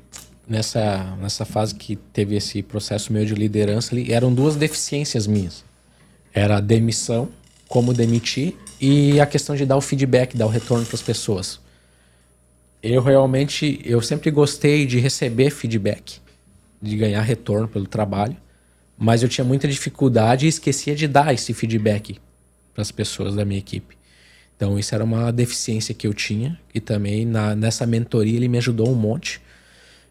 nessa, 0.48 1.16
nessa 1.16 1.44
fase 1.44 1.74
que 1.74 1.96
teve 1.96 2.36
esse 2.36 2.62
processo 2.62 3.12
meu 3.12 3.24
de 3.24 3.34
liderança 3.34 3.94
ali, 3.94 4.12
eram 4.12 4.32
duas 4.32 4.56
deficiências 4.56 5.26
minhas. 5.26 5.64
Era 6.32 6.58
a 6.58 6.60
demissão, 6.60 7.28
como 7.68 7.92
demitir, 7.92 8.54
e 8.80 9.20
a 9.20 9.26
questão 9.26 9.56
de 9.56 9.66
dar 9.66 9.76
o 9.76 9.80
feedback, 9.80 10.36
dar 10.36 10.46
o 10.46 10.50
retorno 10.50 10.84
para 10.84 10.94
as 10.94 11.02
pessoas. 11.02 11.58
Eu 12.82 13.02
realmente, 13.02 13.80
eu 13.84 14.00
sempre 14.00 14.30
gostei 14.30 14.86
de 14.86 14.98
receber 14.98 15.50
feedback, 15.50 16.20
de 16.80 16.96
ganhar 16.96 17.22
retorno 17.22 17.66
pelo 17.66 17.86
trabalho, 17.86 18.36
mas 18.96 19.22
eu 19.22 19.28
tinha 19.28 19.44
muita 19.44 19.66
dificuldade 19.66 20.46
e 20.46 20.48
esquecia 20.48 20.94
de 20.94 21.08
dar 21.08 21.34
esse 21.34 21.52
feedback 21.52 22.18
para 22.72 22.82
as 22.82 22.92
pessoas 22.92 23.34
da 23.34 23.44
minha 23.44 23.58
equipe. 23.58 23.96
Então 24.56 24.78
isso 24.78 24.94
era 24.94 25.04
uma 25.04 25.30
deficiência 25.32 25.94
que 25.94 26.06
eu 26.06 26.14
tinha 26.14 26.58
e 26.74 26.80
também 26.80 27.26
na, 27.26 27.54
nessa 27.54 27.84
mentoria 27.86 28.36
ele 28.36 28.48
me 28.48 28.58
ajudou 28.58 28.88
um 28.88 28.94
monte 28.94 29.40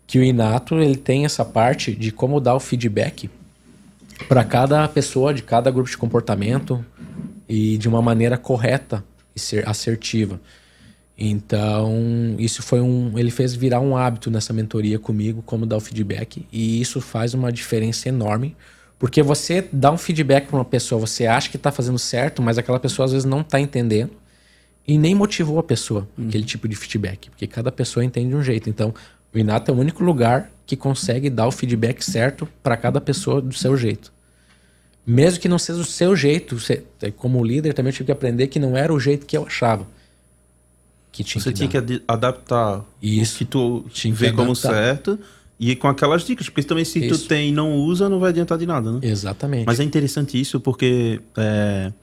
que 0.07 0.19
o 0.19 0.23
Inato 0.23 0.75
ele 0.75 0.95
tem 0.95 1.25
essa 1.25 1.43
parte 1.43 1.93
de 1.93 2.11
como 2.11 2.39
dar 2.39 2.55
o 2.55 2.59
feedback 2.59 3.29
para 4.27 4.43
cada 4.43 4.87
pessoa, 4.87 5.33
de 5.33 5.43
cada 5.43 5.69
grupo 5.71 5.89
de 5.89 5.97
comportamento 5.97 6.83
e 7.47 7.77
de 7.77 7.87
uma 7.87 8.01
maneira 8.01 8.37
correta 8.37 9.03
e 9.35 9.39
ser 9.39 9.67
assertiva. 9.67 10.39
Então, 11.17 12.35
isso 12.37 12.61
foi 12.61 12.81
um. 12.81 13.17
Ele 13.17 13.31
fez 13.31 13.55
virar 13.55 13.79
um 13.79 13.95
hábito 13.95 14.29
nessa 14.29 14.51
mentoria 14.51 14.99
comigo, 14.99 15.41
como 15.45 15.65
dar 15.65 15.77
o 15.77 15.79
feedback, 15.79 16.45
e 16.51 16.81
isso 16.81 16.99
faz 16.99 17.33
uma 17.33 17.51
diferença 17.51 18.09
enorme, 18.09 18.55
porque 18.99 19.23
você 19.23 19.65
dá 19.71 19.91
um 19.91 19.97
feedback 19.97 20.47
para 20.47 20.57
uma 20.57 20.65
pessoa, 20.65 20.99
você 20.99 21.25
acha 21.25 21.49
que 21.49 21.55
está 21.55 21.71
fazendo 21.71 21.97
certo, 21.97 22.41
mas 22.41 22.57
aquela 22.57 22.79
pessoa 22.79 23.05
às 23.05 23.13
vezes 23.13 23.25
não 23.25 23.41
está 23.41 23.59
entendendo 23.59 24.11
e 24.87 24.97
nem 24.97 25.15
motivou 25.15 25.57
a 25.57 25.63
pessoa, 25.63 26.07
uhum. 26.17 26.27
aquele 26.27 26.43
tipo 26.43 26.67
de 26.67 26.75
feedback, 26.75 27.29
porque 27.29 27.47
cada 27.47 27.71
pessoa 27.71 28.03
entende 28.03 28.29
de 28.29 28.35
um 28.35 28.43
jeito. 28.43 28.69
Então, 28.69 28.93
o 29.35 29.39
Inato 29.39 29.69
é 29.69 29.73
o 29.73 29.77
único 29.77 30.03
lugar 30.03 30.49
que 30.65 30.75
consegue 30.77 31.29
dar 31.29 31.47
o 31.47 31.51
feedback 31.51 32.01
certo 32.01 32.47
para 32.63 32.77
cada 32.77 33.01
pessoa 33.01 33.41
do 33.41 33.53
seu 33.53 33.75
jeito. 33.75 34.11
Mesmo 35.05 35.39
que 35.39 35.49
não 35.49 35.59
seja 35.59 35.79
o 35.79 35.85
seu 35.85 36.15
jeito, 36.15 36.57
você, 36.57 36.83
como 37.17 37.43
líder 37.43 37.73
também 37.73 37.89
eu 37.89 37.93
tive 37.93 38.05
que 38.05 38.11
aprender 38.11 38.47
que 38.47 38.57
não 38.57 38.75
era 38.75 38.93
o 38.93 38.99
jeito 38.99 39.25
que 39.25 39.37
eu 39.37 39.45
achava. 39.45 39.85
Que 41.11 41.23
tinha 41.23 41.41
você 41.41 41.51
que 41.51 41.67
tinha 41.67 41.81
dar. 41.81 41.85
que 41.85 42.03
adaptar 42.07 42.85
Isso. 43.01 43.35
o 43.35 43.37
que 43.37 43.45
tu 43.45 43.85
tinha 43.91 44.13
vê 44.13 44.31
como 44.31 44.51
adaptar. 44.51 44.73
certo 44.73 45.19
e 45.59 45.75
com 45.75 45.87
aquelas 45.87 46.25
dicas, 46.25 46.49
porque 46.49 46.63
também 46.63 46.83
se 46.83 47.05
isso. 47.05 47.23
tu 47.23 47.27
tem 47.27 47.49
e 47.49 47.51
não 47.51 47.73
usa, 47.75 48.09
não 48.09 48.19
vai 48.19 48.29
adiantar 48.29 48.57
de 48.57 48.65
nada, 48.65 48.91
né? 48.91 48.99
Exatamente. 49.03 49.65
Mas 49.65 49.79
é 49.79 49.83
interessante 49.83 50.39
isso 50.39 50.59
porque 50.59 51.21
é, 51.37 51.93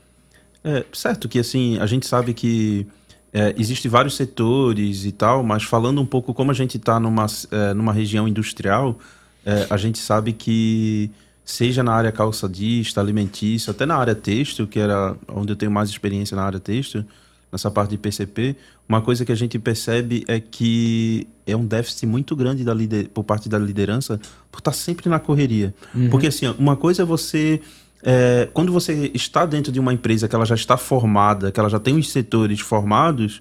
é 0.64 0.84
certo 0.92 1.28
que 1.28 1.38
assim, 1.38 1.78
a 1.78 1.86
gente 1.86 2.06
sabe 2.06 2.32
que 2.32 2.86
é, 3.32 3.54
Existem 3.56 3.90
vários 3.90 4.14
setores 4.14 5.04
e 5.04 5.12
tal, 5.12 5.42
mas 5.42 5.62
falando 5.62 6.00
um 6.00 6.06
pouco 6.06 6.34
como 6.34 6.50
a 6.50 6.54
gente 6.54 6.76
está 6.76 7.00
numa, 7.00 7.26
é, 7.50 7.72
numa 7.72 7.92
região 7.92 8.28
industrial, 8.28 8.98
é, 9.44 9.66
a 9.70 9.76
gente 9.76 9.98
sabe 9.98 10.32
que 10.32 11.10
seja 11.44 11.82
na 11.82 11.92
área 11.92 12.12
calçadista, 12.12 13.00
alimentícia, 13.00 13.70
até 13.70 13.86
na 13.86 13.96
área 13.96 14.14
têxtil, 14.14 14.66
que 14.66 14.78
era 14.78 15.16
onde 15.28 15.52
eu 15.52 15.56
tenho 15.56 15.72
mais 15.72 15.88
experiência 15.88 16.36
na 16.36 16.44
área 16.44 16.60
têxtil, 16.60 17.04
nessa 17.50 17.70
parte 17.70 17.90
de 17.90 17.98
PCP, 17.98 18.56
uma 18.88 19.02
coisa 19.02 19.24
que 19.24 19.32
a 19.32 19.34
gente 19.34 19.58
percebe 19.58 20.24
é 20.26 20.40
que 20.40 21.26
é 21.46 21.56
um 21.56 21.66
déficit 21.66 22.06
muito 22.06 22.34
grande 22.34 22.64
da 22.64 22.72
lider, 22.72 23.08
por 23.10 23.24
parte 23.24 23.48
da 23.48 23.58
liderança 23.58 24.18
por 24.50 24.58
estar 24.58 24.70
tá 24.70 24.76
sempre 24.76 25.08
na 25.08 25.18
correria. 25.18 25.74
Uhum. 25.94 26.08
Porque 26.08 26.26
assim, 26.26 26.46
uma 26.58 26.76
coisa 26.76 27.02
é 27.02 27.04
você 27.04 27.60
é, 28.02 28.48
quando 28.52 28.72
você 28.72 29.10
está 29.14 29.46
dentro 29.46 29.70
de 29.70 29.78
uma 29.78 29.92
empresa 29.92 30.26
que 30.26 30.34
ela 30.34 30.44
já 30.44 30.54
está 30.54 30.76
formada, 30.76 31.52
que 31.52 31.60
ela 31.60 31.68
já 31.68 31.78
tem 31.78 31.96
os 31.96 32.10
setores 32.10 32.60
formados, 32.60 33.40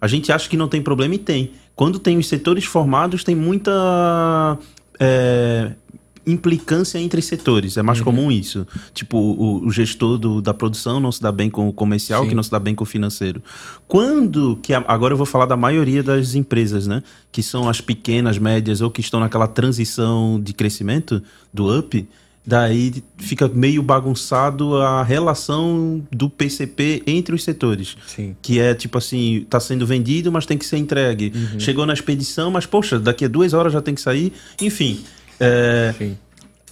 a 0.00 0.08
gente 0.08 0.32
acha 0.32 0.48
que 0.48 0.56
não 0.56 0.68
tem 0.68 0.82
problema 0.82 1.14
e 1.14 1.18
tem. 1.18 1.52
Quando 1.76 1.98
tem 1.98 2.18
os 2.18 2.26
setores 2.26 2.64
formados, 2.64 3.22
tem 3.22 3.34
muita 3.36 4.58
é, 4.98 5.72
implicância 6.26 6.98
entre 6.98 7.22
setores. 7.22 7.76
É 7.76 7.82
mais 7.82 7.98
uhum. 7.98 8.04
comum 8.04 8.32
isso. 8.32 8.66
Tipo, 8.92 9.16
o, 9.16 9.66
o 9.66 9.70
gestor 9.70 10.18
do, 10.18 10.42
da 10.42 10.52
produção 10.52 10.98
não 10.98 11.12
se 11.12 11.22
dá 11.22 11.30
bem 11.30 11.48
com 11.48 11.68
o 11.68 11.72
comercial, 11.72 12.22
Sim. 12.24 12.30
que 12.30 12.34
não 12.34 12.42
se 12.42 12.50
dá 12.50 12.58
bem 12.58 12.74
com 12.74 12.82
o 12.82 12.86
financeiro. 12.86 13.42
Quando 13.86 14.56
que 14.56 14.74
a, 14.74 14.84
agora 14.88 15.14
eu 15.14 15.16
vou 15.16 15.26
falar 15.26 15.46
da 15.46 15.56
maioria 15.56 16.02
das 16.02 16.34
empresas, 16.34 16.86
né? 16.86 17.02
Que 17.30 17.42
são 17.42 17.68
as 17.68 17.80
pequenas, 17.80 18.38
médias 18.38 18.80
ou 18.80 18.90
que 18.90 19.00
estão 19.00 19.20
naquela 19.20 19.46
transição 19.46 20.40
de 20.42 20.52
crescimento 20.52 21.22
do 21.52 21.78
up 21.78 22.06
Daí 22.44 23.04
fica 23.18 23.46
meio 23.48 23.82
bagunçado 23.82 24.76
a 24.76 25.02
relação 25.02 26.02
do 26.10 26.30
PCP 26.30 27.02
entre 27.06 27.34
os 27.34 27.44
setores. 27.44 27.96
Sim. 28.06 28.34
Que 28.40 28.58
é 28.58 28.74
tipo 28.74 28.96
assim, 28.96 29.46
tá 29.48 29.60
sendo 29.60 29.86
vendido, 29.86 30.32
mas 30.32 30.46
tem 30.46 30.56
que 30.56 30.64
ser 30.64 30.78
entregue. 30.78 31.32
Uhum. 31.34 31.60
Chegou 31.60 31.84
na 31.84 31.92
expedição, 31.92 32.50
mas 32.50 32.64
poxa, 32.64 32.98
daqui 32.98 33.26
a 33.26 33.28
duas 33.28 33.52
horas 33.52 33.72
já 33.72 33.82
tem 33.82 33.94
que 33.94 34.00
sair. 34.00 34.32
Enfim. 34.60 35.04
É, 35.38 35.94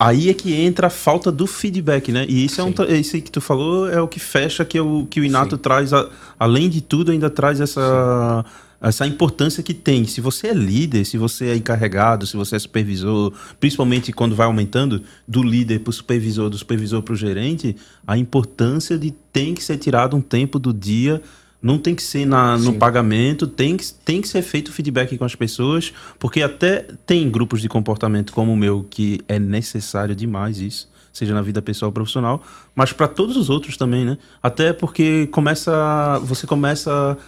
aí 0.01 0.31
é 0.31 0.35
que 0.35 0.55
entra 0.55 0.87
a 0.87 0.91
falta 0.91 1.31
do 1.31 1.47
feedback, 1.47 2.13
né? 2.13 2.25
E 2.29 2.47
isso 2.47 2.61
é 2.61 2.65
um, 2.65 2.73
esse 2.89 3.21
que 3.21 3.31
tu 3.31 3.41
falou 3.41 3.91
é 3.91 4.01
o 4.01 4.09
que 4.09 4.19
fecha 4.19 4.65
que, 4.65 4.79
é 4.79 4.83
o, 4.83 5.07
que 5.09 5.21
o 5.21 5.25
Inato 5.25 5.57
Sim. 5.57 5.63
traz, 5.63 5.93
a, 5.93 6.09
além 6.39 6.71
de 6.71 6.81
tudo, 6.81 7.13
ainda 7.13 7.29
traz 7.29 7.61
essa. 7.61 8.45
Sim 8.45 8.68
essa 8.81 9.07
importância 9.07 9.63
que 9.63 9.75
tem. 9.75 10.07
Se 10.07 10.21
você 10.21 10.49
é 10.49 10.55
líder, 10.55 11.05
se 11.05 11.19
você 11.19 11.47
é 11.47 11.57
encarregado, 11.57 12.27
se 12.27 12.37
você 12.37 12.57
é 12.57 12.59
supervisor, 12.59 13.33
principalmente 13.59 14.13
quando 14.13 14.37
vai 14.37 14.47
aumentando 14.47 15.03
do 15.27 15.43
líder 15.43 15.81
para 15.81 15.91
o 15.91 15.93
supervisor, 15.93 16.49
do 16.49 16.59
supervisor 16.59 17.03
para 17.03 17.13
o 17.13 17.17
gerente, 17.17 17.77
a 18.07 18.17
importância 18.17 18.99
de 18.99 19.11
tem 19.33 19.55
que 19.55 19.63
ser 19.63 19.79
tirado 19.79 20.17
um 20.17 20.21
tempo 20.21 20.59
do 20.59 20.73
dia, 20.73 21.21
não 21.61 21.77
tem 21.77 21.95
que 21.95 22.03
ser 22.03 22.25
na, 22.25 22.57
no 22.57 22.75
pagamento, 22.75 23.47
tem 23.47 23.77
que, 23.77 23.93
tem 23.93 24.21
que 24.21 24.29
ser 24.29 24.43
feito 24.43 24.73
feedback 24.73 25.19
com 25.19 25.25
as 25.25 25.35
pessoas, 25.35 25.93
porque 26.19 26.41
até 26.41 26.87
tem 27.05 27.29
grupos 27.29 27.61
de 27.61 27.69
comportamento 27.69 28.33
como 28.33 28.53
o 28.53 28.57
meu 28.57 28.87
que 28.89 29.21
é 29.27 29.39
necessário 29.39 30.15
demais 30.15 30.61
isso 30.61 30.89
seja 31.11 31.35
na 31.35 31.43
vida 31.43 31.61
pessoal 31.61 31.89
ou 31.89 31.93
profissional, 31.93 32.41
mas 32.77 32.93
para 32.93 33.09
todos 33.09 33.37
os 33.37 33.51
outros 33.51 33.77
também, 33.77 34.05
né? 34.05 34.19
Até 34.41 34.73
porque 34.73 35.27
começa, 35.29 36.21
você 36.23 36.47
começa 36.47 37.19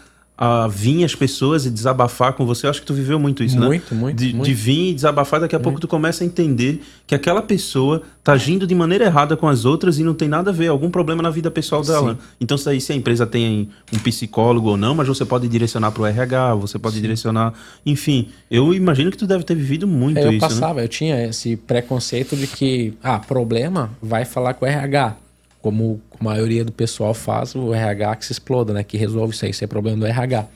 a 0.42 0.66
vir 0.66 1.04
as 1.04 1.14
pessoas 1.14 1.66
e 1.66 1.70
desabafar 1.70 2.32
com 2.32 2.46
você. 2.46 2.64
Eu 2.64 2.70
acho 2.70 2.80
que 2.80 2.86
tu 2.86 2.94
viveu 2.94 3.20
muito 3.20 3.44
isso, 3.44 3.58
muito, 3.58 3.94
né? 3.94 4.00
Muito, 4.00 4.16
muito. 4.16 4.16
De, 4.16 4.32
de 4.32 4.54
vir 4.54 4.92
e 4.92 4.94
desabafar, 4.94 5.38
daqui 5.38 5.54
a 5.54 5.58
muito. 5.58 5.64
pouco 5.64 5.80
tu 5.80 5.86
começa 5.86 6.24
a 6.24 6.26
entender 6.26 6.80
que 7.06 7.14
aquela 7.14 7.42
pessoa 7.42 8.00
tá 8.24 8.32
agindo 8.32 8.66
de 8.66 8.74
maneira 8.74 9.04
errada 9.04 9.36
com 9.36 9.46
as 9.46 9.66
outras 9.66 9.98
e 9.98 10.02
não 10.02 10.14
tem 10.14 10.28
nada 10.28 10.48
a 10.48 10.52
ver, 10.52 10.68
algum 10.68 10.90
problema 10.90 11.22
na 11.22 11.28
vida 11.28 11.50
pessoal 11.50 11.82
dela. 11.82 12.14
Sim. 12.14 12.18
Então, 12.40 12.54
isso 12.54 12.70
aí, 12.70 12.80
se 12.80 12.90
a 12.90 12.96
empresa 12.96 13.26
tem 13.26 13.68
um 13.92 13.98
psicólogo 13.98 14.70
ou 14.70 14.76
não, 14.78 14.94
mas 14.94 15.06
você 15.06 15.26
pode 15.26 15.46
direcionar 15.46 15.90
para 15.90 16.02
o 16.02 16.06
RH, 16.06 16.54
você 16.54 16.78
pode 16.78 16.94
Sim. 16.94 17.02
direcionar. 17.02 17.52
Enfim, 17.84 18.28
eu 18.50 18.72
imagino 18.72 19.10
que 19.10 19.18
tu 19.18 19.26
deve 19.26 19.44
ter 19.44 19.54
vivido 19.54 19.86
muito 19.86 20.16
é, 20.16 20.24
eu 20.24 20.32
isso. 20.32 20.42
Eu 20.42 20.48
passava, 20.48 20.80
né? 20.80 20.84
eu 20.84 20.88
tinha 20.88 21.22
esse 21.22 21.54
preconceito 21.54 22.34
de 22.34 22.46
que, 22.46 22.94
ah, 23.02 23.18
problema, 23.18 23.90
vai 24.00 24.24
falar 24.24 24.54
com 24.54 24.64
o 24.64 24.68
RH 24.68 25.16
como 25.60 26.00
a 26.18 26.24
maioria 26.24 26.64
do 26.64 26.72
pessoal 26.72 27.14
faz, 27.14 27.54
o 27.54 27.74
RH 27.74 28.16
que 28.16 28.26
se 28.26 28.32
exploda, 28.32 28.72
né? 28.72 28.82
Que 28.82 28.96
resolve 28.96 29.34
isso 29.34 29.44
aí, 29.44 29.50
isso 29.50 29.64
é 29.64 29.66
problema 29.66 29.98
do 29.98 30.06
RH. 30.06 30.46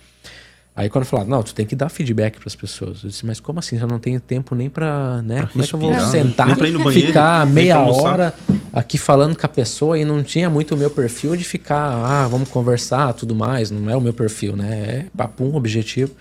Aí 0.77 0.89
quando 0.89 1.05
falaram, 1.05 1.31
não, 1.31 1.43
tu 1.43 1.55
tem 1.55 1.65
que 1.65 1.77
dar 1.77 1.89
feedback 1.89 2.37
para 2.37 2.49
as 2.49 2.57
pessoas. 2.57 3.05
Eu 3.05 3.11
disse, 3.11 3.25
mas 3.25 3.39
como 3.39 3.61
assim? 3.61 3.79
Eu 3.79 3.87
não 3.87 4.01
tenho 4.01 4.19
tempo 4.19 4.57
nem 4.57 4.69
para, 4.69 5.23
né? 5.23 5.39
Pra 5.39 5.47
como 5.47 5.63
é 5.63 5.67
que 5.67 5.75
eu 5.75 5.79
vou 5.79 6.01
sentar, 6.01 6.57
banheiro, 6.57 6.91
ficar 6.91 7.47
meia 7.47 7.79
hora 7.79 8.35
aqui 8.73 8.99
falando 8.99 9.37
com 9.37 9.47
a 9.47 9.49
pessoa 9.49 9.97
e 9.97 10.05
não 10.05 10.21
tinha 10.25 10.51
muito 10.51 10.75
o 10.75 10.77
meu 10.77 10.91
perfil 10.91 11.37
de 11.37 11.45
ficar, 11.45 11.79
ah, 11.79 12.27
vamos 12.27 12.49
conversar, 12.49 13.13
tudo 13.13 13.37
mais. 13.37 13.71
Não 13.71 13.89
é 13.89 13.97
o 13.97 14.01
meu 14.01 14.13
perfil, 14.13 14.57
né? 14.57 14.71
É 14.73 15.07
papum, 15.17 15.55
objetivo. 15.55 16.13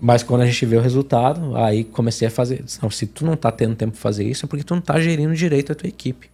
Mas 0.00 0.24
quando 0.24 0.40
a 0.40 0.46
gente 0.46 0.66
vê 0.66 0.76
o 0.76 0.80
resultado, 0.80 1.56
aí 1.56 1.84
comecei 1.84 2.26
a 2.26 2.30
fazer. 2.30 2.64
Não, 2.82 2.90
se 2.90 3.06
tu 3.06 3.24
não 3.24 3.36
tá 3.36 3.52
tendo 3.52 3.76
tempo 3.76 3.92
para 3.92 4.00
fazer 4.00 4.24
isso, 4.24 4.46
é 4.46 4.48
porque 4.48 4.64
tu 4.64 4.74
não 4.74 4.80
tá 4.82 4.98
gerindo 4.98 5.32
direito 5.34 5.70
a 5.70 5.74
tua 5.76 5.88
equipe. 5.88 6.28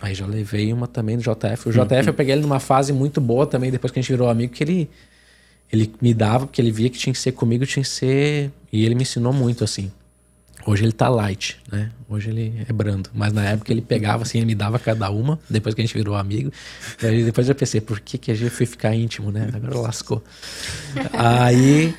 Aí 0.00 0.14
já 0.14 0.26
levei 0.26 0.72
uma 0.72 0.86
também 0.86 1.16
do 1.16 1.22
JF. 1.22 1.68
O 1.68 1.72
JF 1.72 2.06
eu 2.06 2.14
peguei 2.14 2.34
ele 2.34 2.42
numa 2.42 2.60
fase 2.60 2.92
muito 2.92 3.20
boa 3.20 3.46
também, 3.46 3.70
depois 3.70 3.92
que 3.92 3.98
a 3.98 4.02
gente 4.02 4.10
virou 4.10 4.28
amigo, 4.28 4.52
que 4.52 4.62
ele, 4.62 4.90
ele 5.72 5.92
me 6.00 6.14
dava, 6.14 6.46
porque 6.46 6.60
ele 6.60 6.70
via 6.70 6.88
que 6.88 6.98
tinha 6.98 7.12
que 7.12 7.18
ser 7.18 7.32
comigo, 7.32 7.66
tinha 7.66 7.82
que 7.82 7.88
ser. 7.88 8.50
E 8.72 8.84
ele 8.84 8.94
me 8.94 9.02
ensinou 9.02 9.32
muito, 9.32 9.64
assim. 9.64 9.90
Hoje 10.66 10.84
ele 10.84 10.92
tá 10.92 11.08
light, 11.08 11.58
né? 11.72 11.90
Hoje 12.08 12.30
ele 12.30 12.64
é 12.68 12.72
brando. 12.72 13.08
Mas 13.14 13.32
na 13.32 13.44
época 13.44 13.72
ele 13.72 13.80
pegava 13.80 14.22
assim, 14.22 14.38
ele 14.38 14.46
me 14.46 14.54
dava 14.54 14.78
cada 14.78 15.10
uma, 15.10 15.38
depois 15.48 15.74
que 15.74 15.80
a 15.80 15.84
gente 15.84 15.96
virou 15.96 16.14
amigo. 16.14 16.52
Aí 17.02 17.24
depois 17.24 17.48
eu 17.48 17.54
pensei, 17.54 17.80
por 17.80 18.00
que, 18.00 18.18
que 18.18 18.30
a 18.30 18.34
gente 18.34 18.50
foi 18.50 18.66
ficar 18.66 18.94
íntimo, 18.94 19.32
né? 19.32 19.48
Agora 19.52 19.78
lascou. 19.78 20.22
Aí. 21.12 21.94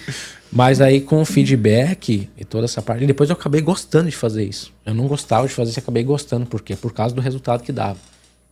Mas 0.52 0.82
aí 0.82 1.00
com 1.00 1.22
o 1.22 1.26
feedback 1.26 2.30
e 2.36 2.44
toda 2.44 2.66
essa 2.66 2.82
parte, 2.82 3.06
depois 3.06 3.30
eu 3.30 3.36
acabei 3.36 3.62
gostando 3.62 4.10
de 4.10 4.16
fazer 4.16 4.44
isso. 4.44 4.74
Eu 4.86 4.94
não 4.94 5.08
gostava 5.08 5.48
de 5.48 5.54
fazer 5.54 5.72
isso, 5.72 5.80
acabei 5.80 6.04
gostando. 6.04 6.46
Por 6.46 6.62
quê? 6.62 6.76
Por 6.76 6.92
causa 6.92 7.14
do 7.14 7.22
resultado 7.22 7.64
que 7.64 7.72
dava. 7.72 8.00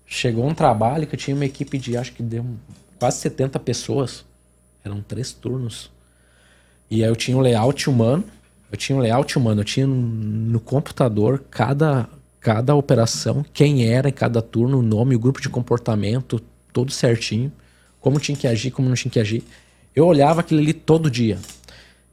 Chegou 0.06 0.48
um 0.48 0.53
trabalho 0.53 1.07
que 1.07 1.15
eu 1.15 1.19
tinha 1.19 1.36
uma 1.36 1.45
equipe 1.45 1.78
de, 1.78 1.98
acho 1.98 2.14
que 2.14 2.22
deu 2.22 2.45
quase 2.99 3.18
70 3.18 3.60
pessoas. 3.60 4.24
Eram 4.86 5.02
três 5.02 5.34
turnos. 5.34 5.91
E 6.90 7.03
aí 7.03 7.10
eu 7.10 7.15
tinha 7.15 7.36
um 7.36 7.41
layout 7.41 7.90
humano 7.90 8.24
eu 8.72 8.78
tinha 8.78 8.98
um 8.98 8.99
layout 8.99 9.38
humano, 9.38 9.61
eu 9.61 9.65
tinha 9.65 9.88
no 9.88 10.60
computador 10.60 11.44
cada, 11.49 12.10
cada 12.40 12.76
operação, 12.76 13.45
quem 13.53 13.88
era 13.88 14.10
em 14.10 14.11
cada 14.14 14.41
turno, 14.41 14.80
o 14.80 14.82
nome, 14.82 15.15
o 15.15 15.19
grupo 15.19 15.41
de 15.41 15.48
comportamento, 15.48 16.41
tudo 16.74 16.91
certinho, 16.91 17.52
como 18.02 18.19
tinha 18.19 18.38
que 18.38 18.45
agir, 18.45 18.72
como 18.72 18.90
não 18.90 18.95
tinha 18.95 19.11
que 19.11 19.19
agir. 19.19 19.44
Eu 19.95 20.06
olhava 20.06 20.41
aquilo 20.41 20.60
ali 20.60 20.74
todo 20.74 21.10
dia. 21.10 21.40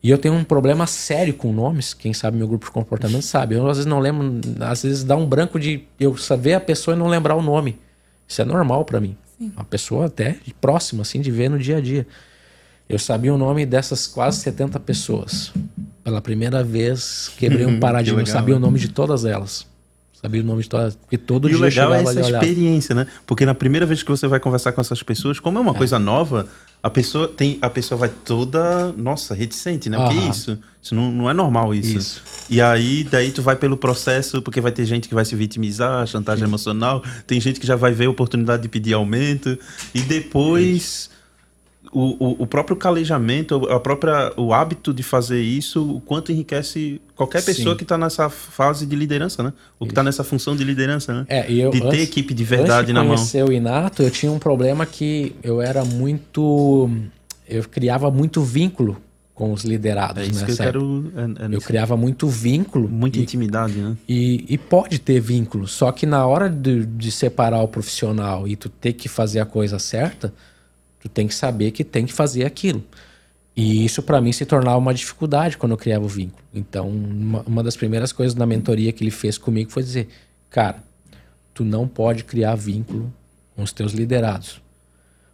E 0.05 0.11
eu 0.11 0.19
tenho 0.19 0.35
um 0.35 0.45
problema 0.45 0.87
sério 0.87 1.33
com 1.33 1.51
nomes, 1.51 1.95
quem 1.95 2.13
sabe 2.13 2.37
meu 2.37 2.47
grupo 2.47 2.67
de 2.67 2.71
comportamento 2.71 3.23
sabe. 3.23 3.55
Eu 3.55 3.67
às 3.67 3.79
vezes 3.79 3.87
não 3.87 3.99
lembro, 3.99 4.39
às 4.61 4.83
vezes 4.83 5.03
dá 5.03 5.17
um 5.17 5.25
branco 5.25 5.59
de 5.59 5.85
eu 5.99 6.15
saber 6.19 6.53
a 6.53 6.61
pessoa 6.61 6.95
e 6.95 6.99
não 6.99 7.07
lembrar 7.09 7.35
o 7.35 7.41
nome. 7.41 7.79
Isso 8.29 8.43
é 8.43 8.45
normal 8.45 8.85
para 8.85 9.01
mim. 9.01 9.17
Sim. 9.39 9.51
Uma 9.57 9.65
pessoa 9.65 10.05
até 10.05 10.37
próxima, 10.61 11.01
assim, 11.01 11.23
de 11.23 11.31
ver 11.31 11.49
no 11.49 11.59
dia 11.59 11.79
a 11.79 11.81
dia. 11.81 12.07
Eu 12.87 12.99
sabia 12.99 13.33
o 13.33 13.39
nome 13.39 13.65
dessas 13.65 14.07
quase 14.07 14.41
70 14.41 14.79
pessoas. 14.81 15.55
Pela 16.05 16.21
primeira 16.21 16.63
vez, 16.63 17.33
quebrei 17.39 17.65
um 17.65 17.81
paradigma. 17.81 18.21
eu 18.21 18.27
sabia 18.27 18.57
o 18.57 18.61
nome 18.61 18.79
de 18.79 18.91
todas 18.91 19.25
elas. 19.25 19.67
Sabia 20.21 20.43
o 20.43 20.45
nome 20.45 20.65
de 20.65 20.69
todas. 20.69 20.97
Porque 20.97 21.17
todo 21.17 21.49
e 21.49 21.53
dia 21.53 21.59
o 21.59 21.63
legal 21.63 21.95
é 21.95 22.03
essa 22.03 22.21
experiência, 22.21 22.95
né? 22.95 23.07
Porque 23.27 23.47
na 23.47 23.55
primeira 23.55 23.87
vez 23.87 24.03
que 24.03 24.11
você 24.11 24.29
vai 24.29 24.39
conversar 24.39 24.73
com 24.73 24.83
essas 24.83 25.03
pessoas, 25.03 25.41
como 25.41 25.57
é 25.57 25.63
uma 25.63 25.73
é. 25.73 25.75
coisa 25.75 25.99
nova, 25.99 26.47
a 26.85 26.91
pessoa 26.91 27.27
tem 27.27 27.57
a 27.63 27.71
pessoa 27.71 27.99
vai 27.99 28.11
toda, 28.11 28.93
nossa, 28.93 29.35
reticente, 29.35 29.89
né? 29.89 29.97
O 29.97 30.07
que 30.07 30.19
é 30.19 30.29
isso? 30.29 30.59
Isso 30.83 30.95
não, 30.95 31.11
não 31.11 31.31
é 31.31 31.33
normal 31.33 31.75
isso. 31.75 31.97
isso. 31.97 32.23
E 32.51 32.61
aí, 32.61 33.03
daí 33.05 33.33
tu 33.33 33.41
vai 33.41 33.57
pelo 33.57 33.75
processo, 33.75 34.43
porque 34.43 34.61
vai 34.61 34.71
ter 34.71 34.85
gente 34.85 35.09
que 35.09 35.15
vai 35.15 35.25
se 35.25 35.35
vitimizar, 35.35 36.07
chantagem 36.07 36.45
emocional, 36.45 37.03
tem 37.27 37.41
gente 37.41 37.59
que 37.59 37.67
já 37.67 37.75
vai 37.75 37.93
ver 37.93 38.05
a 38.05 38.11
oportunidade 38.11 38.65
de 38.65 38.69
pedir 38.69 38.93
aumento, 38.93 39.59
e 39.95 40.03
depois. 40.03 41.09
O, 41.97 42.43
o, 42.43 42.47
próprio 42.47 42.77
calejamento, 42.77 43.55
a 43.71 43.79
própria, 43.79 44.33
o 44.37 44.53
hábito 44.53 44.93
de 44.93 45.05
fazer 45.05 45.41
isso, 45.41 45.97
o 45.97 46.01
quanto 46.01 46.33
enriquece 46.33 47.01
qualquer 47.15 47.45
pessoa 47.45 47.75
Sim. 47.75 47.77
que 47.77 47.85
está 47.85 47.97
nessa 47.97 48.29
fase 48.29 48.85
de 48.85 48.97
liderança, 48.97 49.45
né? 49.45 49.53
Ou 49.79 49.87
que 49.87 49.93
está 49.93 50.03
nessa 50.03 50.25
função 50.25 50.57
de 50.57 50.65
liderança, 50.65 51.15
né? 51.15 51.25
É, 51.29 51.53
eu, 51.53 51.71
de 51.71 51.79
antes, 51.79 51.91
ter 51.91 52.01
equipe 52.01 52.35
de 52.35 52.43
verdade 52.43 52.93
na 52.93 53.05
mão. 53.05 53.13
Antes 53.13 53.27
de 53.27 53.33
conhecer 53.33 53.49
o 53.49 53.53
Inato, 53.53 54.03
eu 54.03 54.11
tinha 54.11 54.33
um 54.33 54.41
problema 54.41 54.85
que 54.85 55.37
eu 55.43 55.63
era 55.63 55.85
muito... 55.85 56.91
Eu 57.49 57.63
criava 57.69 58.11
muito 58.11 58.43
vínculo 58.43 59.01
com 59.35 59.53
os 59.53 59.65
liderados. 59.65 60.23
É 60.23 60.27
isso 60.27 60.45
que 60.45 60.53
eu 60.53 60.57
quero. 60.57 61.13
É, 61.17 61.45
é 61.45 61.55
eu 61.55 61.61
criava 61.61 61.97
muito 61.97 62.29
vínculo. 62.29 62.89
Muita 62.89 63.19
e, 63.19 63.23
intimidade, 63.23 63.75
né? 63.75 63.97
E, 64.09 64.45
e, 64.49 64.57
pode 64.57 64.99
ter 64.99 65.21
vínculo, 65.21 65.67
só 65.67 65.91
que 65.91 66.07
na 66.07 66.25
hora 66.27 66.49
de, 66.49 66.87
de 66.87 67.11
separar 67.11 67.61
o 67.61 67.69
profissional 67.69 68.47
e 68.47 68.55
tu 68.55 68.69
ter 68.69 68.93
que 68.93 69.09
fazer 69.09 69.41
a 69.41 69.47
coisa 69.47 69.79
certa, 69.79 70.33
Tu 71.05 71.09
tem 71.11 71.29
que 71.29 71.35
saber 71.35 71.71
que 71.71 71.85
tem 71.85 72.07
que 72.07 72.15
fazer 72.15 72.47
aquilo. 72.47 72.83
E 73.55 73.85
isso 73.85 74.03
para 74.03 74.23
mim 74.23 74.33
se 74.33 74.47
tornava 74.47 74.79
uma 74.79 74.95
dificuldade 74.95 75.59
quando 75.59 75.73
eu 75.73 75.79
criava 75.79 76.03
o 76.03 76.09
vínculo. 76.09 76.43
Então, 76.53 76.89
uma, 76.89 77.43
uma, 77.43 77.63
das 77.63 77.77
primeiras 77.77 78.11
coisas 78.11 78.35
na 78.35 78.47
mentoria 78.47 78.91
que 78.91 79.05
ele 79.05 79.11
fez 79.11 79.37
comigo 79.37 79.71
foi 79.71 79.83
dizer: 79.83 80.09
"Cara, 80.49 80.83
tu 81.53 81.63
não 81.63 81.87
pode 81.87 82.25
criar 82.25 82.55
vínculo 82.55 83.13
com 83.55 83.63
os 83.63 83.71
teus 83.71 83.93
liderados. 83.93 84.63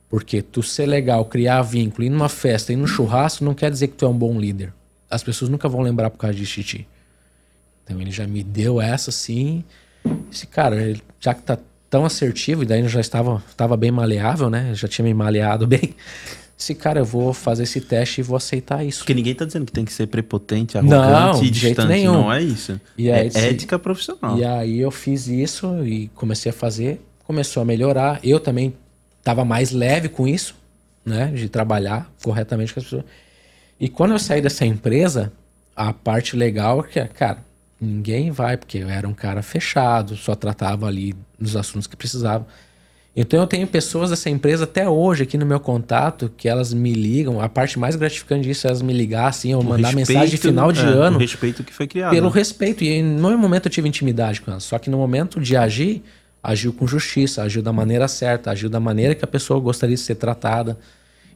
Porque 0.09 0.43
tu 0.43 0.61
ser 0.61 0.87
legal, 0.87 1.25
criar 1.25 1.63
vínculo, 1.63 2.05
ir 2.05 2.11
numa 2.11 2.29
festa, 2.29 2.73
ir 2.73 2.77
num 2.77 2.87
churrasco, 2.87 3.45
não 3.45 3.55
quer 3.55 3.71
dizer 3.71 3.87
que 3.89 3.95
tu 3.95 4.05
é 4.05 4.09
um 4.09 4.19
bom 4.19 4.39
líder. 4.39 4.75
As 5.09 5.23
pessoas 5.23 5.49
nunca 5.49 5.69
vão 5.69 5.83
lembrar 5.83 6.11
por 6.11 6.19
causa 6.19 6.37
de 6.37 6.45
ti. 6.45 6.87
Então 7.85 8.01
ele 8.01 8.11
já 8.11 8.27
me 8.27 8.43
deu 8.43 8.81
essa 8.81 9.11
assim. 9.11 9.65
Esse 10.31 10.47
cara, 10.47 10.95
já 11.21 11.33
que 11.33 11.43
tá 11.43 11.57
tão 11.91 12.05
assertivo, 12.05 12.63
e 12.63 12.67
daí 12.67 12.81
eu 12.81 12.89
já 12.89 13.01
estava, 13.01 13.43
estava 13.51 13.77
bem 13.77 13.91
maleável, 13.91 14.49
né? 14.49 14.73
já 14.75 14.87
tinha 14.87 15.05
me 15.05 15.13
maleado 15.13 15.67
bem. 15.67 15.95
Esse 16.57 16.75
cara, 16.75 17.01
eu 17.01 17.05
vou 17.07 17.33
fazer 17.33 17.63
esse 17.63 17.81
teste 17.81 18.21
e 18.21 18.23
vou 18.23 18.37
aceitar 18.37 18.85
isso. 18.85 18.99
Porque 18.99 19.15
ninguém 19.15 19.35
tá 19.35 19.47
dizendo 19.47 19.65
que 19.65 19.73
tem 19.73 19.85
que 19.85 19.93
ser 19.93 20.07
prepotente, 20.07 20.77
arrogante 20.77 21.39
não, 21.39 21.45
e 21.45 21.51
distante. 21.51 21.89
Nenhum. 21.89 22.13
Não 22.13 22.33
é 22.33 22.43
isso. 22.43 22.79
E 22.99 23.11
aí, 23.11 23.31
é 23.35 23.49
ética 23.49 23.79
profissional. 23.79 24.39
E 24.39 24.45
aí 24.45 24.79
eu 24.79 24.91
fiz 24.91 25.27
isso 25.27 25.83
e 25.85 26.09
comecei 26.09 26.51
a 26.51 26.53
fazer, 26.53 27.01
começou 27.25 27.63
a 27.63 27.65
melhorar. 27.65 28.21
Eu 28.23 28.39
também 28.39 28.75
estava 29.19 29.43
mais 29.43 29.71
leve 29.71 30.11
com 30.11 30.29
isso, 30.29 30.55
né? 31.03 31.29
De 31.29 31.49
trabalhar 31.49 32.13
corretamente 32.23 32.75
com 32.75 32.81
as 32.81 32.85
pessoas. 32.85 33.05
E 33.81 33.89
quando 33.89 34.11
eu 34.11 34.19
saí 34.19 34.43
dessa 34.43 34.67
empresa, 34.67 35.33
a 35.75 35.95
parte 35.95 36.37
legal 36.37 36.81
é 36.81 36.89
que, 36.89 37.15
cara, 37.15 37.39
Ninguém 37.81 38.31
vai, 38.31 38.57
porque 38.57 38.79
eu 38.79 38.91
era 38.91 39.09
um 39.09 39.15
cara 39.15 39.43
fechado, 39.43 40.15
só 40.17 40.35
tratava 40.35 40.87
ali 40.87 41.15
dos 41.39 41.57
assuntos 41.57 41.87
que 41.87 41.97
precisava. 41.97 42.47
Então 43.17 43.41
eu 43.41 43.47
tenho 43.47 43.67
pessoas 43.67 44.11
dessa 44.11 44.31
empresa 44.31 44.65
até 44.65 44.89
hoje 44.89 45.25
aqui 45.25 45.37
no 45.37 45.45
meu 45.45 45.59
contato 45.59 46.31
que 46.37 46.49
elas 46.49 46.73
me 46.73 46.93
ligam. 46.93 47.41
A 47.41 47.49
parte 47.49 47.79
mais 47.79 47.97
gratificante 47.97 48.47
disso 48.47 48.67
é 48.67 48.71
elas 48.71 48.83
me 48.83 48.93
ligar 48.93 49.29
assim, 49.29 49.55
ou 49.55 49.63
mandar 49.63 49.89
respeito, 49.89 50.09
mensagem 50.09 50.31
de 50.31 50.37
final 50.37 50.71
de 50.71 50.81
é, 50.81 50.85
ano. 50.85 51.17
Pelo 51.17 51.19
respeito 51.19 51.65
que 51.65 51.73
foi 51.73 51.87
criado. 51.89 52.13
Pelo 52.13 52.29
respeito. 52.29 52.85
E 52.85 53.03
no 53.03 53.37
momento 53.37 53.67
eu 53.67 53.71
tive 53.71 53.89
intimidade 53.89 54.41
com 54.41 54.51
elas. 54.51 54.63
Só 54.63 54.79
que 54.79 54.89
no 54.89 54.99
momento 54.99 55.41
de 55.41 55.57
agir, 55.57 56.05
agiu 56.43 56.73
com 56.73 56.87
justiça, 56.87 57.43
agiu 57.43 57.63
da 57.63 57.73
maneira 57.73 58.07
certa, 58.07 58.51
agiu 58.51 58.71
da 58.71 58.79
maneira 58.79 59.15
que 59.15 59.25
a 59.25 59.29
pessoa 59.29 59.59
gostaria 59.59 59.97
de 59.97 60.03
ser 60.03 60.15
tratada. 60.15 60.79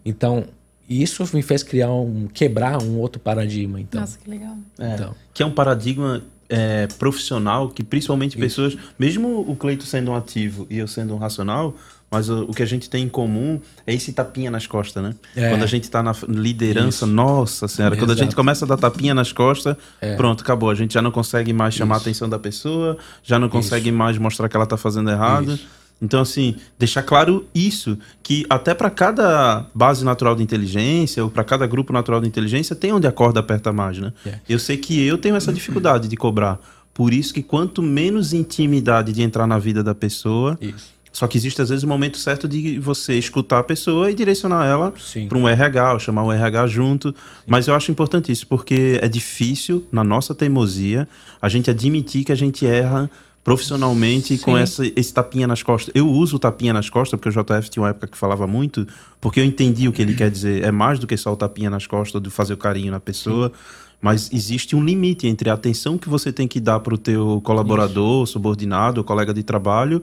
Então, 0.04 0.44
isso 0.88 1.28
me 1.34 1.42
fez 1.42 1.62
criar 1.62 1.90
um 1.90 2.28
quebrar 2.32 2.82
um 2.82 2.98
outro 2.98 3.20
paradigma. 3.20 3.80
Então. 3.80 4.00
Nossa, 4.00 4.18
que 4.18 4.30
legal. 4.30 4.56
É, 4.78 4.94
então. 4.94 5.14
Que 5.32 5.42
é 5.42 5.46
um 5.46 5.50
paradigma 5.50 6.22
é, 6.48 6.86
profissional 6.98 7.68
que 7.68 7.82
principalmente 7.82 8.32
Isso. 8.32 8.40
pessoas, 8.40 8.76
mesmo 8.98 9.40
o 9.40 9.56
Cleito 9.56 9.84
sendo 9.84 10.10
um 10.10 10.16
ativo 10.16 10.66
e 10.70 10.78
eu 10.78 10.86
sendo 10.86 11.14
um 11.14 11.18
racional, 11.18 11.74
mas 12.10 12.28
o, 12.28 12.44
o, 12.44 12.54
que 12.54 12.62
a 12.62 12.66
gente 12.66 12.88
tem 12.88 13.04
em 13.04 13.08
comum 13.08 13.60
é 13.86 13.92
esse 13.92 14.12
tapinha 14.12 14.50
nas 14.50 14.66
costas, 14.66 15.02
né? 15.02 15.14
É. 15.34 15.50
Quando 15.50 15.64
a 15.64 15.66
gente 15.66 15.90
tá 15.90 16.02
na 16.02 16.14
liderança, 16.28 17.04
Isso. 17.04 17.06
nossa 17.06 17.66
senhora, 17.66 17.94
Exato. 17.96 18.06
quando 18.06 18.16
a 18.16 18.22
gente 18.22 18.36
começa 18.36 18.64
a 18.64 18.68
dar 18.68 18.76
tapinha 18.76 19.14
nas 19.14 19.32
costas, 19.32 19.76
é. 20.00 20.14
pronto, 20.14 20.42
acabou. 20.42 20.70
A 20.70 20.74
gente 20.74 20.94
já 20.94 21.02
não 21.02 21.10
consegue 21.10 21.52
mais 21.52 21.74
chamar 21.74 21.96
Isso. 21.96 22.04
a 22.04 22.06
atenção 22.06 22.28
da 22.28 22.38
pessoa, 22.38 22.96
já 23.22 23.38
não 23.38 23.48
consegue 23.48 23.90
mais 23.90 24.16
mostrar 24.16 24.48
que 24.48 24.56
ela 24.56 24.66
tá 24.66 24.76
fazendo 24.76 25.10
errado. 25.10 25.58
Então, 26.00 26.20
assim, 26.20 26.56
deixar 26.78 27.02
claro 27.02 27.46
isso, 27.54 27.98
que 28.22 28.44
até 28.50 28.74
para 28.74 28.90
cada 28.90 29.66
base 29.74 30.04
natural 30.04 30.34
de 30.34 30.42
inteligência, 30.42 31.24
ou 31.24 31.30
para 31.30 31.44
cada 31.44 31.66
grupo 31.66 31.92
natural 31.92 32.20
de 32.20 32.26
inteligência, 32.26 32.76
tem 32.76 32.92
onde 32.92 33.06
a 33.06 33.12
corda 33.12 33.40
aperta 33.40 33.72
mais, 33.72 33.98
né? 33.98 34.12
Yeah. 34.24 34.42
É. 34.46 34.52
Eu 34.52 34.58
sei 34.58 34.76
que 34.76 35.02
eu 35.02 35.16
tenho 35.16 35.36
essa 35.36 35.52
dificuldade 35.52 36.08
de 36.08 36.16
cobrar. 36.16 36.58
Por 36.92 37.12
isso 37.12 37.32
que 37.32 37.42
quanto 37.42 37.82
menos 37.82 38.32
intimidade 38.32 39.12
de 39.12 39.22
entrar 39.22 39.46
na 39.46 39.58
vida 39.58 39.82
da 39.82 39.94
pessoa, 39.94 40.58
isso. 40.60 40.94
Só 41.14 41.28
que 41.28 41.38
existe 41.38 41.62
às 41.62 41.68
vezes 41.68 41.84
o 41.84 41.86
um 41.86 41.90
momento 41.90 42.18
certo 42.18 42.48
de 42.48 42.76
você 42.80 43.16
escutar 43.16 43.60
a 43.60 43.62
pessoa 43.62 44.10
e 44.10 44.14
direcionar 44.14 44.66
ela 44.66 44.92
para 45.28 45.38
um 45.38 45.48
RH, 45.48 45.92
ou 45.92 45.98
chamar 46.00 46.24
um 46.24 46.32
RH 46.32 46.66
junto. 46.66 47.10
Sim. 47.10 47.14
Mas 47.46 47.68
eu 47.68 47.74
acho 47.74 47.92
importante 47.92 48.32
isso, 48.32 48.48
porque 48.48 48.98
é 49.00 49.06
difícil, 49.06 49.86
na 49.92 50.02
nossa 50.02 50.34
teimosia, 50.34 51.06
a 51.40 51.48
gente 51.48 51.70
admitir 51.70 52.24
que 52.24 52.32
a 52.32 52.34
gente 52.34 52.66
erra 52.66 53.08
profissionalmente 53.44 54.38
Sim. 54.38 54.42
com 54.42 54.56
essa, 54.56 54.82
esse 54.96 55.12
tapinha 55.12 55.46
nas 55.46 55.62
costas. 55.62 55.92
Eu 55.94 56.08
uso 56.08 56.36
o 56.36 56.38
tapinha 56.38 56.72
nas 56.72 56.88
costas, 56.88 57.20
porque 57.20 57.28
o 57.28 57.42
JF 57.42 57.68
tinha 57.68 57.82
uma 57.82 57.90
época 57.90 58.06
que 58.06 58.16
falava 58.16 58.46
muito, 58.46 58.86
porque 59.20 59.38
eu 59.38 59.44
entendi 59.44 59.86
o 59.86 59.92
que 59.92 60.00
ele 60.00 60.14
quer 60.14 60.30
dizer. 60.30 60.64
É 60.64 60.72
mais 60.72 60.98
do 60.98 61.06
que 61.06 61.14
só 61.16 61.30
o 61.30 61.36
tapinha 61.36 61.68
nas 61.68 61.86
costas, 61.86 62.22
de 62.22 62.30
fazer 62.30 62.54
o 62.54 62.56
carinho 62.56 62.90
na 62.90 62.98
pessoa. 62.98 63.48
Sim. 63.48 63.84
Mas 64.00 64.30
existe 64.32 64.74
um 64.74 64.82
limite 64.82 65.26
entre 65.26 65.50
a 65.50 65.54
atenção 65.54 65.98
que 65.98 66.08
você 66.08 66.32
tem 66.32 66.48
que 66.48 66.58
dar 66.58 66.80
para 66.80 66.94
o 66.94 66.98
teu 66.98 67.40
colaborador, 67.44 68.24
Isso. 68.24 68.32
subordinado, 68.32 69.04
colega 69.04 69.32
de 69.32 69.42
trabalho, 69.42 70.02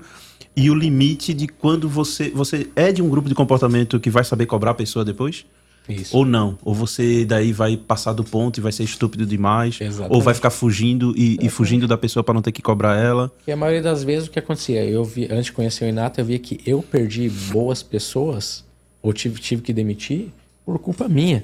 e 0.55 0.69
o 0.69 0.75
limite 0.75 1.33
de 1.33 1.47
quando 1.47 1.89
você, 1.89 2.29
você 2.29 2.69
é 2.75 2.91
de 2.91 3.01
um 3.01 3.09
grupo 3.09 3.27
de 3.27 3.35
comportamento 3.35 3.99
que 3.99 4.09
vai 4.09 4.23
saber 4.23 4.45
cobrar 4.45 4.71
a 4.71 4.75
pessoa 4.75 5.03
depois. 5.03 5.45
Isso. 5.91 6.15
Ou 6.15 6.25
não. 6.25 6.57
Ou 6.63 6.73
você 6.73 7.25
daí 7.25 7.51
vai 7.51 7.77
passar 7.77 8.13
do 8.13 8.23
ponto 8.23 8.57
e 8.57 8.61
vai 8.61 8.71
ser 8.71 8.83
estúpido 8.83 9.25
demais. 9.25 9.79
Exatamente. 9.79 10.15
Ou 10.15 10.21
vai 10.21 10.33
ficar 10.33 10.49
fugindo 10.49 11.13
e, 11.17 11.37
e 11.41 11.49
fugindo 11.49 11.87
da 11.87 11.97
pessoa 11.97 12.23
para 12.23 12.33
não 12.33 12.41
ter 12.41 12.51
que 12.51 12.61
cobrar 12.61 12.97
ela. 12.97 13.31
E 13.47 13.51
a 13.51 13.55
maioria 13.55 13.81
das 13.81 14.03
vezes 14.03 14.27
o 14.27 14.31
que 14.31 14.39
acontecia? 14.39 14.83
Eu 14.85 15.03
vi, 15.03 15.25
antes 15.31 15.45
de 15.45 15.51
conhecer 15.51 15.85
o 15.85 15.87
Inato, 15.87 16.21
eu 16.21 16.25
via 16.25 16.39
que 16.39 16.59
eu 16.65 16.81
perdi 16.81 17.29
boas 17.29 17.83
pessoas, 17.83 18.63
ou 19.01 19.13
tive, 19.13 19.39
tive 19.39 19.61
que 19.61 19.73
demitir, 19.73 20.29
por 20.65 20.79
culpa 20.79 21.07
minha. 21.07 21.43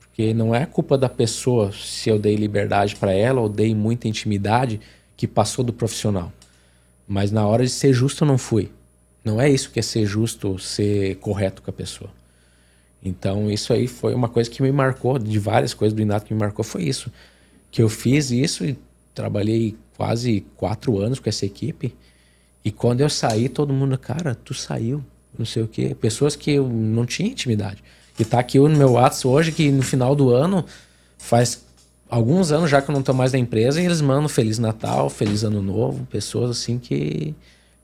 Porque 0.00 0.34
não 0.34 0.54
é 0.54 0.66
culpa 0.66 0.98
da 0.98 1.08
pessoa 1.08 1.72
se 1.72 2.10
eu 2.10 2.18
dei 2.18 2.36
liberdade 2.36 2.96
para 2.96 3.12
ela 3.12 3.40
ou 3.40 3.48
dei 3.48 3.74
muita 3.74 4.08
intimidade 4.08 4.80
que 5.16 5.26
passou 5.26 5.64
do 5.64 5.72
profissional. 5.72 6.32
Mas 7.06 7.30
na 7.30 7.46
hora 7.46 7.64
de 7.64 7.70
ser 7.70 7.92
justo 7.92 8.24
eu 8.24 8.28
não 8.28 8.38
fui. 8.38 8.70
Não 9.24 9.40
é 9.40 9.50
isso 9.50 9.70
que 9.70 9.78
é 9.78 9.82
ser 9.82 10.06
justo, 10.06 10.58
ser 10.58 11.16
correto 11.16 11.62
com 11.62 11.70
a 11.70 11.74
pessoa. 11.74 12.10
Então 13.02 13.50
isso 13.50 13.72
aí 13.72 13.86
foi 13.86 14.14
uma 14.14 14.28
coisa 14.28 14.50
que 14.50 14.62
me 14.62 14.70
marcou, 14.70 15.18
de 15.18 15.38
várias 15.38 15.72
coisas 15.72 15.94
do 15.94 16.02
Inato 16.02 16.26
que 16.26 16.34
me 16.34 16.40
marcou, 16.40 16.64
foi 16.64 16.84
isso. 16.84 17.10
que 17.70 17.82
eu 17.82 17.88
fiz 17.88 18.30
isso 18.30 18.64
e 18.64 18.76
trabalhei 19.14 19.76
quase 19.96 20.44
quatro 20.56 20.98
anos 20.98 21.18
com 21.18 21.28
essa 21.28 21.46
equipe. 21.46 21.94
E 22.64 22.70
quando 22.70 23.00
eu 23.00 23.08
saí, 23.08 23.48
todo 23.48 23.72
mundo, 23.72 23.96
cara, 23.96 24.34
tu 24.34 24.52
saiu, 24.52 25.02
não 25.38 25.46
sei 25.46 25.62
o 25.62 25.68
quê. 25.68 25.94
Pessoas 25.98 26.36
que 26.36 26.50
eu 26.52 26.68
não 26.68 27.06
tinha 27.06 27.28
intimidade. 27.28 27.82
E 28.18 28.24
tá 28.24 28.38
aqui 28.38 28.58
no 28.58 28.68
meu 28.68 28.92
WhatsApp 28.92 29.28
hoje, 29.28 29.52
que 29.52 29.70
no 29.70 29.82
final 29.82 30.14
do 30.14 30.30
ano, 30.30 30.64
faz 31.16 31.64
alguns 32.08 32.52
anos 32.52 32.68
já 32.68 32.82
que 32.82 32.90
eu 32.90 32.94
não 32.94 33.02
tô 33.02 33.14
mais 33.14 33.32
na 33.32 33.38
empresa, 33.38 33.80
e 33.80 33.86
eles 33.86 34.00
mandam 34.00 34.28
Feliz 34.28 34.58
Natal, 34.58 35.08
Feliz 35.08 35.44
Ano 35.44 35.62
Novo, 35.62 36.06
pessoas 36.06 36.50
assim 36.50 36.78
que, 36.78 37.34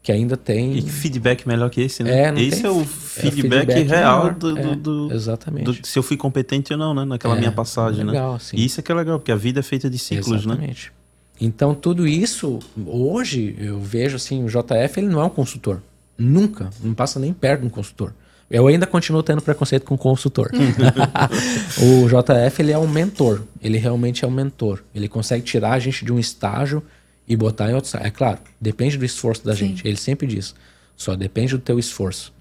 que 0.07 0.13
ainda 0.13 0.37
tem. 0.37 0.79
E 0.79 0.83
feedback 0.83 1.49
melhor 1.49 1.69
que 1.69 1.81
esse, 1.81 2.05
né? 2.05 2.29
É, 2.29 2.41
esse 2.41 2.63
tem- 2.63 2.71
é 2.71 2.73
o 2.73 2.81
é 2.83 2.85
feedback, 2.85 3.67
feedback 3.67 3.89
real 3.89 4.19
melhor. 4.21 4.35
do, 4.35 4.55
do- 4.55 4.59
É, 4.61 4.77
do- 4.77 5.13
exatamente. 5.13 5.65
do- 5.81 5.85
se 5.85 5.99
eu 5.99 6.03
fui 6.05 6.17
competente 6.17 6.73
ou 6.73 6.79
não, 6.79 6.95
né? 6.95 7.05
Naquela 7.05 7.35
É, 7.35 7.39
minha 7.41 7.51
passagem, 7.51 8.05
legal, 8.05 8.31
né? 8.31 8.37
assim. 8.37 8.57
E 8.57 8.65
isso 8.65 8.79
é 8.79 8.85
que 8.85 8.93
é 8.93 8.95
legal, 8.95 9.19
porque 9.19 9.33
a 9.33 9.37
vida 9.37 9.59
é 9.59 9.63
feita 9.65 9.91
de 9.91 9.99
ciclos, 9.99 10.47
né? 10.47 10.53
Exatamente. 10.53 10.93
Então, 11.41 11.75
tudo 11.75 12.07
isso, 12.07 12.61
hoje, 12.87 13.57
eu 13.59 13.81
vejo 13.81 14.15
assim, 14.15 14.45
o 14.45 14.49
JF 14.49 15.01
ele 15.01 15.09
não 15.09 15.21
é 15.21 15.25
um 15.25 15.29
consultor. 15.29 15.83
Nunca. 16.17 16.71
Não 16.81 16.95
passa 16.95 17.19
nem 17.19 17.33
perto 17.33 17.63
de 17.63 17.67
um 17.67 17.71
consultor. 17.71 18.15
Eu 18.49 18.69
ainda 18.69 18.87
continuo 18.87 19.25
tendo 19.25 19.43
preconceito 19.43 19.85
com 19.85 19.99
consultor. 19.99 20.53
o 21.83 22.07
JF 22.09 22.63
ele 22.63 22.71
é 22.73 22.79
um 22.79 22.87
mentor. 22.87 23.43
Ele 23.61 23.77
realmente 23.77 24.25
é 24.25 24.29
um 24.29 24.31
mentor. 24.31 24.83
Ele 24.95 25.09
consegue 25.09 25.43
tirar 25.45 25.73
a 25.73 25.79
gente 25.81 26.05
de 26.05 26.13
um 26.13 26.19
estágio 26.21 26.81
e 27.29 27.37
botar 27.37 27.71
em 27.71 27.75
outro 27.75 27.87
estágio. 27.87 28.07
É 28.07 28.11
claro, 28.11 28.39
depende 28.61 28.97
do 28.97 29.05
esforço 29.05 29.45
da 29.45 29.55
Sim. 29.55 29.69
gente. 29.69 29.87
Ele 29.87 29.97
sempre 29.97 30.27
diz. 30.27 30.55
Só 30.97 31.15
depende 31.15 31.53
do 31.53 31.59
teu 31.59 31.79
esforço. 31.79 32.33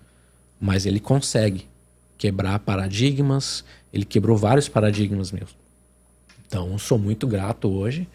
Mas 0.59 0.85
ele 0.85 0.99
consegue 0.99 1.67
quebrar 2.17 2.59
paradigmas. 2.59 3.63
Ele 3.91 4.05
quebrou 4.05 4.37
vários 4.37 4.69
paradigmas 4.69 5.31
meus. 5.31 5.55
Então, 6.47 6.77
sou 6.77 6.97
muito 6.97 7.27
grato 7.27 7.69
hoje. 7.69 8.07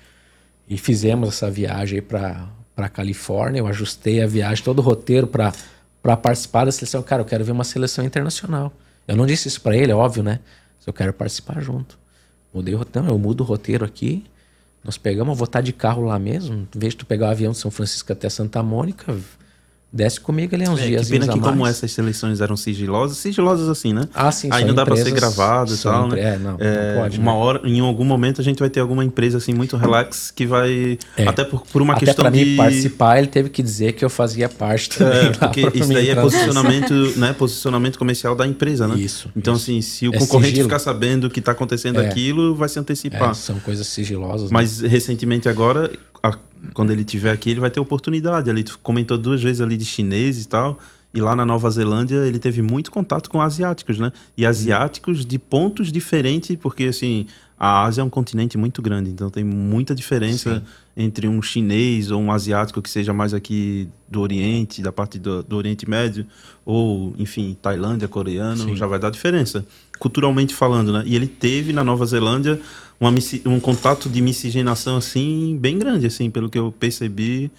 E 0.69 0.79
fizemos 0.79 1.29
essa 1.29 1.51
viagem 1.51 2.01
para 2.01 2.49
para 2.75 2.89
Califórnia. 2.89 3.59
Eu 3.59 3.67
ajustei 3.67 4.23
a 4.23 4.27
viagem, 4.27 4.65
todo 4.65 4.79
o 4.79 4.83
roteiro 4.83 5.27
para 5.27 5.53
para 6.03 6.17
participar 6.17 6.65
da 6.65 6.73
seleção. 6.73 7.03
Cara, 7.03 7.21
eu 7.21 7.27
quero 7.27 7.45
ver 7.45 7.53
uma 7.53 7.65
seleção 7.65 8.05
internacional. 8.05 8.73
Eu 9.07 9.17
não 9.17 9.27
disse 9.27 9.49
isso 9.49 9.61
para 9.61 9.77
ele, 9.77 9.93
é 9.93 9.95
óbvio, 9.95 10.23
né? 10.23 10.41
Eu 10.87 10.93
quero 10.93 11.13
participar 11.13 11.61
junto. 11.61 11.99
Mudei 12.55 12.75
o 12.75 12.79
roteiro, 12.79 13.09
eu 13.09 13.19
mudo 13.19 13.43
o 13.43 13.45
roteiro 13.45 13.85
aqui. 13.85 14.25
Nós 14.83 14.97
pegamos, 14.97 15.37
vou 15.37 15.45
estar 15.45 15.61
de 15.61 15.73
carro 15.73 16.05
lá 16.05 16.19
mesmo. 16.19 16.67
Em 16.75 16.79
vez 16.79 16.95
de 16.95 16.99
tu 16.99 17.07
pegar 17.07 17.29
o 17.29 17.31
avião 17.31 17.53
de 17.53 17.59
São 17.59 17.71
Francisco 17.71 18.13
até 18.13 18.29
Santa 18.29 18.63
Mônica, 18.63 19.15
desce 19.93 20.21
comigo 20.21 20.55
ali 20.55 20.69
uns 20.69 20.79
É, 20.81 20.87
dias 20.87 21.07
que 21.07 21.13
pena 21.13 21.27
que 21.27 21.39
mais. 21.41 21.51
como 21.51 21.67
essas 21.67 21.91
seleções 21.91 22.41
eram 22.41 22.57
sigilosas, 22.57 23.17
sigilosas 23.19 23.69
assim, 23.69 23.93
né? 23.93 24.03
Ah, 24.15 24.31
sim, 24.31 24.49
Aí 24.53 24.65
não 24.65 24.75
dá 24.75 24.85
pra 24.87 24.95
ser 24.97 25.11
gravado 25.11 25.75
e 25.75 25.77
tal, 25.79 26.09
né? 26.09 26.21
é, 26.21 26.39
não, 26.39 26.53
não 26.53 26.57
É, 26.61 26.97
pode, 27.01 27.19
Uma 27.19 27.33
né? 27.33 27.39
hora, 27.39 27.61
em 27.69 27.81
algum 27.81 28.05
momento 28.05 28.41
a 28.41 28.45
gente 28.45 28.61
vai 28.61 28.71
ter 28.71 28.79
alguma 28.81 29.05
empresa 29.05 29.39
assim 29.39 29.53
muito 29.53 29.77
relax 29.77 30.31
que 30.31 30.47
vai 30.47 30.97
É. 31.17 31.27
até 31.27 31.43
por, 31.45 31.63
por 31.67 31.83
uma 31.83 31.95
Até 31.95 32.07
questão 32.07 32.23
para 32.25 32.31
de 32.33 32.45
mim 32.45 32.57
participar, 32.57 33.19
ele 33.19 33.27
teve 33.27 33.49
que 33.51 33.63
dizer 33.63 33.93
que 33.95 34.05
eu 34.05 34.11
fazia 34.11 34.49
parte 34.49 34.91
também. 34.91 35.27
É, 35.27 35.31
porque 35.33 35.63
pra 35.71 35.81
isso 35.81 35.93
daí 35.93 36.07
é 36.09 36.11
entrar. 36.13 36.23
posicionamento, 36.23 36.95
né? 37.19 37.33
Posicionamento 37.33 37.99
comercial 37.99 38.37
da 38.37 38.47
empresa, 38.47 38.87
né? 38.87 38.95
Isso, 38.97 39.29
Então, 39.37 39.55
isso. 39.55 39.65
assim, 39.65 39.81
se 39.81 40.07
o 40.09 40.15
É 40.15 40.19
concorrente 40.19 40.51
sigilo. 40.51 40.69
ficar 40.69 40.79
sabendo 40.79 41.29
que 41.29 41.41
está 41.41 41.53
acontecendo 41.53 42.01
É. 42.01 42.07
aquilo, 42.09 42.55
vai 42.55 42.69
se 42.69 42.79
antecipar. 42.79 43.31
É, 43.31 43.35
são 43.35 43.59
coisas 43.59 43.87
sigilosas. 43.89 44.43
né? 44.43 44.49
Mas 44.53 44.81
recentemente 44.81 45.49
agora, 45.49 45.91
a- 46.23 46.39
quando 46.75 46.91
ele 46.91 47.05
tiver 47.05 47.31
aqui, 47.31 47.51
ele 47.51 47.61
vai 47.61 47.71
ter 47.71 47.81
oportunidade. 47.81 48.51
Ali 48.51 48.63
tu 48.63 48.79
comentou 48.83 49.19
duas 49.19 49.43
vezes 49.43 49.61
ali 49.61 49.77
de 49.77 49.85
chinês 49.85 50.43
e 50.43 50.49
tal. 50.49 50.79
E 51.13 51.21
lá 51.21 51.35
na 51.35 51.45
Nova 51.45 51.69
Zelândia 51.71 52.19
ele 52.27 52.39
teve 52.39 52.63
muito 52.63 52.91
contato 52.91 53.29
com 53.29 53.41
asiáticos, 53.41 53.99
né? 53.99 54.13
E 54.37 54.47
asiáticos 54.47 55.27
de 55.27 55.39
pontos 55.39 55.91
diferentes, 55.91 56.57
porque 56.57 56.85
assim, 56.85 57.27
a 57.59 57.85
Ásia 57.85 58.01
é 58.01 58.05
um 58.05 58.09
continente 58.09 58.57
muito 58.57 58.81
grande, 58.81 59.11
então 59.11 59.29
tem 59.29 59.43
muita 59.43 59.93
diferença 59.95 60.63
entre 60.97 61.27
um 61.27 61.43
chinês 61.43 62.11
ou 62.11 62.21
um 62.21 62.31
asiático 62.31 62.81
que 62.81 62.89
seja 62.89 63.13
mais 63.13 63.35
aqui 63.35 63.89
do 64.09 64.21
Oriente, 64.21 64.81
da 64.81 64.93
parte 64.93 65.19
do, 65.19 65.43
do 65.43 65.57
Oriente 65.57 65.89
Médio, 65.89 66.25
ou, 66.65 67.13
enfim, 67.19 67.57
Tailândia, 67.61 68.07
coreano, 68.07 68.65
Sim. 68.65 68.77
já 68.77 68.87
vai 68.87 68.99
dar 68.99 69.11
diferença, 69.11 69.67
culturalmente 69.99 70.55
falando, 70.55 70.93
né? 70.93 71.03
E 71.05 71.17
ele 71.17 71.27
teve 71.27 71.73
na 71.73 71.83
Nova 71.83 72.07
Zelândia 72.07 72.61
uma, 73.01 73.11
um 73.47 73.59
contato 73.59 74.09
de 74.11 74.21
miscigenação, 74.21 74.99
assim, 74.99 75.57
bem 75.59 75.79
grande, 75.79 76.07
assim, 76.07 76.31
pelo 76.31 76.51
que 76.51 76.59
eu 76.59 76.71
percebi. 76.71 77.51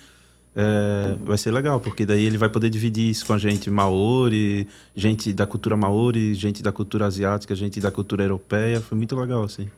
É, 0.54 1.16
vai 1.24 1.38
ser 1.38 1.50
legal, 1.50 1.80
porque 1.80 2.06
daí 2.06 2.26
ele 2.26 2.38
vai 2.38 2.50
poder 2.50 2.70
dividir 2.70 3.10
isso 3.10 3.26
com 3.26 3.32
a 3.32 3.38
gente 3.38 3.70
maori, 3.70 4.68
gente 4.94 5.32
da 5.32 5.48
cultura 5.48 5.78
maori, 5.78 6.34
gente 6.34 6.62
da 6.62 6.74
cultura 6.74 7.06
asiática, 7.06 7.56
gente 7.56 7.80
da 7.80 7.90
cultura 7.90 8.24
europeia. 8.24 8.82
Foi 8.82 8.98
muito 8.98 9.16
legal, 9.16 9.44
assim. 9.44 9.70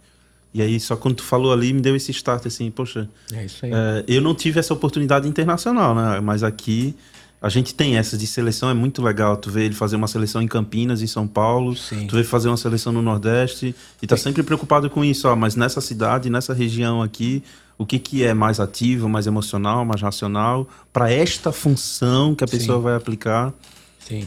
E 0.51 0.61
aí, 0.61 0.79
só 0.79 0.95
quando 0.95 1.15
tu 1.15 1.23
falou 1.23 1.53
ali, 1.53 1.71
me 1.73 1.81
deu 1.81 1.95
esse 1.95 2.11
start, 2.11 2.45
assim, 2.47 2.69
poxa, 2.69 3.07
É 3.31 3.45
isso 3.45 3.65
aí. 3.65 3.71
é, 3.71 4.03
eu 4.07 4.21
não 4.21 4.35
tive 4.35 4.59
essa 4.59 4.73
oportunidade 4.73 5.27
internacional, 5.27 5.95
né? 5.95 6.19
Mas 6.19 6.43
aqui 6.43 6.95
a 7.43 7.49
gente 7.49 7.75
tem 7.75 7.97
essas 7.97 8.17
de 8.17 8.25
seleção, 8.25 8.69
é 8.69 8.73
muito 8.73 9.01
legal. 9.01 9.35
Tu 9.35 9.51
vê 9.51 9.65
ele 9.65 9.75
fazer 9.75 9.97
uma 9.97 10.07
seleção 10.07 10.41
em 10.41 10.47
Campinas, 10.47 11.01
em 11.01 11.07
São 11.07 11.27
Paulo, 11.27 11.75
Sim. 11.75 12.07
tu 12.07 12.15
vê 12.15 12.23
fazer 12.23 12.47
uma 12.47 12.55
seleção 12.55 12.93
no 12.93 13.01
Nordeste, 13.01 13.75
e 14.01 14.07
tá 14.07 14.15
sempre 14.15 14.41
preocupado 14.43 14.89
com 14.89 15.03
isso, 15.03 15.27
ó, 15.27 15.35
mas 15.35 15.53
nessa 15.53 15.81
cidade, 15.81 16.29
nessa 16.29 16.53
região 16.53 17.01
aqui, 17.01 17.43
o 17.77 17.85
que, 17.85 17.99
que 17.99 18.23
é 18.23 18.33
mais 18.33 18.61
ativo, 18.61 19.09
mais 19.09 19.27
emocional, 19.27 19.83
mais 19.83 20.01
racional, 20.01 20.65
para 20.93 21.11
esta 21.11 21.51
função 21.51 22.33
que 22.33 22.45
a 22.45 22.47
Sim. 22.47 22.57
pessoa 22.57 22.79
vai 22.79 22.95
aplicar. 22.95 23.53
Sim. 23.99 24.25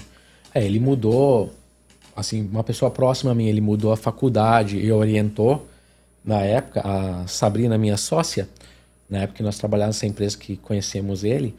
É, 0.53 0.63
ele 0.63 0.79
mudou, 0.79 1.55
assim, 2.15 2.47
uma 2.47 2.63
pessoa 2.63 2.91
próxima 2.91 3.33
a 3.33 3.35
mim, 3.35 3.47
ele 3.47 3.63
mudou 3.63 3.93
a 3.93 3.97
faculdade 3.97 4.77
e 4.77 4.93
orientou, 4.93 5.67
na 6.23 6.43
época, 6.43 6.83
a 6.85 7.27
Sabrina, 7.27 7.79
minha 7.79 7.97
sócia, 7.97 8.47
na 9.09 9.21
época 9.21 9.39
que 9.39 9.43
nós 9.43 9.57
trabalhávamos 9.57 9.97
nessa 9.97 10.07
empresa 10.07 10.37
que 10.37 10.59
conhecemos 10.59 11.25
ele, 11.25 11.55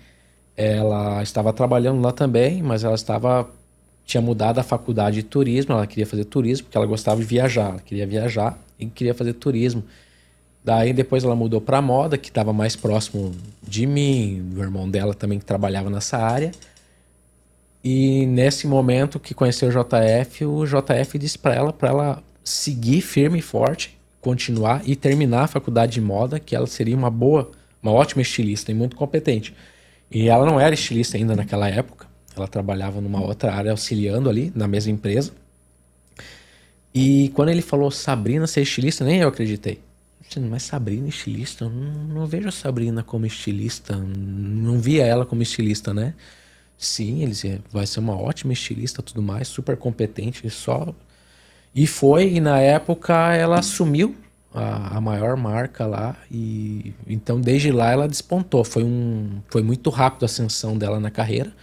ela 0.57 1.21
estava 1.21 1.53
trabalhando 1.53 2.01
lá 2.01 2.11
também, 2.11 2.63
mas 2.63 2.83
ela 2.83 2.95
estava 2.95 3.47
tinha 4.07 4.21
mudado 4.21 4.57
a 4.57 4.63
faculdade 4.63 5.17
de 5.17 5.23
turismo, 5.23 5.73
ela 5.73 5.85
queria 5.85 6.07
fazer 6.07 6.23
turismo 6.25 6.65
porque 6.65 6.77
ela 6.77 6.87
gostava 6.87 7.19
de 7.19 7.27
viajar, 7.27 7.71
ela 7.71 7.79
queria 7.79 8.07
viajar 8.07 8.57
e 8.79 8.85
queria 8.87 9.13
fazer 9.13 9.33
turismo. 9.33 9.83
Daí 10.63 10.93
depois 10.93 11.23
ela 11.23 11.35
mudou 11.35 11.59
para 11.59 11.81
moda, 11.81 12.17
que 12.17 12.29
estava 12.29 12.53
mais 12.53 12.75
próximo 12.75 13.35
de 13.61 13.85
mim, 13.85 14.49
do 14.53 14.61
irmão 14.61 14.89
dela 14.89 15.13
também 15.13 15.39
que 15.39 15.45
trabalhava 15.45 15.89
nessa 15.89 16.17
área. 16.17 16.51
E 17.83 18.25
nesse 18.25 18.65
momento 18.65 19.19
que 19.19 19.33
conheceu 19.33 19.69
o 19.69 19.71
JF, 19.71 20.45
o 20.45 20.65
JF 20.65 21.19
disse 21.19 21.37
para 21.37 21.53
ela 21.53 21.73
para 21.73 21.89
ela 21.89 22.23
seguir 22.43 23.01
firme 23.01 23.39
e 23.39 23.41
forte, 23.41 23.97
continuar 24.21 24.81
e 24.85 24.95
terminar 24.95 25.43
a 25.43 25.47
faculdade 25.47 25.93
de 25.93 26.01
moda, 26.01 26.39
que 26.39 26.55
ela 26.55 26.67
seria 26.67 26.95
uma 26.95 27.09
boa, 27.09 27.51
uma 27.83 27.91
ótima 27.91 28.21
estilista 28.21 28.71
e 28.71 28.73
muito 28.75 28.95
competente. 28.95 29.53
E 30.09 30.29
ela 30.29 30.45
não 30.45 30.59
era 30.59 30.73
estilista 30.73 31.17
ainda 31.17 31.35
naquela 31.35 31.67
época. 31.69 32.07
Ela 32.35 32.47
trabalhava 32.47 33.01
numa 33.01 33.21
outra 33.21 33.53
área 33.53 33.71
auxiliando 33.71 34.29
ali 34.29 34.51
na 34.55 34.67
mesma 34.67 34.91
empresa. 34.91 35.31
E 36.93 37.29
quando 37.35 37.49
ele 37.49 37.61
falou 37.61 37.91
Sabrina 37.91 38.47
ser 38.47 38.61
estilista, 38.61 39.03
nem 39.03 39.19
eu 39.19 39.27
acreditei. 39.27 39.79
Mas 40.49 40.63
Sabrina 40.63 41.07
estilista? 41.07 41.65
Eu 41.65 41.69
não, 41.69 41.93
não 42.03 42.25
vejo 42.25 42.49
a 42.49 42.51
Sabrina 42.51 43.03
como 43.03 43.25
estilista. 43.25 43.95
Não 43.95 44.79
via 44.79 45.05
ela 45.05 45.25
como 45.25 45.41
estilista, 45.41 45.93
né? 45.93 46.13
Sim, 46.77 47.21
ele 47.23 47.31
dizia, 47.31 47.61
vai 47.71 47.87
ser 47.87 47.99
uma 47.99 48.15
ótima 48.15 48.53
estilista, 48.53 49.01
tudo 49.01 49.21
mais, 49.21 49.47
super 49.47 49.75
competente, 49.77 50.47
só. 50.49 50.93
E 51.73 51.87
foi, 51.87 52.33
e 52.35 52.39
na 52.39 52.59
época 52.59 53.33
ela 53.33 53.59
assumiu 53.59 54.15
a, 54.57 54.97
a 54.97 55.01
maior 55.01 55.37
marca 55.37 55.85
lá 55.85 56.15
e 56.31 56.93
então 57.07 57.39
desde 57.39 57.71
lá 57.71 57.91
ela 57.91 58.07
despontou. 58.07 58.63
Foi 58.63 58.83
um, 58.83 59.41
foi 59.49 59.61
muito 59.61 59.89
rápido 59.89 60.23
a 60.23 60.25
ascensão 60.25 60.77
dela 60.77 60.99
na 60.99 61.11
carreira. 61.11 61.53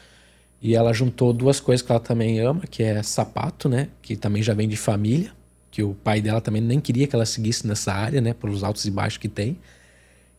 E 0.62 0.74
ela 0.74 0.94
juntou 0.94 1.32
duas 1.32 1.60
coisas 1.60 1.84
que 1.84 1.92
ela 1.92 2.00
também 2.00 2.40
ama, 2.40 2.62
que 2.62 2.82
é 2.82 3.02
sapato, 3.02 3.68
né? 3.68 3.88
Que 4.00 4.16
também 4.16 4.42
já 4.42 4.54
vem 4.54 4.66
de 4.66 4.78
família, 4.78 5.30
que 5.70 5.82
o 5.82 5.92
pai 5.92 6.22
dela 6.22 6.40
também 6.40 6.62
nem 6.62 6.80
queria 6.80 7.06
que 7.06 7.14
ela 7.14 7.26
seguisse 7.26 7.66
nessa 7.66 7.92
área, 7.92 8.20
né? 8.20 8.32
Pelos 8.32 8.64
altos 8.64 8.84
e 8.86 8.90
baixos 8.90 9.18
que 9.18 9.28
tem. 9.28 9.58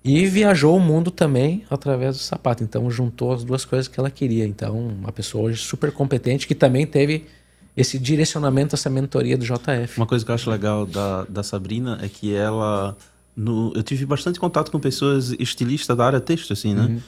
E 0.04 0.26
viajou 0.26 0.78
o 0.78 0.80
mundo 0.80 1.12
também 1.12 1.64
através 1.70 2.18
do 2.18 2.22
sapato. 2.24 2.64
Então 2.64 2.90
juntou 2.90 3.34
as 3.34 3.44
duas 3.44 3.66
coisas 3.66 3.88
que 3.88 4.00
ela 4.00 4.10
queria. 4.10 4.46
Então, 4.46 4.78
uma 4.80 5.12
pessoa 5.12 5.46
hoje 5.46 5.62
super 5.62 5.92
competente 5.92 6.48
que 6.48 6.56
também 6.56 6.88
teve 6.88 7.26
esse 7.76 8.00
direcionamento, 8.00 8.74
essa 8.76 8.90
mentoria 8.90 9.38
do 9.38 9.44
JF. 9.46 9.98
Uma 9.98 10.06
coisa 10.06 10.24
que 10.24 10.32
eu 10.32 10.36
acho 10.36 10.50
legal 10.50 10.86
da, 10.86 11.24
da 11.26 11.44
Sabrina 11.44 12.00
é 12.02 12.08
que 12.10 12.34
ela. 12.34 12.96
no- 13.36 13.74
eu 13.76 13.84
tive 13.84 14.06
bastante 14.06 14.40
contato 14.40 14.72
com 14.72 14.80
pessoas 14.80 15.32
estilistas 15.40 15.96
da 15.98 16.06
área 16.06 16.20
texto, 16.22 16.54
assim, 16.54 16.74
né? 16.74 17.02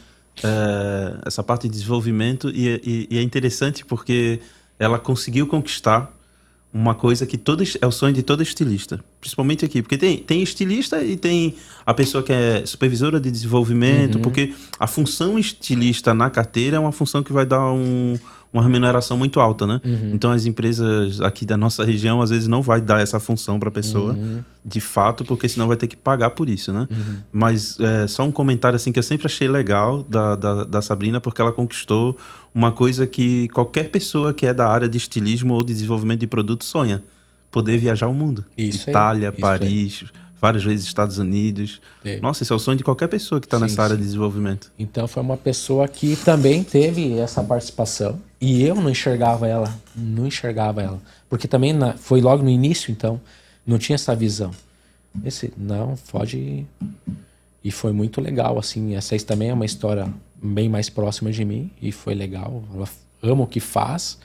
É, 0.43 1.17
essa 1.25 1.41
parte 1.41 1.63
de 1.63 1.73
desenvolvimento, 1.73 2.49
e, 2.53 2.67
é- 2.69 2.81
e- 2.83 3.07
e 3.09 3.17
é 3.17 3.21
interessante 3.21 3.83
porque 3.85 4.39
ela 4.77 4.99
conseguiu 4.99 5.47
conquistar 5.47 6.13
uma 6.73 6.93
coisa 6.93 7.25
que 7.25 7.37
todo, 7.37 7.63
é 7.81 7.87
o 7.87 7.91
sonho 7.91 8.13
de 8.13 8.21
todo 8.21 8.43
estilista, 8.43 8.99
principalmente 9.19 9.65
aqui, 9.65 9.81
porque 9.81 9.97
tem, 9.97 10.17
tem 10.17 10.43
estilista 10.43 11.01
e 11.01 11.15
tem 11.17 11.55
a 11.85 11.93
pessoa 11.93 12.21
que 12.21 12.31
é 12.31 12.63
supervisora 12.65 13.19
de 13.19 13.31
desenvolvimento, 13.31 14.19
porque 14.19 14.53
a 14.77 14.85
função 14.85 15.39
estilista 15.39 16.13
na 16.13 16.29
carteira 16.29 16.77
é 16.77 16.79
uma 16.79 16.91
função 16.91 17.23
que 17.23 17.33
vai 17.33 17.45
dar 17.45 17.71
um, 17.71 18.19
uma 18.51 18.63
remuneração 18.63 19.17
muito 19.17 19.39
alta, 19.39 19.67
né? 19.67 19.81
Uhum. 19.83 20.11
Então 20.13 20.31
as 20.31 20.45
empresas 20.45 21.21
aqui 21.21 21.45
da 21.45 21.57
nossa 21.57 21.83
região 21.83 22.21
às 22.21 22.29
vezes 22.29 22.47
não 22.47 22.61
vai 22.61 22.81
dar 22.81 23.01
essa 23.01 23.19
função 23.19 23.59
para 23.59 23.69
a 23.69 23.71
pessoa, 23.71 24.13
uhum. 24.13 24.43
de 24.65 24.79
fato, 24.79 25.25
porque 25.25 25.47
senão 25.49 25.67
vai 25.67 25.77
ter 25.77 25.87
que 25.87 25.95
pagar 25.95 26.31
por 26.31 26.49
isso, 26.49 26.71
né? 26.71 26.87
Uhum. 26.89 27.17
Mas 27.31 27.79
é, 27.79 28.07
só 28.07 28.23
um 28.23 28.31
comentário 28.31 28.75
assim 28.75 28.91
que 28.91 28.99
eu 28.99 29.03
sempre 29.03 29.27
achei 29.27 29.47
legal 29.47 30.03
da, 30.03 30.35
da, 30.35 30.63
da, 30.63 30.81
Sabrina, 30.81 31.19
porque 31.19 31.41
ela 31.41 31.51
conquistou 31.51 32.17
uma 32.53 32.71
coisa 32.71 33.05
que 33.05 33.47
qualquer 33.49 33.89
pessoa 33.89 34.33
que 34.33 34.45
é 34.45 34.53
da 34.53 34.67
área 34.67 34.87
de 34.87 34.97
estilismo 34.97 35.53
ou 35.53 35.63
de 35.63 35.73
desenvolvimento 35.73 36.21
de 36.21 36.27
produto 36.27 36.63
sonha, 36.63 37.03
poder 37.51 37.77
viajar 37.77 38.07
o 38.07 38.13
mundo. 38.13 38.43
Isso 38.57 38.89
Itália, 38.89 39.29
aí. 39.29 39.41
Paris. 39.41 40.03
Aí 40.03 40.27
várias 40.39 40.63
vezes 40.63 40.85
Estados 40.85 41.17
Unidos. 41.17 41.81
É. 42.05 42.19
Nossa, 42.19 42.43
esse 42.43 42.51
é 42.51 42.55
o 42.55 42.59
sonho 42.59 42.77
de 42.77 42.83
qualquer 42.83 43.07
pessoa 43.07 43.41
que 43.41 43.47
está 43.47 43.59
nessa 43.59 43.75
sim. 43.75 43.81
área 43.81 43.97
de 43.97 44.03
desenvolvimento. 44.03 44.71
Então 44.77 45.07
foi 45.07 45.21
uma 45.23 45.37
pessoa 45.37 45.87
que 45.87 46.15
também 46.17 46.63
teve 46.63 47.17
essa 47.17 47.43
participação 47.43 48.19
e 48.39 48.63
eu 48.63 48.75
não 48.75 48.89
enxergava 48.89 49.47
ela, 49.47 49.73
não 49.95 50.27
enxergava 50.27 50.81
ela, 50.81 51.01
porque 51.29 51.47
também 51.47 51.73
na, 51.73 51.93
foi 51.93 52.21
logo 52.21 52.43
no 52.43 52.49
início, 52.49 52.91
então 52.91 53.19
não 53.65 53.77
tinha 53.77 53.95
essa 53.95 54.15
visão. 54.15 54.51
Esse 55.25 55.51
não 55.57 55.95
pode 56.11 56.65
e 57.63 57.71
foi 57.71 57.91
muito 57.91 58.21
legal 58.21 58.57
assim. 58.57 58.95
Essa 58.95 59.17
também 59.19 59.49
é 59.49 59.53
uma 59.53 59.65
história 59.65 60.07
bem 60.41 60.69
mais 60.69 60.89
próxima 60.89 61.31
de 61.31 61.43
mim 61.43 61.69
e 61.81 61.91
foi 61.91 62.13
legal. 62.13 62.63
Ela 62.73 62.87
ama 63.21 63.43
o 63.43 63.47
que 63.47 63.59
faz. 63.59 64.17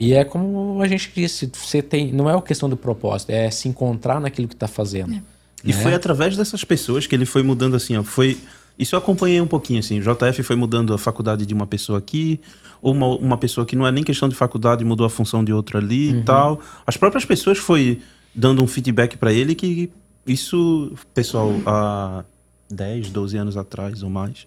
E 0.00 0.14
é 0.14 0.24
como 0.24 0.80
a 0.80 0.86
gente 0.88 1.10
disse, 1.14 1.50
você 1.52 1.82
tem, 1.82 2.12
não 2.12 2.30
é 2.30 2.34
a 2.34 2.40
questão 2.40 2.68
do 2.68 2.76
propósito, 2.76 3.30
é 3.30 3.50
se 3.50 3.68
encontrar 3.68 4.20
naquilo 4.20 4.46
que 4.46 4.54
está 4.54 4.68
fazendo. 4.68 5.12
É. 5.12 5.22
E 5.64 5.72
né? 5.72 5.82
foi 5.82 5.92
através 5.92 6.36
dessas 6.36 6.62
pessoas 6.64 7.06
que 7.06 7.14
ele 7.14 7.26
foi 7.26 7.42
mudando 7.42 7.74
assim, 7.74 7.96
ó, 7.96 8.04
foi 8.04 8.38
isso 8.78 8.94
eu 8.94 8.98
acompanhei 8.98 9.40
um 9.40 9.46
pouquinho 9.46 9.80
assim. 9.80 9.98
O 9.98 10.02
JF 10.02 10.42
foi 10.42 10.56
mudando 10.56 10.94
a 10.94 10.98
faculdade 10.98 11.44
de 11.44 11.52
uma 11.52 11.66
pessoa 11.66 11.98
aqui, 11.98 12.40
ou 12.80 12.92
uma, 12.92 13.06
uma 13.16 13.38
pessoa 13.38 13.66
que 13.66 13.74
não 13.74 13.86
é 13.86 13.90
nem 13.90 14.04
questão 14.04 14.28
de 14.28 14.34
faculdade 14.34 14.84
mudou 14.84 15.06
a 15.06 15.10
função 15.10 15.42
de 15.42 15.52
outra 15.52 15.78
ali 15.78 16.10
uhum. 16.10 16.20
e 16.20 16.22
tal. 16.22 16.60
As 16.86 16.96
próprias 16.96 17.24
pessoas 17.24 17.58
foi 17.58 18.00
dando 18.34 18.62
um 18.62 18.66
feedback 18.66 19.16
para 19.16 19.32
ele 19.32 19.54
que 19.54 19.90
isso, 20.26 20.92
pessoal, 21.12 21.52
há 21.66 22.24
10, 22.70 23.10
12 23.10 23.36
anos 23.36 23.56
atrás 23.56 24.02
ou 24.02 24.10
mais. 24.10 24.46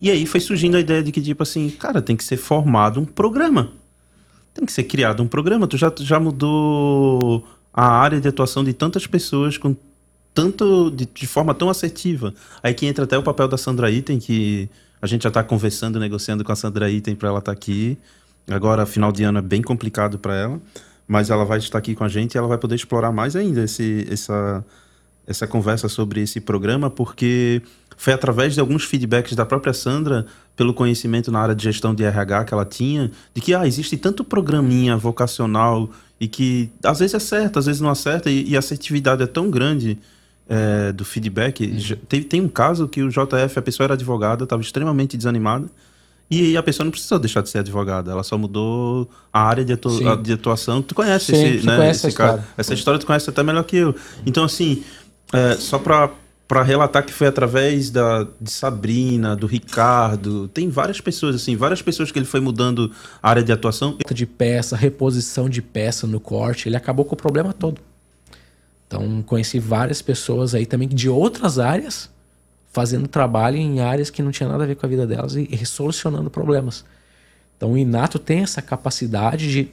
E 0.00 0.10
aí 0.10 0.26
foi 0.26 0.40
surgindo 0.40 0.76
a 0.76 0.80
ideia 0.80 1.02
de 1.02 1.10
que 1.10 1.20
tipo 1.20 1.42
assim, 1.42 1.70
cara, 1.70 2.02
tem 2.02 2.14
que 2.14 2.22
ser 2.22 2.36
formado 2.36 3.00
um 3.00 3.04
programa. 3.04 3.72
Tem 4.52 4.64
que 4.64 4.72
ser 4.72 4.84
criado 4.84 5.22
um 5.22 5.26
programa. 5.26 5.66
Tu 5.66 5.76
já, 5.76 5.92
já 5.98 6.20
mudou 6.20 7.44
a 7.72 7.86
área 7.86 8.20
de 8.20 8.28
atuação 8.28 8.62
de 8.62 8.72
tantas 8.72 9.06
pessoas 9.06 9.58
com 9.58 9.74
tanto 10.34 10.90
de, 10.90 11.06
de, 11.06 11.26
forma 11.26 11.54
tão 11.54 11.70
assertiva. 11.70 12.34
Aí 12.62 12.74
que 12.74 12.84
entra 12.84 13.04
até 13.04 13.16
o 13.16 13.22
papel 13.22 13.46
da 13.46 13.56
Sandra 13.56 13.90
Item, 13.90 14.18
que 14.18 14.68
a 15.00 15.06
gente 15.06 15.22
já 15.22 15.28
está 15.28 15.44
conversando, 15.44 16.00
negociando 16.00 16.42
com 16.42 16.50
a 16.50 16.56
Sandra 16.56 16.90
Item 16.90 17.14
para 17.14 17.28
ela 17.28 17.38
estar 17.38 17.52
tá 17.52 17.56
aqui. 17.56 17.96
Agora, 18.50 18.84
final 18.84 19.12
de 19.12 19.22
ano 19.22 19.38
é 19.38 19.42
bem 19.42 19.62
complicado 19.62 20.18
para 20.18 20.34
ela, 20.34 20.60
mas 21.06 21.30
ela 21.30 21.44
vai 21.44 21.58
estar 21.58 21.78
aqui 21.78 21.94
com 21.94 22.04
a 22.04 22.08
gente 22.08 22.34
e 22.34 22.38
ela 22.38 22.48
vai 22.48 22.58
poder 22.58 22.74
explorar 22.74 23.12
mais 23.12 23.36
ainda 23.36 23.62
esse, 23.62 24.06
essa, 24.10 24.64
essa 25.26 25.46
conversa 25.46 25.88
sobre 25.88 26.20
esse 26.20 26.40
programa, 26.40 26.90
porque 26.90 27.62
foi 27.96 28.12
através 28.12 28.54
de 28.54 28.60
alguns 28.60 28.84
feedbacks 28.84 29.36
da 29.36 29.46
própria 29.46 29.72
Sandra, 29.72 30.26
pelo 30.56 30.74
conhecimento 30.74 31.32
na 31.32 31.40
área 31.40 31.54
de 31.54 31.64
gestão 31.64 31.94
de 31.94 32.04
RH 32.04 32.44
que 32.44 32.54
ela 32.54 32.64
tinha, 32.64 33.10
de 33.32 33.40
que 33.40 33.54
ah, 33.54 33.66
existe 33.66 33.96
tanto 33.96 34.24
programinha 34.24 34.96
vocacional 34.96 35.90
e 36.20 36.28
que 36.28 36.70
às 36.82 36.98
vezes 36.98 37.14
acerta, 37.14 37.58
às 37.58 37.66
vezes 37.66 37.80
não 37.80 37.90
acerta, 37.90 38.30
e, 38.30 38.50
e 38.50 38.56
a 38.56 38.58
assertividade 38.58 39.22
é 39.22 39.26
tão 39.26 39.50
grande 39.50 39.98
é, 40.48 40.92
do 40.92 41.04
feedback. 41.04 41.64
Uhum. 41.64 41.96
Tem, 42.08 42.22
tem 42.22 42.40
um 42.40 42.48
caso 42.48 42.88
que 42.88 43.02
o 43.02 43.08
JF, 43.08 43.58
a 43.58 43.62
pessoa 43.62 43.86
era 43.86 43.94
advogada, 43.94 44.44
estava 44.44 44.62
extremamente 44.62 45.16
desanimada. 45.16 45.66
E 46.30 46.56
a 46.56 46.62
pessoa 46.62 46.84
não 46.84 46.90
precisou 46.90 47.18
deixar 47.18 47.42
de 47.42 47.50
ser 47.50 47.58
advogada, 47.58 48.10
ela 48.10 48.22
só 48.22 48.36
mudou 48.38 49.08
a 49.32 49.42
área 49.42 49.64
de, 49.64 49.74
atu 49.74 50.16
de 50.22 50.32
atuação. 50.32 50.80
Tu 50.80 50.94
conhece 50.94 51.26
Sim, 51.26 51.44
esse, 51.44 51.66
né, 51.66 51.76
conhece 51.76 52.06
esse 52.06 52.16
cara. 52.16 52.44
Essa 52.56 52.72
história 52.72 52.98
tu 52.98 53.06
conhece 53.06 53.28
até 53.28 53.42
melhor 53.42 53.62
que 53.62 53.76
eu. 53.76 53.94
Então, 54.24 54.42
assim, 54.42 54.82
é, 55.32 55.54
só 55.56 55.78
para 55.78 56.10
para 56.46 56.62
relatar 56.62 57.04
que 57.04 57.12
foi 57.12 57.26
através 57.26 57.88
da, 57.90 58.26
de 58.38 58.50
Sabrina, 58.50 59.34
do 59.34 59.46
Ricardo, 59.46 60.46
tem 60.48 60.68
várias 60.68 61.00
pessoas 61.00 61.34
assim, 61.36 61.56
várias 61.56 61.80
pessoas 61.80 62.12
que 62.12 62.18
ele 62.18 62.26
foi 62.26 62.38
mudando 62.38 62.92
a 63.22 63.30
área 63.30 63.42
de 63.42 63.50
atuação. 63.50 63.96
De 64.12 64.26
peça, 64.26 64.76
reposição 64.76 65.48
de 65.48 65.62
peça 65.62 66.06
no 66.06 66.20
corte, 66.20 66.68
ele 66.68 66.76
acabou 66.76 67.04
com 67.04 67.14
o 67.14 67.16
problema 67.16 67.52
todo. 67.52 67.80
Então, 68.94 69.22
conheci 69.22 69.58
várias 69.58 70.00
pessoas 70.00 70.54
aí 70.54 70.66
também 70.66 70.88
de 70.88 71.08
outras 71.08 71.58
áreas 71.58 72.10
fazendo 72.72 73.06
trabalho 73.06 73.56
em 73.56 73.80
áreas 73.80 74.10
que 74.10 74.22
não 74.22 74.30
tinha 74.30 74.48
nada 74.48 74.64
a 74.64 74.66
ver 74.66 74.74
com 74.74 74.84
a 74.84 74.88
vida 74.88 75.06
delas 75.06 75.36
e, 75.36 75.48
e 75.50 75.64
solucionando 75.64 76.30
problemas. 76.30 76.84
Então, 77.56 77.72
o 77.72 77.78
inato 77.78 78.18
tem 78.18 78.40
essa 78.40 78.60
capacidade 78.60 79.50
de 79.50 79.68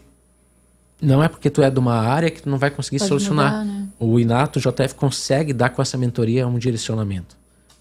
não 1.01 1.23
é 1.23 1.27
porque 1.27 1.49
tu 1.49 1.63
é 1.63 1.69
de 1.69 1.79
uma 1.79 1.95
área 1.95 2.29
que 2.29 2.43
tu 2.43 2.49
não 2.49 2.59
vai 2.59 2.69
conseguir 2.69 2.99
Pode 2.99 3.09
solucionar. 3.09 3.65
Mudar, 3.65 3.65
né? 3.65 3.87
O 3.99 4.19
inato 4.19 4.59
o 4.59 4.61
JF 4.61 4.93
consegue 4.95 5.51
dar 5.51 5.69
com 5.69 5.81
essa 5.81 5.97
mentoria 5.97 6.47
um 6.47 6.59
direcionamento 6.59 7.35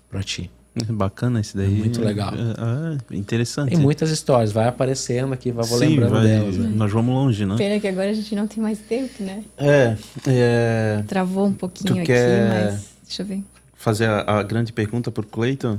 para 0.08 0.22
ti. 0.22 0.50
Bacana 0.88 1.40
esse 1.40 1.56
daí. 1.56 1.66
É 1.66 1.78
muito 1.78 2.00
legal. 2.00 2.32
É, 2.32 3.14
é, 3.14 3.16
interessante. 3.16 3.70
Tem 3.70 3.78
muitas 3.78 4.10
histórias, 4.10 4.52
vai 4.52 4.68
aparecendo 4.68 5.32
aqui, 5.32 5.50
vai, 5.50 5.66
vou 5.66 5.78
Sim, 5.78 5.88
lembrando 5.88 6.12
vai, 6.12 6.22
delas. 6.22 6.56
Né? 6.56 6.72
Nós 6.74 6.92
vamos 6.92 7.12
longe, 7.12 7.44
né? 7.44 7.56
Pena 7.56 7.80
que 7.80 7.88
agora 7.88 8.10
a 8.10 8.14
gente 8.14 8.34
não 8.36 8.46
tem 8.46 8.62
mais 8.62 8.78
tempo, 8.78 9.22
né? 9.22 9.44
É. 9.58 9.96
é... 10.28 11.04
Travou 11.08 11.46
um 11.46 11.52
pouquinho 11.52 11.94
tu 11.94 11.98
aqui, 11.98 12.06
quer 12.06 12.68
mas 12.70 12.86
deixa 13.04 13.22
eu 13.22 13.26
ver. 13.26 13.42
Fazer 13.74 14.08
a, 14.08 14.38
a 14.38 14.42
grande 14.42 14.72
pergunta 14.72 15.10
por 15.10 15.26
Cleiton? 15.26 15.78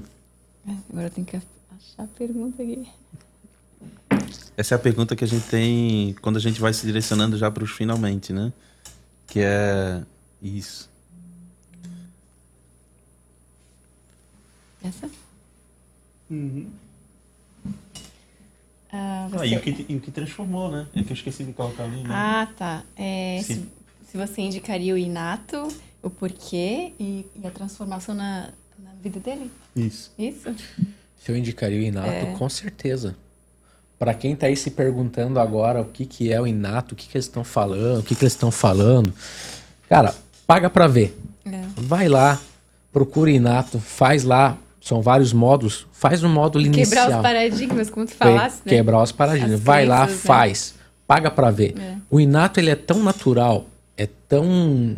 É, 0.67 0.71
agora 0.91 1.09
tem 1.09 1.23
que 1.23 1.37
achar 1.37 2.03
a 2.03 2.07
pergunta 2.07 2.61
aqui. 2.61 2.85
Essa 4.57 4.75
é 4.75 4.77
a 4.77 4.79
pergunta 4.79 5.15
que 5.15 5.23
a 5.23 5.27
gente 5.27 5.47
tem 5.47 6.15
quando 6.21 6.35
a 6.35 6.41
gente 6.41 6.59
vai 6.59 6.73
se 6.73 6.85
direcionando 6.85 7.37
já 7.37 7.49
para 7.49 7.63
os 7.63 7.71
finalmente, 7.71 8.33
né? 8.33 8.51
Que 9.25 9.39
é 9.39 10.01
isso. 10.41 10.90
Essa? 14.83 15.09
Uhum. 16.29 16.67
Ah, 18.91 19.27
você... 19.29 19.43
ah 19.43 19.45
e, 19.45 19.55
o 19.55 19.61
que, 19.61 19.85
e 19.87 19.95
o 19.95 19.99
que 19.99 20.11
transformou, 20.11 20.69
né? 20.71 20.87
É 20.95 21.03
que 21.03 21.11
eu 21.11 21.15
esqueci 21.15 21.43
de 21.43 21.53
colocar 21.53 21.83
ali, 21.83 22.03
né? 22.03 22.09
Ah, 22.09 22.47
tá. 22.57 22.83
É, 22.95 23.39
se, 23.43 23.65
se, 24.09 24.17
você 24.17 24.41
indicaria 24.41 24.93
o 24.93 24.97
inato, 24.97 25.67
o 26.01 26.09
porquê 26.09 26.93
e, 26.99 27.25
e 27.41 27.47
a 27.47 27.51
transformação 27.51 28.13
na, 28.13 28.49
na, 28.79 28.91
vida 29.01 29.19
dele? 29.19 29.49
Isso. 29.75 30.11
Isso? 30.17 30.53
Se 31.23 31.31
eu 31.31 31.37
indicaria 31.37 31.79
o 31.79 31.83
inato, 31.83 32.09
é... 32.09 32.35
com 32.37 32.49
certeza. 32.49 33.15
Para 33.97 34.13
quem 34.15 34.33
está 34.33 34.47
aí 34.47 34.57
se 34.57 34.71
perguntando 34.71 35.39
agora 35.39 35.79
o 35.81 35.85
que, 35.85 36.05
que 36.05 36.33
é 36.33 36.41
o 36.41 36.47
inato, 36.47 36.93
o 36.93 36.97
que, 36.97 37.07
que 37.07 37.15
eles 37.15 37.25
estão 37.25 37.43
falando, 37.43 37.99
o 37.99 38.03
que, 38.03 38.15
que 38.15 38.23
eles 38.23 38.33
estão 38.33 38.51
falando, 38.51 39.13
cara, 39.87 40.15
paga 40.47 40.69
para 40.69 40.87
ver. 40.87 41.15
É. 41.45 41.61
Vai 41.77 42.09
lá, 42.09 42.41
procura 42.91 43.29
inato, 43.29 43.79
faz 43.79 44.23
lá 44.23 44.57
são 44.81 45.01
vários 45.01 45.31
módulos. 45.31 45.85
Faz 45.91 46.23
um 46.23 46.29
módulo 46.29 46.63
Quebrar 46.65 46.77
inicial. 46.79 47.05
Quebrar 47.05 47.17
os 47.17 47.23
paradigmas, 47.23 47.89
como 47.89 48.05
tu 48.07 48.15
falasse, 48.15 48.61
né? 48.65 48.69
Quebrar 48.69 49.03
os 49.03 49.11
paradigmas. 49.11 49.53
As 49.53 49.59
Vai 49.61 49.85
lá, 49.85 50.07
né? 50.07 50.13
faz. 50.13 50.73
Paga 51.07 51.29
para 51.29 51.51
ver. 51.51 51.75
É. 51.79 51.95
O 52.09 52.19
inato 52.19 52.59
ele 52.59 52.71
é 52.71 52.75
tão 52.75 53.03
natural, 53.03 53.67
é 53.95 54.07
tão 54.27 54.95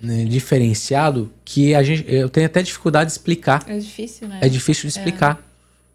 né, 0.00 0.24
diferenciado 0.24 1.30
que 1.44 1.74
a 1.74 1.82
gente, 1.82 2.04
eu 2.08 2.28
tenho 2.28 2.46
até 2.46 2.62
dificuldade 2.62 3.08
de 3.08 3.12
explicar. 3.12 3.62
É 3.66 3.78
difícil, 3.78 4.28
né? 4.28 4.38
É 4.40 4.48
difícil 4.48 4.82
de 4.82 4.88
explicar. 4.88 5.46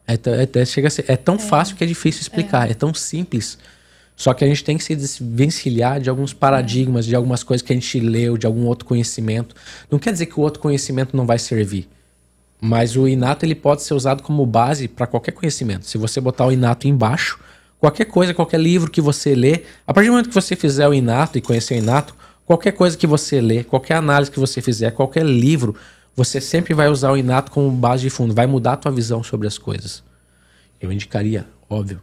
É, 0.08 0.14
é, 0.14 0.62
é 0.62 0.66
chega 0.66 0.90
ser, 0.90 1.06
é 1.08 1.18
tão 1.18 1.36
é. 1.36 1.40
fácil 1.40 1.76
que 1.76 1.84
é 1.84 1.88
difícil 1.88 2.22
explicar. 2.22 2.68
É. 2.68 2.72
é. 2.72 2.74
tão 2.76 2.94
simples. 2.94 3.58
Só 4.16 4.34
que 4.34 4.44
a 4.44 4.48
gente 4.48 4.64
tem 4.64 4.78
que 4.78 4.84
se 4.84 4.96
desvencilhar 4.96 6.00
de 6.00 6.10
alguns 6.10 6.34
paradigmas, 6.34 7.06
de 7.06 7.16
algumas 7.16 7.44
coisas 7.44 7.66
que 7.66 7.72
a 7.72 7.76
gente 7.76 8.00
leu, 8.00 8.38
de 8.38 8.46
algum 8.46 8.66
outro 8.66 8.86
conhecimento. 8.86 9.56
Não 9.92 10.00
quer 10.00 10.12
dizer 10.12 10.28
que 10.28 10.40
o 10.40 10.44
outro 10.44 10.60
conhecimento 10.60 11.16
não 11.16 11.26
vai 11.26 11.38
servir. 11.38 11.88
Mas 12.60 12.96
o 12.96 13.08
inato 13.08 13.46
ele 13.46 13.56
pode 13.56 13.84
ser 13.84 13.94
usado 13.94 14.24
como 14.24 14.46
base 14.46 14.88
para 14.88 15.06
qualquer 15.06 15.32
conhecimento. 15.32 15.86
Se 15.86 15.98
você 15.98 16.20
botar 16.20 16.46
o 16.48 16.52
inato 16.52 16.88
embaixo, 16.88 17.40
qualquer 17.80 18.06
coisa, 18.06 18.34
qualquer 18.34 18.60
livro 18.60 18.90
que 18.90 19.02
você 19.02 19.36
lê, 19.36 19.64
a 19.86 19.94
partir 19.94 20.08
do 20.08 20.14
momento 20.14 20.30
que 20.30 20.36
você 20.36 20.56
fizer 20.56 20.88
o 20.88 20.94
inato 20.94 21.38
e 21.38 21.42
conhecer 21.42 21.76
o 21.76 21.78
inato, 21.78 22.16
qualquer 22.46 22.72
coisa 22.72 22.98
que 22.98 23.06
você 23.06 23.40
lê, 23.40 23.64
qualquer 23.64 23.96
análise 23.96 24.32
que 24.32 24.40
você 24.40 24.62
fizer, 24.62 24.92
qualquer 24.92 25.26
livro, 25.26 25.76
você 26.16 26.42
sempre 26.42 26.74
vai 26.74 26.90
usar 26.90 27.12
o 27.12 27.18
inato 27.18 27.52
como 27.52 27.70
base 27.70 28.02
de 28.02 28.10
fundo, 28.10 28.34
vai 28.34 28.48
mudar 28.48 28.74
a 28.74 28.78
tua 28.78 28.92
visão 28.92 29.22
sobre 29.22 29.48
as 29.48 29.58
coisas. 29.58 30.04
Eu 30.82 30.92
indicaria, 30.92 31.48
óbvio. 31.70 32.02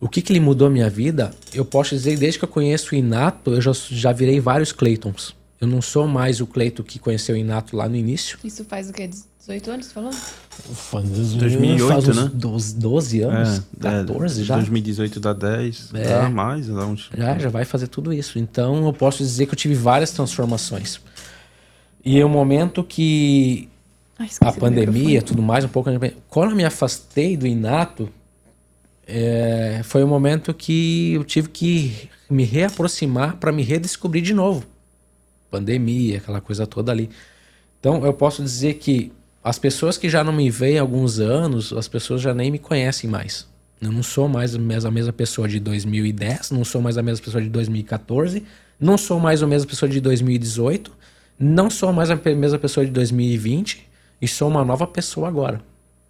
O 0.00 0.08
que, 0.08 0.20
que 0.20 0.32
ele 0.32 0.40
mudou 0.40 0.66
a 0.66 0.70
minha 0.70 0.90
vida? 0.90 1.30
Eu 1.52 1.64
posso 1.64 1.94
dizer, 1.94 2.18
desde 2.18 2.38
que 2.38 2.44
eu 2.44 2.48
conheço 2.48 2.94
o 2.94 2.98
inato, 2.98 3.52
eu 3.52 3.60
já, 3.60 3.72
já 3.72 4.12
virei 4.12 4.40
vários 4.40 4.72
Claytons. 4.72 5.34
Eu 5.60 5.68
não 5.68 5.80
sou 5.80 6.06
mais 6.06 6.40
o 6.40 6.46
Cleiton 6.46 6.82
que 6.82 6.98
conheceu 6.98 7.36
o 7.36 7.38
inato 7.38 7.76
lá 7.76 7.88
no 7.88 7.96
início. 7.96 8.38
Isso 8.44 8.64
faz 8.64 8.90
o 8.90 8.92
quê? 8.92 9.08
18 9.46 9.70
anos, 9.70 9.92
falou? 9.92 10.10
Faz 10.10 11.06
2008, 11.10 11.86
faz 11.86 12.16
né? 12.16 12.30
12, 12.32 12.76
12 12.76 13.20
anos, 13.20 13.58
é, 13.58 13.62
14 13.78 14.40
é, 14.40 14.44
já. 14.44 14.54
2018 14.54 15.20
dá 15.20 15.32
10, 15.34 15.90
é, 15.92 16.08
dá 16.08 16.30
mais. 16.30 16.66
Dá 16.66 16.86
uns... 16.86 17.10
Já, 17.14 17.38
já 17.38 17.50
vai 17.50 17.66
fazer 17.66 17.88
tudo 17.88 18.10
isso. 18.10 18.38
Então 18.38 18.86
eu 18.86 18.92
posso 18.94 19.18
dizer 19.18 19.44
que 19.44 19.52
eu 19.52 19.56
tive 19.56 19.74
várias 19.74 20.12
transformações. 20.12 20.98
E 22.02 22.18
é 22.18 22.24
um 22.24 22.28
momento 22.30 22.82
que 22.82 23.68
Ai, 24.18 24.30
a 24.40 24.52
pandemia 24.52 25.20
tudo 25.20 25.42
mais, 25.42 25.62
um 25.62 25.68
pouco... 25.68 25.90
Quando 26.30 26.50
eu 26.52 26.56
me 26.56 26.64
afastei 26.64 27.36
do 27.36 27.46
inato, 27.46 28.08
é, 29.06 29.82
foi 29.84 30.02
um 30.02 30.08
momento 30.08 30.54
que 30.54 31.12
eu 31.12 31.24
tive 31.24 31.50
que 31.50 32.08
me 32.30 32.44
reaproximar 32.44 33.36
para 33.36 33.52
me 33.52 33.62
redescobrir 33.62 34.22
de 34.22 34.32
novo. 34.32 34.64
Pandemia, 35.50 36.16
aquela 36.16 36.40
coisa 36.40 36.66
toda 36.66 36.90
ali. 36.90 37.10
Então 37.78 38.06
eu 38.06 38.14
posso 38.14 38.42
dizer 38.42 38.74
que 38.74 39.12
as 39.44 39.58
pessoas 39.58 39.98
que 39.98 40.08
já 40.08 40.24
não 40.24 40.32
me 40.32 40.48
veem 40.50 40.78
há 40.78 40.80
alguns 40.80 41.20
anos, 41.20 41.70
as 41.74 41.86
pessoas 41.86 42.22
já 42.22 42.32
nem 42.32 42.50
me 42.50 42.58
conhecem 42.58 43.10
mais. 43.10 43.46
Eu 43.78 43.92
não 43.92 44.02
sou 44.02 44.26
mais 44.26 44.54
a 44.54 44.90
mesma 44.90 45.12
pessoa 45.12 45.46
de 45.46 45.60
2010, 45.60 46.50
não 46.50 46.64
sou 46.64 46.80
mais 46.80 46.96
a 46.96 47.02
mesma 47.02 47.22
pessoa 47.22 47.42
de 47.42 47.50
2014, 47.50 48.42
não 48.80 48.96
sou 48.96 49.20
mais 49.20 49.42
a 49.42 49.46
mesma 49.46 49.68
pessoa 49.68 49.86
de 49.86 50.00
2018, 50.00 50.90
não 51.38 51.68
sou 51.68 51.92
mais 51.92 52.10
a 52.10 52.16
mesma 52.16 52.58
pessoa 52.58 52.86
de 52.86 52.92
2020 52.92 53.86
e 54.22 54.26
sou 54.26 54.48
uma 54.48 54.64
nova 54.64 54.86
pessoa 54.86 55.28
agora. 55.28 55.60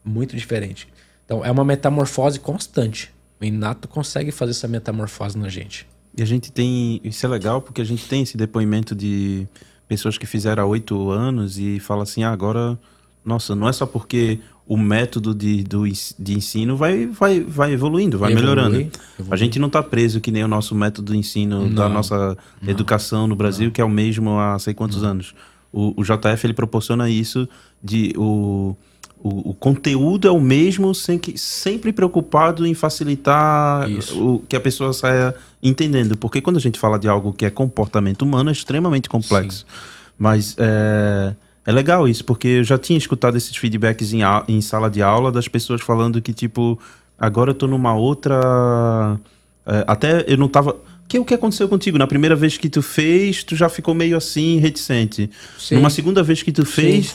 Muito 0.05 0.36
diferente. 0.36 0.86
Então 1.24 1.44
é 1.44 1.51
uma 1.51 1.65
metamorfose 1.65 2.39
constante. 2.39 3.12
O 3.40 3.44
Inato 3.44 3.89
consegue 3.89 4.31
fazer 4.31 4.52
essa 4.52 4.69
metamorfose 4.69 5.36
na 5.36 5.48
gente. 5.48 5.89
E 6.16 6.23
a 6.23 6.27
gente 6.27 6.52
tem. 6.52 7.01
Isso 7.02 7.27
é 7.27 7.28
legal 7.28 7.61
porque 7.61 7.81
a 7.81 7.85
gente 7.85 8.06
tem 8.06 8.23
esse 8.23 8.36
depoimento 8.36 8.94
de 8.94 9.48
pessoas 9.89 10.16
que 10.16 10.27
fizeram 10.27 10.62
há 10.62 10.66
oito 10.66 11.11
anos 11.11 11.59
e 11.59 11.81
fala 11.81 12.05
assim: 12.05 12.23
ah, 12.23 12.31
agora 12.31 12.78
nossa, 13.25 13.55
não 13.55 13.69
é 13.69 13.73
só 13.73 13.87
porque 13.87 14.41
o 14.67 14.77
método 14.77 15.35
de, 15.35 15.63
do, 15.63 15.85
de 16.19 16.35
ensino 16.35 16.77
vai, 16.77 17.07
vai, 17.07 17.41
vai 17.41 17.73
evoluindo, 17.73 18.19
vai 18.19 18.33
Evolui, 18.33 18.49
melhorando. 18.49 18.77
Evolui. 18.77 18.93
A 19.31 19.37
gente 19.37 19.59
não 19.59 19.67
está 19.67 19.83
preso 19.83 20.21
que 20.21 20.31
nem 20.31 20.43
o 20.43 20.49
nosso 20.49 20.75
método 20.75 21.13
de 21.13 21.19
ensino 21.19 21.67
não, 21.67 21.75
da 21.75 21.89
nossa 21.89 22.37
não, 22.63 22.71
educação 22.71 23.27
no 23.27 23.37
Brasil, 23.37 23.67
não. 23.67 23.73
que 23.73 23.81
é 23.81 23.85
o 23.85 23.91
mesmo 23.91 24.39
há 24.39 24.59
sei 24.59 24.73
quantos 24.73 25.05
anos. 25.05 25.35
O, 25.73 26.01
o, 26.01 26.05
JF 26.05 26.47
ele 26.47 26.55
proporciona 26.55 27.11
isso 27.11 27.49
de 27.83 28.15
o, 28.17 28.77
o, 29.19 29.51
o, 29.51 29.55
conteúdo 29.55 30.29
é 30.29 30.31
o 30.31 30.41
mesmo, 30.41 30.95
sem 30.95 31.19
que, 31.19 31.37
sempre 31.37 31.93
preocupado 31.93 32.67
em 32.67 32.75
facilitar 32.75 33.87
o, 34.15 34.39
que 34.49 34.55
a 34.55 34.61
pessoa 34.61 34.93
saia 34.93 35.35
entendendo. 35.63 36.17
Porque 36.17 36.41
quando 36.41 36.57
a 36.57 36.61
gente 36.61 36.79
fala 36.79 36.99
de 36.99 37.09
algo 37.09 37.33
que 37.33 37.45
é 37.45 37.51
comportamento 37.51 38.23
humano, 38.23 38.51
é 38.51 38.53
extremamente 38.53 39.09
complexo. 39.09 39.67
Sim. 39.69 40.05
Mas 40.17 40.55
é, 40.59 41.35
é 41.66 41.73
legal 41.73 42.07
isso, 42.07 42.24
porque 42.24 42.49
eu 42.49 42.65
já 42.65 42.77
tinha 42.77 42.99
escutado 42.99 43.36
esses 43.36 43.57
feedbacks 43.57 44.12
em, 44.12 44.20
em 44.49 44.61
sala 44.61 44.91
de 44.91 45.03
aula 45.03 45.32
das 45.32 45.49
pessoas 45.49 45.81
falando 45.81 46.20
que, 46.20 46.32
tipo, 46.32 46.78
agora 47.19 47.51
eu 47.51 47.55
tô 47.55 47.66
numa 47.66 47.95
outra. 47.95 49.19
É, 49.66 49.85
até 49.86 50.24
eu 50.27 50.36
não 50.36 50.49
tava. 50.49 50.77
Que 51.09 51.19
o 51.19 51.24
que 51.24 51.35
aconteceu 51.35 51.69
contigo? 51.69 51.97
Na 51.97 52.07
primeira 52.07 52.36
vez 52.36 52.59
que 52.59 52.69
tu 52.69 52.82
fez, 52.82 53.45
tu 53.45 53.57
já 53.57 53.69
ficou 53.69 53.95
meio 53.95 54.16
assim, 54.16 54.59
reticente. 54.59 55.31
Sim. 55.59 55.77
Numa 55.77 55.91
segunda 55.91 56.23
vez 56.23 56.43
que 56.43 56.53
tu 56.53 56.65
fez. 56.66 57.15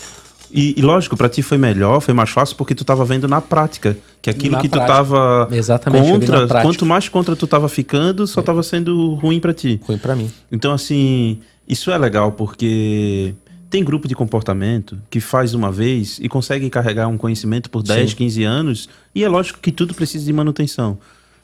E, 0.52 0.74
e, 0.78 0.82
lógico, 0.82 1.16
para 1.16 1.30
ti 1.30 1.44
foi 1.44 1.60
melhor, 1.60 2.00
foi 2.00 2.12
mais 2.12 2.32
fácil 2.32 2.56
porque 2.56 2.74
tu 2.74 2.84
tava 2.84 3.06
vendo 3.06 3.28
na 3.28 3.40
prática. 3.40 3.96
Que 4.20 4.32
aquilo 4.32 4.54
na 4.54 4.62
que 4.62 4.68
prática. 4.68 4.92
tu 4.92 4.96
tava 4.96 5.48
Exatamente, 5.52 6.10
contra, 6.10 6.62
quanto 6.64 6.86
mais 6.88 7.08
contra 7.08 7.36
tu 7.36 7.46
tava 7.46 7.70
ficando, 7.70 8.26
só 8.26 8.42
é. 8.42 8.44
tava 8.44 8.64
sendo 8.64 9.14
ruim 9.14 9.40
para 9.40 9.54
ti. 9.54 9.80
Ruim 9.84 10.00
para 10.00 10.16
mim. 10.16 10.32
Então, 10.52 10.74
assim, 10.74 11.40
isso 11.68 11.92
é 11.92 11.98
legal 12.00 12.32
porque 12.32 13.36
tem 13.70 13.84
grupo 13.84 14.08
de 14.08 14.16
comportamento 14.16 14.98
que 15.10 15.20
faz 15.20 15.54
uma 15.54 15.72
vez 15.72 16.20
e 16.22 16.28
consegue 16.28 16.70
carregar 16.70 17.08
um 17.08 17.18
conhecimento 17.18 17.70
por 17.70 17.84
10, 17.84 18.10
Sim. 18.12 18.16
15 18.16 18.44
anos, 18.44 18.90
e 19.14 19.24
é 19.24 19.30
lógico 19.30 19.60
que 19.60 19.72
tudo 19.72 19.94
precisa 19.94 20.26
de 20.26 20.34
manutenção. 20.34 20.98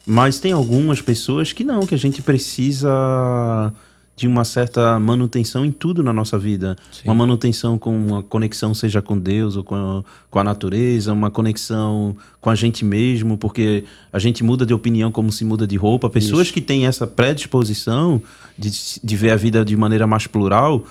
Mas 0.06 0.40
tem 0.40 0.52
algumas 0.52 1.02
pessoas 1.02 1.54
que 1.54 1.64
não, 1.64 1.86
que 1.86 1.96
a 1.96 1.98
gente 1.98 2.22
precisa 2.22 3.74
de 4.16 4.28
uma 4.28 4.46
certa 4.46 4.98
manutenção 4.98 5.66
em 5.66 5.72
tudo 5.72 6.02
na 6.02 6.14
nossa 6.14 6.40
vida. 6.40 6.78
Sim. 6.92 7.02
Uma 7.06 7.16
manutenção 7.16 7.78
com 7.78 7.96
uma 7.96 8.24
conexão, 8.24 8.74
seja 8.74 9.02
com 9.02 9.20
Deus 9.20 9.58
ou 9.58 9.64
com 9.64 9.76
a, 9.76 10.04
com 10.30 10.40
a 10.40 10.44
natureza, 10.44 11.12
uma 11.12 11.30
conexão 11.30 12.16
com 12.40 12.50
a 12.50 12.56
gente 12.56 12.86
mesmo, 12.86 13.38
porque 13.38 13.84
a 14.14 14.20
gente 14.20 14.44
muda 14.44 14.66
de 14.66 14.74
opinião 14.74 15.12
como 15.12 15.32
se 15.32 15.44
muda 15.44 15.68
de 15.68 15.76
roupa. 15.76 16.10
Pessoas 16.10 16.44
Isso. 16.44 16.54
que 16.54 16.62
têm 16.62 16.88
essa 16.88 17.06
predisposição 17.06 18.22
de, 18.58 18.72
de 19.04 19.16
ver 19.18 19.32
a 19.32 19.36
vida 19.36 19.66
de 19.66 19.76
maneira 19.76 20.08
mais 20.08 20.28
plural 20.28 20.86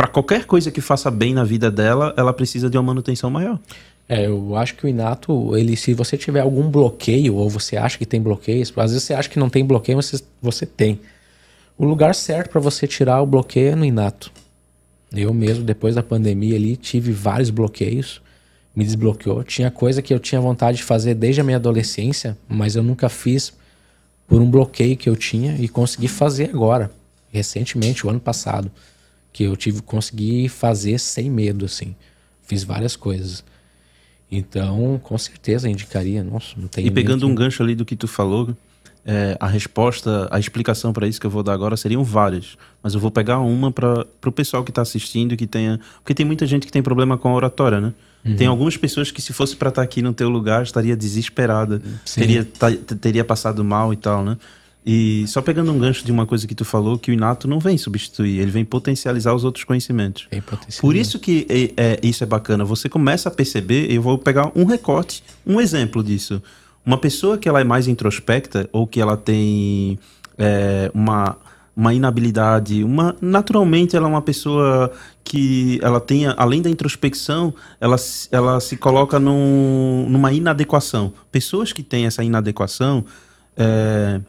para 0.00 0.08
qualquer 0.08 0.46
coisa 0.46 0.70
que 0.70 0.80
faça 0.80 1.10
bem 1.10 1.34
na 1.34 1.44
vida 1.44 1.70
dela, 1.70 2.14
ela 2.16 2.32
precisa 2.32 2.70
de 2.70 2.78
uma 2.78 2.82
manutenção 2.82 3.28
maior. 3.28 3.58
É, 4.08 4.24
eu 4.24 4.56
acho 4.56 4.74
que 4.74 4.86
o 4.86 4.88
inato, 4.88 5.54
ele, 5.54 5.76
se 5.76 5.92
você 5.92 6.16
tiver 6.16 6.40
algum 6.40 6.70
bloqueio, 6.70 7.34
ou 7.34 7.50
você 7.50 7.76
acha 7.76 7.98
que 7.98 8.06
tem 8.06 8.18
bloqueios, 8.18 8.72
às 8.78 8.92
vezes 8.92 9.02
você 9.04 9.12
acha 9.12 9.28
que 9.28 9.38
não 9.38 9.50
tem 9.50 9.62
bloqueio, 9.62 10.00
você, 10.00 10.18
você 10.40 10.64
tem. 10.64 10.98
O 11.76 11.84
lugar 11.84 12.14
certo 12.14 12.48
para 12.48 12.62
você 12.62 12.86
tirar 12.86 13.20
o 13.20 13.26
bloqueio 13.26 13.72
é 13.72 13.74
no 13.74 13.84
inato. 13.84 14.32
Eu 15.12 15.34
mesmo, 15.34 15.64
depois 15.64 15.96
da 15.96 16.02
pandemia 16.02 16.56
ali, 16.56 16.78
tive 16.78 17.12
vários 17.12 17.50
bloqueios, 17.50 18.22
me 18.74 18.84
desbloqueou. 18.86 19.44
Tinha 19.44 19.70
coisa 19.70 20.00
que 20.00 20.14
eu 20.14 20.18
tinha 20.18 20.40
vontade 20.40 20.78
de 20.78 20.82
fazer 20.82 21.12
desde 21.12 21.42
a 21.42 21.44
minha 21.44 21.58
adolescência, 21.58 22.38
mas 22.48 22.74
eu 22.74 22.82
nunca 22.82 23.10
fiz 23.10 23.52
por 24.26 24.40
um 24.40 24.50
bloqueio 24.50 24.96
que 24.96 25.10
eu 25.10 25.14
tinha 25.14 25.56
e 25.60 25.68
consegui 25.68 26.08
fazer 26.08 26.48
agora, 26.54 26.90
recentemente, 27.30 28.06
o 28.06 28.08
ano 28.08 28.18
passado 28.18 28.70
que 29.32 29.44
eu 29.44 29.56
tive 29.56 29.82
conseguir 29.82 30.48
fazer 30.48 30.98
sem 30.98 31.30
medo, 31.30 31.64
assim. 31.64 31.94
Fiz 32.42 32.64
várias 32.64 32.96
coisas. 32.96 33.44
Então, 34.30 35.00
com 35.02 35.18
certeza 35.18 35.68
indicaria. 35.68 36.22
Nossa, 36.22 36.54
não 36.56 36.68
tem. 36.68 36.86
E 36.86 36.90
pegando 36.90 37.26
um 37.26 37.34
gancho 37.34 37.62
ali 37.62 37.74
do 37.74 37.84
que 37.84 37.96
tu 37.96 38.06
falou, 38.06 38.56
é, 39.04 39.36
a 39.40 39.46
resposta, 39.46 40.28
a 40.30 40.38
explicação 40.38 40.92
para 40.92 41.06
isso 41.06 41.20
que 41.20 41.26
eu 41.26 41.30
vou 41.30 41.42
dar 41.42 41.52
agora 41.52 41.76
seriam 41.76 42.04
várias, 42.04 42.56
mas 42.82 42.94
eu 42.94 43.00
vou 43.00 43.10
pegar 43.10 43.38
uma 43.40 43.72
para 43.72 44.06
o 44.26 44.32
pessoal 44.32 44.62
que 44.62 44.70
está 44.70 44.82
assistindo 44.82 45.36
que 45.36 45.46
tenha, 45.46 45.80
porque 45.96 46.14
tem 46.14 46.26
muita 46.26 46.46
gente 46.46 46.66
que 46.66 46.72
tem 46.72 46.82
problema 46.82 47.16
com 47.16 47.28
a 47.28 47.34
oratória, 47.34 47.80
né? 47.80 47.94
Uhum. 48.24 48.36
Tem 48.36 48.46
algumas 48.46 48.76
pessoas 48.76 49.10
que 49.10 49.22
se 49.22 49.32
fosse 49.32 49.56
para 49.56 49.70
estar 49.70 49.80
tá 49.80 49.84
aqui 49.84 50.02
no 50.02 50.12
teu 50.12 50.28
lugar 50.28 50.62
estaria 50.62 50.94
desesperada, 50.94 51.80
teria, 52.14 52.44
teria 53.00 53.24
passado 53.24 53.64
mal 53.64 53.92
e 53.92 53.96
tal, 53.96 54.22
né? 54.22 54.36
E 54.84 55.26
só 55.28 55.42
pegando 55.42 55.70
um 55.70 55.78
gancho 55.78 56.04
de 56.04 56.10
uma 56.10 56.24
coisa 56.24 56.46
que 56.46 56.54
tu 56.54 56.64
falou, 56.64 56.98
que 56.98 57.10
o 57.10 57.14
inato 57.14 57.46
não 57.46 57.58
vem 57.58 57.76
substituir, 57.76 58.40
ele 58.40 58.50
vem 58.50 58.64
potencializar 58.64 59.34
os 59.34 59.44
outros 59.44 59.64
conhecimentos. 59.64 60.26
Por 60.80 60.96
isso 60.96 61.18
que 61.18 61.46
é, 61.50 61.72
é, 61.76 62.00
isso 62.02 62.24
é 62.24 62.26
bacana. 62.26 62.64
Você 62.64 62.88
começa 62.88 63.28
a 63.28 63.32
perceber, 63.32 63.92
eu 63.92 64.00
vou 64.00 64.16
pegar 64.16 64.50
um 64.54 64.64
recorte, 64.64 65.22
um 65.46 65.60
exemplo 65.60 66.02
disso. 66.02 66.42
Uma 66.84 66.96
pessoa 66.96 67.36
que 67.36 67.46
ela 67.46 67.60
é 67.60 67.64
mais 67.64 67.86
introspecta 67.88 68.68
ou 68.72 68.86
que 68.86 69.00
ela 69.02 69.18
tem 69.18 69.98
é, 70.38 70.90
uma, 70.94 71.36
uma 71.76 71.92
inabilidade, 71.92 72.82
uma 72.82 73.14
naturalmente 73.20 73.94
ela 73.94 74.06
é 74.06 74.10
uma 74.10 74.22
pessoa 74.22 74.90
que 75.22 75.78
ela 75.82 76.00
tem, 76.00 76.26
além 76.26 76.62
da 76.62 76.70
introspecção, 76.70 77.52
ela, 77.78 77.96
ela 78.32 78.58
se 78.60 78.78
coloca 78.78 79.20
num, 79.20 80.06
numa 80.08 80.32
inadequação. 80.32 81.12
Pessoas 81.30 81.70
que 81.70 81.82
têm 81.82 82.06
essa 82.06 82.24
inadequação... 82.24 83.04
É, 83.56 84.22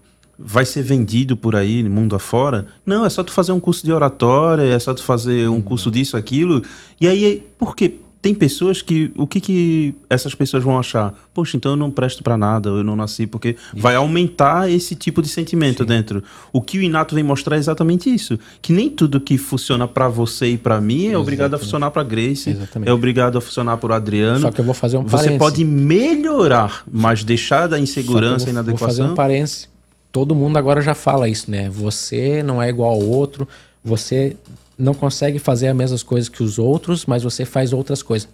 vai 0.43 0.65
ser 0.65 0.83
vendido 0.83 1.35
por 1.37 1.55
aí, 1.55 1.83
mundo 1.83 2.15
afora. 2.15 2.67
Não, 2.85 3.05
é 3.05 3.09
só 3.09 3.23
tu 3.23 3.31
fazer 3.31 3.51
um 3.51 3.59
curso 3.59 3.85
de 3.85 3.91
oratória, 3.91 4.63
é 4.63 4.79
só 4.79 4.93
tu 4.93 5.03
fazer 5.03 5.49
um 5.49 5.61
curso 5.61 5.91
disso, 5.91 6.17
aquilo. 6.17 6.61
E 6.99 7.07
aí, 7.07 7.43
por 7.57 7.75
quê? 7.75 7.95
Tem 8.21 8.35
pessoas 8.35 8.83
que. 8.83 9.11
O 9.17 9.25
que, 9.25 9.39
que 9.39 9.95
essas 10.07 10.35
pessoas 10.35 10.63
vão 10.63 10.77
achar? 10.77 11.11
Poxa, 11.33 11.57
então 11.57 11.71
eu 11.71 11.75
não 11.75 11.89
presto 11.89 12.21
para 12.21 12.37
nada, 12.37 12.69
eu 12.69 12.83
não 12.83 12.95
nasci, 12.95 13.25
porque 13.25 13.49
isso. 13.49 13.81
vai 13.81 13.95
aumentar 13.95 14.69
esse 14.69 14.93
tipo 14.93 15.23
de 15.23 15.27
sentimento 15.27 15.81
Sim. 15.81 15.89
dentro. 15.89 16.23
O 16.53 16.61
que 16.61 16.77
o 16.77 16.83
Inato 16.83 17.15
vem 17.15 17.23
mostrar 17.23 17.55
é 17.55 17.59
exatamente 17.59 18.13
isso. 18.13 18.37
Que 18.61 18.73
nem 18.73 18.91
tudo 18.91 19.19
que 19.19 19.39
funciona 19.39 19.87
para 19.87 20.07
você 20.07 20.49
e 20.49 20.57
para 20.57 20.79
mim 20.79 20.93
é 20.93 20.97
exatamente. 20.97 21.15
obrigado 21.15 21.53
a 21.55 21.57
funcionar 21.57 21.89
para 21.89 22.03
Grace, 22.03 22.51
exatamente. 22.51 22.89
é 22.89 22.93
obrigado 22.93 23.39
a 23.39 23.41
funcionar 23.41 23.77
para 23.77 23.91
o 23.91 23.93
Adriano. 23.95 24.41
Só 24.41 24.51
que 24.51 24.61
eu 24.61 24.65
vou 24.65 24.75
fazer 24.75 24.97
um 24.97 25.03
Você 25.03 25.31
pode 25.31 25.65
melhorar, 25.65 26.83
mas 26.91 27.23
deixar 27.23 27.65
da 27.65 27.79
insegurança 27.79 28.45
e 28.47 28.51
inadequação. 28.51 28.87
Vou 28.87 28.87
fazer 28.87 29.03
um 29.03 29.15
parênteses 29.15 29.70
todo 30.11 30.35
mundo 30.35 30.57
agora 30.57 30.81
já 30.81 30.93
fala 30.93 31.29
isso, 31.29 31.49
né? 31.49 31.69
Você 31.69 32.43
não 32.43 32.61
é 32.61 32.69
igual 32.69 32.91
ao 32.91 33.01
outro, 33.01 33.47
você 33.83 34.35
não 34.77 34.93
consegue 34.93 35.39
fazer 35.39 35.67
as 35.67 35.75
mesmas 35.75 36.03
coisas 36.03 36.27
que 36.27 36.43
os 36.43 36.59
outros, 36.59 37.05
mas 37.05 37.23
você 37.23 37.45
faz 37.45 37.71
outras 37.71 38.03
coisas. 38.03 38.27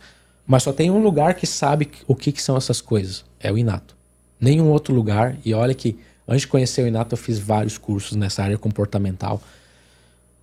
Mas 0.45 0.63
só 0.63 0.71
tem 0.71 0.89
um 0.89 1.01
lugar 1.01 1.35
que 1.35 1.45
sabe 1.45 1.89
o 2.07 2.15
que, 2.15 2.31
que 2.31 2.41
são 2.41 2.55
essas 2.55 2.79
coisas. 2.79 3.23
É 3.39 3.51
o 3.51 3.57
Inato. 3.57 3.95
Nenhum 4.39 4.69
outro 4.69 4.93
lugar. 4.93 5.37
E 5.43 5.53
olha 5.53 5.73
que 5.73 5.99
antes 6.27 6.41
de 6.41 6.47
conhecer 6.47 6.83
o 6.83 6.87
Inato, 6.87 7.13
eu 7.13 7.17
fiz 7.17 7.37
vários 7.37 7.77
cursos 7.77 8.15
nessa 8.15 8.43
área 8.43 8.57
comportamental. 8.57 9.41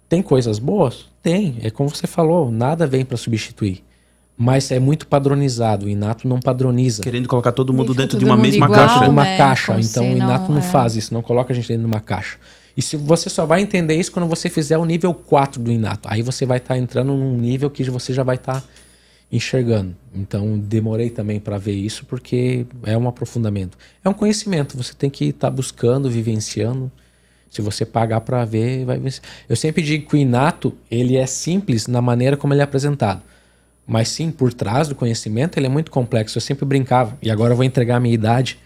Tem 0.08 0.22
coisas 0.22 0.58
boas? 0.58 1.06
Tem. 1.22 1.58
É 1.62 1.70
como 1.70 1.88
você 1.88 2.06
falou, 2.06 2.50
nada 2.50 2.86
vem 2.86 3.04
para 3.04 3.16
substituir 3.16 3.82
mas 4.36 4.70
é 4.70 4.78
muito 4.78 5.06
padronizado. 5.06 5.86
O 5.86 5.88
Inato 5.88 6.26
não 6.26 6.40
padroniza. 6.40 7.02
Querendo 7.02 7.28
colocar 7.28 7.52
todo 7.52 7.72
mundo 7.72 7.94
dentro 7.94 8.18
de 8.18 8.24
uma 8.24 8.36
mesma 8.36 8.66
igual, 8.66 8.80
caixa. 8.80 9.00
Né? 9.00 9.08
Uma 9.08 9.24
caixa. 9.24 9.80
Então 9.80 10.12
o 10.12 10.16
Inato 10.16 10.48
não, 10.48 10.58
não 10.58 10.58
é. 10.58 10.70
faz 10.70 10.96
isso, 10.96 11.14
não 11.14 11.22
coloca 11.22 11.52
a 11.52 11.56
gente 11.56 11.68
dentro 11.68 11.82
de 11.82 11.86
uma 11.86 12.00
caixa. 12.00 12.36
E 12.76 12.82
se 12.82 12.96
você 12.96 13.30
só 13.30 13.46
vai 13.46 13.60
entender 13.60 13.94
isso 13.94 14.10
quando 14.10 14.28
você 14.28 14.50
fizer 14.50 14.76
o 14.76 14.84
nível 14.84 15.14
4 15.14 15.62
do 15.62 15.70
Inato. 15.70 16.08
Aí 16.10 16.22
você 16.22 16.44
vai 16.44 16.58
estar 16.58 16.74
tá 16.74 16.78
entrando 16.78 17.14
num 17.14 17.36
nível 17.36 17.70
que 17.70 17.84
você 17.84 18.12
já 18.12 18.24
vai 18.24 18.34
estar 18.34 18.60
tá 18.60 18.66
enxergando. 19.30 19.94
Então 20.12 20.58
demorei 20.58 21.10
também 21.10 21.38
para 21.38 21.56
ver 21.56 21.74
isso 21.74 22.04
porque 22.04 22.66
é 22.82 22.98
um 22.98 23.06
aprofundamento. 23.06 23.78
É 24.04 24.08
um 24.08 24.14
conhecimento, 24.14 24.76
você 24.76 24.92
tem 24.94 25.08
que 25.08 25.26
estar 25.26 25.48
tá 25.48 25.50
buscando, 25.50 26.10
vivenciando. 26.10 26.90
Se 27.48 27.62
você 27.62 27.86
pagar 27.86 28.20
para 28.22 28.44
ver, 28.44 28.84
vai 28.84 28.98
ver. 28.98 29.14
Eu 29.48 29.54
sempre 29.54 29.80
digo 29.80 30.08
que 30.08 30.16
o 30.16 30.18
Inato, 30.18 30.76
ele 30.90 31.16
é 31.16 31.24
simples 31.24 31.86
na 31.86 32.02
maneira 32.02 32.36
como 32.36 32.52
ele 32.52 32.60
é 32.60 32.64
apresentado. 32.64 33.22
Mas 33.86 34.08
sim, 34.08 34.30
por 34.30 34.52
trás 34.52 34.88
do 34.88 34.94
conhecimento, 34.94 35.58
ele 35.58 35.66
é 35.66 35.68
muito 35.68 35.90
complexo. 35.90 36.38
Eu 36.38 36.42
sempre 36.42 36.64
brincava, 36.64 37.16
e 37.20 37.30
agora 37.30 37.52
eu 37.52 37.56
vou 37.56 37.64
entregar 37.64 37.96
a 37.96 38.00
minha 38.00 38.14
idade, 38.14 38.58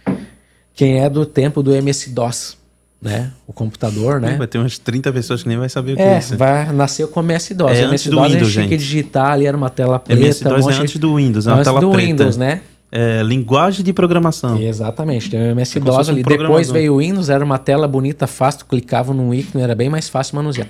quem 0.74 1.00
é 1.00 1.10
do 1.10 1.26
tempo 1.26 1.62
do 1.62 1.74
MS-DOS, 1.74 2.56
né? 3.02 3.32
O 3.46 3.52
computador, 3.52 4.20
né? 4.20 4.36
Vai 4.36 4.46
ter 4.46 4.58
umas 4.58 4.78
30 4.78 5.12
pessoas 5.12 5.42
que 5.42 5.48
nem 5.48 5.58
vai 5.58 5.68
saber 5.68 5.92
o 5.94 5.96
que 5.96 6.02
É, 6.02 6.14
é 6.14 6.18
isso. 6.18 6.36
vai, 6.36 6.72
nasceu 6.72 7.08
com 7.08 7.20
MS-DOS. 7.20 7.70
É 7.72 7.82
MS-DOS 7.82 8.24
a 8.24 8.28
gente 8.28 8.52
tinha 8.52 8.68
que 8.68 8.76
digitar 8.76 9.32
ali, 9.32 9.46
era 9.46 9.56
uma 9.56 9.70
tela 9.70 9.98
preta. 9.98 10.20
MS-DOS 10.20 10.66
um 10.66 10.70
é 10.70 10.74
antes 10.74 10.96
do 10.96 11.16
Windows, 11.16 11.46
é 11.46 11.50
uma 11.50 11.56
antes 11.56 11.66
tela 11.66 11.80
do 11.80 11.90
preta. 11.90 12.06
Windows, 12.06 12.36
né? 12.36 12.60
É 12.90 13.22
linguagem 13.22 13.84
de 13.84 13.92
programação. 13.92 14.58
Exatamente, 14.58 15.28
tem 15.28 15.40
o 15.40 15.42
É 15.42 15.50
MS-DOS 15.50 16.08
um 16.08 16.10
ali. 16.12 16.22
Depois 16.22 16.38
programador. 16.38 16.72
veio 16.72 16.94
o 16.94 16.98
Windows, 16.98 17.28
era 17.28 17.44
uma 17.44 17.58
tela 17.58 17.86
bonita, 17.86 18.26
fácil, 18.26 18.64
clicava 18.66 19.12
num 19.12 19.34
ícone, 19.34 19.62
era 19.62 19.74
bem 19.74 19.88
mais 19.90 20.08
fácil 20.08 20.36
manusear. 20.36 20.68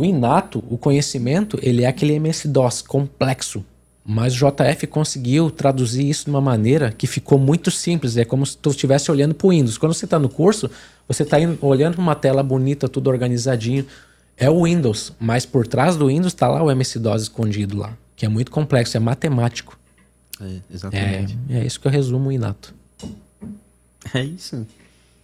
O 0.00 0.04
inato, 0.06 0.64
o 0.70 0.78
conhecimento, 0.78 1.58
ele 1.60 1.82
é 1.82 1.86
aquele 1.86 2.14
MS-DOS 2.14 2.80
complexo. 2.80 3.62
Mas 4.02 4.32
o 4.32 4.36
JF 4.36 4.86
conseguiu 4.86 5.50
traduzir 5.50 6.08
isso 6.08 6.24
de 6.24 6.30
uma 6.30 6.40
maneira 6.40 6.90
que 6.90 7.06
ficou 7.06 7.38
muito 7.38 7.70
simples. 7.70 8.16
É 8.16 8.24
como 8.24 8.46
se 8.46 8.56
tu 8.56 8.70
estivesse 8.70 9.10
olhando 9.10 9.34
para 9.34 9.46
o 9.46 9.50
Windows. 9.50 9.76
Quando 9.76 9.92
você 9.92 10.06
está 10.06 10.18
no 10.18 10.30
curso, 10.30 10.70
você 11.06 11.22
está 11.22 11.36
olhando 11.60 11.96
para 11.96 12.02
uma 12.02 12.14
tela 12.14 12.42
bonita, 12.42 12.88
tudo 12.88 13.10
organizadinho. 13.10 13.84
É 14.38 14.48
o 14.48 14.64
Windows, 14.64 15.12
mas 15.20 15.44
por 15.44 15.66
trás 15.66 15.98
do 15.98 16.06
Windows 16.06 16.32
está 16.32 16.48
lá 16.48 16.62
o 16.62 16.70
MS-DOS 16.70 17.24
escondido 17.24 17.76
lá, 17.76 17.94
que 18.16 18.24
é 18.24 18.28
muito 18.30 18.50
complexo, 18.50 18.96
é 18.96 19.00
matemático. 19.00 19.78
É, 20.40 20.46
É, 20.70 20.74
exatamente. 20.74 21.38
é 21.50 21.66
isso 21.66 21.78
que 21.78 21.86
eu 21.86 21.92
resumo 21.92 22.30
o 22.30 22.32
inato. 22.32 22.74
É, 24.14 24.24
isso. 24.24 24.66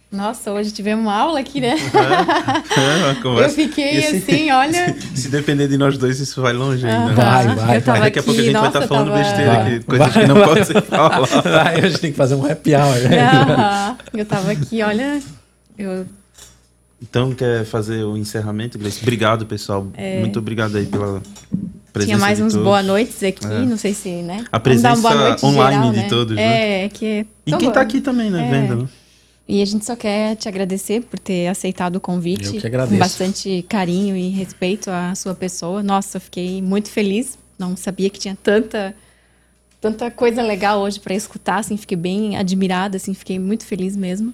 Nossa, 0.09 0.53
hoje 0.53 0.71
tivemos 0.71 1.03
uma 1.03 1.13
aula 1.13 1.39
aqui, 1.41 1.59
né? 1.59 1.75
É 3.25 3.29
uma 3.29 3.41
Eu 3.41 3.49
fiquei 3.49 3.97
E 3.97 4.01
se- 4.03 4.15
assim, 4.17 4.51
olha. 4.51 4.95
Se 5.13 5.27
depender 5.27 5.67
de 5.67 5.77
nós 5.77 5.97
dois, 5.97 6.19
isso 6.19 6.41
vai 6.41 6.53
longe 6.53 6.87
ainda. 6.87 7.07
né? 7.09 7.13
Vai, 7.13 7.55
vai, 7.55 7.81
tava 7.81 7.99
Daqui 7.99 8.19
a 8.19 8.23
pouco 8.23 8.39
a 8.39 8.43
aqui, 8.43 8.51
gente 8.51 8.53
vai 8.53 8.63
nossa, 8.63 8.77
estar 8.77 8.87
falando 8.87 9.11
tava... 9.11 9.17
besteira 9.23 9.51
Vai. 9.53 9.75
aqui, 9.75 9.85
coisas 9.85 10.13
que 10.13 10.25
não 10.27 10.35
podem 10.43 10.63
ser. 10.63 10.77
Aí 10.77 11.79
a 11.83 11.89
gente 11.89 11.99
tem 11.99 12.11
que 12.11 12.17
fazer 12.17 12.35
um 12.35 12.49
happy 12.49 12.73
hour. 12.73 12.95
né? 13.09 13.97
Eu 14.13 14.25
tava 14.25 14.51
aqui, 14.51 14.81
olha. 14.81 15.19
Eu 15.77 16.05
Então, 17.01 17.33
quer 17.33 17.65
fazer 17.65 18.03
o 18.05 18.15
encerramento, 18.15 18.79
Grace? 18.79 18.99
Obrigado, 19.01 19.45
pessoal. 19.45 19.85
Muito 20.21 20.39
obrigado 20.39 20.77
aí 20.77 20.85
pela 20.85 21.21
presença 21.91 22.15
tinha 22.15 22.17
mais 22.17 22.39
uns 22.39 22.55
boa 22.55 22.81
noites 22.81 23.21
aqui, 23.23 23.45
É. 23.45 23.59
não 23.59 23.75
sei 23.77 23.93
se, 23.93 24.09
né? 24.21 24.45
A 24.51 24.59
presença 24.59 25.01
noite 25.15 25.45
online 25.45 25.75
geral, 25.77 25.91
de 25.91 25.97
né? 25.99 26.07
todos, 26.07 26.35
né? 26.35 26.85
É, 26.85 26.89
que. 26.89 27.25
E 27.45 27.51
quem 27.57 27.71
tá 27.71 27.81
aqui 27.81 27.99
também, 27.99 28.29
né? 28.29 28.47
É. 28.47 28.51
Vendo, 28.51 28.83
né? 28.83 28.87
E 29.47 29.61
a 29.61 29.65
gente 29.65 29.85
só 29.85 29.95
quer 29.95 30.35
te 30.35 30.49
agradecer 30.49 31.01
por 31.03 31.17
ter 31.17 31.47
aceitado 31.47 31.95
o 31.95 32.01
convite. 32.01 32.55
Eu 32.55 32.61
que 32.61 32.67
agradeço. 32.67 32.93
Com 32.93 32.99
bastante 32.99 33.65
carinho 33.69 34.15
e 34.15 34.29
respeito 34.29 34.89
à 34.89 35.15
sua 35.15 35.33
pessoa. 35.33 35.81
Nossa, 35.81 36.17
eu 36.17 36.21
fiquei 36.21 36.61
muito 36.61 36.89
feliz. 36.89 37.37
Não 37.57 37.75
sabia 37.77 38.09
que 38.09 38.19
tinha 38.19 38.37
tanta 38.41 38.93
tanta 39.79 40.09
coisa 40.11 40.41
legal 40.41 40.81
hoje 40.81 40.99
para 40.99 41.13
escutar, 41.13 41.59
assim, 41.59 41.77
fiquei 41.77 41.95
bem 41.95 42.35
admirada, 42.35 42.97
assim, 42.97 43.13
fiquei 43.13 43.37
muito 43.39 43.63
feliz 43.63 43.95
mesmo. 43.95 44.33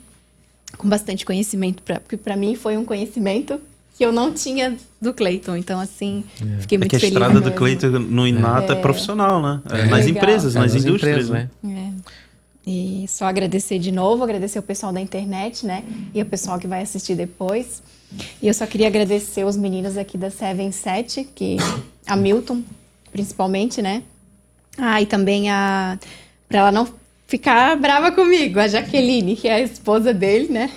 Com 0.77 0.87
bastante 0.89 1.25
conhecimento, 1.25 1.83
pra, 1.83 1.99
porque 1.99 2.17
para 2.17 2.35
mim 2.35 2.55
foi 2.55 2.75
um 2.77 2.85
conhecimento 2.85 3.59
que 3.95 4.03
eu 4.03 4.11
não 4.11 4.33
tinha 4.33 4.75
do 4.99 5.13
Cleiton. 5.13 5.55
Então, 5.57 5.79
assim, 5.79 6.23
fiquei 6.61 6.77
É 6.77 6.79
muito 6.79 6.89
que 6.89 6.95
a 6.95 6.99
feliz. 6.99 7.13
estrada 7.13 7.39
do. 7.39 7.51
Cleiton 7.51 7.87
no 7.89 8.25
Inato 8.25 8.71
é, 8.71 8.75
É. 8.75 8.81
profissional, 8.81 9.39
né? 9.41 9.61
É 9.69 9.81
É. 9.81 9.85
nas 9.85 10.05
Legal. 10.05 10.09
empresas, 10.23 10.55
É, 10.55 10.59
nas, 10.59 10.73
nas 10.73 10.83
indústrias, 10.83 11.29
empresas, 11.29 11.49
né? 11.63 11.93
É. 12.01 12.22
E 12.65 13.05
só 13.09 13.25
agradecer 13.25 13.77
de 13.77 13.91
novo, 13.91 14.23
agradecer 14.23 14.57
o 14.59 14.63
pessoal 14.63 14.93
da 14.93 15.01
internet, 15.01 15.65
né? 15.65 15.83
E 16.13 16.21
o 16.21 16.25
pessoal 16.25 16.57
que 16.57 16.67
vai 16.67 16.81
assistir 16.81 17.15
depois. 17.15 17.83
E 18.41 18.47
eu 18.47 18.53
só 18.53 18.65
queria 18.65 18.87
agradecer 18.87 19.43
os 19.43 19.57
meninos 19.57 19.97
aqui 19.97 20.17
da 20.17 20.29
Seven 20.29 20.71
Set, 20.71 21.27
que 21.35 21.57
a 22.07 22.15
Milton, 22.15 22.63
principalmente, 23.11 23.81
né? 23.81 24.03
Ah, 24.77 25.01
e 25.01 25.05
também 25.05 25.49
a 25.49 25.99
para 26.47 26.59
ela 26.59 26.71
não 26.71 26.87
ficar 27.27 27.75
brava 27.75 28.11
comigo, 28.11 28.59
a 28.59 28.67
Jaqueline, 28.67 29.35
que 29.35 29.47
é 29.47 29.55
a 29.55 29.59
esposa 29.59 30.13
dele, 30.13 30.49
né? 30.49 30.69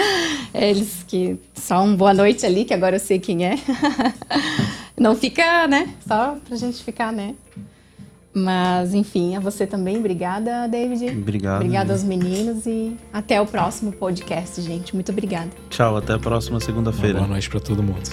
Eles 0.52 1.04
que 1.06 1.38
só 1.54 1.82
um 1.82 1.94
boa 1.94 2.12
noite 2.12 2.44
ali, 2.44 2.64
que 2.64 2.74
agora 2.74 2.96
eu 2.96 3.00
sei 3.00 3.18
quem 3.18 3.46
é. 3.46 3.54
Não 4.98 5.14
fica, 5.14 5.66
né? 5.68 5.94
Só 6.06 6.36
pra 6.46 6.56
gente 6.56 6.82
ficar, 6.82 7.12
né? 7.12 7.34
Mas, 8.32 8.94
enfim, 8.94 9.34
a 9.36 9.40
você 9.40 9.66
também. 9.66 9.96
Obrigada, 9.98 10.68
David. 10.68 11.18
Obrigado. 11.18 11.56
Obrigada 11.56 11.92
aos 11.92 12.04
meninos 12.04 12.64
e 12.64 12.96
até 13.12 13.40
o 13.40 13.46
próximo 13.46 13.92
podcast, 13.92 14.60
gente. 14.62 14.94
Muito 14.94 15.10
obrigada. 15.10 15.50
Tchau, 15.68 15.96
até 15.96 16.14
a 16.14 16.18
próxima 16.18 16.60
segunda-feira. 16.60 17.18
Boa 17.18 17.28
noite 17.28 17.50
para 17.50 17.60
todo 17.60 17.82
mundo. 17.82 18.08